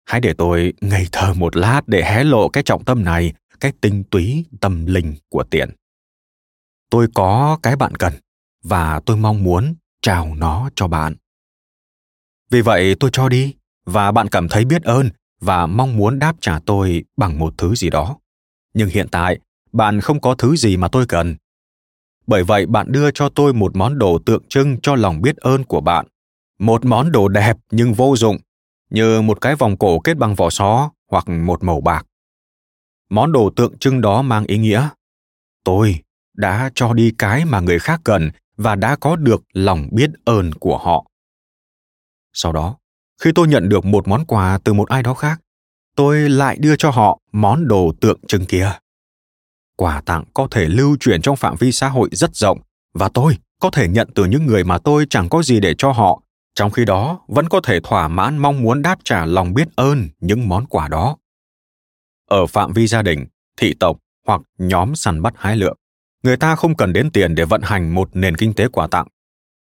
Hãy 0.04 0.20
để 0.20 0.34
tôi 0.38 0.72
ngây 0.80 1.06
thơ 1.12 1.34
một 1.34 1.56
lát 1.56 1.80
để 1.86 2.04
hé 2.04 2.24
lộ 2.24 2.48
cái 2.48 2.62
trọng 2.62 2.84
tâm 2.84 3.04
này, 3.04 3.32
cái 3.60 3.72
tinh 3.80 4.04
túy 4.10 4.44
tâm 4.60 4.86
linh 4.86 5.14
của 5.28 5.44
tiền. 5.50 5.70
Tôi 6.90 7.08
có 7.14 7.58
cái 7.62 7.76
bạn 7.76 7.94
cần 7.96 8.12
và 8.62 9.00
tôi 9.06 9.16
mong 9.16 9.42
muốn 9.42 9.74
trao 10.02 10.34
nó 10.34 10.70
cho 10.74 10.88
bạn. 10.88 11.14
Vì 12.50 12.60
vậy 12.60 12.94
tôi 13.00 13.10
cho 13.12 13.28
đi, 13.28 13.54
và 13.84 14.12
bạn 14.12 14.28
cảm 14.28 14.48
thấy 14.48 14.64
biết 14.64 14.82
ơn 14.82 15.10
và 15.40 15.66
mong 15.66 15.96
muốn 15.96 16.18
đáp 16.18 16.36
trả 16.40 16.58
tôi 16.66 17.04
bằng 17.16 17.38
một 17.38 17.54
thứ 17.58 17.74
gì 17.74 17.90
đó. 17.90 18.18
Nhưng 18.74 18.88
hiện 18.88 19.08
tại, 19.10 19.38
bạn 19.72 20.00
không 20.00 20.20
có 20.20 20.34
thứ 20.34 20.56
gì 20.56 20.76
mà 20.76 20.88
tôi 20.88 21.06
cần. 21.06 21.36
Bởi 22.26 22.44
vậy 22.44 22.66
bạn 22.66 22.92
đưa 22.92 23.10
cho 23.10 23.28
tôi 23.28 23.52
một 23.52 23.76
món 23.76 23.98
đồ 23.98 24.18
tượng 24.26 24.42
trưng 24.48 24.80
cho 24.80 24.94
lòng 24.94 25.22
biết 25.22 25.36
ơn 25.36 25.64
của 25.64 25.80
bạn. 25.80 26.06
Một 26.58 26.84
món 26.84 27.12
đồ 27.12 27.28
đẹp 27.28 27.56
nhưng 27.70 27.94
vô 27.94 28.16
dụng, 28.16 28.38
như 28.90 29.22
một 29.22 29.40
cái 29.40 29.54
vòng 29.54 29.76
cổ 29.76 30.00
kết 30.00 30.16
bằng 30.16 30.34
vỏ 30.34 30.50
só 30.50 30.90
hoặc 31.10 31.28
một 31.28 31.64
màu 31.64 31.80
bạc. 31.80 32.06
Món 33.10 33.32
đồ 33.32 33.50
tượng 33.56 33.78
trưng 33.78 34.00
đó 34.00 34.22
mang 34.22 34.44
ý 34.44 34.58
nghĩa, 34.58 34.88
tôi 35.64 36.00
đã 36.36 36.70
cho 36.74 36.92
đi 36.92 37.12
cái 37.18 37.44
mà 37.44 37.60
người 37.60 37.78
khác 37.78 38.00
cần 38.04 38.30
và 38.56 38.74
đã 38.74 38.96
có 38.96 39.16
được 39.16 39.42
lòng 39.52 39.88
biết 39.92 40.10
ơn 40.24 40.52
của 40.52 40.78
họ. 40.78 41.06
Sau 42.32 42.52
đó, 42.52 42.76
khi 43.20 43.30
tôi 43.34 43.48
nhận 43.48 43.68
được 43.68 43.84
một 43.84 44.08
món 44.08 44.24
quà 44.26 44.58
từ 44.64 44.72
một 44.72 44.88
ai 44.88 45.02
đó 45.02 45.14
khác, 45.14 45.40
tôi 45.96 46.30
lại 46.30 46.56
đưa 46.60 46.76
cho 46.76 46.90
họ 46.90 47.18
món 47.32 47.68
đồ 47.68 47.92
tượng 48.00 48.20
trưng 48.28 48.46
kia. 48.46 48.72
Quà 49.76 50.00
tặng 50.00 50.24
có 50.34 50.48
thể 50.50 50.68
lưu 50.68 50.96
truyền 51.00 51.22
trong 51.22 51.36
phạm 51.36 51.56
vi 51.56 51.72
xã 51.72 51.88
hội 51.88 52.08
rất 52.12 52.36
rộng, 52.36 52.60
và 52.94 53.08
tôi 53.08 53.38
có 53.60 53.70
thể 53.70 53.88
nhận 53.88 54.08
từ 54.14 54.24
những 54.24 54.46
người 54.46 54.64
mà 54.64 54.78
tôi 54.78 55.06
chẳng 55.10 55.28
có 55.28 55.42
gì 55.42 55.60
để 55.60 55.74
cho 55.78 55.92
họ, 55.92 56.22
trong 56.54 56.70
khi 56.70 56.84
đó 56.84 57.20
vẫn 57.28 57.48
có 57.48 57.60
thể 57.60 57.80
thỏa 57.80 58.08
mãn 58.08 58.38
mong 58.38 58.62
muốn 58.62 58.82
đáp 58.82 58.98
trả 59.04 59.26
lòng 59.26 59.54
biết 59.54 59.68
ơn 59.76 60.08
những 60.20 60.48
món 60.48 60.66
quà 60.66 60.88
đó. 60.88 61.16
Ở 62.28 62.46
phạm 62.46 62.72
vi 62.72 62.86
gia 62.86 63.02
đình, 63.02 63.26
thị 63.56 63.74
tộc 63.80 63.98
hoặc 64.26 64.40
nhóm 64.58 64.94
săn 64.94 65.22
bắt 65.22 65.34
hái 65.36 65.56
lượm 65.56 65.76
người 66.22 66.36
ta 66.36 66.56
không 66.56 66.76
cần 66.76 66.92
đến 66.92 67.10
tiền 67.10 67.34
để 67.34 67.44
vận 67.44 67.62
hành 67.62 67.94
một 67.94 68.10
nền 68.12 68.36
kinh 68.36 68.54
tế 68.54 68.68
quà 68.68 68.86
tặng. 68.86 69.06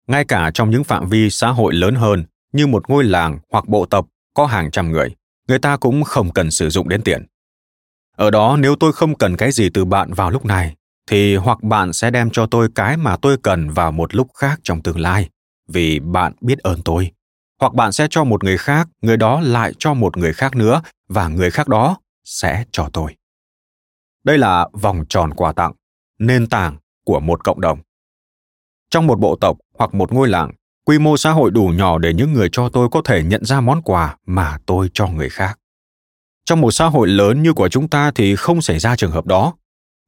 Ngay 0.07 0.25
cả 0.25 0.51
trong 0.55 0.71
những 0.71 0.85
phạm 0.85 1.09
vi 1.09 1.31
xã 1.31 1.49
hội 1.49 1.75
lớn 1.75 1.95
hơn, 1.95 2.25
như 2.53 2.67
một 2.67 2.91
ngôi 2.91 3.05
làng 3.05 3.39
hoặc 3.51 3.69
bộ 3.69 3.87
tộc 3.87 4.07
có 4.35 4.47
hàng 4.47 4.71
trăm 4.71 4.93
người 4.93 5.15
người 5.49 5.59
ta 5.59 5.77
cũng 5.77 6.05
không 6.05 6.33
cần 6.33 6.51
sử 6.51 6.71
dụng 6.71 6.89
đến 6.89 7.03
tiền. 7.03 7.27
Ở 8.17 8.31
đó, 8.31 8.57
nếu 8.61 8.77
tôi 8.77 8.93
không 8.93 9.17
cần 9.17 9.37
cái 9.37 9.53
gì 9.53 9.71
từ 9.71 9.85
bạn 9.85 10.13
vào 10.13 10.31
lúc 10.31 10.45
này, 10.45 10.75
thì 11.11 11.37
hoặc 11.37 11.63
bạn 11.63 11.93
sẽ 11.93 12.11
đem 12.11 12.31
cho 12.31 12.47
tôi 12.47 12.69
cái 12.75 12.97
mà 12.97 13.17
tôi 13.17 13.37
cần 13.43 13.71
vào 13.71 13.93
một 13.93 14.15
lúc 14.15 14.29
khác 14.35 14.61
trong 14.63 14.83
tương 14.83 15.01
lai, 15.01 15.29
vì 15.69 16.01
bạn 16.01 16.33
biết 16.41 16.59
ơn 16.59 16.83
tôi. 16.85 17.11
Hoặc 17.61 17.75
bạn 17.75 17.93
sẽ 17.93 18.07
cho 18.11 18.25
một 18.25 18.45
người 18.45 18.59
khác, 18.59 18.89
người 19.03 19.17
đó 19.17 19.41
lại 19.41 19.73
cho 19.79 19.95
một 19.95 20.17
người 20.17 20.33
khác 20.33 20.57
nữa, 20.57 20.83
và 21.09 21.29
người 21.29 21.51
khác 21.51 21.69
đó 21.69 21.97
sẽ 22.25 22.65
cho 22.71 22.89
tôi. 22.93 23.17
Đây 24.25 24.39
là 24.39 24.69
vòng 24.73 25.05
tròn 25.09 25.35
quà 25.35 25.53
tặng 25.53 25.73
nền 26.27 26.47
tảng 26.47 26.77
của 27.05 27.21
một 27.21 27.45
cộng 27.45 27.61
đồng. 27.61 27.79
Trong 28.91 29.07
một 29.07 29.21
bộ 29.21 29.37
tộc 29.37 29.59
hoặc 29.79 29.95
một 29.95 30.13
ngôi 30.13 30.29
làng, 30.29 30.53
quy 30.85 30.99
mô 30.99 31.17
xã 31.17 31.31
hội 31.31 31.51
đủ 31.51 31.73
nhỏ 31.77 31.99
để 31.99 32.15
những 32.15 32.33
người 32.33 32.49
cho 32.53 32.69
tôi 32.69 32.89
có 32.93 33.03
thể 33.05 33.23
nhận 33.23 33.45
ra 33.45 33.61
món 33.61 33.83
quà 33.83 34.17
mà 34.27 34.59
tôi 34.67 34.91
cho 34.95 35.07
người 35.07 35.29
khác. 35.29 35.59
Trong 36.45 36.61
một 36.61 36.71
xã 36.71 36.87
hội 36.87 37.09
lớn 37.09 37.43
như 37.43 37.53
của 37.53 37.69
chúng 37.69 37.89
ta 37.89 38.11
thì 38.15 38.37
không 38.37 38.63
xảy 38.63 38.79
ra 38.79 38.97
trường 38.97 39.11
hợp 39.11 39.27
đó. 39.27 39.55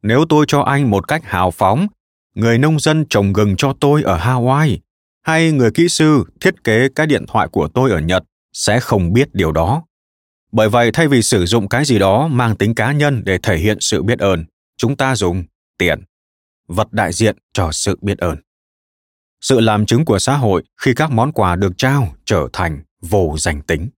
Nếu 0.03 0.25
tôi 0.29 0.45
cho 0.49 0.61
anh 0.61 0.91
một 0.91 1.09
cách 1.09 1.25
hào 1.25 1.51
phóng, 1.51 1.87
người 2.35 2.59
nông 2.59 2.79
dân 2.81 3.05
trồng 3.09 3.33
gừng 3.33 3.57
cho 3.57 3.75
tôi 3.81 4.03
ở 4.03 4.19
hawaii 4.19 4.79
hay 5.23 5.53
người 5.53 5.71
kỹ 5.71 5.89
sư 5.89 6.25
thiết 6.41 6.65
kế 6.65 6.89
cái 6.89 7.07
điện 7.07 7.25
thoại 7.29 7.49
của 7.49 7.69
tôi 7.69 7.91
ở 7.91 7.99
nhật 8.01 8.25
sẽ 8.53 8.81
không 8.81 9.13
biết 9.13 9.35
điều 9.35 9.53
đó. 9.53 9.83
Bởi 10.53 10.69
vậy 10.69 10.91
thay 10.93 11.09
vì 11.09 11.23
sử 11.23 11.47
dụng 11.47 11.69
cái 11.69 11.85
gì 11.85 11.99
đó 11.99 12.29
mang 12.29 12.57
tính 12.57 12.75
cá 12.75 12.93
nhân 12.93 13.23
để 13.25 13.39
thể 13.39 13.57
hiện 13.57 13.81
sự 13.81 14.03
biết 14.03 14.19
ơn, 14.19 14.45
chúng 14.77 14.97
ta 14.97 15.17
dùng 15.17 15.45
tiền, 15.79 16.05
vật 16.69 16.93
đại 16.93 17.13
diện 17.13 17.37
cho 17.53 17.73
sự 17.73 17.99
biết 18.03 18.19
ơn. 18.19 18.37
Sự 19.41 19.61
làm 19.61 19.87
chứng 19.87 20.05
của 20.05 20.19
xã 20.19 20.37
hội 20.37 20.65
khi 20.81 20.95
các 20.95 21.11
món 21.11 21.33
quà 21.33 21.57
được 21.57 21.73
trao 21.79 22.15
trở 22.25 22.49
thành 22.53 22.83
vô 23.01 23.35
danh 23.39 23.63
tính. 23.63 23.89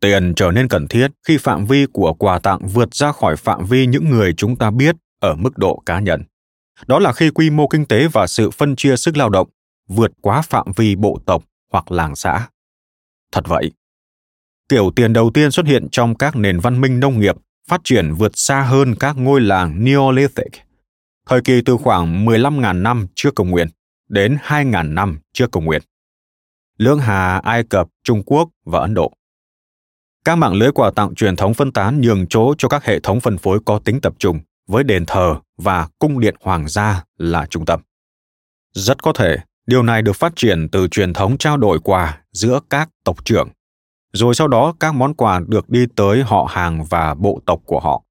Tiền 0.00 0.32
trở 0.36 0.50
nên 0.50 0.68
cần 0.68 0.88
thiết 0.88 1.10
khi 1.26 1.38
phạm 1.38 1.66
vi 1.66 1.86
của 1.92 2.14
quà 2.14 2.38
tặng 2.38 2.66
vượt 2.66 2.94
ra 2.94 3.12
khỏi 3.12 3.36
phạm 3.36 3.66
vi 3.66 3.86
những 3.86 4.10
người 4.10 4.34
chúng 4.36 4.56
ta 4.56 4.70
biết 4.70 4.96
ở 5.20 5.34
mức 5.34 5.58
độ 5.58 5.82
cá 5.86 6.00
nhân. 6.00 6.22
Đó 6.86 6.98
là 6.98 7.12
khi 7.12 7.30
quy 7.30 7.50
mô 7.50 7.68
kinh 7.68 7.86
tế 7.86 8.08
và 8.08 8.26
sự 8.26 8.50
phân 8.50 8.76
chia 8.76 8.96
sức 8.96 9.16
lao 9.16 9.28
động 9.28 9.48
vượt 9.88 10.12
quá 10.20 10.42
phạm 10.42 10.66
vi 10.76 10.96
bộ 10.96 11.18
tộc 11.26 11.44
hoặc 11.72 11.92
làng 11.92 12.16
xã. 12.16 12.48
Thật 13.32 13.44
vậy, 13.48 13.72
kiểu 14.68 14.90
tiền 14.96 15.12
đầu 15.12 15.30
tiên 15.34 15.50
xuất 15.50 15.66
hiện 15.66 15.88
trong 15.92 16.14
các 16.14 16.36
nền 16.36 16.60
văn 16.60 16.80
minh 16.80 17.00
nông 17.00 17.20
nghiệp 17.20 17.36
phát 17.70 17.80
triển 17.84 18.14
vượt 18.14 18.32
xa 18.34 18.62
hơn 18.62 18.94
các 18.94 19.16
ngôi 19.16 19.40
làng 19.40 19.84
Neolithic, 19.84 20.52
thời 21.26 21.40
kỳ 21.40 21.62
từ 21.64 21.76
khoảng 21.76 22.26
15.000 22.26 22.82
năm 22.82 23.06
trước 23.14 23.34
công 23.34 23.50
nguyên 23.50 23.68
đến 24.08 24.38
2.000 24.44 24.94
năm 24.94 25.18
trước 25.32 25.50
công 25.50 25.64
nguyên. 25.64 25.82
Lưỡng 26.78 26.98
Hà, 26.98 27.38
Ai 27.38 27.64
Cập, 27.64 27.88
Trung 28.04 28.22
Quốc 28.26 28.48
và 28.64 28.80
Ấn 28.80 28.94
Độ. 28.94 29.12
Các 30.24 30.36
mạng 30.36 30.54
lưới 30.54 30.72
quà 30.72 30.90
tặng 30.90 31.14
truyền 31.14 31.36
thống 31.36 31.54
phân 31.54 31.72
tán 31.72 32.00
nhường 32.00 32.26
chỗ 32.26 32.54
cho 32.58 32.68
các 32.68 32.84
hệ 32.84 33.00
thống 33.00 33.20
phân 33.20 33.38
phối 33.38 33.58
có 33.66 33.78
tính 33.78 34.00
tập 34.00 34.12
trung 34.18 34.40
với 34.68 34.84
đền 34.84 35.06
thờ 35.06 35.36
và 35.58 35.88
cung 35.98 36.20
điện 36.20 36.34
hoàng 36.40 36.68
gia 36.68 37.04
là 37.18 37.46
trung 37.46 37.66
tâm. 37.66 37.80
Rất 38.74 39.02
có 39.02 39.12
thể 39.12 39.36
điều 39.66 39.82
này 39.82 40.02
được 40.02 40.16
phát 40.16 40.32
triển 40.36 40.68
từ 40.72 40.88
truyền 40.88 41.12
thống 41.12 41.38
trao 41.38 41.56
đổi 41.56 41.78
quà 41.80 42.20
giữa 42.32 42.60
các 42.70 42.88
tộc 43.04 43.24
trưởng 43.24 43.48
rồi 44.12 44.34
sau 44.34 44.48
đó 44.48 44.74
các 44.80 44.94
món 44.94 45.14
quà 45.14 45.40
được 45.48 45.70
đi 45.70 45.86
tới 45.96 46.22
họ 46.22 46.46
hàng 46.50 46.84
và 46.84 47.14
bộ 47.14 47.40
tộc 47.46 47.60
của 47.64 47.80
họ. 47.80 48.02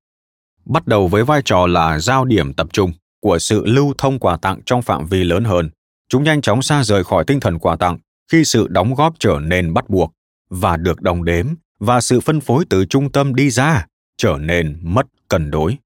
Bắt 0.65 0.87
đầu 0.87 1.07
với 1.07 1.23
vai 1.23 1.41
trò 1.45 1.67
là 1.67 1.99
giao 1.99 2.25
điểm 2.25 2.53
tập 2.53 2.67
trung 2.73 2.91
của 3.21 3.39
sự 3.39 3.65
lưu 3.65 3.93
thông 3.97 4.19
quà 4.19 4.37
tặng 4.37 4.59
trong 4.65 4.81
phạm 4.81 5.05
vi 5.05 5.23
lớn 5.23 5.43
hơn, 5.43 5.69
chúng 6.09 6.23
nhanh 6.23 6.41
chóng 6.41 6.61
xa 6.61 6.83
rời 6.83 7.03
khỏi 7.03 7.23
tinh 7.27 7.39
thần 7.39 7.59
quà 7.59 7.75
tặng 7.75 7.97
khi 8.31 8.45
sự 8.45 8.67
đóng 8.67 8.93
góp 8.95 9.13
trở 9.19 9.39
nên 9.41 9.73
bắt 9.73 9.89
buộc 9.89 10.13
và 10.49 10.77
được 10.77 11.01
đồng 11.01 11.25
đếm 11.25 11.47
và 11.79 12.01
sự 12.01 12.19
phân 12.19 12.41
phối 12.41 12.65
từ 12.69 12.85
trung 12.85 13.11
tâm 13.11 13.35
đi 13.35 13.49
ra 13.49 13.85
trở 14.17 14.37
nên 14.39 14.79
mất 14.81 15.05
cân 15.27 15.51
đối. 15.51 15.77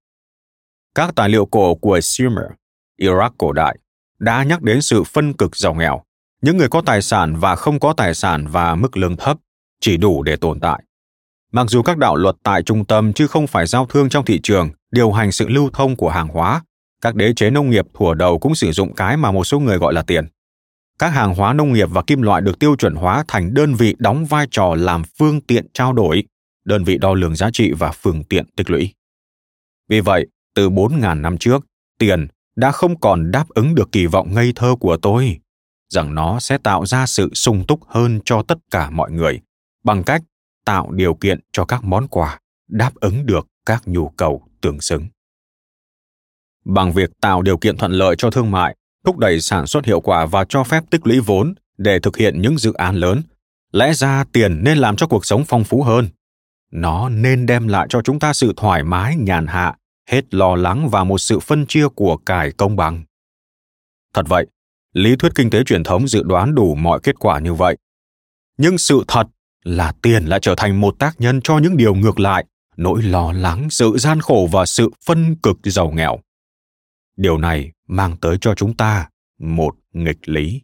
Các 0.95 1.16
tài 1.16 1.30
liệu 1.30 1.45
cổ 1.45 1.76
của 1.76 2.01
Sumer, 2.01 2.45
Iraq 2.99 3.30
cổ 3.38 3.51
đại, 3.51 3.78
đã 4.20 4.43
nhắc 4.43 4.61
đến 4.61 4.82
sự 4.82 5.03
phân 5.03 5.34
cực 5.34 5.55
giàu 5.55 5.74
nghèo, 5.74 6.01
những 6.41 6.57
người 6.57 6.70
có 6.70 6.82
tài 6.86 7.01
sản 7.01 7.36
và 7.36 7.55
không 7.55 7.80
có 7.80 7.93
tài 7.97 8.14
sản 8.14 8.47
và 8.47 8.76
mức 8.76 8.97
lương 8.97 9.18
thấp 9.18 9.38
chỉ 9.84 9.97
đủ 9.97 10.23
để 10.23 10.36
tồn 10.36 10.59
tại. 10.59 10.84
Mặc 11.51 11.69
dù 11.69 11.81
các 11.81 11.97
đạo 11.97 12.15
luật 12.15 12.36
tại 12.43 12.63
trung 12.63 12.86
tâm 12.86 13.13
chứ 13.13 13.27
không 13.27 13.47
phải 13.47 13.67
giao 13.67 13.86
thương 13.86 14.09
trong 14.09 14.25
thị 14.25 14.39
trường 14.43 14.69
điều 14.91 15.11
hành 15.11 15.31
sự 15.31 15.47
lưu 15.47 15.69
thông 15.73 15.95
của 15.95 16.09
hàng 16.09 16.27
hóa, 16.27 16.61
các 17.01 17.15
đế 17.15 17.34
chế 17.36 17.49
nông 17.49 17.69
nghiệp 17.69 17.86
thủa 17.93 18.13
đầu 18.13 18.39
cũng 18.39 18.55
sử 18.55 18.71
dụng 18.71 18.95
cái 18.95 19.17
mà 19.17 19.31
một 19.31 19.43
số 19.43 19.59
người 19.59 19.77
gọi 19.77 19.93
là 19.93 20.01
tiền. 20.01 20.25
các 20.99 21.09
hàng 21.09 21.36
hóa 21.36 21.53
nông 21.53 21.73
nghiệp 21.73 21.89
và 21.91 22.03
kim 22.07 22.21
loại 22.21 22.41
được 22.41 22.59
tiêu 22.59 22.75
chuẩn 22.75 22.95
hóa 22.95 23.23
thành 23.27 23.53
đơn 23.53 23.73
vị 23.73 23.95
đóng 23.99 24.25
vai 24.25 24.47
trò 24.51 24.75
làm 24.75 25.03
phương 25.19 25.41
tiện 25.41 25.67
trao 25.73 25.93
đổi, 25.93 26.23
đơn 26.65 26.84
vị 26.84 26.97
đo 26.97 27.13
lường 27.13 27.36
giá 27.36 27.49
trị 27.53 27.71
và 27.71 27.91
phương 27.91 28.23
tiện 28.23 28.45
tích 28.55 28.69
lũy. 28.69 28.93
Vì 29.89 29.99
vậy, 29.99 30.27
từ 30.55 30.69
4.000 30.69 31.21
năm 31.21 31.38
trước, 31.38 31.65
tiền 31.99 32.27
đã 32.55 32.71
không 32.71 32.99
còn 32.99 33.31
đáp 33.31 33.49
ứng 33.49 33.75
được 33.75 33.91
kỳ 33.91 34.05
vọng 34.05 34.34
ngây 34.34 34.53
thơ 34.55 34.75
của 34.79 34.97
tôi, 34.97 35.39
rằng 35.89 36.15
nó 36.15 36.39
sẽ 36.39 36.57
tạo 36.57 36.86
ra 36.86 37.05
sự 37.05 37.29
sung 37.34 37.63
túc 37.67 37.79
hơn 37.88 38.19
cho 38.25 38.43
tất 38.43 38.57
cả 38.71 38.89
mọi 38.89 39.11
người, 39.11 39.39
bằng 39.84 40.03
cách 40.03 40.21
tạo 40.65 40.91
điều 40.91 41.13
kiện 41.13 41.39
cho 41.51 41.65
các 41.65 41.84
món 41.84 42.07
quà 42.07 42.39
đáp 42.67 42.95
ứng 42.95 43.25
được 43.25 43.47
các 43.65 43.81
nhu 43.86 44.09
cầu 44.09 44.47
tương 44.61 44.81
xứng. 44.81 45.07
Bằng 46.65 46.91
việc 46.91 47.09
tạo 47.21 47.41
điều 47.41 47.57
kiện 47.57 47.77
thuận 47.77 47.91
lợi 47.91 48.15
cho 48.17 48.31
thương 48.31 48.51
mại, 48.51 48.75
thúc 49.05 49.17
đẩy 49.17 49.41
sản 49.41 49.67
xuất 49.67 49.86
hiệu 49.86 50.01
quả 50.01 50.25
và 50.25 50.45
cho 50.49 50.63
phép 50.63 50.84
tích 50.89 51.07
lũy 51.07 51.19
vốn 51.19 51.53
để 51.77 51.99
thực 51.99 52.17
hiện 52.17 52.41
những 52.41 52.57
dự 52.57 52.73
án 52.73 52.95
lớn, 52.95 53.21
lẽ 53.71 53.93
ra 53.93 54.23
tiền 54.34 54.63
nên 54.63 54.77
làm 54.77 54.95
cho 54.95 55.07
cuộc 55.07 55.25
sống 55.25 55.43
phong 55.47 55.63
phú 55.63 55.84
hơn. 55.84 56.09
Nó 56.71 57.09
nên 57.09 57.45
đem 57.45 57.67
lại 57.67 57.88
cho 57.89 58.01
chúng 58.01 58.19
ta 58.19 58.34
sự 58.34 58.53
thoải 58.55 58.84
mái, 58.84 59.15
nhàn 59.15 59.47
hạ, 59.47 59.75
hết 60.09 60.34
lo 60.34 60.55
lắng 60.55 60.89
và 60.89 61.03
một 61.03 61.17
sự 61.17 61.39
phân 61.39 61.65
chia 61.67 61.88
của 61.88 62.17
cải 62.17 62.51
công 62.51 62.75
bằng. 62.75 63.03
Thật 64.13 64.25
vậy, 64.29 64.47
lý 64.93 65.15
thuyết 65.15 65.36
kinh 65.36 65.49
tế 65.49 65.63
truyền 65.63 65.84
thống 65.84 66.07
dự 66.07 66.23
đoán 66.23 66.55
đủ 66.55 66.75
mọi 66.75 66.99
kết 67.03 67.19
quả 67.19 67.39
như 67.39 67.53
vậy. 67.53 67.77
Nhưng 68.57 68.77
sự 68.77 69.03
thật 69.07 69.27
là 69.64 69.93
tiền 70.01 70.26
lại 70.26 70.39
trở 70.41 70.55
thành 70.57 70.82
một 70.82 70.95
tác 70.99 71.22
nhân 71.22 71.41
cho 71.41 71.57
những 71.57 71.78
điều 71.78 71.95
ngược 71.95 72.20
lại, 72.20 72.45
nỗi 72.78 73.01
lo 73.01 73.32
lắng, 73.32 73.70
sự 73.70 73.97
gian 73.97 74.22
khổ 74.22 74.49
và 74.51 74.66
sự 74.66 74.89
phân 75.05 75.36
cực 75.36 75.57
giàu 75.64 75.91
nghèo. 75.91 76.20
Điều 77.18 77.38
này 77.38 77.72
mang 77.88 78.18
tới 78.18 78.38
cho 78.41 78.55
chúng 78.55 78.78
ta 78.78 79.09
một 79.39 79.76
nghịch 79.93 80.30
lý. 80.30 80.61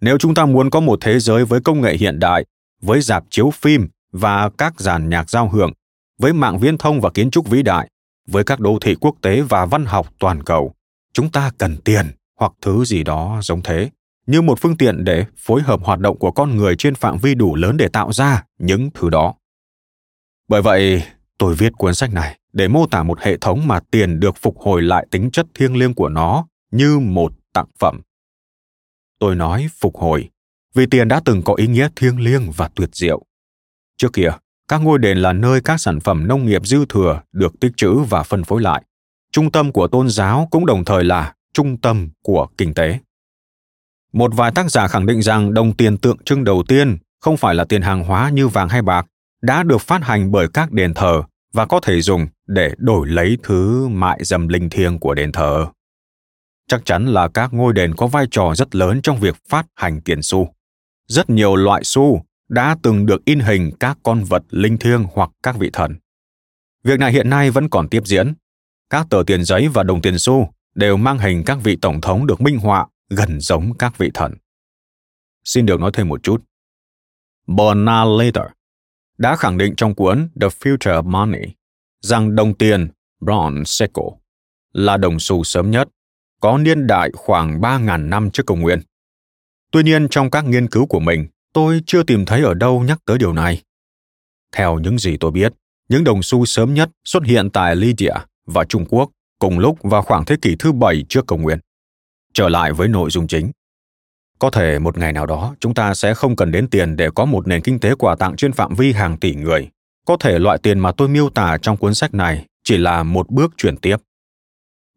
Nếu 0.00 0.18
chúng 0.18 0.34
ta 0.34 0.46
muốn 0.46 0.70
có 0.70 0.80
một 0.80 0.98
thế 1.02 1.20
giới 1.20 1.44
với 1.44 1.60
công 1.60 1.80
nghệ 1.80 1.96
hiện 1.96 2.18
đại, 2.18 2.44
với 2.82 3.00
dạp 3.00 3.24
chiếu 3.30 3.50
phim 3.50 3.88
và 4.12 4.50
các 4.58 4.80
dàn 4.80 5.08
nhạc 5.08 5.30
giao 5.30 5.48
hưởng, 5.48 5.72
với 6.18 6.32
mạng 6.32 6.58
viễn 6.58 6.78
thông 6.78 7.00
và 7.00 7.10
kiến 7.10 7.30
trúc 7.30 7.50
vĩ 7.50 7.62
đại, 7.62 7.88
với 8.28 8.44
các 8.44 8.60
đô 8.60 8.78
thị 8.80 8.94
quốc 9.00 9.16
tế 9.22 9.40
và 9.40 9.66
văn 9.66 9.86
học 9.86 10.14
toàn 10.18 10.42
cầu, 10.42 10.74
chúng 11.12 11.30
ta 11.30 11.50
cần 11.58 11.76
tiền 11.84 12.06
hoặc 12.38 12.52
thứ 12.60 12.84
gì 12.84 13.02
đó 13.02 13.40
giống 13.42 13.62
thế 13.62 13.90
như 14.26 14.42
một 14.42 14.60
phương 14.60 14.76
tiện 14.76 15.04
để 15.04 15.24
phối 15.36 15.62
hợp 15.62 15.80
hoạt 15.82 15.98
động 15.98 16.18
của 16.18 16.30
con 16.30 16.56
người 16.56 16.76
trên 16.76 16.94
phạm 16.94 17.18
vi 17.18 17.34
đủ 17.34 17.54
lớn 17.56 17.76
để 17.76 17.88
tạo 17.88 18.12
ra 18.12 18.44
những 18.58 18.90
thứ 18.94 19.10
đó. 19.10 19.34
Bởi 20.48 20.62
vậy, 20.62 21.02
tôi 21.38 21.54
viết 21.54 21.72
cuốn 21.72 21.94
sách 21.94 22.12
này 22.12 22.38
để 22.52 22.68
mô 22.68 22.86
tả 22.86 23.02
một 23.02 23.20
hệ 23.20 23.36
thống 23.36 23.66
mà 23.66 23.80
tiền 23.90 24.20
được 24.20 24.36
phục 24.36 24.58
hồi 24.58 24.82
lại 24.82 25.06
tính 25.10 25.30
chất 25.30 25.46
thiêng 25.54 25.76
liêng 25.76 25.94
của 25.94 26.08
nó 26.08 26.46
như 26.70 26.98
một 26.98 27.32
tặng 27.52 27.68
phẩm. 27.78 28.00
Tôi 29.18 29.36
nói 29.36 29.68
phục 29.80 29.96
hồi, 29.96 30.30
vì 30.74 30.86
tiền 30.86 31.08
đã 31.08 31.20
từng 31.24 31.42
có 31.42 31.54
ý 31.54 31.66
nghĩa 31.66 31.88
thiêng 31.96 32.20
liêng 32.20 32.50
và 32.50 32.68
tuyệt 32.74 32.90
diệu. 32.92 33.22
Trước 33.96 34.12
kia, 34.12 34.30
các 34.68 34.78
ngôi 34.78 34.98
đền 34.98 35.18
là 35.18 35.32
nơi 35.32 35.60
các 35.60 35.80
sản 35.80 36.00
phẩm 36.00 36.28
nông 36.28 36.46
nghiệp 36.46 36.66
dư 36.66 36.84
thừa 36.88 37.22
được 37.32 37.60
tích 37.60 37.72
trữ 37.76 37.94
và 37.94 38.22
phân 38.22 38.44
phối 38.44 38.62
lại. 38.62 38.82
Trung 39.32 39.52
tâm 39.52 39.72
của 39.72 39.86
tôn 39.86 40.08
giáo 40.08 40.48
cũng 40.50 40.66
đồng 40.66 40.84
thời 40.84 41.04
là 41.04 41.34
trung 41.52 41.80
tâm 41.80 42.08
của 42.22 42.46
kinh 42.58 42.74
tế 42.74 42.98
một 44.12 44.34
vài 44.34 44.52
tác 44.54 44.70
giả 44.70 44.88
khẳng 44.88 45.06
định 45.06 45.22
rằng 45.22 45.54
đồng 45.54 45.76
tiền 45.76 45.98
tượng 45.98 46.16
trưng 46.24 46.44
đầu 46.44 46.62
tiên 46.68 46.98
không 47.20 47.36
phải 47.36 47.54
là 47.54 47.64
tiền 47.64 47.82
hàng 47.82 48.04
hóa 48.04 48.30
như 48.30 48.48
vàng 48.48 48.68
hay 48.68 48.82
bạc 48.82 49.06
đã 49.42 49.62
được 49.62 49.80
phát 49.80 50.04
hành 50.04 50.30
bởi 50.30 50.48
các 50.54 50.72
đền 50.72 50.94
thờ 50.94 51.22
và 51.52 51.66
có 51.66 51.80
thể 51.80 52.00
dùng 52.00 52.26
để 52.46 52.74
đổi 52.78 53.08
lấy 53.08 53.38
thứ 53.42 53.88
mại 53.88 54.24
dâm 54.24 54.48
linh 54.48 54.70
thiêng 54.70 54.98
của 54.98 55.14
đền 55.14 55.32
thờ. 55.32 55.66
Chắc 56.68 56.84
chắn 56.84 57.06
là 57.06 57.28
các 57.28 57.52
ngôi 57.52 57.72
đền 57.72 57.94
có 57.94 58.06
vai 58.06 58.26
trò 58.30 58.54
rất 58.54 58.74
lớn 58.74 59.02
trong 59.02 59.20
việc 59.20 59.36
phát 59.48 59.66
hành 59.74 60.00
tiền 60.00 60.22
xu. 60.22 60.54
Rất 61.08 61.30
nhiều 61.30 61.56
loại 61.56 61.84
xu 61.84 62.22
đã 62.48 62.76
từng 62.82 63.06
được 63.06 63.24
in 63.24 63.40
hình 63.40 63.70
các 63.80 63.98
con 64.02 64.24
vật 64.24 64.42
linh 64.50 64.78
thiêng 64.78 65.04
hoặc 65.12 65.30
các 65.42 65.56
vị 65.58 65.70
thần. 65.72 65.96
Việc 66.84 66.98
này 66.98 67.12
hiện 67.12 67.30
nay 67.30 67.50
vẫn 67.50 67.68
còn 67.68 67.88
tiếp 67.88 68.06
diễn. 68.06 68.32
Các 68.90 69.06
tờ 69.10 69.22
tiền 69.26 69.44
giấy 69.44 69.68
và 69.68 69.82
đồng 69.82 70.02
tiền 70.02 70.18
xu 70.18 70.52
đều 70.74 70.96
mang 70.96 71.18
hình 71.18 71.42
các 71.46 71.58
vị 71.62 71.76
tổng 71.76 72.00
thống 72.00 72.26
được 72.26 72.40
minh 72.40 72.58
họa 72.58 72.86
gần 73.14 73.40
giống 73.40 73.78
các 73.78 73.98
vị 73.98 74.10
thần. 74.14 74.34
Xin 75.44 75.66
được 75.66 75.80
nói 75.80 75.90
thêm 75.94 76.08
một 76.08 76.22
chút. 76.22 76.44
Bernard 77.46 78.10
Later 78.18 78.52
đã 79.18 79.36
khẳng 79.36 79.58
định 79.58 79.74
trong 79.76 79.94
cuốn 79.94 80.28
The 80.40 80.48
Future 80.48 81.02
of 81.02 81.04
Money 81.04 81.54
rằng 82.00 82.34
đồng 82.34 82.54
tiền 82.54 82.88
bronze 83.20 83.64
shekel 83.64 84.04
là 84.72 84.96
đồng 84.96 85.20
xu 85.20 85.44
sớm 85.44 85.70
nhất, 85.70 85.88
có 86.40 86.58
niên 86.58 86.86
đại 86.86 87.10
khoảng 87.14 87.60
3.000 87.60 88.08
năm 88.08 88.30
trước 88.30 88.46
công 88.46 88.60
nguyên. 88.60 88.80
Tuy 89.70 89.82
nhiên 89.82 90.08
trong 90.08 90.30
các 90.30 90.44
nghiên 90.44 90.68
cứu 90.68 90.86
của 90.86 91.00
mình, 91.00 91.26
tôi 91.52 91.80
chưa 91.86 92.02
tìm 92.02 92.24
thấy 92.24 92.42
ở 92.42 92.54
đâu 92.54 92.82
nhắc 92.82 92.98
tới 93.04 93.18
điều 93.18 93.32
này. 93.32 93.62
Theo 94.52 94.78
những 94.78 94.98
gì 94.98 95.16
tôi 95.16 95.30
biết, 95.30 95.52
những 95.88 96.04
đồng 96.04 96.22
xu 96.22 96.44
sớm 96.44 96.74
nhất 96.74 96.90
xuất 97.04 97.24
hiện 97.24 97.50
tại 97.50 97.76
Lydia 97.76 98.14
và 98.46 98.64
Trung 98.64 98.86
Quốc 98.88 99.10
cùng 99.38 99.58
lúc 99.58 99.78
vào 99.82 100.02
khoảng 100.02 100.24
thế 100.24 100.36
kỷ 100.42 100.56
thứ 100.58 100.72
bảy 100.72 101.04
trước 101.08 101.26
công 101.26 101.42
nguyên. 101.42 101.58
Trở 102.34 102.48
lại 102.48 102.72
với 102.72 102.88
nội 102.88 103.10
dung 103.10 103.26
chính. 103.26 103.50
Có 104.38 104.50
thể 104.50 104.78
một 104.78 104.98
ngày 104.98 105.12
nào 105.12 105.26
đó 105.26 105.54
chúng 105.60 105.74
ta 105.74 105.94
sẽ 105.94 106.14
không 106.14 106.36
cần 106.36 106.52
đến 106.52 106.68
tiền 106.68 106.96
để 106.96 107.08
có 107.14 107.24
một 107.24 107.46
nền 107.48 107.62
kinh 107.62 107.80
tế 107.80 107.94
quà 107.94 108.16
tặng 108.16 108.36
trên 108.36 108.52
phạm 108.52 108.74
vi 108.74 108.92
hàng 108.92 109.18
tỷ 109.18 109.34
người. 109.34 109.68
Có 110.06 110.16
thể 110.20 110.38
loại 110.38 110.58
tiền 110.62 110.78
mà 110.78 110.92
tôi 110.92 111.08
miêu 111.08 111.30
tả 111.30 111.58
trong 111.62 111.76
cuốn 111.76 111.94
sách 111.94 112.14
này 112.14 112.46
chỉ 112.64 112.76
là 112.76 113.02
một 113.02 113.30
bước 113.30 113.52
chuyển 113.56 113.76
tiếp. 113.76 113.96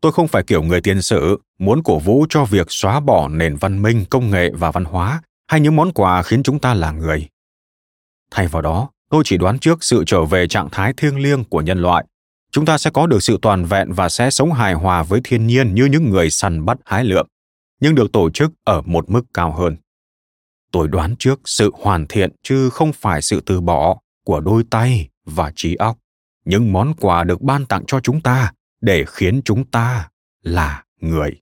Tôi 0.02 0.12
không 0.12 0.28
phải 0.28 0.44
kiểu 0.44 0.64
người 0.64 0.82
tiền 0.82 1.02
sử 1.02 1.40
muốn 1.60 1.84
cổ 1.84 2.00
vũ 2.00 2.26
cho 2.30 2.46
việc 2.46 2.68
xóa 2.70 3.00
bỏ 3.00 3.28
nền 3.28 3.56
văn 3.56 3.82
minh, 3.82 4.06
công 4.10 4.30
nghệ 4.30 4.52
và 4.54 4.72
văn 4.72 4.86
hóa 4.86 5.22
hay 5.48 5.60
những 5.60 5.76
món 5.76 5.92
quà 5.92 6.24
khiến 6.24 6.44
chúng 6.44 6.60
ta 6.60 6.74
là 6.74 6.92
người. 6.92 7.28
Thay 8.32 8.48
vào 8.48 8.62
đó, 8.62 8.90
tôi 9.10 9.24
chỉ 9.26 9.38
đoán 9.38 9.60
trước 9.60 9.84
sự 9.84 10.04
trở 10.08 10.26
về 10.26 10.48
trạng 10.48 10.70
thái 10.72 10.94
thiêng 10.98 11.20
liêng 11.20 11.44
của 11.44 11.62
nhân 11.62 11.82
loại 11.82 12.06
chúng 12.56 12.66
ta 12.66 12.78
sẽ 12.78 12.90
có 12.90 13.08
được 13.08 13.24
sự 13.24 13.38
toàn 13.42 13.66
vẹn 13.66 13.94
và 13.94 14.10
sẽ 14.10 14.30
sống 14.32 14.52
hài 14.52 14.74
hòa 14.74 15.04
với 15.04 15.22
thiên 15.24 15.48
nhiên 15.48 15.76
như 15.76 15.86
những 15.86 16.10
người 16.10 16.30
săn 16.30 16.66
bắt 16.66 16.78
hái 16.86 17.04
lượm, 17.04 17.28
nhưng 17.80 17.96
được 17.96 18.12
tổ 18.12 18.30
chức 18.30 18.52
ở 18.64 18.82
một 18.82 19.10
mức 19.10 19.22
cao 19.34 19.52
hơn. 19.52 19.78
Tôi 20.72 20.88
đoán 20.88 21.16
trước 21.20 21.40
sự 21.46 21.72
hoàn 21.74 22.06
thiện 22.10 22.32
chứ 22.44 22.70
không 22.70 22.94
phải 22.94 23.22
sự 23.22 23.42
từ 23.46 23.62
bỏ 23.62 24.00
của 24.26 24.40
đôi 24.40 24.64
tay 24.70 25.10
và 25.26 25.52
trí 25.56 25.76
óc, 25.76 25.98
những 26.46 26.74
món 26.74 26.94
quà 26.94 27.24
được 27.24 27.42
ban 27.42 27.66
tặng 27.66 27.84
cho 27.88 28.00
chúng 28.00 28.22
ta 28.22 28.52
để 28.82 29.06
khiến 29.08 29.42
chúng 29.46 29.66
ta 29.66 30.10
là 30.44 30.84
người. 31.02 31.42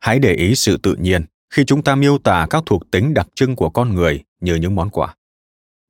Hãy 0.00 0.18
để 0.18 0.34
ý 0.34 0.54
sự 0.54 0.76
tự 0.82 0.94
nhiên 0.94 1.24
khi 1.50 1.64
chúng 1.64 1.82
ta 1.82 1.94
miêu 1.94 2.18
tả 2.18 2.46
các 2.50 2.62
thuộc 2.66 2.90
tính 2.90 3.14
đặc 3.14 3.28
trưng 3.34 3.56
của 3.56 3.70
con 3.70 3.94
người 3.94 4.24
như 4.40 4.54
những 4.54 4.74
món 4.74 4.90
quà. 4.90 5.14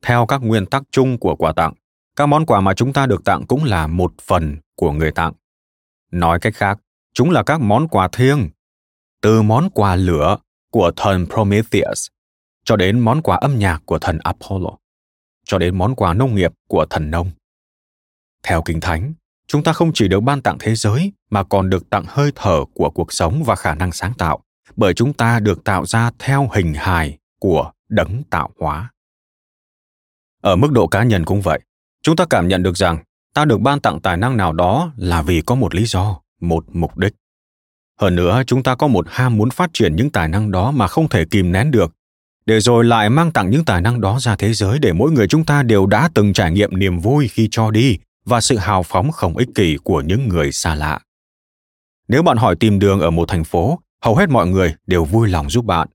Theo 0.03 0.27
các 0.27 0.43
nguyên 0.43 0.67
tắc 0.67 0.83
chung 0.91 1.19
của 1.19 1.37
quà 1.37 1.53
tặng, 1.53 1.73
các 2.17 2.27
món 2.27 2.47
quà 2.47 2.61
mà 2.61 2.75
chúng 2.75 2.93
ta 2.93 3.07
được 3.07 3.25
tặng 3.25 3.47
cũng 3.47 3.65
là 3.65 3.87
một 3.87 4.15
phần 4.23 4.57
của 4.75 4.93
người 4.93 5.13
tặng. 5.13 5.33
Nói 6.11 6.41
cách 6.41 6.55
khác, 6.55 6.79
chúng 7.15 7.31
là 7.31 7.43
các 7.43 7.61
món 7.61 7.89
quà 7.89 8.09
thiêng, 8.09 8.51
từ 9.21 9.43
món 9.43 9.71
quà 9.71 9.97
lửa 9.97 10.37
của 10.71 10.93
thần 10.97 11.27
prometheus 11.27 12.07
cho 12.65 12.77
đến 12.77 13.01
món 13.01 13.23
quà 13.23 13.37
âm 13.37 13.59
nhạc 13.59 13.83
của 13.85 13.99
thần 13.99 14.19
apollo, 14.25 14.71
cho 15.45 15.59
đến 15.59 15.79
món 15.79 15.95
quà 15.95 16.15
nông 16.15 16.35
nghiệp 16.35 16.53
của 16.69 16.87
thần 16.91 17.11
nông. 17.11 17.31
Theo 18.43 18.63
kinh 18.63 18.81
thánh, 18.81 19.15
chúng 19.47 19.63
ta 19.63 19.73
không 19.73 19.91
chỉ 19.95 20.09
được 20.09 20.21
ban 20.21 20.43
tặng 20.43 20.57
thế 20.61 20.75
giới 20.75 21.13
mà 21.31 21.43
còn 21.43 21.71
được 21.71 21.91
tặng 21.91 22.05
hơi 22.09 22.33
thở 22.35 22.65
của 22.75 22.91
cuộc 22.91 23.13
sống 23.13 23.43
và 23.47 23.57
khả 23.57 23.75
năng 23.75 23.93
sáng 23.93 24.13
tạo, 24.19 24.41
bởi 24.77 24.95
chúng 24.95 25.13
ta 25.13 25.41
được 25.41 25.65
tạo 25.65 25.87
ra 25.87 26.11
theo 26.19 26.49
hình 26.53 26.75
hài 26.75 27.19
của 27.39 27.73
đấng 27.89 28.23
tạo 28.31 28.51
hóa. 28.59 28.91
Ở 30.43 30.57
mức 30.57 30.73
độ 30.73 30.87
cá 30.87 31.03
nhân 31.03 31.25
cũng 31.25 31.41
vậy 31.41 31.61
chúng 32.07 32.17
ta 32.17 32.25
cảm 32.31 32.49
nhận 32.49 32.63
được 32.63 32.77
rằng 32.77 32.99
ta 33.35 33.45
được 33.45 33.61
ban 33.61 33.81
tặng 33.81 34.01
tài 34.01 34.17
năng 34.17 34.37
nào 34.37 34.53
đó 34.53 34.93
là 34.97 35.23
vì 35.23 35.41
có 35.41 35.55
một 35.55 35.75
lý 35.75 35.85
do, 35.85 36.21
một 36.41 36.65
mục 36.73 36.99
đích. 36.99 37.15
Hơn 38.01 38.17
nữa, 38.17 38.43
chúng 38.47 38.63
ta 38.63 38.75
có 38.75 38.87
một 38.89 39.07
ham 39.11 39.37
muốn 39.37 39.51
phát 39.51 39.71
triển 39.73 39.97
những 39.97 40.11
tài 40.11 40.29
năng 40.29 40.51
đó 40.51 40.71
mà 40.71 40.87
không 40.87 41.09
thể 41.09 41.25
kìm 41.25 41.53
nén 41.53 41.71
được. 41.71 41.93
Để 42.47 42.61
rồi 42.61 42.85
lại 42.85 43.11
mang 43.11 43.33
tặng 43.33 43.51
những 43.51 43.65
tài 43.65 43.81
năng 43.81 44.01
đó 44.01 44.19
ra 44.21 44.37
thế 44.37 44.53
giới 44.53 44.79
để 44.79 44.93
mỗi 44.93 45.11
người 45.11 45.29
chúng 45.29 45.45
ta 45.45 45.63
đều 45.63 45.87
đã 45.87 46.09
từng 46.15 46.33
trải 46.33 46.51
nghiệm 46.51 46.79
niềm 46.79 46.99
vui 46.99 47.29
khi 47.29 47.49
cho 47.51 47.71
đi 47.71 47.99
và 48.25 48.41
sự 48.41 48.57
hào 48.57 48.83
phóng 48.83 49.13
không 49.13 49.37
ích 49.37 49.49
kỷ 49.55 49.77
của 49.85 50.01
những 50.01 50.29
người 50.29 50.53
xa 50.53 50.75
lạ. 50.75 51.01
Nếu 52.09 52.23
bạn 52.23 52.37
hỏi 52.37 52.57
tìm 52.61 52.79
đường 52.79 53.01
ở 53.01 53.11
một 53.11 53.29
thành 53.29 53.45
phố, 53.45 53.81
hầu 54.03 54.17
hết 54.17 54.29
mọi 54.29 54.47
người 54.47 54.75
đều 54.87 55.05
vui 55.05 55.29
lòng 55.29 55.51
giúp 55.51 55.65
bạn. 55.65 55.89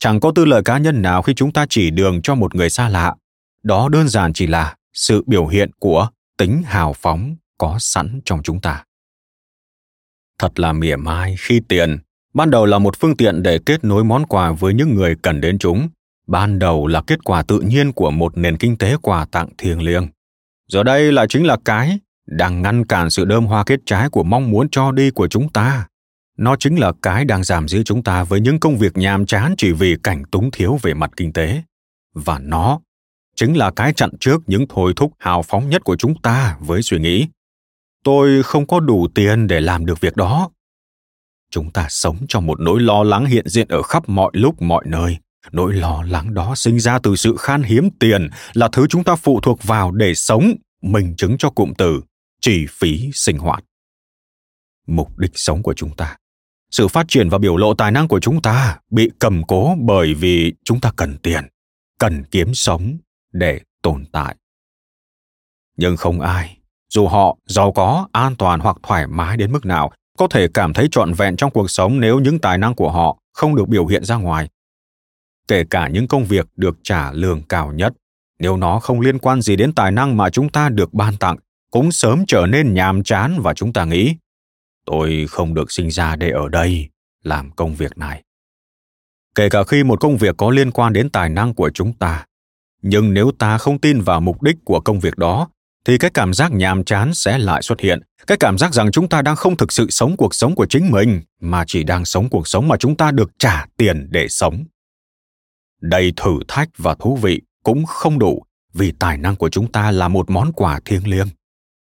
Chẳng 0.00 0.20
có 0.20 0.32
tư 0.34 0.44
lợi 0.44 0.62
cá 0.62 0.78
nhân 0.78 1.02
nào 1.02 1.22
khi 1.22 1.34
chúng 1.34 1.52
ta 1.52 1.66
chỉ 1.68 1.90
đường 1.90 2.22
cho 2.22 2.34
một 2.34 2.54
người 2.54 2.70
xa 2.70 2.88
lạ. 2.88 3.14
Đó 3.62 3.88
đơn 3.88 4.08
giản 4.08 4.32
chỉ 4.32 4.46
là 4.46 4.74
sự 4.98 5.22
biểu 5.26 5.46
hiện 5.46 5.70
của 5.78 6.08
tính 6.36 6.62
hào 6.66 6.92
phóng 6.92 7.36
có 7.58 7.76
sẵn 7.80 8.20
trong 8.24 8.42
chúng 8.42 8.60
ta. 8.60 8.84
Thật 10.38 10.60
là 10.60 10.72
mỉa 10.72 10.96
mai 10.96 11.36
khi 11.38 11.60
tiền 11.68 11.98
ban 12.34 12.50
đầu 12.50 12.66
là 12.66 12.78
một 12.78 12.96
phương 13.00 13.16
tiện 13.16 13.42
để 13.42 13.58
kết 13.66 13.84
nối 13.84 14.04
món 14.04 14.26
quà 14.26 14.52
với 14.52 14.74
những 14.74 14.94
người 14.94 15.16
cần 15.22 15.40
đến 15.40 15.58
chúng. 15.58 15.88
Ban 16.26 16.58
đầu 16.58 16.86
là 16.86 17.02
kết 17.06 17.24
quả 17.24 17.42
tự 17.42 17.60
nhiên 17.60 17.92
của 17.92 18.10
một 18.10 18.38
nền 18.38 18.56
kinh 18.56 18.76
tế 18.76 18.96
quà 19.02 19.24
tặng 19.24 19.48
thiêng 19.58 19.82
liêng. 19.82 20.08
Giờ 20.68 20.82
đây 20.82 21.12
lại 21.12 21.26
chính 21.28 21.46
là 21.46 21.56
cái 21.64 21.98
đang 22.26 22.62
ngăn 22.62 22.84
cản 22.86 23.10
sự 23.10 23.24
đơm 23.24 23.46
hoa 23.46 23.64
kết 23.64 23.80
trái 23.86 24.08
của 24.08 24.22
mong 24.22 24.50
muốn 24.50 24.68
cho 24.70 24.92
đi 24.92 25.10
của 25.10 25.28
chúng 25.28 25.48
ta. 25.52 25.86
Nó 26.38 26.56
chính 26.56 26.78
là 26.78 26.92
cái 27.02 27.24
đang 27.24 27.44
giảm 27.44 27.68
giữ 27.68 27.82
chúng 27.82 28.02
ta 28.02 28.24
với 28.24 28.40
những 28.40 28.60
công 28.60 28.76
việc 28.76 28.96
nhàm 28.96 29.26
chán 29.26 29.54
chỉ 29.58 29.72
vì 29.72 29.96
cảnh 30.02 30.22
túng 30.30 30.50
thiếu 30.50 30.78
về 30.82 30.94
mặt 30.94 31.10
kinh 31.16 31.32
tế. 31.32 31.62
Và 32.14 32.38
nó 32.38 32.80
chính 33.38 33.56
là 33.56 33.70
cái 33.70 33.92
chặn 33.92 34.10
trước 34.20 34.42
những 34.46 34.66
thôi 34.68 34.92
thúc 34.96 35.12
hào 35.18 35.42
phóng 35.42 35.68
nhất 35.68 35.84
của 35.84 35.96
chúng 35.96 36.20
ta 36.22 36.56
với 36.60 36.82
suy 36.82 36.98
nghĩ. 36.98 37.26
Tôi 38.04 38.42
không 38.42 38.66
có 38.66 38.80
đủ 38.80 39.08
tiền 39.14 39.46
để 39.46 39.60
làm 39.60 39.86
được 39.86 40.00
việc 40.00 40.16
đó. 40.16 40.50
Chúng 41.50 41.70
ta 41.70 41.86
sống 41.90 42.16
trong 42.28 42.46
một 42.46 42.60
nỗi 42.60 42.80
lo 42.80 43.02
lắng 43.02 43.26
hiện 43.26 43.48
diện 43.48 43.68
ở 43.68 43.82
khắp 43.82 44.08
mọi 44.08 44.30
lúc, 44.34 44.62
mọi 44.62 44.84
nơi. 44.88 45.16
Nỗi 45.52 45.72
lo 45.72 46.02
lắng 46.02 46.34
đó 46.34 46.54
sinh 46.54 46.80
ra 46.80 46.98
từ 46.98 47.16
sự 47.16 47.36
khan 47.38 47.62
hiếm 47.62 47.88
tiền 47.98 48.28
là 48.52 48.68
thứ 48.72 48.86
chúng 48.86 49.04
ta 49.04 49.16
phụ 49.16 49.40
thuộc 49.40 49.62
vào 49.62 49.90
để 49.90 50.14
sống, 50.14 50.54
minh 50.82 51.14
chứng 51.16 51.38
cho 51.38 51.50
cụm 51.50 51.72
từ 51.78 52.00
chi 52.40 52.66
phí 52.70 53.10
sinh 53.12 53.38
hoạt. 53.38 53.64
Mục 54.86 55.18
đích 55.18 55.32
sống 55.34 55.62
của 55.62 55.74
chúng 55.74 55.96
ta, 55.96 56.16
sự 56.70 56.88
phát 56.88 57.06
triển 57.08 57.28
và 57.28 57.38
biểu 57.38 57.56
lộ 57.56 57.74
tài 57.74 57.90
năng 57.90 58.08
của 58.08 58.20
chúng 58.20 58.42
ta 58.42 58.78
bị 58.90 59.10
cầm 59.18 59.42
cố 59.48 59.76
bởi 59.80 60.14
vì 60.14 60.52
chúng 60.64 60.80
ta 60.80 60.92
cần 60.96 61.18
tiền, 61.18 61.44
cần 61.98 62.24
kiếm 62.30 62.54
sống 62.54 62.98
để 63.32 63.60
tồn 63.82 64.04
tại. 64.12 64.36
Nhưng 65.76 65.96
không 65.96 66.20
ai, 66.20 66.58
dù 66.88 67.06
họ 67.06 67.36
giàu 67.46 67.72
có, 67.72 68.08
an 68.12 68.36
toàn 68.36 68.60
hoặc 68.60 68.76
thoải 68.82 69.06
mái 69.06 69.36
đến 69.36 69.52
mức 69.52 69.66
nào, 69.66 69.92
có 70.18 70.28
thể 70.28 70.48
cảm 70.54 70.72
thấy 70.72 70.88
trọn 70.90 71.12
vẹn 71.12 71.36
trong 71.36 71.50
cuộc 71.50 71.70
sống 71.70 72.00
nếu 72.00 72.18
những 72.20 72.38
tài 72.38 72.58
năng 72.58 72.74
của 72.74 72.90
họ 72.90 73.18
không 73.32 73.56
được 73.56 73.68
biểu 73.68 73.86
hiện 73.86 74.04
ra 74.04 74.16
ngoài. 74.16 74.48
Kể 75.48 75.64
cả 75.70 75.88
những 75.88 76.08
công 76.08 76.24
việc 76.24 76.46
được 76.56 76.78
trả 76.82 77.12
lương 77.12 77.42
cao 77.42 77.72
nhất, 77.72 77.92
nếu 78.38 78.56
nó 78.56 78.78
không 78.78 79.00
liên 79.00 79.18
quan 79.18 79.42
gì 79.42 79.56
đến 79.56 79.72
tài 79.72 79.90
năng 79.90 80.16
mà 80.16 80.30
chúng 80.30 80.48
ta 80.48 80.68
được 80.68 80.94
ban 80.94 81.16
tặng, 81.16 81.36
cũng 81.70 81.92
sớm 81.92 82.24
trở 82.26 82.46
nên 82.46 82.74
nhàm 82.74 83.02
chán 83.02 83.40
và 83.42 83.54
chúng 83.54 83.72
ta 83.72 83.84
nghĩ, 83.84 84.16
tôi 84.84 85.26
không 85.28 85.54
được 85.54 85.72
sinh 85.72 85.90
ra 85.90 86.16
để 86.16 86.30
ở 86.30 86.48
đây 86.48 86.88
làm 87.22 87.50
công 87.50 87.74
việc 87.74 87.98
này. 87.98 88.22
Kể 89.34 89.48
cả 89.48 89.64
khi 89.64 89.84
một 89.84 90.00
công 90.00 90.16
việc 90.16 90.36
có 90.36 90.50
liên 90.50 90.70
quan 90.70 90.92
đến 90.92 91.10
tài 91.10 91.28
năng 91.28 91.54
của 91.54 91.70
chúng 91.74 91.92
ta 91.92 92.26
nhưng 92.82 93.14
nếu 93.14 93.30
ta 93.38 93.58
không 93.58 93.78
tin 93.78 94.00
vào 94.00 94.20
mục 94.20 94.42
đích 94.42 94.56
của 94.64 94.80
công 94.80 95.00
việc 95.00 95.18
đó, 95.18 95.48
thì 95.84 95.98
cái 95.98 96.10
cảm 96.14 96.34
giác 96.34 96.52
nhàm 96.52 96.84
chán 96.84 97.14
sẽ 97.14 97.38
lại 97.38 97.62
xuất 97.62 97.80
hiện. 97.80 98.00
Cái 98.26 98.38
cảm 98.38 98.58
giác 98.58 98.74
rằng 98.74 98.90
chúng 98.90 99.08
ta 99.08 99.22
đang 99.22 99.36
không 99.36 99.56
thực 99.56 99.72
sự 99.72 99.86
sống 99.90 100.16
cuộc 100.16 100.34
sống 100.34 100.54
của 100.54 100.66
chính 100.66 100.90
mình, 100.90 101.22
mà 101.40 101.64
chỉ 101.66 101.84
đang 101.84 102.04
sống 102.04 102.28
cuộc 102.28 102.48
sống 102.48 102.68
mà 102.68 102.76
chúng 102.76 102.96
ta 102.96 103.10
được 103.10 103.30
trả 103.38 103.66
tiền 103.76 104.08
để 104.10 104.28
sống. 104.28 104.64
Đầy 105.80 106.12
thử 106.16 106.38
thách 106.48 106.68
và 106.78 106.94
thú 106.94 107.16
vị 107.16 107.42
cũng 107.62 107.86
không 107.86 108.18
đủ, 108.18 108.42
vì 108.74 108.92
tài 108.98 109.18
năng 109.18 109.36
của 109.36 109.48
chúng 109.48 109.72
ta 109.72 109.90
là 109.90 110.08
một 110.08 110.30
món 110.30 110.52
quà 110.52 110.80
thiêng 110.84 111.08
liêng, 111.08 111.28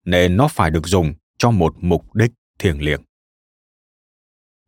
nên 0.05 0.37
nó 0.37 0.47
phải 0.47 0.71
được 0.71 0.87
dùng 0.87 1.13
cho 1.37 1.51
một 1.51 1.75
mục 1.79 2.15
đích 2.15 2.31
thiêng 2.59 2.81
liêng. 2.81 3.01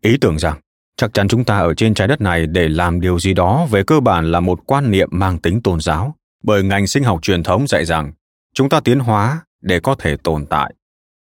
Ý 0.01 0.17
tưởng 0.21 0.39
rằng 0.39 0.59
chắc 0.97 1.13
chắn 1.13 1.27
chúng 1.27 1.43
ta 1.43 1.57
ở 1.57 1.73
trên 1.73 1.93
trái 1.93 2.07
đất 2.07 2.21
này 2.21 2.47
để 2.47 2.69
làm 2.69 3.01
điều 3.01 3.19
gì 3.19 3.33
đó 3.33 3.67
về 3.71 3.83
cơ 3.83 3.99
bản 3.99 4.31
là 4.31 4.39
một 4.39 4.59
quan 4.65 4.91
niệm 4.91 5.09
mang 5.11 5.37
tính 5.37 5.61
tôn 5.61 5.79
giáo, 5.79 6.15
bởi 6.43 6.63
ngành 6.63 6.87
sinh 6.87 7.03
học 7.03 7.19
truyền 7.21 7.43
thống 7.43 7.67
dạy 7.67 7.85
rằng 7.85 8.11
chúng 8.53 8.69
ta 8.69 8.79
tiến 8.79 8.99
hóa 8.99 9.41
để 9.61 9.79
có 9.79 9.95
thể 9.99 10.17
tồn 10.23 10.45
tại. 10.45 10.73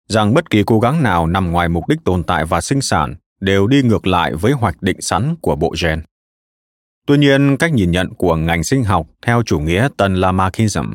Rằng 0.08 0.34
bất 0.34 0.50
kỳ 0.50 0.62
cố 0.66 0.80
gắng 0.80 1.02
nào 1.02 1.26
nằm 1.26 1.52
ngoài 1.52 1.68
mục 1.68 1.88
đích 1.88 1.98
tồn 2.04 2.22
tại 2.22 2.44
và 2.44 2.60
sinh 2.60 2.80
sản 2.80 3.14
đều 3.40 3.66
đi 3.66 3.82
ngược 3.82 4.06
lại 4.06 4.34
với 4.34 4.52
hoạch 4.52 4.82
định 4.82 5.00
sẵn 5.00 5.36
của 5.40 5.56
bộ 5.56 5.74
gen. 5.82 6.02
Tuy 7.06 7.18
nhiên, 7.18 7.56
cách 7.56 7.72
nhìn 7.72 7.90
nhận 7.90 8.14
của 8.14 8.36
ngành 8.36 8.64
sinh 8.64 8.84
học 8.84 9.06
theo 9.22 9.42
chủ 9.42 9.60
nghĩa 9.60 9.88
tân 9.96 10.14
lamarckism, 10.14 10.92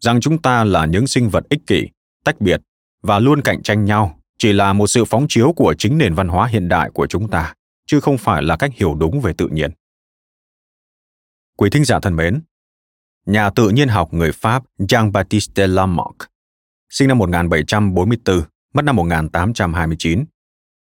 rằng 0.00 0.20
chúng 0.20 0.38
ta 0.38 0.64
là 0.64 0.86
những 0.86 1.06
sinh 1.06 1.28
vật 1.28 1.44
ích 1.48 1.66
kỷ, 1.66 1.88
tách 2.24 2.40
biệt 2.40 2.60
và 3.02 3.18
luôn 3.18 3.40
cạnh 3.40 3.62
tranh 3.62 3.84
nhau, 3.84 4.18
chỉ 4.38 4.52
là 4.52 4.72
một 4.72 4.86
sự 4.86 5.04
phóng 5.04 5.26
chiếu 5.28 5.52
của 5.52 5.74
chính 5.78 5.98
nền 5.98 6.14
văn 6.14 6.28
hóa 6.28 6.46
hiện 6.46 6.68
đại 6.68 6.90
của 6.90 7.06
chúng 7.06 7.28
ta 7.28 7.54
chứ 7.86 8.00
không 8.00 8.18
phải 8.18 8.42
là 8.42 8.56
cách 8.56 8.70
hiểu 8.74 8.94
đúng 8.94 9.20
về 9.20 9.32
tự 9.38 9.48
nhiên 9.48 9.70
quý 11.56 11.70
thính 11.70 11.84
giả 11.84 12.00
thân 12.00 12.16
mến 12.16 12.40
nhà 13.26 13.50
tự 13.50 13.68
nhiên 13.68 13.88
học 13.88 14.14
người 14.14 14.32
Pháp 14.32 14.62
Jean-Baptiste 14.78 15.66
Lamarck, 15.66 16.16
sinh 16.90 17.08
năm 17.08 17.18
1744, 17.18 18.42
mất 18.74 18.82
năm 18.84 18.96
1829, 18.96 20.24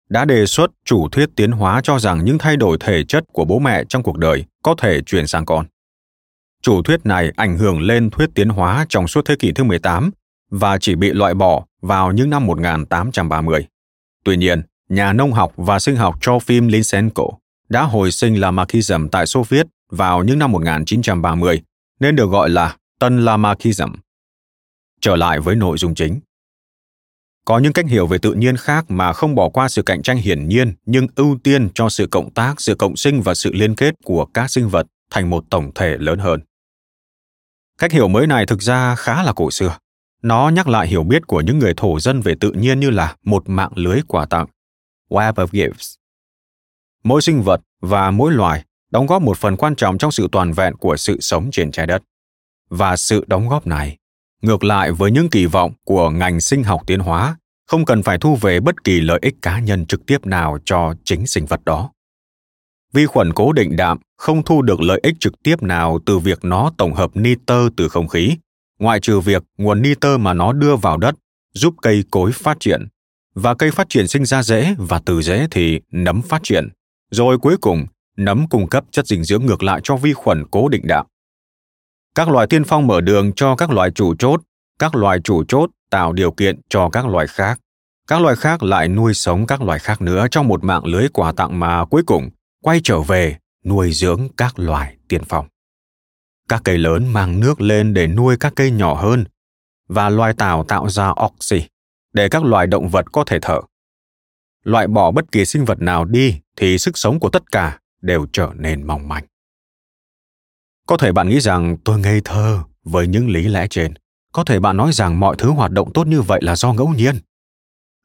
đã 0.09 0.24
đề 0.24 0.46
xuất 0.46 0.70
chủ 0.84 1.09
thuyết 1.09 1.28
tiến 1.36 1.53
hóa 1.53 1.80
cho 1.84 1.99
rằng 1.99 2.24
những 2.24 2.38
thay 2.38 2.57
đổi 2.57 2.76
thể 2.80 3.05
chất 3.05 3.24
của 3.32 3.44
bố 3.44 3.59
mẹ 3.59 3.84
trong 3.88 4.03
cuộc 4.03 4.18
đời 4.18 4.44
có 4.62 4.74
thể 4.78 5.03
truyền 5.03 5.26
sang 5.26 5.46
con. 5.46 5.66
Chủ 6.62 6.82
thuyết 6.82 7.07
này 7.07 7.32
ảnh 7.36 7.59
hưởng 7.59 7.80
lên 7.80 8.11
thuyết 8.11 8.30
tiến 8.34 8.49
hóa 8.49 8.86
trong 8.88 9.09
suốt 9.09 9.24
thế 9.24 9.36
kỷ 9.38 9.53
thứ 9.53 9.64
18 9.64 10.11
và 10.51 10.78
chỉ 10.78 10.94
bị 10.94 11.12
loại 11.12 11.34
bỏ 11.34 11.64
vào 11.80 12.12
những 12.12 12.30
năm 12.30 12.46
1830. 12.46 13.66
Tuy 14.24 14.36
nhiên, 14.36 14.62
nhà 14.89 15.12
nông 15.12 15.32
học 15.32 15.53
và 15.57 15.78
sinh 15.78 15.97
học 15.97 16.18
cho 16.20 16.39
phim 16.39 16.68
Lysenko 16.68 17.24
đã 17.68 17.82
hồi 17.82 18.12
sinh 18.12 18.41
Lamarckism 18.41 19.09
tại 19.09 19.26
Xô 19.26 19.43
Viết 19.49 19.66
vào 19.91 20.24
những 20.24 20.39
năm 20.39 20.53
1930 20.53 21.62
nên 22.01 22.16
được 22.16 22.30
gọi 22.30 22.51
là 22.51 22.76
Tân 22.99 23.24
Lamarckism. 23.24 23.93
Trở 25.01 25.16
lại 25.16 25.41
với 25.41 25.57
nội 25.57 25.78
dung 25.78 25.95
chính. 25.95 26.20
Có 27.45 27.59
những 27.59 27.72
cách 27.72 27.86
hiểu 27.89 28.07
về 28.07 28.18
tự 28.18 28.34
nhiên 28.34 28.57
khác 28.57 28.84
mà 28.89 29.12
không 29.12 29.34
bỏ 29.34 29.49
qua 29.49 29.68
sự 29.68 29.82
cạnh 29.82 30.03
tranh 30.03 30.16
hiển 30.16 30.49
nhiên 30.49 30.72
nhưng 30.86 31.07
ưu 31.16 31.39
tiên 31.43 31.68
cho 31.74 31.89
sự 31.89 32.07
cộng 32.11 32.30
tác, 32.30 32.61
sự 32.61 32.74
cộng 32.74 32.97
sinh 32.97 33.22
và 33.22 33.34
sự 33.34 33.53
liên 33.53 33.74
kết 33.74 33.95
của 34.05 34.24
các 34.24 34.51
sinh 34.51 34.68
vật 34.68 34.86
thành 35.11 35.30
một 35.30 35.45
tổng 35.51 35.70
thể 35.74 35.97
lớn 35.99 36.18
hơn. 36.18 36.41
Cách 37.78 37.93
hiểu 37.93 38.09
mới 38.09 38.26
này 38.26 38.47
thực 38.47 38.62
ra 38.62 38.95
khá 38.95 39.22
là 39.22 39.32
cổ 39.32 39.51
xưa. 39.51 39.78
Nó 40.22 40.49
nhắc 40.49 40.68
lại 40.68 40.89
hiểu 40.89 41.03
biết 41.03 41.26
của 41.26 41.41
những 41.41 41.59
người 41.59 41.74
thổ 41.76 42.01
dân 42.01 42.20
về 42.20 42.34
tự 42.41 42.53
nhiên 42.53 42.80
như 42.80 42.91
là 42.91 43.16
một 43.24 43.49
mạng 43.49 43.72
lưới 43.74 44.01
quà 44.09 44.26
tặng, 44.26 44.47
web 45.09 45.33
of 45.33 45.47
gifts. 45.47 45.95
Mỗi 47.05 47.23
sinh 47.23 47.43
vật 47.43 47.61
và 47.81 48.11
mỗi 48.11 48.33
loài 48.33 48.65
đóng 48.91 49.07
góp 49.07 49.23
một 49.23 49.39
phần 49.39 49.57
quan 49.57 49.77
trọng 49.77 49.99
trong 49.99 50.13
sự 50.13 50.29
toàn 50.33 50.53
vẹn 50.53 50.77
của 50.77 50.97
sự 50.97 51.21
sống 51.21 51.49
trên 51.53 51.73
trái 51.73 51.87
đất. 51.87 52.03
Và 52.69 52.97
sự 52.97 53.25
đóng 53.27 53.49
góp 53.49 53.67
này, 53.67 53.97
ngược 54.43 54.65
lại 54.65 54.93
với 54.93 55.11
những 55.11 55.31
kỳ 55.31 55.47
vọng 55.47 55.73
của 55.85 56.11
ngành 56.11 56.41
sinh 56.41 56.65
học 56.65 56.83
tiến 56.87 57.01
hóa, 57.01 57.37
không 57.67 57.85
cần 57.85 58.03
phải 58.03 58.19
thu 58.19 58.37
về 58.37 58.61
bất 58.61 58.85
kỳ 58.85 59.01
lợi 59.01 59.19
ích 59.23 59.35
cá 59.43 59.61
nhân 59.61 59.87
trực 59.87 60.07
tiếp 60.07 60.27
nào 60.27 60.59
cho 60.65 60.95
chính 61.05 61.26
sinh 61.26 61.47
vật 61.47 61.61
đó. 61.64 61.91
Vi 62.93 63.07
khuẩn 63.07 63.33
cố 63.33 63.53
định 63.53 63.76
đạm 63.76 63.99
không 64.17 64.43
thu 64.45 64.63
được 64.63 64.80
lợi 64.80 65.01
ích 65.03 65.14
trực 65.21 65.43
tiếp 65.43 65.63
nào 65.63 65.99
từ 66.07 66.18
việc 66.18 66.39
nó 66.45 66.72
tổng 66.79 66.95
hợp 66.95 67.11
nitơ 67.14 67.68
từ 67.76 67.89
không 67.89 68.09
khí, 68.09 68.37
ngoại 68.79 69.01
trừ 69.01 69.21
việc 69.21 69.43
nguồn 69.59 69.83
nitơ 69.83 70.18
mà 70.18 70.35
nó 70.35 70.53
đưa 70.53 70.76
vào 70.76 70.97
đất 70.97 71.14
giúp 71.55 71.75
cây 71.83 72.05
cối 72.11 72.33
phát 72.33 72.57
triển 72.61 72.87
và 73.41 73.55
cây 73.55 73.71
phát 73.71 73.89
triển 73.89 74.09
sinh 74.09 74.25
ra 74.25 74.43
rễ 74.43 74.75
và 74.79 75.01
từ 75.05 75.23
rễ 75.23 75.47
thì 75.51 75.81
nấm 75.91 76.23
phát 76.23 76.41
triển. 76.43 76.69
Rồi 77.11 77.39
cuối 77.39 77.57
cùng, 77.61 77.87
nấm 78.17 78.49
cung 78.49 78.69
cấp 78.69 78.85
chất 78.91 79.07
dinh 79.07 79.25
dưỡng 79.25 79.47
ngược 79.47 79.63
lại 79.63 79.81
cho 79.85 79.97
vi 79.97 80.13
khuẩn 80.13 80.45
cố 80.51 80.69
định 80.69 80.87
đạm. 80.87 81.07
Các 82.15 82.29
loài 82.29 82.47
tiên 82.47 82.65
phong 82.65 82.87
mở 82.87 83.01
đường 83.01 83.33
cho 83.33 83.57
các 83.57 83.71
loài 83.71 83.91
chủ 83.91 84.15
chốt, 84.15 84.41
các 84.79 84.95
loài 84.95 85.19
chủ 85.25 85.45
chốt 85.45 85.71
tạo 85.91 86.13
điều 86.13 86.31
kiện 86.31 86.61
cho 86.69 86.89
các 86.91 87.07
loài 87.07 87.27
khác. 87.27 87.61
Các 88.07 88.21
loài 88.21 88.37
khác 88.37 88.63
lại 88.63 88.89
nuôi 88.89 89.15
sống 89.15 89.47
các 89.47 89.63
loài 89.63 89.79
khác 89.79 90.03
nữa 90.03 90.27
trong 90.31 90.49
một 90.49 90.65
mạng 90.65 90.85
lưới 90.85 91.09
quà 91.09 91.33
tặng 91.33 91.61
mà 91.61 91.85
cuối 91.85 92.03
cùng 92.07 92.31
quay 92.63 92.81
trở 92.85 93.01
về 93.01 93.37
nuôi 93.65 93.93
dưỡng 93.93 94.29
các 94.37 94.59
loài 94.59 94.97
tiên 95.09 95.23
phong. 95.29 95.47
Các 96.49 96.61
cây 96.65 96.79
lớn 96.79 97.13
mang 97.13 97.41
nước 97.41 97.61
lên 97.61 97.95
để 97.95 98.07
nuôi 98.07 98.37
các 98.37 98.53
cây 98.57 98.71
nhỏ 98.71 98.95
hơn 98.95 99.25
và 99.89 100.09
loài 100.09 100.33
tảo 100.35 100.65
tạo 100.65 100.89
ra 100.89 101.11
oxy 101.27 101.63
để 102.13 102.29
các 102.29 102.45
loài 102.45 102.67
động 102.67 102.89
vật 102.89 103.13
có 103.13 103.25
thể 103.25 103.39
thở. 103.43 103.61
Loại 104.64 104.87
bỏ 104.87 105.11
bất 105.11 105.33
kỳ 105.33 105.45
sinh 105.45 105.64
vật 105.64 105.80
nào 105.80 106.05
đi 106.05 106.41
thì 106.57 106.79
sức 106.79 106.99
sống 106.99 107.21
của 107.21 107.30
tất 107.30 107.53
cả 107.53 107.79
đều 108.01 108.26
trở 108.33 108.51
nên 108.55 108.87
mong 108.87 109.09
manh. 109.09 109.25
Có 110.87 110.97
thể 110.97 111.13
bạn 111.13 111.29
nghĩ 111.29 111.41
rằng, 111.41 111.76
tôi 111.85 111.99
ngây 111.99 112.21
thơ 112.25 112.63
với 112.85 113.07
những 113.07 113.29
lý 113.29 113.49
lẽ 113.49 113.67
trên. 113.71 113.95
Có 114.33 114.45
thể 114.45 114.61
bạn 114.61 114.76
nói 114.76 114.93
rằng, 114.93 115.21
mọi 115.21 115.37
thứ 115.39 115.51
hoạt 115.51 115.71
động 115.71 115.93
tốt 115.93 116.07
như 116.07 116.22
vậy 116.22 116.41
là 116.43 116.57
do 116.57 116.72
ngẫu 116.72 116.89
nhiên. 116.89 117.17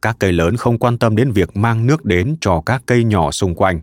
Các 0.01 0.15
cây 0.19 0.31
lớn 0.31 0.57
không 0.57 0.79
quan 0.79 0.97
tâm 0.97 1.15
đến 1.15 1.31
việc 1.31 1.57
mang 1.57 1.87
nước 1.87 2.05
đến 2.05 2.35
cho 2.41 2.61
các 2.65 2.83
cây 2.85 3.03
nhỏ 3.03 3.31
xung 3.31 3.55
quanh. 3.55 3.81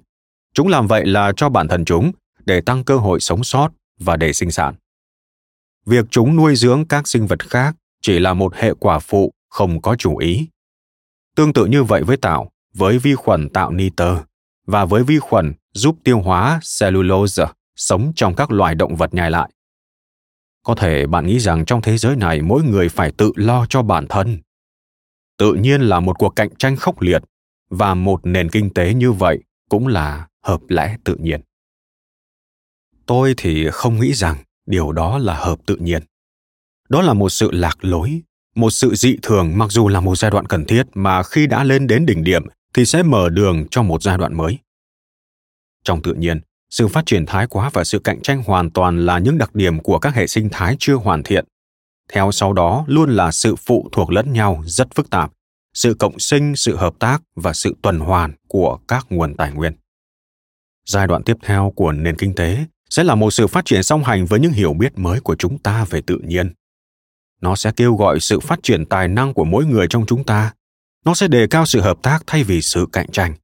Chúng 0.54 0.68
làm 0.68 0.86
vậy 0.86 1.06
là 1.06 1.32
cho 1.36 1.48
bản 1.48 1.68
thân 1.68 1.84
chúng 1.84 2.12
để 2.44 2.60
tăng 2.60 2.84
cơ 2.84 2.96
hội 2.96 3.20
sống 3.20 3.44
sót 3.44 3.68
và 4.00 4.16
để 4.16 4.32
sinh 4.32 4.50
sản. 4.50 4.74
Việc 5.86 6.06
chúng 6.10 6.36
nuôi 6.36 6.56
dưỡng 6.56 6.84
các 6.84 7.08
sinh 7.08 7.26
vật 7.26 7.48
khác 7.48 7.76
chỉ 8.02 8.18
là 8.18 8.34
một 8.34 8.54
hệ 8.54 8.74
quả 8.74 8.98
phụ 8.98 9.32
không 9.50 9.82
có 9.82 9.96
chủ 9.96 10.16
ý. 10.16 10.48
Tương 11.36 11.52
tự 11.52 11.66
như 11.66 11.84
vậy 11.84 12.02
với 12.02 12.16
tạo, 12.16 12.50
với 12.74 12.98
vi 12.98 13.14
khuẩn 13.14 13.48
tạo 13.48 13.70
nitơ 13.70 14.22
và 14.66 14.84
với 14.84 15.04
vi 15.04 15.18
khuẩn 15.18 15.52
giúp 15.72 15.96
tiêu 16.04 16.20
hóa 16.20 16.60
cellulose 16.80 17.44
sống 17.76 18.12
trong 18.16 18.34
các 18.34 18.50
loài 18.50 18.74
động 18.74 18.96
vật 18.96 19.14
nhai 19.14 19.30
lại. 19.30 19.50
Có 20.62 20.74
thể 20.74 21.06
bạn 21.06 21.26
nghĩ 21.26 21.38
rằng 21.38 21.64
trong 21.64 21.82
thế 21.82 21.98
giới 21.98 22.16
này 22.16 22.42
mỗi 22.42 22.62
người 22.62 22.88
phải 22.88 23.12
tự 23.12 23.32
lo 23.36 23.66
cho 23.66 23.82
bản 23.82 24.06
thân. 24.08 24.38
Tự 25.38 25.54
nhiên 25.54 25.80
là 25.80 26.00
một 26.00 26.18
cuộc 26.18 26.30
cạnh 26.36 26.56
tranh 26.58 26.76
khốc 26.76 27.00
liệt 27.00 27.22
và 27.70 27.94
một 27.94 28.20
nền 28.24 28.50
kinh 28.50 28.70
tế 28.74 28.94
như 28.94 29.12
vậy 29.12 29.38
cũng 29.68 29.86
là 29.86 30.28
hợp 30.42 30.60
lẽ 30.68 30.96
tự 31.04 31.14
nhiên. 31.14 31.40
Tôi 33.06 33.34
thì 33.36 33.70
không 33.72 34.00
nghĩ 34.00 34.12
rằng 34.12 34.36
điều 34.66 34.92
đó 34.92 35.18
là 35.18 35.34
hợp 35.34 35.58
tự 35.66 35.76
nhiên. 35.76 36.02
Đó 36.88 37.02
là 37.02 37.12
một 37.12 37.28
sự 37.28 37.50
lạc 37.50 37.84
lối, 37.84 38.22
một 38.54 38.70
sự 38.70 38.94
dị 38.94 39.16
thường 39.22 39.58
mặc 39.58 39.70
dù 39.70 39.88
là 39.88 40.00
một 40.00 40.18
giai 40.18 40.30
đoạn 40.30 40.46
cần 40.46 40.64
thiết 40.64 40.82
mà 40.94 41.22
khi 41.22 41.46
đã 41.46 41.64
lên 41.64 41.86
đến 41.86 42.06
đỉnh 42.06 42.24
điểm 42.24 42.46
thì 42.74 42.84
sẽ 42.84 43.02
mở 43.02 43.28
đường 43.28 43.66
cho 43.70 43.82
một 43.82 44.02
giai 44.02 44.18
đoạn 44.18 44.36
mới. 44.36 44.58
Trong 45.84 46.02
tự 46.02 46.14
nhiên, 46.14 46.40
sự 46.70 46.88
phát 46.88 47.06
triển 47.06 47.26
thái 47.26 47.46
quá 47.46 47.70
và 47.72 47.84
sự 47.84 47.98
cạnh 47.98 48.22
tranh 48.22 48.42
hoàn 48.42 48.70
toàn 48.70 49.06
là 49.06 49.18
những 49.18 49.38
đặc 49.38 49.54
điểm 49.54 49.80
của 49.80 49.98
các 49.98 50.14
hệ 50.14 50.26
sinh 50.26 50.48
thái 50.52 50.76
chưa 50.78 50.94
hoàn 50.94 51.22
thiện. 51.22 51.44
Theo 52.12 52.32
sau 52.32 52.52
đó 52.52 52.84
luôn 52.86 53.10
là 53.10 53.32
sự 53.32 53.56
phụ 53.56 53.88
thuộc 53.92 54.10
lẫn 54.10 54.32
nhau 54.32 54.62
rất 54.66 54.94
phức 54.94 55.10
tạp, 55.10 55.32
sự 55.74 55.94
cộng 55.94 56.18
sinh, 56.18 56.56
sự 56.56 56.76
hợp 56.76 56.94
tác 56.98 57.22
và 57.36 57.52
sự 57.52 57.76
tuần 57.82 57.98
hoàn 57.98 58.32
của 58.48 58.78
các 58.88 59.06
nguồn 59.10 59.36
tài 59.36 59.52
nguyên. 59.52 59.76
Giai 60.86 61.06
đoạn 61.06 61.22
tiếp 61.22 61.36
theo 61.42 61.72
của 61.76 61.92
nền 61.92 62.16
kinh 62.16 62.34
tế 62.34 62.64
sẽ 62.90 63.04
là 63.04 63.14
một 63.14 63.30
sự 63.30 63.46
phát 63.46 63.64
triển 63.64 63.82
song 63.82 64.04
hành 64.04 64.26
với 64.26 64.40
những 64.40 64.52
hiểu 64.52 64.72
biết 64.72 64.98
mới 64.98 65.20
của 65.20 65.36
chúng 65.36 65.58
ta 65.58 65.84
về 65.90 66.00
tự 66.06 66.18
nhiên. 66.24 66.52
Nó 67.40 67.56
sẽ 67.56 67.72
kêu 67.76 67.94
gọi 67.94 68.20
sự 68.20 68.40
phát 68.40 68.58
triển 68.62 68.86
tài 68.86 69.08
năng 69.08 69.34
của 69.34 69.44
mỗi 69.44 69.64
người 69.64 69.86
trong 69.90 70.06
chúng 70.06 70.24
ta. 70.24 70.52
Nó 71.04 71.14
sẽ 71.14 71.28
đề 71.28 71.46
cao 71.46 71.66
sự 71.66 71.80
hợp 71.80 71.98
tác 72.02 72.22
thay 72.26 72.44
vì 72.44 72.62
sự 72.62 72.86
cạnh 72.92 73.10
tranh. 73.12 73.34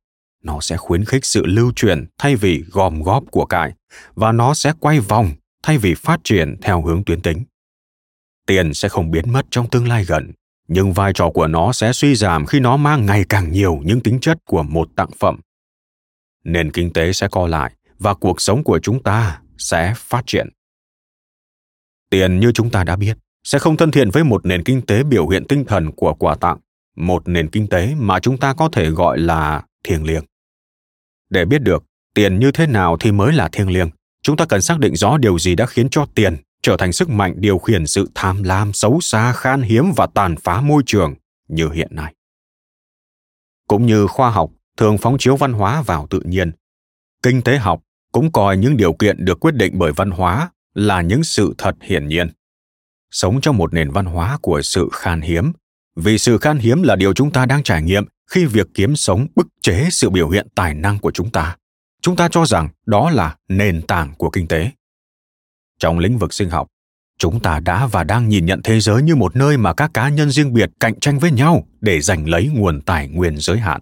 Nó 0.42 0.60
sẽ 0.60 0.76
khuyến 0.76 1.04
khích 1.04 1.24
sự 1.24 1.46
lưu 1.46 1.72
truyền 1.76 2.06
thay 2.18 2.36
vì 2.36 2.64
gom 2.72 3.02
góp 3.02 3.24
của 3.30 3.46
cải. 3.46 3.72
Và 4.14 4.32
nó 4.32 4.54
sẽ 4.54 4.72
quay 4.80 5.00
vòng 5.00 5.30
thay 5.62 5.78
vì 5.78 5.94
phát 5.94 6.20
triển 6.24 6.56
theo 6.62 6.82
hướng 6.82 7.04
tuyến 7.04 7.22
tính. 7.22 7.44
Tiền 8.46 8.74
sẽ 8.74 8.88
không 8.88 9.10
biến 9.10 9.32
mất 9.32 9.46
trong 9.50 9.70
tương 9.70 9.88
lai 9.88 10.04
gần, 10.04 10.32
nhưng 10.68 10.92
vai 10.92 11.12
trò 11.12 11.30
của 11.30 11.46
nó 11.46 11.72
sẽ 11.72 11.92
suy 11.92 12.14
giảm 12.14 12.46
khi 12.46 12.60
nó 12.60 12.76
mang 12.76 13.06
ngày 13.06 13.24
càng 13.28 13.52
nhiều 13.52 13.80
những 13.84 14.00
tính 14.00 14.20
chất 14.20 14.38
của 14.44 14.62
một 14.62 14.88
tặng 14.96 15.10
phẩm. 15.18 15.40
Nền 16.44 16.72
kinh 16.72 16.92
tế 16.92 17.12
sẽ 17.12 17.28
co 17.28 17.46
lại 17.46 17.72
và 17.98 18.14
cuộc 18.14 18.40
sống 18.40 18.64
của 18.64 18.78
chúng 18.82 19.02
ta 19.02 19.40
sẽ 19.58 19.94
phát 19.96 20.22
triển. 20.26 20.48
Tiền 22.10 22.40
như 22.40 22.52
chúng 22.52 22.70
ta 22.70 22.84
đã 22.84 22.96
biết 22.96 23.16
sẽ 23.46 23.58
không 23.58 23.76
thân 23.76 23.90
thiện 23.90 24.10
với 24.10 24.24
một 24.24 24.46
nền 24.46 24.64
kinh 24.64 24.86
tế 24.86 25.02
biểu 25.02 25.28
hiện 25.28 25.44
tinh 25.48 25.64
thần 25.64 25.92
của 25.92 26.14
quà 26.14 26.34
tặng 26.34 26.58
một 26.96 27.28
nền 27.28 27.50
kinh 27.50 27.68
tế 27.68 27.94
mà 27.98 28.20
chúng 28.20 28.38
ta 28.38 28.54
có 28.54 28.68
thể 28.72 28.90
gọi 28.90 29.18
là 29.18 29.62
thiêng 29.84 30.04
liêng. 30.04 30.24
Để 31.30 31.44
biết 31.44 31.62
được 31.62 31.84
tiền 32.14 32.38
như 32.38 32.52
thế 32.52 32.66
nào 32.66 32.96
thì 33.00 33.12
mới 33.12 33.32
là 33.32 33.48
thiêng 33.48 33.70
liêng, 33.70 33.90
chúng 34.22 34.36
ta 34.36 34.44
cần 34.44 34.62
xác 34.62 34.78
định 34.78 34.96
rõ 34.96 35.16
điều 35.18 35.38
gì 35.38 35.54
đã 35.54 35.66
khiến 35.66 35.88
cho 35.90 36.06
tiền 36.14 36.36
trở 36.62 36.76
thành 36.76 36.92
sức 36.92 37.08
mạnh 37.08 37.34
điều 37.36 37.58
khiển 37.58 37.86
sự 37.86 38.10
tham 38.14 38.42
lam, 38.42 38.72
xấu 38.72 39.00
xa, 39.00 39.32
khan 39.32 39.62
hiếm 39.62 39.92
và 39.96 40.06
tàn 40.14 40.36
phá 40.36 40.60
môi 40.60 40.82
trường 40.86 41.14
như 41.48 41.70
hiện 41.70 41.88
nay. 41.90 42.14
Cũng 43.68 43.86
như 43.86 44.06
khoa 44.06 44.30
học, 44.30 44.50
thường 44.76 44.98
phóng 44.98 45.18
chiếu 45.18 45.36
văn 45.36 45.52
hóa 45.52 45.82
vào 45.82 46.06
tự 46.10 46.20
nhiên, 46.24 46.52
kinh 47.22 47.42
tế 47.42 47.56
học 47.56 47.82
cũng 48.12 48.32
coi 48.32 48.56
những 48.56 48.76
điều 48.76 48.92
kiện 48.92 49.24
được 49.24 49.40
quyết 49.40 49.54
định 49.54 49.72
bởi 49.78 49.92
văn 49.92 50.10
hóa 50.10 50.50
là 50.74 51.00
những 51.00 51.24
sự 51.24 51.54
thật 51.58 51.76
hiển 51.80 52.08
nhiên 52.08 52.30
sống 53.10 53.40
trong 53.40 53.56
một 53.56 53.74
nền 53.74 53.90
văn 53.90 54.04
hóa 54.06 54.38
của 54.42 54.62
sự 54.62 54.88
khan 54.92 55.20
hiếm. 55.20 55.52
Vì 55.96 56.18
sự 56.18 56.38
khan 56.38 56.58
hiếm 56.58 56.82
là 56.82 56.96
điều 56.96 57.12
chúng 57.12 57.32
ta 57.32 57.46
đang 57.46 57.62
trải 57.62 57.82
nghiệm 57.82 58.04
khi 58.30 58.44
việc 58.44 58.66
kiếm 58.74 58.96
sống 58.96 59.26
bức 59.34 59.46
chế 59.62 59.88
sự 59.90 60.10
biểu 60.10 60.28
hiện 60.28 60.46
tài 60.54 60.74
năng 60.74 60.98
của 60.98 61.10
chúng 61.10 61.30
ta. 61.30 61.56
Chúng 62.02 62.16
ta 62.16 62.28
cho 62.28 62.46
rằng 62.46 62.68
đó 62.86 63.10
là 63.10 63.36
nền 63.48 63.82
tảng 63.82 64.14
của 64.14 64.30
kinh 64.30 64.48
tế. 64.48 64.70
Trong 65.78 65.98
lĩnh 65.98 66.18
vực 66.18 66.34
sinh 66.34 66.50
học, 66.50 66.66
chúng 67.18 67.40
ta 67.40 67.60
đã 67.60 67.86
và 67.86 68.04
đang 68.04 68.28
nhìn 68.28 68.46
nhận 68.46 68.60
thế 68.64 68.80
giới 68.80 69.02
như 69.02 69.16
một 69.16 69.36
nơi 69.36 69.56
mà 69.56 69.74
các 69.74 69.90
cá 69.94 70.08
nhân 70.08 70.30
riêng 70.30 70.52
biệt 70.52 70.70
cạnh 70.80 71.00
tranh 71.00 71.18
với 71.18 71.30
nhau 71.30 71.66
để 71.80 72.00
giành 72.00 72.28
lấy 72.28 72.50
nguồn 72.54 72.80
tài 72.80 73.08
nguyên 73.08 73.36
giới 73.38 73.58
hạn. 73.58 73.80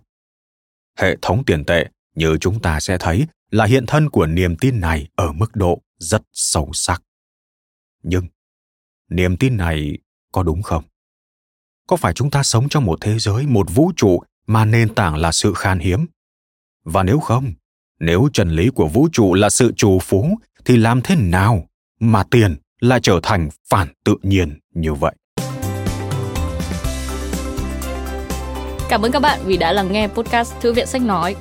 Hệ 0.98 1.16
thống 1.22 1.44
tiền 1.44 1.64
tệ, 1.64 1.86
như 2.14 2.36
chúng 2.40 2.60
ta 2.60 2.80
sẽ 2.80 2.98
thấy, 2.98 3.26
là 3.50 3.64
hiện 3.64 3.86
thân 3.86 4.10
của 4.10 4.26
niềm 4.26 4.56
tin 4.56 4.80
này 4.80 5.08
ở 5.16 5.32
mức 5.32 5.56
độ 5.56 5.82
rất 5.98 6.22
sâu 6.32 6.70
sắc. 6.72 7.02
Nhưng 8.02 8.26
niềm 9.10 9.36
tin 9.36 9.56
này 9.56 9.98
có 10.32 10.42
đúng 10.42 10.62
không 10.62 10.84
có 11.88 11.96
phải 11.96 12.12
chúng 12.12 12.30
ta 12.30 12.42
sống 12.42 12.68
trong 12.68 12.84
một 12.84 12.98
thế 13.00 13.18
giới 13.18 13.46
một 13.46 13.66
vũ 13.74 13.92
trụ 13.96 14.22
mà 14.46 14.64
nền 14.64 14.94
tảng 14.94 15.16
là 15.16 15.32
sự 15.32 15.52
khan 15.54 15.78
hiếm 15.78 16.06
và 16.84 17.02
nếu 17.02 17.20
không 17.20 17.52
nếu 18.00 18.28
chân 18.32 18.50
lý 18.50 18.70
của 18.70 18.88
vũ 18.88 19.08
trụ 19.12 19.34
là 19.34 19.50
sự 19.50 19.72
trù 19.76 19.98
phú 19.98 20.38
thì 20.64 20.76
làm 20.76 21.00
thế 21.00 21.16
nào 21.16 21.68
mà 22.00 22.24
tiền 22.30 22.56
lại 22.80 23.00
trở 23.02 23.20
thành 23.22 23.48
phản 23.68 23.88
tự 24.04 24.16
nhiên 24.22 24.58
như 24.74 24.94
vậy 24.94 25.14
Cảm 28.88 29.02
ơn 29.02 29.12
các 29.12 29.22
bạn 29.22 29.40
vì 29.44 29.56
đã 29.56 29.72
lắng 29.72 29.92
nghe 29.92 30.08
podcast 30.08 30.54
Thư 30.60 30.72
viện 30.72 30.86
Sách 30.86 31.02
Nói. 31.02 31.36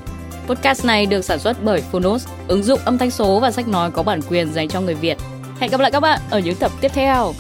Podcast 0.48 0.86
này 0.86 1.06
được 1.06 1.22
sản 1.22 1.40
xuất 1.40 1.64
bởi 1.64 1.82
Phonos, 1.82 2.28
ứng 2.48 2.64
dụng 2.64 2.80
âm 2.86 2.98
thanh 2.98 3.12
số 3.12 3.40
và 3.40 3.52
sách 3.52 3.68
nói 3.68 3.92
có 3.92 4.04
bản 4.04 4.22
quyền 4.30 4.54
dành 4.54 4.70
cho 4.70 4.82
người 4.82 4.96
Việt. 4.96 5.18
Hẹn 5.60 5.72
gặp 5.72 5.80
lại 5.80 5.92
các 5.92 6.00
bạn 6.00 6.22
ở 6.30 6.40
những 6.40 6.56
tập 6.56 6.72
tiếp 6.82 6.92
theo. 6.94 7.34